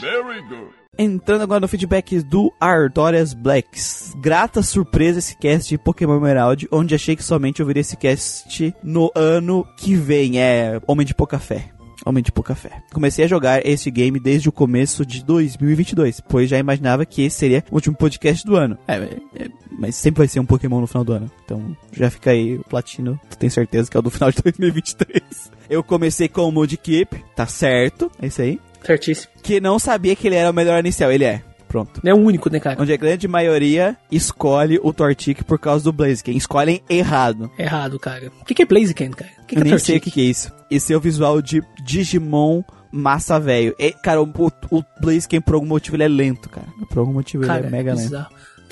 [0.00, 0.70] Very good.
[0.98, 4.14] Entrando agora no feedback do Artorias Blacks.
[4.16, 9.10] Grata surpresa esse cast de Pokémon Emerald, onde achei que somente ouviria esse cast no
[9.14, 10.40] ano que vem.
[10.40, 11.70] É Homem de Pouca Fé.
[12.06, 12.82] Homem de Pouca Fé.
[12.94, 17.36] Comecei a jogar esse game desde o começo de 2022, pois já imaginava que esse
[17.36, 18.78] seria o último podcast do ano.
[18.86, 21.30] É, é, é, mas sempre vai ser um Pokémon no final do ano.
[21.44, 24.40] Então já fica aí o Platino, tu tem certeza que é o do final de
[24.40, 25.50] 2023.
[25.68, 28.60] Eu comecei com o Mudkip, tá certo, é isso aí.
[28.82, 29.32] Certíssimo.
[29.42, 31.42] Que não sabia que ele era o melhor inicial, ele é.
[31.68, 32.00] Pronto.
[32.02, 32.80] Não é o único, né, cara?
[32.80, 36.36] Onde a grande maioria escolhe o Tortic por causa do Blaziken.
[36.36, 37.50] Escolhem errado.
[37.58, 38.30] Errado, cara.
[38.40, 39.30] O que, que é Blaziken, cara?
[39.42, 40.52] O que, que Eu é nem sei o que, que é isso.
[40.70, 43.74] Esse é o visual de Digimon massa velho.
[43.78, 44.32] É, cara, o,
[44.70, 46.66] o Blaziken por algum motivo ele é lento, cara.
[46.88, 48.26] Por algum motivo Cara, ele é mega lento.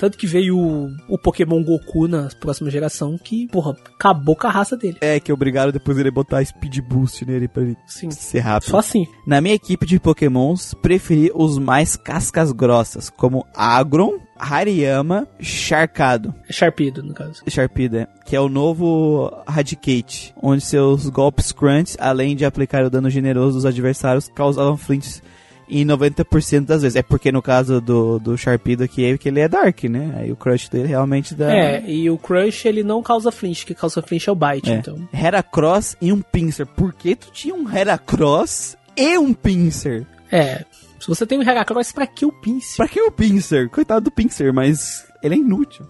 [0.05, 4.51] Tanto que veio o, o Pokémon Goku na próxima geração, que, porra, acabou com a
[4.51, 4.99] raça dele.
[5.01, 8.11] É, que obrigaram depois ele botar Speed Boost nele pra ele Sim.
[8.11, 8.69] ser rápido.
[8.69, 9.07] Só assim.
[9.25, 16.35] Na minha equipe de pokémons, preferi os mais cascas grossas, como Agron, Hariyama, Charcado.
[16.47, 17.41] É Sharpido, no caso.
[17.47, 23.09] Sharpedo, que é o novo Radicate, onde seus golpes crunch, além de aplicar o dano
[23.09, 25.23] generoso dos adversários, causavam flints
[25.69, 26.95] em 90% das vezes.
[26.95, 30.13] É porque no caso do, do Sharpedo aqui, é que ele é Dark, né?
[30.17, 31.51] Aí o crush dele realmente dá...
[31.53, 34.69] É, e o Crush ele não causa flinch, o que causa flinch é o Bite,
[34.71, 34.75] É.
[34.75, 35.07] então.
[35.13, 36.65] Heracross e um Pinsir.
[36.65, 40.05] Por que tu tinha um Heracross e um Pinsir?
[40.31, 40.63] É.
[40.99, 42.77] Se você tem um Heracross, pra que o Pinsir?
[42.77, 43.69] Pra que o Pinsir?
[43.69, 45.85] Coitado do Pinsir, mas ele é inútil.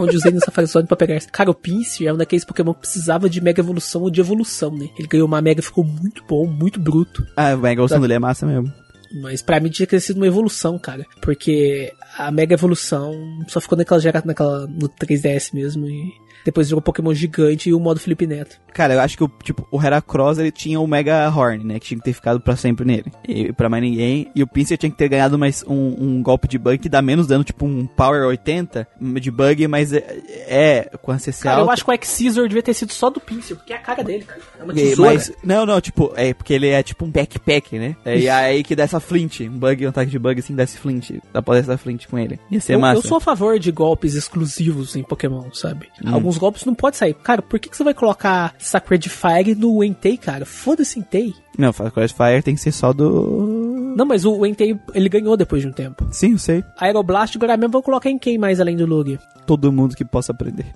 [0.00, 1.18] Onde usei no Safari Zone pra pegar.
[1.32, 4.70] Cara, o Pinsir é um daqueles Pokémon que precisava de Mega Evolução ou de evolução,
[4.70, 4.88] né?
[4.96, 7.26] Ele ganhou uma Mega, ficou muito bom, muito bruto.
[7.36, 8.72] Ah, o Mega Evolução dele é massa mesmo.
[9.12, 11.06] Mas pra mim tinha que ter sido uma evolução, cara.
[11.20, 15.88] Porque a Mega Evolução só ficou naquela naquela, no 3DS mesmo.
[15.88, 16.12] E
[16.48, 18.58] depois virou Pokémon gigante e o modo Felipe Neto.
[18.72, 21.78] Cara, eu acho que o, tipo, o Heracross ele tinha o Mega Horn, né?
[21.78, 23.06] Que tinha que ter ficado pra sempre nele.
[23.26, 24.30] E pra mais ninguém.
[24.34, 27.02] E o Pinsir tinha que ter ganhado mais um, um golpe de bug que dá
[27.02, 28.86] menos dano, tipo um Power 80
[29.20, 30.04] de bug, mas é,
[30.46, 31.72] é com a CC Cara, eu alta.
[31.74, 34.24] acho que o X-Scissor devia ter sido só do Pinsir, porque é a cara dele,
[34.24, 34.40] cara.
[34.58, 35.12] É uma E- tesoura.
[35.14, 37.96] Mas, não, não, tipo, é porque ele é tipo um backpack, né?
[38.04, 40.62] É, e aí que dá essa flint, um bug, um ataque de bug assim, dá
[40.64, 41.10] esse flint.
[41.32, 42.38] Dá pra dar essa flint com ele.
[42.50, 42.98] Ia ser eu, massa.
[42.98, 45.88] eu sou a favor de golpes exclusivos em Pokémon, sabe?
[46.04, 46.14] Hum.
[46.14, 47.14] Alguns golpes não pode sair.
[47.14, 50.46] Cara, por que, que você vai colocar Sacred Fire no Entei, cara?
[50.46, 51.34] Foda-se Entei.
[51.56, 53.94] Não, Fire Fire tem que ser só do.
[53.96, 56.06] Não, mas o Entei, ele ganhou depois de um tempo.
[56.12, 56.64] Sim, eu sei.
[56.78, 59.18] Aeroblast agora mesmo vou colocar em quem mais além do Lug?
[59.46, 60.66] Todo mundo que possa aprender.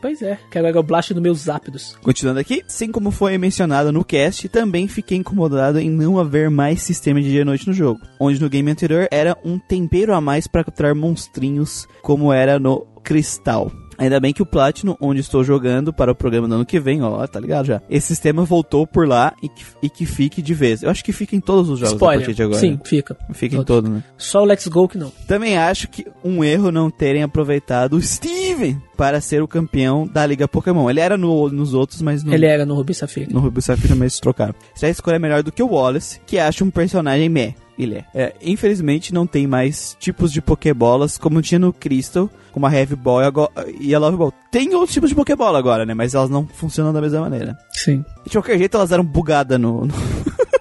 [0.00, 1.94] Pois é, quero Aeroblast no meus Zapdos.
[2.02, 6.82] Continuando aqui, assim como foi mencionado no cast, também fiquei incomodado em não haver mais
[6.82, 10.20] sistema de dia e noite no jogo, onde no game anterior era um tempero a
[10.20, 13.70] mais para capturar monstrinhos, como era no Cristal.
[13.98, 17.02] Ainda bem que o Platinum, onde estou jogando para o programa do ano que vem,
[17.02, 17.82] ó, tá ligado já.
[17.88, 20.82] Esse sistema voltou por lá e que, e que fique de vez.
[20.82, 22.20] Eu acho que fica em todos os jogos a Spoiler.
[22.26, 22.58] partir de agora.
[22.60, 23.16] Sim, fica.
[23.32, 23.84] Fica em Todos.
[23.84, 24.04] todos, né?
[24.16, 25.12] Só o Let's Go que não.
[25.26, 30.24] Também acho que um erro não terem aproveitado o Steven para ser o campeão da
[30.26, 30.88] Liga Pokémon.
[30.88, 32.32] Ele era no- nos outros, mas não.
[32.32, 33.28] Ele era no Ruby Safira.
[33.32, 34.54] No Ruby Safira, mas trocaram.
[34.74, 37.54] Se a escolha é melhor do que o Wallace, que acha um personagem meh.
[37.78, 38.04] Ele é.
[38.14, 42.94] É, Infelizmente não tem mais tipos de Pokébolas como tinha no Crystal, como a Heavy
[42.96, 44.32] Ball e a, Go- e a Love Ball.
[44.50, 45.92] Tem outros tipos de Pokébola agora, né?
[45.94, 47.58] Mas elas não funcionam da mesma maneira.
[47.72, 48.04] Sim.
[48.24, 49.86] De qualquer jeito, elas eram bugadas no.
[49.86, 49.94] no...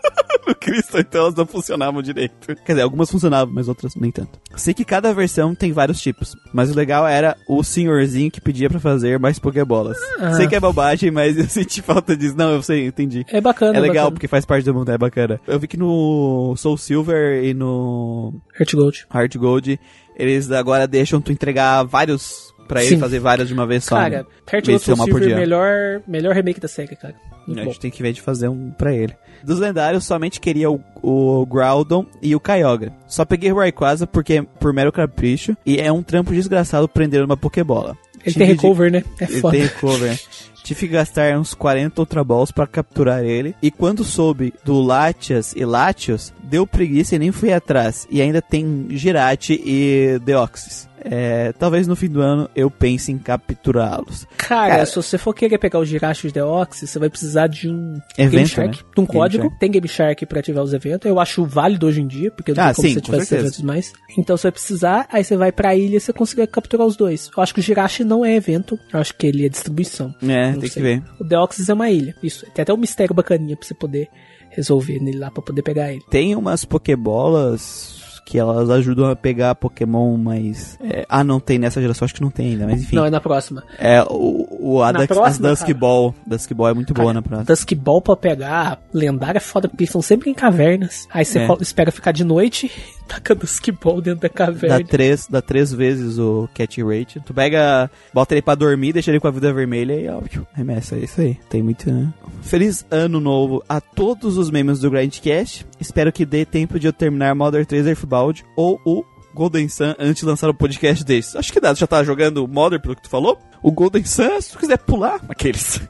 [0.74, 2.56] Crystal, então elas não funcionavam direito.
[2.66, 4.40] Quer dizer, algumas funcionavam, mas outras nem tanto.
[4.56, 8.70] Sei que cada versão tem vários tipos, mas o legal era o senhorzinho que pedia
[8.70, 9.98] pra fazer mais Pokébolas.
[10.20, 10.34] Ah.
[10.34, 12.36] Sei que é bobagem, mas eu senti falta disso.
[12.36, 13.24] Não, eu sei, entendi.
[13.30, 13.78] É bacana.
[13.78, 14.12] É legal, bacana.
[14.12, 15.40] porque faz parte do mundo, é bacana.
[15.48, 19.06] Eu vi que no Soul Silver e no Heart Gold.
[19.14, 19.80] Heart Gold,
[20.18, 23.00] eles agora deixam tu entregar vários pra ele Sim.
[23.00, 23.96] fazer vários de uma vez só.
[23.96, 24.26] Cara, né?
[24.52, 25.36] Heart Gold Soul Silver, dia.
[25.36, 27.16] melhor, melhor remake da série, cara.
[27.48, 27.70] Muito A bom.
[27.72, 29.14] gente tem que ver de fazer um pra ele.
[29.44, 32.92] Dos lendários, somente queria o, o Groudon e o Kyogre.
[33.08, 37.36] Só peguei o Rayquaza porque por mero capricho e é um trampo desgraçado prender uma
[37.36, 37.98] Pokébola.
[38.26, 39.04] Ele Tive tem de- recover, né?
[39.20, 39.58] É Ele foda.
[39.58, 40.20] tem recover.
[40.64, 43.54] Tive que gastar uns 40 Ultra Balls pra capturar ele.
[43.62, 48.08] E quando soube do Latias e Latios, deu preguiça e nem fui atrás.
[48.10, 50.88] E ainda tem Girate e Deoxys.
[51.06, 54.26] É, talvez no fim do ano eu pense em capturá-los.
[54.38, 58.00] Cara, Cara, se você for querer pegar os Girachos Deoxys, você vai precisar de um
[58.18, 58.84] Evento, Game Shark, né?
[58.96, 59.44] de um Game código.
[59.44, 59.60] Shark.
[59.60, 61.10] Tem Game Shark pra ativar os eventos.
[61.10, 63.28] Eu acho válido hoje em dia, porque não Ah, tem como sim, você com esses
[63.28, 63.48] certeza.
[63.48, 63.94] eventos mais.
[64.18, 67.30] Então você vai precisar, aí você vai pra ilha e você consegue capturar os dois.
[67.36, 70.14] Eu acho que o Girachi não é evento, eu acho que ele é distribuição.
[70.24, 70.70] É, tem sei.
[70.70, 71.04] que ver.
[71.20, 72.16] O Deoxys é uma ilha.
[72.24, 72.46] Isso.
[72.54, 74.08] Tem até um mistério bacaninha pra você poder
[74.50, 76.04] resolver nele lá pra poder pegar ele.
[76.10, 80.78] Tem umas Pokébolas que elas ajudam a pegar Pokémon, mas.
[80.82, 82.96] é, ah, não tem nessa geração, acho que não tem ainda, mas enfim.
[82.96, 83.64] Não, é na próxima.
[83.78, 85.74] É, o, o a Na Dux- próxima, as Dusk.
[85.74, 86.16] Ball.
[86.26, 87.46] Dusk Ball é muito boa Cara, na próxima.
[87.46, 91.08] Dusk Ball pra pegar lendária é foda, porque estão sempre em cavernas.
[91.14, 91.48] Aí você É.
[91.62, 92.72] espera ficar de noite,
[93.08, 94.84] taca Dusk Ball dentro da Dá caverna.
[94.84, 97.20] três, dá três vezes o catch rate.
[97.26, 100.46] Tu pega, bota ele pra dormir, deixa ele com a vida vermelha e ó, tchiu,
[100.54, 100.96] remessa.
[100.96, 101.38] É isso aí.
[101.50, 102.14] Tem muito, né?
[102.42, 105.66] Feliz ano novo a todos os membros do Grindcast.
[105.80, 110.22] Espero que dê tempo de eu terminar Modern 3 Earthbound ou o Golden Sun antes
[110.22, 111.36] de lançar o podcast desses.
[111.36, 113.40] Acho que dá, tu já tá jogando Modern pelo que tu falou?
[113.62, 115.82] O Golden Sun, se tu quiser pular, aqueles.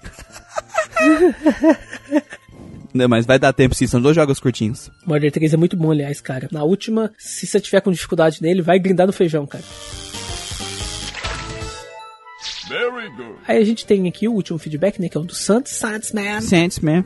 [2.93, 4.91] Não, mas vai dar tempo sim, são dois jogos curtinhos.
[5.05, 6.47] Modern 3 é muito bom, aliás, cara.
[6.51, 9.63] Na última, se você tiver com dificuldade nele, vai grindar no feijão, cara.
[12.69, 13.39] Very good.
[13.47, 15.09] Aí a gente tem aqui o último feedback, né?
[15.09, 16.41] Que é o do Santos Santos Man.
[16.41, 17.03] Saints, man.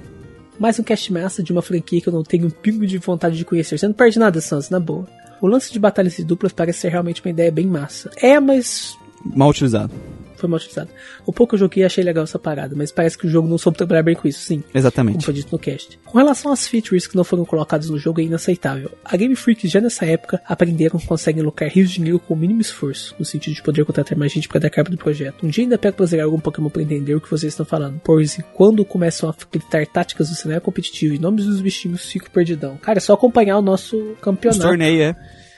[0.60, 3.38] Mais um cast massa de uma franquia que eu não tenho um pingo de vontade
[3.38, 3.78] de conhecer.
[3.78, 5.08] Você não perde nada, Santos, na boa.
[5.40, 8.10] O lance de batalhas de duplas parece ser realmente uma ideia bem massa.
[8.18, 8.98] É, mas
[9.36, 9.94] Mal utilizado.
[10.40, 10.90] Foi mal utilizado.
[11.26, 13.58] O pouco que eu joguei achei legal essa parada, mas parece que o jogo não
[13.58, 14.62] soube trabalhar bem com isso, sim.
[14.62, 15.26] Como Exatamente.
[15.26, 16.00] foi dito no cast.
[16.06, 18.92] Com relação às features que não foram colocadas no jogo, é inaceitável.
[19.04, 22.38] A Game Freak já nessa época aprenderam que conseguem lucrar rios de dinheiro com o
[22.38, 25.46] mínimo esforço, no sentido de poder contratar mais gente para dar cabo do projeto.
[25.46, 28.00] Um dia ainda pego pra zerar algum Pokémon pra entender o que vocês estão falando.
[28.04, 32.78] Pois quando começam a gritar táticas do cenário competitivo e nomes dos bichinhos, fico perdidão.
[32.78, 34.62] Cara, é só acompanhar o nosso Os campeonato.
[34.62, 35.16] torneios, é.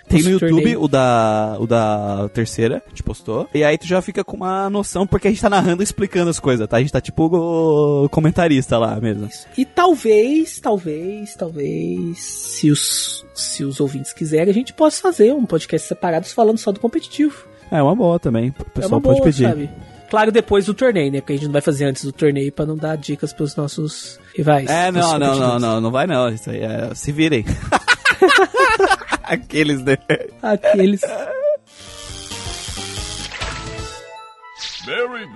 [0.10, 3.48] Tem no YouTube o da, o da terceira, a gente postou.
[3.54, 6.30] E aí tu já fica com uma noção, porque a gente tá narrando e explicando
[6.30, 6.78] as coisas, tá?
[6.78, 9.30] A gente tá tipo o comentarista lá mesmo.
[9.56, 15.46] E talvez, talvez, talvez, se os, se os ouvintes quiserem, a gente possa fazer um
[15.46, 17.48] podcast separado falando só do competitivo.
[17.72, 18.50] É uma boa também.
[18.50, 19.48] O é pessoal pode boa, pedir.
[19.48, 19.70] sabe?
[20.10, 21.22] Claro, depois do torneio, né?
[21.22, 24.20] Porque a gente não vai fazer antes do torneio pra não dar dicas pros nossos
[24.36, 24.68] rivais.
[24.68, 26.30] É, não, não, não, não, não vai não.
[26.30, 26.96] Isso aí é.
[26.96, 27.46] Se virem.
[29.30, 29.96] Aqueles, né?
[30.42, 31.02] Aqueles.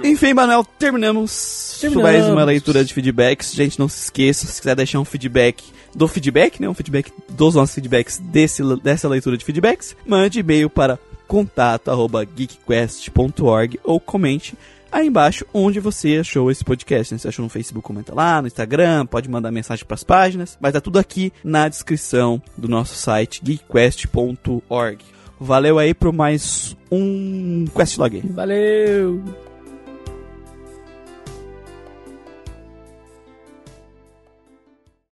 [0.03, 2.11] Enfim, Manuel, terminamos, Terminamos.
[2.11, 3.53] mais uma leitura de feedbacks.
[3.53, 5.63] Gente, não se esqueça, se quiser deixar um feedback
[5.93, 6.67] do feedback, né?
[6.67, 10.97] Um feedback dos nossos feedbacks desse, dessa leitura de feedbacks, mande e-mail para
[11.27, 14.55] contato.geekquest.org ou comente
[14.93, 17.13] aí embaixo onde você achou esse podcast.
[17.13, 17.17] Né?
[17.17, 20.73] Se achou no Facebook, comenta lá, no Instagram, pode mandar mensagem para as páginas, mas
[20.73, 25.03] tá tudo aqui na descrição do nosso site geekquest.org.
[25.39, 28.21] Valeu aí por mais um Questlog.
[28.29, 29.52] Valeu!